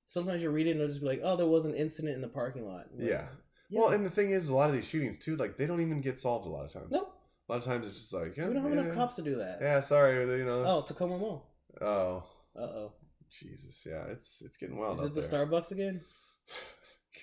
sometimes 0.07 0.43
you 0.43 0.51
read 0.51 0.67
it 0.67 0.73
and 0.73 0.81
it'll 0.81 0.89
just 0.91 1.01
be 1.01 1.07
like, 1.09 1.21
oh, 1.25 1.35
there 1.37 1.47
was 1.47 1.65
an 1.65 1.75
incident 1.75 2.15
in 2.15 2.21
the 2.21 2.29
parking 2.29 2.67
lot. 2.67 2.87
Like, 2.97 3.09
Yeah. 3.09 3.25
Well, 3.71 3.89
and 3.89 4.05
the 4.05 4.11
thing 4.11 4.31
is, 4.31 4.51
a 4.51 4.55
lot 4.55 4.69
of 4.69 4.77
these 4.77 4.85
shootings 4.87 5.17
too, 5.17 5.35
like 5.37 5.57
they 5.57 5.67
don't 5.67 5.81
even 5.81 6.03
get 6.03 6.19
solved 6.19 6.47
a 6.47 6.51
lot 6.51 6.67
of 6.67 6.73
times. 6.73 6.91
nope, 6.91 7.11
A 7.49 7.53
lot 7.53 7.59
of 7.59 7.65
times 7.65 7.87
it's 7.87 7.99
just 8.01 8.13
like, 8.13 8.37
yeah, 8.37 8.49
we 8.49 8.55
don't 8.55 8.65
have 8.65 8.75
yeah, 8.75 8.81
enough 8.83 8.95
cops 8.95 9.17
to 9.17 9.23
do 9.23 9.37
that. 9.37 9.59
Yeah, 9.63 9.81
sorry, 9.81 10.23
you 10.39 10.45
know. 10.45 10.63
Oh, 10.67 10.85
Tacoma 10.87 11.17
Mall. 11.19 11.51
Oh, 11.81 12.23
Uh 12.55 12.61
oh. 12.61 12.93
Jesus, 13.31 13.87
yeah, 13.87 14.05
it's 14.11 14.43
it's 14.45 14.59
getting 14.59 14.77
wild 14.77 14.99
Is 14.99 15.05
it 15.05 15.15
the 15.15 15.23
there. 15.23 15.47
Starbucks 15.47 15.73
again? 15.73 16.03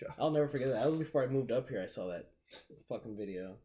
Yeah. 0.01 0.09
I'll 0.19 0.29
never 0.31 0.47
forget 0.47 0.67
that. 0.69 0.83
That 0.83 0.89
was 0.91 0.99
before 0.99 1.23
I 1.23 1.27
moved 1.27 1.51
up 1.51 1.67
here. 1.67 1.81
I 1.81 1.87
saw 1.87 2.07
that 2.09 2.29
fucking 2.87 3.17
video. 3.17 3.55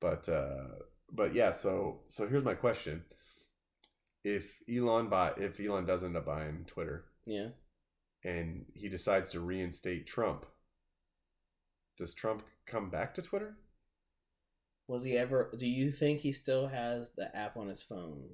But 0.00 0.28
uh 0.28 0.64
but 1.12 1.34
yeah, 1.34 1.50
so 1.50 2.00
so 2.06 2.26
here's 2.26 2.44
my 2.44 2.54
question. 2.54 3.04
If 4.28 4.60
Elon 4.68 5.08
buy 5.08 5.34
if 5.36 5.60
Elon 5.60 5.86
does 5.86 6.02
end 6.02 6.16
up 6.16 6.26
buying 6.26 6.64
Twitter 6.66 7.04
Yeah. 7.26 7.50
and 8.24 8.66
he 8.74 8.88
decides 8.88 9.30
to 9.30 9.40
reinstate 9.40 10.04
Trump, 10.08 10.46
does 11.96 12.12
Trump 12.12 12.42
come 12.66 12.90
back 12.90 13.14
to 13.14 13.22
Twitter? 13.22 13.56
Was 14.88 15.04
he 15.04 15.16
ever? 15.16 15.52
Do 15.56 15.64
you 15.64 15.92
think 15.92 16.20
he 16.20 16.32
still 16.32 16.66
has 16.66 17.12
the 17.12 17.34
app 17.36 17.56
on 17.56 17.68
his 17.68 17.82
phone? 17.82 18.28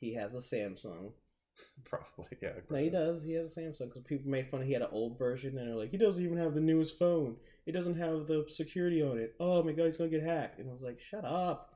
He 0.00 0.14
has 0.14 0.34
a 0.34 0.38
Samsung. 0.38 1.12
Probably, 1.84 2.36
yeah. 2.42 2.54
No, 2.68 2.78
he 2.78 2.90
does. 2.90 3.22
He 3.22 3.34
has 3.34 3.56
a 3.56 3.60
Samsung 3.60 3.88
because 3.88 4.02
people 4.02 4.28
made 4.28 4.48
fun. 4.50 4.62
Of 4.62 4.66
he 4.66 4.72
had 4.72 4.82
an 4.82 4.88
old 4.90 5.16
version, 5.16 5.58
and 5.58 5.68
they're 5.68 5.76
like, 5.76 5.90
he 5.92 5.96
doesn't 5.96 6.24
even 6.24 6.38
have 6.38 6.54
the 6.54 6.60
newest 6.60 6.98
phone. 6.98 7.36
It 7.66 7.72
doesn't 7.72 7.98
have 7.98 8.26
the 8.26 8.44
security 8.48 9.00
on 9.00 9.18
it. 9.18 9.36
Oh 9.38 9.62
my 9.62 9.70
god, 9.70 9.84
he's 9.86 9.96
gonna 9.96 10.10
get 10.10 10.24
hacked. 10.24 10.58
And 10.58 10.68
I 10.68 10.72
was 10.72 10.82
like, 10.82 11.00
shut 11.00 11.24
up. 11.24 11.75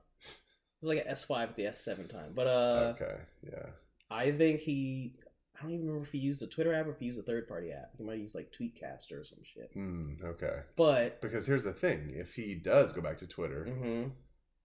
It 0.82 0.86
was 0.86 0.96
like 0.96 1.04
an 1.04 1.10
S 1.10 1.24
five 1.24 1.50
at 1.50 1.56
the 1.56 1.66
S 1.66 1.80
seven 1.84 2.08
time. 2.08 2.32
But 2.34 2.46
uh, 2.46 2.94
Okay, 2.96 3.16
yeah. 3.42 3.66
I 4.10 4.30
think 4.32 4.60
he. 4.60 5.14
I 5.58 5.62
don't 5.64 5.72
even 5.74 5.86
remember 5.88 6.06
if 6.06 6.12
he 6.12 6.18
used 6.18 6.42
a 6.42 6.46
Twitter 6.46 6.72
app 6.72 6.86
or 6.86 6.92
if 6.92 6.98
he 7.00 7.04
used 7.04 7.20
a 7.20 7.22
third 7.22 7.46
party 7.46 7.70
app. 7.70 7.90
He 7.98 8.02
might 8.02 8.18
use 8.18 8.34
like 8.34 8.50
Tweetcaster 8.50 9.20
or 9.20 9.24
some 9.24 9.40
shit. 9.44 9.70
Hmm, 9.74 10.14
okay. 10.24 10.60
But 10.74 11.20
Because 11.20 11.46
here's 11.46 11.64
the 11.64 11.74
thing 11.74 12.14
if 12.16 12.34
he 12.34 12.54
does 12.54 12.94
go 12.94 13.02
back 13.02 13.18
to 13.18 13.26
Twitter, 13.26 13.66
hmm 13.66 14.08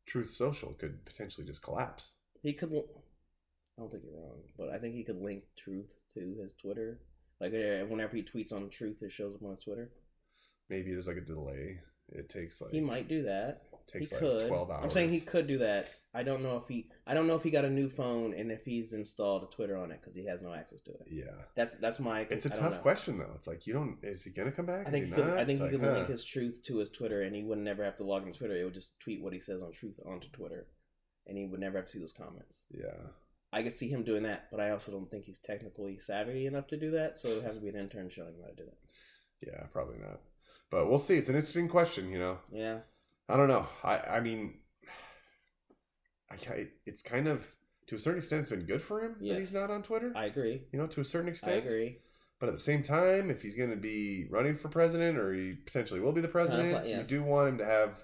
Truth 0.05 0.31
Social 0.31 0.71
could 0.73 1.03
potentially 1.03 1.45
just 1.45 1.61
collapse. 1.63 2.13
he 2.41 2.53
could. 2.53 2.71
I 2.71 3.81
don't 3.81 3.91
think 3.91 4.03
you're 4.05 4.13
wrong, 4.21 4.43
but 4.57 4.69
I 4.69 4.77
think 4.77 4.95
he 4.95 5.03
could 5.03 5.21
link 5.21 5.43
Truth 5.57 5.89
to 6.13 6.37
his 6.41 6.53
Twitter. 6.53 7.01
Like 7.41 7.51
uh, 7.53 7.85
whenever 7.87 8.15
he 8.15 8.23
tweets 8.23 8.53
on 8.53 8.69
Truth, 8.69 9.01
it 9.03 9.11
shows 9.11 9.35
up 9.35 9.43
on 9.43 9.49
his 9.51 9.61
Twitter. 9.63 9.89
Maybe 10.69 10.93
there's 10.93 11.07
like 11.07 11.17
a 11.17 11.21
delay. 11.21 11.79
It 12.09 12.29
takes 12.29 12.61
like 12.61 12.71
He 12.71 12.79
might 12.79 13.09
do 13.09 13.23
that. 13.23 13.63
Takes 13.87 14.09
he 14.09 14.15
like 14.15 14.23
could. 14.23 14.47
12 14.47 14.71
hours. 14.71 14.79
I'm 14.83 14.89
saying 14.89 15.09
he 15.09 15.19
could 15.19 15.47
do 15.47 15.59
that. 15.59 15.89
I 16.13 16.23
don't 16.23 16.41
know 16.43 16.57
if 16.57 16.67
he. 16.67 16.89
I 17.05 17.13
don't 17.13 17.27
know 17.27 17.35
if 17.35 17.43
he 17.43 17.51
got 17.51 17.65
a 17.65 17.69
new 17.69 17.89
phone 17.89 18.33
and 18.33 18.51
if 18.51 18.63
he's 18.63 18.93
installed 18.93 19.43
a 19.43 19.47
Twitter 19.47 19.77
on 19.77 19.91
it 19.91 19.99
because 20.01 20.15
he 20.15 20.25
has 20.25 20.41
no 20.41 20.53
access 20.53 20.81
to 20.81 20.91
it. 20.91 21.07
Yeah. 21.11 21.25
That's 21.55 21.75
that's 21.75 21.99
my. 21.99 22.21
It's 22.29 22.45
a 22.45 22.49
tough 22.49 22.73
know. 22.73 22.79
question 22.79 23.17
though. 23.17 23.31
It's 23.35 23.47
like 23.47 23.67
you 23.67 23.73
don't 23.73 23.97
is 24.01 24.23
he 24.23 24.31
gonna 24.31 24.51
come 24.51 24.65
back? 24.65 24.87
I 24.87 24.91
think 24.91 25.05
he 25.05 25.11
could. 25.11 25.25
I 25.25 25.45
think 25.45 25.59
It's 25.59 25.61
he 25.61 25.69
could 25.69 25.81
like, 25.81 25.95
link 25.95 26.07
his 26.07 26.23
truth 26.23 26.61
to 26.65 26.77
his 26.77 26.89
Twitter, 26.89 27.21
and 27.21 27.35
he 27.35 27.43
would 27.43 27.57
never 27.57 27.83
have 27.83 27.97
to 27.97 28.03
log 28.03 28.25
into 28.25 28.39
Twitter. 28.39 28.55
It 28.55 28.63
would 28.63 28.73
just 28.73 28.99
tweet 28.99 29.21
what 29.21 29.33
he 29.33 29.39
says 29.39 29.61
on 29.61 29.71
Truth 29.71 29.99
onto 30.05 30.29
Twitter, 30.29 30.67
and 31.27 31.37
he 31.37 31.45
would 31.45 31.59
never 31.59 31.77
have 31.77 31.85
to 31.85 31.91
see 31.91 31.99
those 31.99 32.13
comments. 32.13 32.65
Yeah. 32.71 33.09
I 33.51 33.63
could 33.63 33.73
see 33.73 33.89
him 33.89 34.03
doing 34.03 34.23
that, 34.23 34.47
but 34.51 34.59
I 34.59 34.71
also 34.71 34.91
don't 34.91 35.09
think 35.09 35.23
he's 35.23 35.39
technically 35.39 35.97
savvy 35.97 36.45
enough 36.45 36.67
to 36.67 36.77
do 36.77 36.91
that. 36.91 37.17
So 37.17 37.29
it 37.29 37.35
would 37.35 37.45
have 37.45 37.55
to 37.55 37.61
be 37.61 37.69
an 37.69 37.77
intern 37.77 38.09
showing 38.09 38.33
him 38.33 38.41
how 38.41 38.49
to 38.49 38.55
do 38.55 38.63
it. 38.63 38.77
Yeah, 39.47 39.63
probably 39.71 39.97
not. 39.97 40.19
But 40.71 40.89
we'll 40.89 40.97
see. 40.97 41.15
It's 41.15 41.29
an 41.29 41.35
interesting 41.35 41.69
question, 41.69 42.09
you 42.09 42.19
know. 42.19 42.39
Yeah, 42.51 42.79
I 43.27 43.37
don't 43.37 43.47
know. 43.47 43.67
I 43.83 43.99
I 43.99 44.19
mean 44.19 44.55
I, 46.31 46.35
I 46.35 46.67
it's 46.85 47.01
kind 47.01 47.27
of 47.27 47.45
to 47.87 47.95
a 47.95 47.99
certain 47.99 48.19
extent 48.19 48.41
it's 48.41 48.49
been 48.49 48.65
good 48.65 48.81
for 48.81 49.03
him 49.03 49.15
that 49.19 49.37
he's 49.37 49.53
not 49.53 49.69
on 49.69 49.83
Twitter. 49.83 50.11
I 50.15 50.25
agree. 50.25 50.63
you 50.71 50.79
know, 50.79 50.87
to 50.87 51.01
a 51.01 51.05
certain 51.05 51.29
extent, 51.29 51.53
I 51.53 51.57
agree. 51.57 51.97
But 52.39 52.49
at 52.49 52.55
the 52.55 52.61
same 52.61 52.81
time, 52.81 53.29
if 53.29 53.41
he's 53.41 53.55
going 53.55 53.69
to 53.69 53.77
be 53.77 54.25
running 54.29 54.57
for 54.57 54.67
president, 54.67 55.17
or 55.17 55.33
he 55.33 55.53
potentially 55.53 56.01
will 56.01 56.11
be 56.11 56.19
the 56.19 56.27
president, 56.27 56.85
yes. 56.85 57.09
you 57.09 57.17
do 57.17 57.23
want 57.23 57.47
him 57.47 57.57
to 57.59 57.65
have 57.65 58.03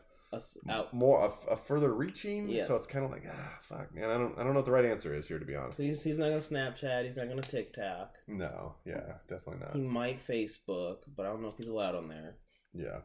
out. 0.70 0.94
more 0.94 1.26
a, 1.26 1.52
a 1.52 1.58
further 1.58 1.94
reaching. 1.94 2.48
Yes. 2.48 2.68
So 2.68 2.76
it's 2.76 2.86
kind 2.86 3.04
of 3.04 3.12
like 3.12 3.24
ah, 3.30 3.60
fuck, 3.62 3.94
man. 3.94 4.10
I 4.10 4.18
don't 4.18 4.38
I 4.38 4.44
don't 4.44 4.54
know 4.54 4.60
what 4.60 4.66
the 4.66 4.72
right 4.72 4.86
answer 4.86 5.14
is 5.14 5.28
here, 5.28 5.40
to 5.40 5.46
be 5.46 5.56
honest. 5.56 5.80
He's, 5.80 6.02
he's 6.02 6.18
not 6.18 6.30
gonna 6.30 6.38
Snapchat. 6.38 7.06
He's 7.06 7.18
not 7.18 7.28
gonna 7.28 7.42
TikTok. 7.42 8.16
No, 8.28 8.76
yeah, 8.86 9.18
definitely 9.28 9.60
not. 9.60 9.76
He 9.76 9.82
might 9.82 10.26
Facebook, 10.26 11.00
but 11.16 11.26
I 11.26 11.30
don't 11.30 11.42
know 11.42 11.50
if 11.50 11.58
he's 11.58 11.68
allowed 11.68 11.96
on 11.96 12.08
there. 12.08 12.36
Yeah, 12.74 13.00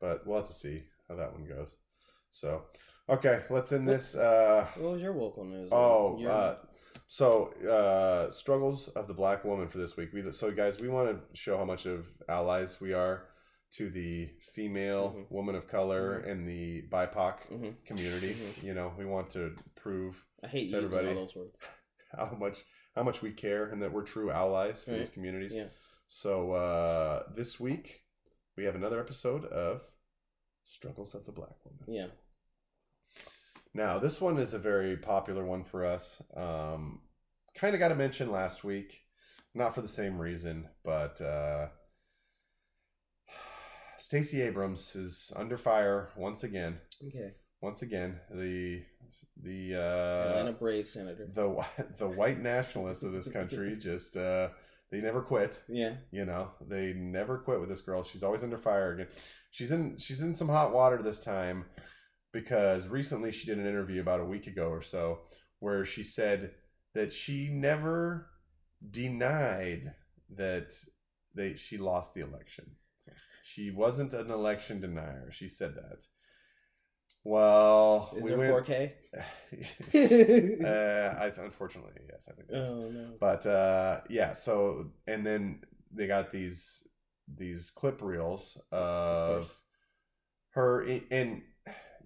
but 0.00 0.26
we'll 0.26 0.38
have 0.38 0.48
to 0.48 0.54
see 0.54 0.84
how 1.10 1.16
that 1.16 1.32
one 1.32 1.44
goes. 1.44 1.76
So, 2.30 2.62
okay, 3.08 3.42
let's 3.50 3.72
end 3.72 3.88
this. 3.88 4.14
Uh, 4.14 4.66
What 4.78 4.92
was 4.92 5.02
your 5.02 5.14
local 5.14 5.44
news? 5.44 5.68
oh, 5.72 6.18
Your- 6.18 6.30
uh, 6.30 6.56
so 7.06 7.52
uh, 7.68 8.30
struggles 8.30 8.88
of 8.88 9.08
the 9.08 9.14
black 9.14 9.44
woman 9.44 9.66
for 9.68 9.78
this 9.78 9.96
week. 9.96 10.10
We 10.12 10.30
so 10.30 10.50
guys, 10.50 10.80
we 10.80 10.88
want 10.88 11.08
to 11.10 11.36
show 11.36 11.56
how 11.58 11.64
much 11.64 11.86
of 11.86 12.06
allies 12.28 12.80
we 12.80 12.92
are 12.92 13.26
to 13.72 13.90
the 13.90 14.26
female 14.54 15.14
Mhm. 15.16 15.30
woman 15.30 15.54
of 15.56 15.66
color 15.68 16.18
and 16.18 16.46
the 16.48 16.82
BIPOC 16.90 17.34
Mhm. 17.50 17.84
community. 17.84 18.34
Mhm. 18.34 18.62
You 18.62 18.74
know, 18.74 18.92
we 18.96 19.04
want 19.04 19.30
to 19.30 19.56
prove 19.76 20.24
I 20.44 20.48
hate 20.48 20.68
to 20.70 20.80
using 20.80 20.98
everybody. 20.98 21.14
those 21.14 21.34
words. 21.34 21.58
how 22.16 22.36
much 22.38 22.64
how 22.94 23.02
much 23.04 23.22
we 23.22 23.32
care 23.32 23.70
and 23.70 23.80
that 23.82 23.92
we're 23.92 24.02
true 24.04 24.30
allies 24.30 24.84
for 24.84 24.90
these 24.92 25.10
communities. 25.10 25.54
Yeah. 25.54 25.68
So 26.08 26.52
uh, 26.52 27.32
this 27.34 27.58
week 27.60 28.02
we 28.56 28.64
have 28.64 28.74
another 28.74 28.98
episode 29.00 29.44
of 29.46 29.82
Struggles 30.70 31.14
of 31.16 31.26
the 31.26 31.32
Black 31.32 31.56
Woman. 31.64 31.84
Yeah. 31.88 32.06
Now 33.74 33.98
this 33.98 34.20
one 34.20 34.38
is 34.38 34.54
a 34.54 34.58
very 34.58 34.96
popular 34.96 35.44
one 35.44 35.64
for 35.64 35.84
us. 35.84 36.22
Um, 36.36 37.00
kind 37.54 37.74
of 37.74 37.80
got 37.80 37.88
to 37.88 37.96
mention 37.96 38.30
last 38.30 38.62
week, 38.62 39.02
not 39.52 39.74
for 39.74 39.82
the 39.82 39.88
same 39.88 40.18
reason, 40.18 40.68
but 40.84 41.20
uh, 41.20 41.66
Stacey 43.98 44.42
Abrams 44.42 44.94
is 44.94 45.32
under 45.34 45.58
fire 45.58 46.10
once 46.16 46.44
again. 46.44 46.78
Okay. 47.04 47.32
Once 47.60 47.82
again, 47.82 48.20
the 48.30 48.82
the 49.42 49.74
uh, 49.74 50.28
Atlanta 50.30 50.52
Brave 50.52 50.88
senator. 50.88 51.28
the 51.34 51.64
the 51.98 52.08
white 52.08 52.40
nationalists 52.40 53.02
of 53.02 53.12
this 53.12 53.28
country 53.28 53.76
just 53.80 54.16
uh 54.16 54.48
they 54.90 55.00
never 55.00 55.22
quit. 55.22 55.62
Yeah. 55.68 55.94
you 56.10 56.24
know 56.24 56.50
they 56.66 56.92
never 56.92 57.38
quit 57.38 57.60
with 57.60 57.68
this 57.68 57.80
girl. 57.80 58.02
She's 58.02 58.22
always 58.22 58.42
under 58.42 58.58
fire 58.58 58.92
again. 58.92 59.08
She's 59.50 59.70
in 59.72 59.98
she's 59.98 60.22
in 60.22 60.34
some 60.34 60.48
hot 60.48 60.72
water 60.72 61.00
this 61.02 61.20
time 61.20 61.66
because 62.32 62.88
recently 62.88 63.32
she 63.32 63.46
did 63.46 63.58
an 63.58 63.66
interview 63.66 64.00
about 64.00 64.20
a 64.20 64.24
week 64.24 64.46
ago 64.46 64.68
or 64.68 64.82
so 64.82 65.20
where 65.58 65.84
she 65.84 66.02
said 66.02 66.52
that 66.94 67.12
she 67.12 67.48
never 67.48 68.30
denied 68.90 69.94
that 70.36 70.72
they 71.34 71.54
she 71.54 71.78
lost 71.78 72.14
the 72.14 72.22
election. 72.22 72.72
She 73.42 73.70
wasn't 73.70 74.12
an 74.12 74.30
election 74.30 74.80
denier. 74.80 75.30
She 75.30 75.48
said 75.48 75.74
that 75.74 76.04
well 77.24 78.12
Is 78.16 78.24
we 78.24 78.30
there 78.30 78.54
went- 78.54 78.66
4K? 78.66 78.92
uh, 80.64 81.18
I 81.20 81.26
unfortunately, 81.42 81.92
yes, 82.08 82.28
I 82.30 82.34
think 82.34 82.48
it 82.50 82.54
is. 82.56 82.70
oh 82.70 82.90
no. 82.90 83.14
But 83.20 83.46
uh, 83.46 84.00
yeah, 84.08 84.32
so 84.32 84.90
and 85.06 85.26
then 85.26 85.60
they 85.92 86.06
got 86.06 86.32
these 86.32 86.86
these 87.36 87.70
clip 87.70 88.00
reels 88.02 88.60
of 88.72 89.42
course. 89.44 89.54
her, 90.50 90.82
and 91.10 91.42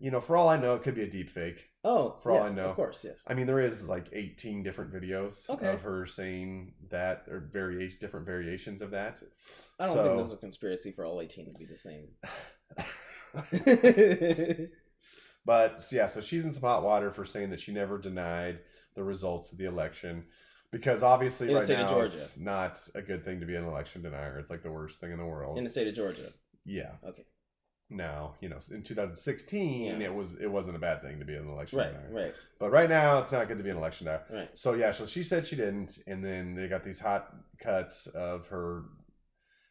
you 0.01 0.11
know, 0.11 0.21
for 0.21 0.37
all 0.37 0.49
I 0.49 0.59
know, 0.59 0.75
it 0.75 0.83
could 0.83 0.95
be 0.95 1.03
a 1.03 1.11
deep 1.11 1.31
fake. 1.31 1.71
Oh, 1.85 2.19
For 2.23 2.33
all 2.33 2.43
I 2.43 2.51
know. 2.55 2.71
Of 2.71 2.77
course, 2.77 3.05
yes. 3.05 3.23
I 3.27 3.35
mean, 3.35 3.47
there 3.47 3.61
is 3.61 3.89
like 3.89 4.09
eighteen 4.13 4.63
different 4.63 4.93
videos 4.93 5.49
Okay. 5.51 5.73
of 5.73 5.83
her 5.83 6.07
saying 6.07 6.75
that, 6.91 7.27
or 7.29 7.41
variation, 7.53 7.99
different 8.01 8.27
variations 8.27 8.83
of 8.83 8.91
that. 8.91 9.23
I 9.79 9.85
don't 9.87 9.95
so, 9.95 10.03
think 10.05 10.17
there's 10.17 10.33
a 10.33 10.37
conspiracy 10.39 10.93
for 10.93 11.05
all 11.05 11.21
18 11.21 11.53
to 11.53 11.59
be 11.59 11.67
the 11.67 11.79
same. 11.79 12.09
But 15.45 15.87
yeah, 15.93 16.07
so 16.07 16.21
she's 16.21 16.45
in 16.45 16.53
some 16.53 16.63
hot 16.63 16.83
water 16.83 17.11
for 17.11 17.25
saying 17.25 17.51
that 17.51 17.61
she 17.61 17.73
never 17.73 17.99
denied 17.99 18.61
the 18.95 19.05
results 19.05 19.53
of 19.53 19.59
the 19.59 19.67
election. 19.67 20.25
Because 20.73 21.03
obviously, 21.03 21.49
In 21.51 21.55
right 21.55 21.65
state 21.65 21.75
of 21.79 21.87
now, 21.87 21.91
Georgia. 21.91 22.07
it's 22.15 22.39
not 22.39 22.81
a 22.95 23.03
good 23.03 23.25
thing 23.25 23.41
to 23.41 23.47
be 23.47 23.55
an 23.55 23.65
election 23.65 24.03
denier. 24.03 24.39
It's 24.39 24.51
like 24.51 24.63
the 24.63 24.71
worst 24.73 25.01
thing 25.01 25.13
in 25.13 25.19
the 25.19 25.25
world. 25.27 25.57
In 25.59 25.65
the 25.65 25.71
state 25.71 25.87
of 25.87 25.95
Georgia. 25.95 26.31
yeah. 26.65 26.93
Okay. 27.07 27.23
Now, 27.91 28.35
you 28.41 28.49
know, 28.49 28.59
in 28.73 28.83
2016, 28.83 29.85
Yeah. 30.01 30.07
it 30.07 30.15
was 30.15 30.35
it 30.37 30.51
wasn't 30.51 30.75
a 30.77 30.81
bad 30.81 31.03
thing 31.03 31.19
to 31.21 31.25
be 31.25 31.35
an 31.37 31.47
election 31.49 31.79
Right, 31.79 31.93
denier. 31.93 32.09
right, 32.11 32.35
But 32.59 32.71
right 32.73 32.89
now, 32.89 33.19
it's 33.21 33.31
not 33.31 33.47
good 33.47 33.59
to 33.59 33.63
be 33.63 33.71
an 33.71 33.77
election 33.77 34.07
denier. 34.07 34.25
right. 34.33 34.59
So 34.59 34.73
yeah, 34.73 34.91
so 34.91 35.05
she 35.07 35.23
said 35.23 35.47
she 35.47 35.55
didn't, 35.55 35.99
and 36.07 36.25
then 36.25 36.55
they 36.55 36.67
got 36.67 36.83
these 36.83 36.99
hot 37.01 37.33
cuts 37.61 38.07
of 38.09 38.49
her. 38.49 38.85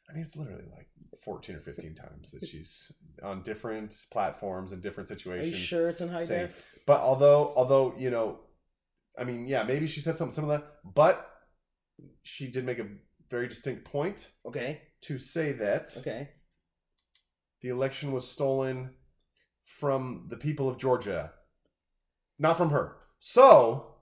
I 0.09 0.13
mean, 0.13 0.23
it's 0.23 0.35
literally 0.37 0.65
like 0.71 0.87
fourteen 1.17 1.55
or 1.55 1.61
fifteen 1.61 1.95
times 1.95 2.31
that 2.31 2.45
she's 2.45 2.91
on 3.21 3.41
different 3.43 4.05
platforms 4.11 4.71
and 4.71 4.81
different 4.81 5.09
Are 5.09 5.13
you 5.13 5.19
situations. 5.19 5.55
sure 5.57 5.89
it's 5.89 6.01
in 6.01 6.09
high 6.09 6.25
def? 6.25 6.65
But 6.85 7.01
although, 7.01 7.53
although 7.55 7.93
you 7.97 8.09
know, 8.09 8.39
I 9.17 9.23
mean, 9.23 9.47
yeah, 9.47 9.63
maybe 9.63 9.87
she 9.87 10.01
said 10.01 10.17
something 10.17 10.33
similar, 10.33 10.63
but 10.83 11.29
she 12.23 12.47
did 12.47 12.65
make 12.65 12.79
a 12.79 12.87
very 13.29 13.47
distinct 13.47 13.85
point 13.85 14.31
Okay, 14.45 14.81
to 15.01 15.17
say 15.17 15.51
that 15.53 15.95
okay. 15.97 16.29
the 17.61 17.69
election 17.69 18.11
was 18.11 18.29
stolen 18.29 18.91
from 19.63 20.27
the 20.29 20.37
people 20.37 20.69
of 20.69 20.77
Georgia, 20.77 21.31
not 22.37 22.57
from 22.57 22.69
her. 22.71 22.97
So, 23.19 23.95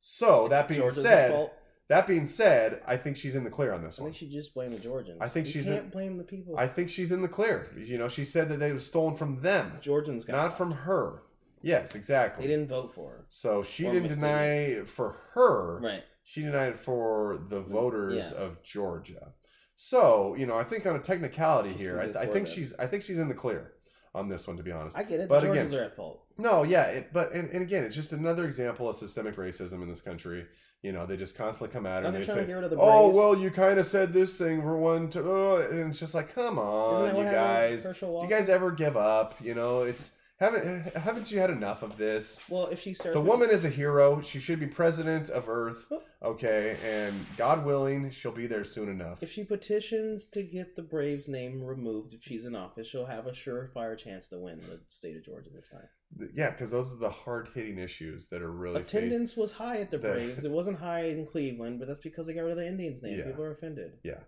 so 0.00 0.48
that 0.48 0.68
being 0.68 0.80
Georgia's 0.80 1.02
said? 1.02 1.50
That 1.88 2.06
being 2.06 2.26
said, 2.26 2.82
I 2.86 2.96
think 2.96 3.16
she's 3.16 3.34
in 3.34 3.44
the 3.44 3.50
clear 3.50 3.72
on 3.72 3.82
this 3.82 3.98
I 3.98 4.02
one. 4.02 4.12
think 4.12 4.18
she 4.18 4.28
just 4.36 4.54
blamed 4.54 4.74
the 4.74 4.78
Georgians. 4.80 5.18
I 5.20 5.28
think 5.28 5.46
you 5.46 5.52
she's 5.54 5.66
can't 5.66 5.84
in- 5.84 5.90
blame 5.90 6.18
the 6.18 6.24
people. 6.24 6.54
I 6.58 6.66
think 6.66 6.88
she's 6.90 7.12
in 7.12 7.22
the 7.22 7.28
clear. 7.28 7.70
You 7.76 7.98
know, 7.98 8.08
she 8.08 8.24
said 8.24 8.48
that 8.50 8.58
they 8.60 8.72
was 8.72 8.84
stolen 8.86 9.16
from 9.16 9.40
them, 9.40 9.72
Georgians 9.80 10.24
got 10.24 10.36
not 10.36 10.56
from 10.58 10.72
her. 10.72 11.22
Yes, 11.62 11.94
exactly. 11.96 12.46
They 12.46 12.52
didn't 12.54 12.68
vote 12.68 12.94
for 12.94 13.10
her. 13.10 13.26
So 13.30 13.62
she 13.62 13.86
Or 13.86 13.92
didn't 13.92 14.08
deny 14.08 14.82
for 14.84 15.16
her. 15.34 15.80
Right. 15.80 16.02
She 16.22 16.42
denied 16.42 16.68
it 16.74 16.78
for 16.78 17.40
the 17.48 17.62
mm, 17.62 17.68
voters 17.68 18.32
yeah. 18.32 18.42
of 18.44 18.62
Georgia. 18.62 19.32
So 19.74 20.34
you 20.36 20.46
know, 20.46 20.56
I 20.56 20.64
think 20.64 20.86
on 20.86 20.94
a 20.96 21.00
technicality 21.00 21.70
Just 21.70 21.80
here, 21.80 21.98
I, 22.00 22.20
I 22.20 22.26
for 22.26 22.32
think 22.32 22.46
she's 22.48 22.74
I 22.74 22.86
think 22.86 23.02
she's 23.02 23.18
in 23.18 23.28
the 23.28 23.34
clear 23.34 23.72
on 24.14 24.28
this 24.28 24.46
one. 24.46 24.56
To 24.56 24.62
be 24.62 24.72
honest, 24.72 24.96
I 24.96 25.04
get 25.04 25.20
it. 25.20 25.28
But 25.28 25.40
the 25.40 25.50
again- 25.50 25.64
Georgians 25.64 25.74
are 25.74 25.84
at 25.84 25.96
fault. 25.96 26.24
no, 26.36 26.62
yeah, 26.64 26.82
it, 26.84 27.12
but 27.12 27.32
and, 27.32 27.48
and 27.50 27.62
again, 27.62 27.84
it's 27.84 27.94
just 27.96 28.12
another 28.12 28.44
example 28.44 28.88
of 28.88 28.96
systemic 28.96 29.36
racism 29.36 29.80
in 29.82 29.88
this 29.88 30.00
country. 30.02 30.46
You 30.82 30.92
know, 30.92 31.06
they 31.06 31.16
just 31.16 31.36
constantly 31.36 31.72
come 31.72 31.86
at 31.86 32.02
her 32.02 32.06
and 32.06 32.14
they 32.14 32.20
they 32.20 32.26
trying 32.26 32.36
to 32.36 32.42
say, 32.42 32.46
get 32.46 32.52
rid 32.54 32.64
of 32.64 32.70
the 32.70 32.76
"Oh, 32.78 33.08
well, 33.08 33.36
you 33.36 33.50
kind 33.50 33.78
of 33.80 33.86
said 33.86 34.12
this 34.12 34.36
thing 34.36 34.62
for 34.62 34.76
one, 34.76 35.10
to, 35.10 35.20
uh," 35.20 35.68
and 35.72 35.90
it's 35.90 35.98
just 35.98 36.14
like, 36.14 36.32
come 36.32 36.58
on, 36.58 37.08
you 37.08 37.14
what 37.14 37.26
happened 37.26 37.72
with 37.74 37.84
guys, 37.84 38.00
do 38.00 38.20
you 38.22 38.28
guys 38.28 38.48
ever 38.48 38.70
give 38.70 38.96
up? 38.96 39.34
You 39.40 39.54
know, 39.54 39.82
it's 39.82 40.12
Haven't 40.38 40.96
haven't 40.96 41.32
you 41.32 41.40
had 41.40 41.50
enough 41.50 41.82
of 41.82 41.96
this? 41.96 42.40
Well, 42.48 42.66
if 42.68 42.80
she 42.80 42.94
starts, 42.94 43.14
The 43.14 43.20
woman 43.20 43.50
is 43.50 43.64
a 43.64 43.68
hero. 43.68 44.20
She 44.20 44.38
should 44.38 44.60
be 44.60 44.68
president 44.68 45.30
of 45.30 45.48
Earth. 45.48 45.88
Oh. 45.90 46.00
Okay, 46.22 46.76
and 46.84 47.26
God 47.36 47.64
willing, 47.64 48.10
she'll 48.10 48.30
be 48.30 48.46
there 48.46 48.64
soon 48.64 48.88
enough. 48.88 49.20
if 49.22 49.32
she 49.32 49.42
petitions 49.42 50.28
to 50.28 50.44
get 50.44 50.76
the 50.76 50.82
Braves 50.82 51.26
name 51.28 51.62
removed 51.64 52.14
if 52.14 52.22
she's 52.22 52.44
in 52.44 52.54
office, 52.54 52.86
she'll 52.86 53.06
have 53.06 53.26
a 53.26 53.32
surefire 53.32 53.98
chance 53.98 54.28
to 54.28 54.38
win 54.38 54.60
the 54.60 54.78
state 54.88 55.16
of 55.16 55.24
Georgia 55.24 55.50
this 55.52 55.68
time. 55.70 55.88
Yeah, 56.34 56.50
because 56.50 56.70
those 56.70 56.92
are 56.92 56.96
the 56.96 57.10
hard 57.10 57.48
hitting 57.54 57.78
issues 57.78 58.28
that 58.28 58.42
are 58.42 58.50
really 58.50 58.80
Attendance 58.80 59.36
was 59.36 59.52
high 59.52 59.78
at 59.80 59.90
the 59.90 59.98
Braves. 59.98 60.44
It 60.44 60.50
wasn't 60.50 60.78
high 60.78 61.04
in 61.04 61.26
Cleveland, 61.26 61.78
but 61.78 61.86
that's 61.86 62.00
because 62.00 62.26
they 62.26 62.34
got 62.34 62.42
rid 62.42 62.52
of 62.52 62.56
the 62.58 62.66
Indians 62.66 63.02
name. 63.02 63.18
Yeah. 63.18 63.26
People 63.26 63.44
are 63.44 63.50
offended. 63.52 63.92
Yeah, 64.02 64.20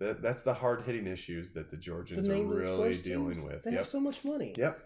that, 0.00 0.20
that's 0.20 0.42
the 0.42 0.52
hard 0.54 0.82
hitting 0.82 1.06
issues 1.06 1.52
that 1.52 1.70
the 1.70 1.76
Georgians 1.76 2.26
the 2.26 2.32
are 2.32 2.36
name 2.36 2.50
of 2.50 2.56
the 2.56 2.62
really 2.62 2.94
dealing 2.96 3.32
teams, 3.34 3.44
with. 3.46 3.62
They 3.62 3.70
Yep. 3.70 3.78
have 3.78 3.86
so 3.86 4.00
much 4.00 4.24
money. 4.24 4.52
Yep. 4.58 4.78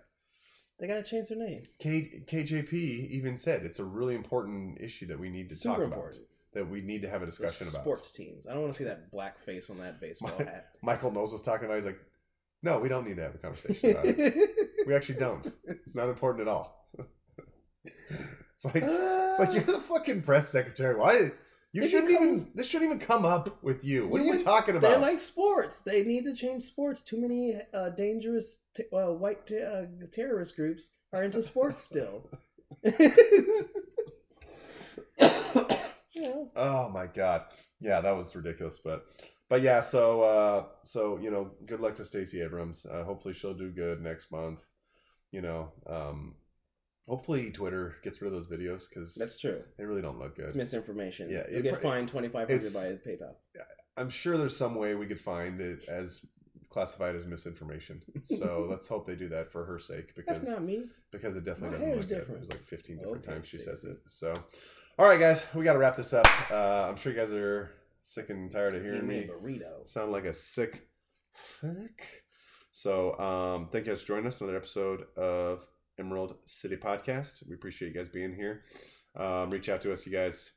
They 0.79 0.87
got 0.89 0.97
to 0.97 1.03
change 1.03 1.29
their 1.29 1.39
name. 1.39 1.63
K, 1.79 2.23
KJP 2.27 2.73
even 2.75 3.37
said 3.39 3.65
it's 3.65 3.79
a 3.79 3.85
really 3.85 4.15
important 4.15 4.81
issue 4.81 5.07
that 5.07 5.19
we 5.19 5.31
need 5.31 5.49
to 5.49 5.55
Super 5.55 5.85
talk 5.85 5.87
about. 5.87 6.17
That 6.55 6.69
we 6.69 6.83
need 6.83 7.01
to 7.03 7.09
have 7.09 7.23
a 7.23 7.27
discussion 7.27 7.69
about. 7.69 7.81
sports 7.83 8.13
teams. 8.13 8.47
I 8.47 8.53
don't 8.53 8.63
want 8.63 8.75
to 8.75 8.79
see 8.79 8.85
that 8.85 9.11
black 9.11 9.39
face 9.45 9.71
on 9.71 9.79
that 9.79 10.01
baseball 10.01 10.33
My- 10.39 10.45
hat. 10.45 10.67
Michael 10.83 11.11
knows 11.11 11.33
what's 11.33 11.43
talking 11.45 11.65
about. 11.65 11.77
He's 11.77 11.87
like, 11.87 11.99
no, 12.63 12.79
we 12.79 12.89
don't 12.89 13.07
need 13.07 13.17
to 13.17 13.23
have 13.23 13.35
a 13.35 13.39
conversation 13.39 13.91
about 13.91 14.07
it. 14.07 14.51
We 14.87 14.95
actually 14.97 15.19
don't. 15.21 15.47
It's 15.65 15.95
not 15.95 16.09
important 16.09 16.43
at 16.43 16.49
all. 16.49 16.89
it's 18.15 18.65
like 18.65 18.83
it's 18.83 19.39
like 19.39 19.53
you're 19.53 19.63
the 19.63 19.79
fucking 19.81 20.23
press 20.23 20.49
secretary. 20.49 20.97
Why 20.97 21.31
you 21.73 21.83
It 21.85 21.89
shouldn't 21.91 22.09
becomes- 22.09 22.43
even 22.43 22.53
this 22.57 22.67
shouldn't 22.67 22.91
even 22.93 22.99
come 22.99 23.25
up 23.25 23.63
with 23.63 23.85
you. 23.85 24.09
What 24.09 24.17
You 24.19 24.23
are 24.23 24.27
you 24.27 24.37
would- 24.39 24.45
talking 24.45 24.75
about? 24.77 24.91
They're 24.91 24.99
like 24.99 25.21
sports. 25.21 25.81
They 25.81 26.03
need 26.03 26.25
to 26.25 26.35
change 26.35 26.63
sports. 26.65 27.03
Too 27.03 27.21
many 27.21 27.61
uh, 27.73 27.91
dangerous 27.91 28.63
t- 28.75 28.85
uh, 28.93 29.13
white 29.13 29.47
t- 29.47 29.63
uh, 29.63 29.85
terrorist 30.11 30.57
groups 30.57 30.93
are 31.13 31.23
into 31.23 31.43
sports 31.45 31.81
still. 31.81 32.29
know, 36.17 36.51
oh 36.57 36.89
my 36.91 37.07
god. 37.07 37.45
Yeah, 37.81 38.01
that 38.01 38.17
was 38.17 38.35
ridiculous, 38.37 38.79
but 38.79 39.07
but 39.53 39.61
yeah, 39.61 39.81
so 39.81 40.23
uh 40.23 40.65
so 40.83 41.19
you 41.19 41.31
know, 41.31 41.51
good 41.67 41.81
luck 41.81 41.95
to 41.97 42.05
Stacey 42.07 42.41
Abrams. 42.41 42.87
Uh, 42.87 43.05
hopefully 43.05 43.35
she'll 43.35 43.53
do 43.53 43.71
good 43.71 44.01
next 44.01 44.33
month. 44.33 44.63
You 45.31 45.43
know, 45.43 45.73
um 45.87 46.37
hopefully 47.07 47.51
Twitter 47.51 47.97
gets 48.03 48.23
rid 48.23 48.33
of 48.33 48.35
those 48.39 48.47
videos 48.47 48.91
cuz 48.91 49.15
that's 49.15 49.39
true. 49.39 49.63
they 49.77 49.85
really 49.85 50.01
don't 50.01 50.19
look 50.19 50.37
good. 50.37 50.47
It's 50.47 50.55
misinformation. 50.55 51.29
Yeah, 51.29 51.45
you 51.51 51.61
get 51.61 51.83
fined 51.83 52.09
twenty 52.09 52.29
five 52.29 52.49
hundred 52.49 52.73
by 52.73 52.87
PayPal. 53.07 53.35
I'm 53.99 54.09
sure 54.09 54.39
there's 54.39 54.57
some 54.57 54.75
way 54.75 54.95
we 54.95 55.05
could 55.07 55.21
find 55.21 55.61
it 55.61 55.87
as 55.87 56.25
classified 56.71 57.15
as 57.15 57.27
misinformation. 57.27 58.03
So 58.25 58.67
let's 58.71 58.89
hope 58.89 59.07
they 59.07 59.17
do 59.17 59.29
that 59.29 59.53
for 59.53 59.67
her 59.67 59.79
sake 59.79 60.15
because 60.15 60.41
That's 60.41 60.53
not 60.53 60.63
me. 60.63 60.87
because 61.11 61.37
it 61.37 61.45
definitely 61.45 61.77
My 61.77 61.85
doesn't 61.85 61.91
look 61.91 61.99
is 62.01 62.07
good. 62.07 62.19
different. 62.21 62.41
There's 62.41 62.53
like 62.53 62.65
15 62.65 62.97
different 62.97 63.19
Okay, 63.19 63.33
times 63.33 63.47
she 63.47 63.59
says 63.59 63.85
it. 63.85 63.99
So, 64.07 64.33
all 64.99 65.07
right, 65.07 65.21
guys, 65.21 65.45
we 65.55 65.63
got 65.63 65.75
to 65.75 65.79
wrap 65.79 65.97
this 65.97 66.15
up. 66.15 66.27
Uh, 66.51 66.89
I'm 66.89 66.97
sure 66.97 67.13
you 67.13 67.19
guys 67.19 67.35
are 67.35 67.71
sick 68.03 68.31
and 68.31 68.51
tired 68.51 68.75
of 68.75 68.83
hearing 68.83 69.07
me 69.07 69.29
burrito. 69.29 69.87
sound 69.89 70.13
like 70.13 70.25
a 70.25 70.33
sick 70.33 70.89
fuck. 71.33 72.03
So, 72.71 73.19
um, 73.19 73.69
thank 73.71 73.87
you 73.87 73.93
guys 73.93 74.01
for 74.03 74.09
joining 74.09 74.27
us. 74.27 74.41
Another 74.41 74.57
episode 74.57 75.05
of 75.17 75.67
Emerald 75.99 76.37
City 76.45 76.77
Podcast. 76.77 77.47
We 77.49 77.55
appreciate 77.55 77.89
you 77.89 77.95
guys 77.95 78.09
being 78.09 78.35
here. 78.35 78.63
Um, 79.15 79.51
reach 79.51 79.69
out 79.69 79.81
to 79.83 79.93
us, 79.93 80.07
you 80.07 80.13
guys. 80.13 80.53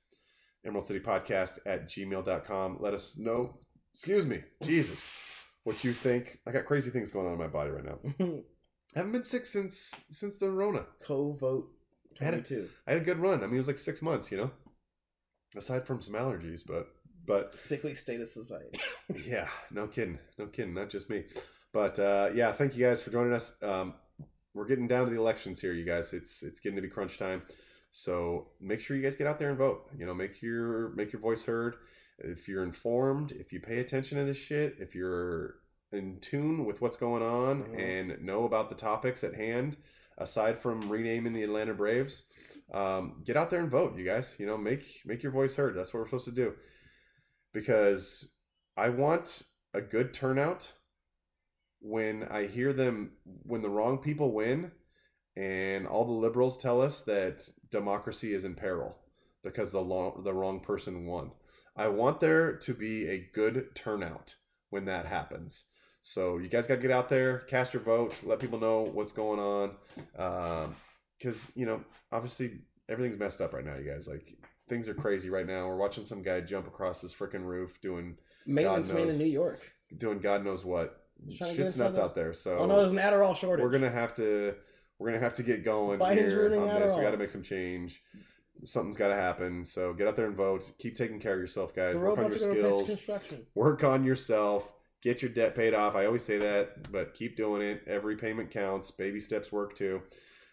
Emerald 0.65 0.85
City 0.85 0.99
Podcast 0.99 1.59
at 1.65 1.87
gmail.com. 1.87 2.77
Let 2.79 2.93
us 2.93 3.17
know, 3.17 3.57
excuse 3.91 4.25
me, 4.25 4.43
Jesus, 4.63 5.09
what 5.63 5.83
you 5.83 5.93
think. 5.93 6.39
I 6.47 6.51
got 6.51 6.65
crazy 6.65 6.89
things 6.89 7.09
going 7.09 7.27
on 7.27 7.33
in 7.33 7.39
my 7.39 7.47
body 7.47 7.69
right 7.69 7.83
now. 7.85 7.99
I 8.19 8.43
haven't 8.95 9.11
been 9.11 9.23
sick 9.23 9.45
since 9.45 9.93
since 10.09 10.37
the 10.37 10.49
Rona. 10.49 10.85
Co-vote 11.05 11.67
I 12.19 12.25
had 12.25 12.33
a-. 12.33 12.65
I 12.87 12.93
had 12.93 13.01
a 13.01 13.05
good 13.05 13.19
run. 13.19 13.43
I 13.43 13.47
mean, 13.47 13.55
it 13.55 13.59
was 13.59 13.67
like 13.67 13.77
six 13.77 14.01
months, 14.01 14.31
you 14.31 14.37
know, 14.37 14.51
aside 15.55 15.85
from 15.85 16.01
some 16.01 16.15
allergies, 16.15 16.63
but 16.65 16.87
but 17.25 17.57
Sickly 17.57 17.93
state 17.93 18.21
of 18.21 18.27
society. 18.27 18.79
yeah, 19.25 19.47
no 19.71 19.87
kidding, 19.87 20.19
no 20.37 20.47
kidding, 20.47 20.73
not 20.73 20.89
just 20.89 21.09
me. 21.09 21.23
But 21.73 21.99
uh, 21.99 22.29
yeah, 22.33 22.51
thank 22.51 22.75
you 22.77 22.85
guys 22.85 23.01
for 23.01 23.11
joining 23.11 23.33
us. 23.33 23.55
Um, 23.61 23.93
we're 24.53 24.65
getting 24.67 24.87
down 24.87 25.05
to 25.05 25.11
the 25.11 25.19
elections 25.19 25.59
here, 25.59 25.73
you 25.73 25.85
guys. 25.85 26.13
It's 26.13 26.41
it's 26.43 26.59
getting 26.59 26.77
to 26.77 26.81
be 26.81 26.87
crunch 26.87 27.17
time, 27.17 27.41
so 27.91 28.47
make 28.61 28.79
sure 28.79 28.95
you 28.95 29.03
guys 29.03 29.15
get 29.15 29.27
out 29.27 29.39
there 29.39 29.49
and 29.49 29.57
vote. 29.57 29.89
You 29.97 30.05
know, 30.05 30.13
make 30.13 30.41
your 30.41 30.89
make 30.95 31.11
your 31.11 31.21
voice 31.21 31.43
heard. 31.45 31.75
If 32.19 32.47
you're 32.47 32.63
informed, 32.63 33.33
if 33.33 33.51
you 33.51 33.59
pay 33.59 33.79
attention 33.79 34.17
to 34.17 34.23
this 34.23 34.37
shit, 34.37 34.77
if 34.79 34.95
you're 34.95 35.55
in 35.91 36.19
tune 36.21 36.63
with 36.65 36.81
what's 36.81 36.95
going 36.97 37.21
on 37.21 37.63
Mhm. 37.63 37.79
and 37.79 38.21
know 38.25 38.45
about 38.45 38.69
the 38.69 38.75
topics 38.75 39.23
at 39.23 39.35
hand, 39.35 39.75
aside 40.17 40.57
from 40.57 40.89
renaming 40.89 41.33
the 41.33 41.43
Atlanta 41.43 41.73
Braves, 41.73 42.23
um, 42.73 43.21
get 43.25 43.35
out 43.35 43.49
there 43.49 43.59
and 43.59 43.69
vote, 43.69 43.97
you 43.97 44.05
guys. 44.05 44.35
You 44.39 44.45
know, 44.45 44.57
make 44.57 45.01
make 45.05 45.21
your 45.21 45.33
voice 45.33 45.55
heard. 45.55 45.75
That's 45.75 45.93
what 45.93 45.99
we're 45.99 46.07
supposed 46.07 46.25
to 46.25 46.31
do. 46.31 46.53
Because 47.55 48.35
I 48.75 48.89
want 48.89 49.43
a 49.73 49.79
good 49.79 50.13
turnout 50.13 50.73
when 51.79 52.23
I 52.23 52.47
hear 52.47 52.73
them 52.73 53.11
when 53.43 53.61
the 53.61 53.69
wrong 53.69 53.99
people 53.99 54.33
win 54.33 54.71
and 55.37 55.87
all 55.87 56.03
the 56.03 56.11
liberals 56.11 56.57
tell 56.57 56.81
us 56.81 57.01
that 57.03 57.49
democracy 57.71 58.33
is 58.33 58.43
in 58.43 58.55
peril 58.55 58.97
because 59.41 59.71
the 59.71 59.81
long, 59.81 60.23
the 60.25 60.33
wrong 60.33 60.59
person 60.59 61.05
won. 61.05 61.31
I 61.77 61.87
want 61.87 62.19
there 62.19 62.57
to 62.57 62.73
be 62.73 63.07
a 63.07 63.29
good 63.33 63.75
turnout 63.75 64.35
when 64.69 64.83
that 64.85 65.05
happens. 65.05 65.65
So 66.01 66.37
you 66.37 66.49
guys 66.49 66.67
got 66.67 66.75
to 66.75 66.81
get 66.81 66.91
out 66.91 67.09
there, 67.09 67.39
cast 67.39 67.73
your 67.73 67.81
vote, 67.81 68.15
let 68.23 68.39
people 68.39 68.59
know 68.59 68.81
what's 68.81 69.11
going 69.13 69.39
on, 69.39 69.71
um, 70.17 70.75
because 71.17 71.47
you 71.55 71.65
know 71.65 71.83
obviously 72.11 72.59
everything's 72.89 73.19
messed 73.19 73.41
up 73.41 73.53
right 73.53 73.65
now. 73.65 73.75
You 73.75 73.89
guys 73.89 74.07
like 74.07 74.37
things 74.67 74.87
are 74.89 74.93
crazy 74.93 75.29
right 75.29 75.45
now. 75.45 75.67
We're 75.67 75.77
watching 75.77 76.03
some 76.05 76.21
guy 76.21 76.41
jump 76.41 76.67
across 76.67 77.01
this 77.01 77.13
freaking 77.13 77.45
roof 77.45 77.79
doing 77.81 78.17
Maintenance 78.45 78.91
man 78.91 79.09
in 79.09 79.17
New 79.17 79.25
York. 79.25 79.59
doing 79.97 80.19
God 80.19 80.43
knows 80.43 80.65
what. 80.65 81.01
Just 81.27 81.37
trying 81.37 81.51
to 81.51 81.57
get 81.57 81.63
Shit's 81.67 81.77
nuts 81.79 81.97
out 81.97 82.15
there. 82.15 82.33
So 82.33 82.57
Oh 82.59 82.65
no, 82.65 82.77
there's 82.79 82.91
an 82.91 82.97
Adderall 82.97 83.35
shortage. 83.35 83.63
we're 83.63 83.71
gonna 83.71 83.89
have 83.89 84.13
to 84.15 84.55
we're 84.99 85.07
gonna 85.11 85.23
have 85.23 85.33
to 85.35 85.43
get 85.43 85.63
going 85.63 85.99
Biden's 85.99 86.31
here 86.31 86.59
on 86.59 86.79
this. 86.79 86.93
We 86.93 86.99
Adderall. 86.99 87.03
got 87.03 87.11
to 87.11 87.17
make 87.17 87.29
some 87.29 87.43
change. 87.43 88.03
Something's 88.63 88.97
got 88.97 89.09
to 89.09 89.15
happen. 89.15 89.65
So 89.65 89.93
get 89.93 90.07
out 90.07 90.15
there 90.15 90.27
and 90.27 90.35
vote. 90.35 90.71
Keep 90.79 90.95
taking 90.95 91.19
care 91.19 91.33
of 91.33 91.39
yourself, 91.39 91.75
guys. 91.75 91.95
Work 91.95 92.17
on 92.17 92.31
your 92.31 92.35
are 92.35 92.39
going 92.39 92.55
to 92.55 92.67
replace 92.67 93.01
skills. 93.01 93.37
Work 93.53 93.83
on 93.83 94.03
yourself. 94.05 94.71
Get 95.01 95.21
your 95.21 95.29
debt 95.29 95.55
paid 95.55 95.73
off. 95.73 95.95
I 95.95 96.05
always 96.05 96.23
say 96.23 96.37
that, 96.39 96.89
but 96.91 97.13
keep 97.13 97.35
doing 97.35 97.61
it. 97.61 97.83
Every 97.85 98.15
payment 98.15 98.49
counts. 98.49 98.91
Baby 98.91 99.19
steps 99.19 99.51
work 99.51 99.75
too, 99.75 100.01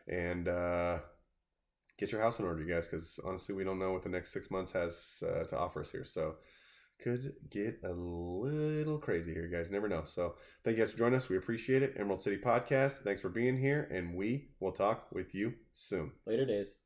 and 0.09 0.47
uh, 0.49 0.99
get 2.03 2.13
your 2.13 2.21
house 2.21 2.39
in 2.39 2.47
order, 2.47 2.63
you 2.63 2.73
guys. 2.73 2.89
Because 2.89 3.21
honestly, 3.25 3.55
we 3.55 3.65
don't 3.65 3.79
know 3.79 3.93
what 3.93 4.03
the 4.03 4.09
next 4.09 4.33
six 4.33 4.51
months 4.51 4.73
has 4.73 5.23
uh, 5.27 5.45
to 5.45 5.59
offer 5.59 5.81
us 5.81 5.91
here. 5.91 6.05
So 6.05 6.35
could 7.01 7.35
get 7.51 7.81
a 7.85 7.93
little 7.93 8.99
crazy 8.99 9.33
here, 9.33 9.47
you 9.47 9.57
guys. 9.57 9.71
Never 9.71 9.89
know. 9.89 10.03
So 10.05 10.35
thank 10.65 10.77
you 10.77 10.83
guys 10.83 10.93
for 10.93 10.99
joining 10.99 11.17
us. 11.17 11.29
We 11.29 11.37
appreciate 11.37 11.83
it. 11.83 11.95
Emerald 11.97 12.21
City 12.21 12.39
Podcast. 12.39 13.03
Thanks 13.03 13.21
for 13.21 13.29
being 13.29 13.59
here, 13.59 13.89
and 13.91 14.15
we 14.15 14.51
will 14.61 14.73
talk 14.73 15.09
with 15.13 15.35
you 15.35 15.55
soon. 15.73 16.13
Later 16.27 16.47
days. 16.47 16.83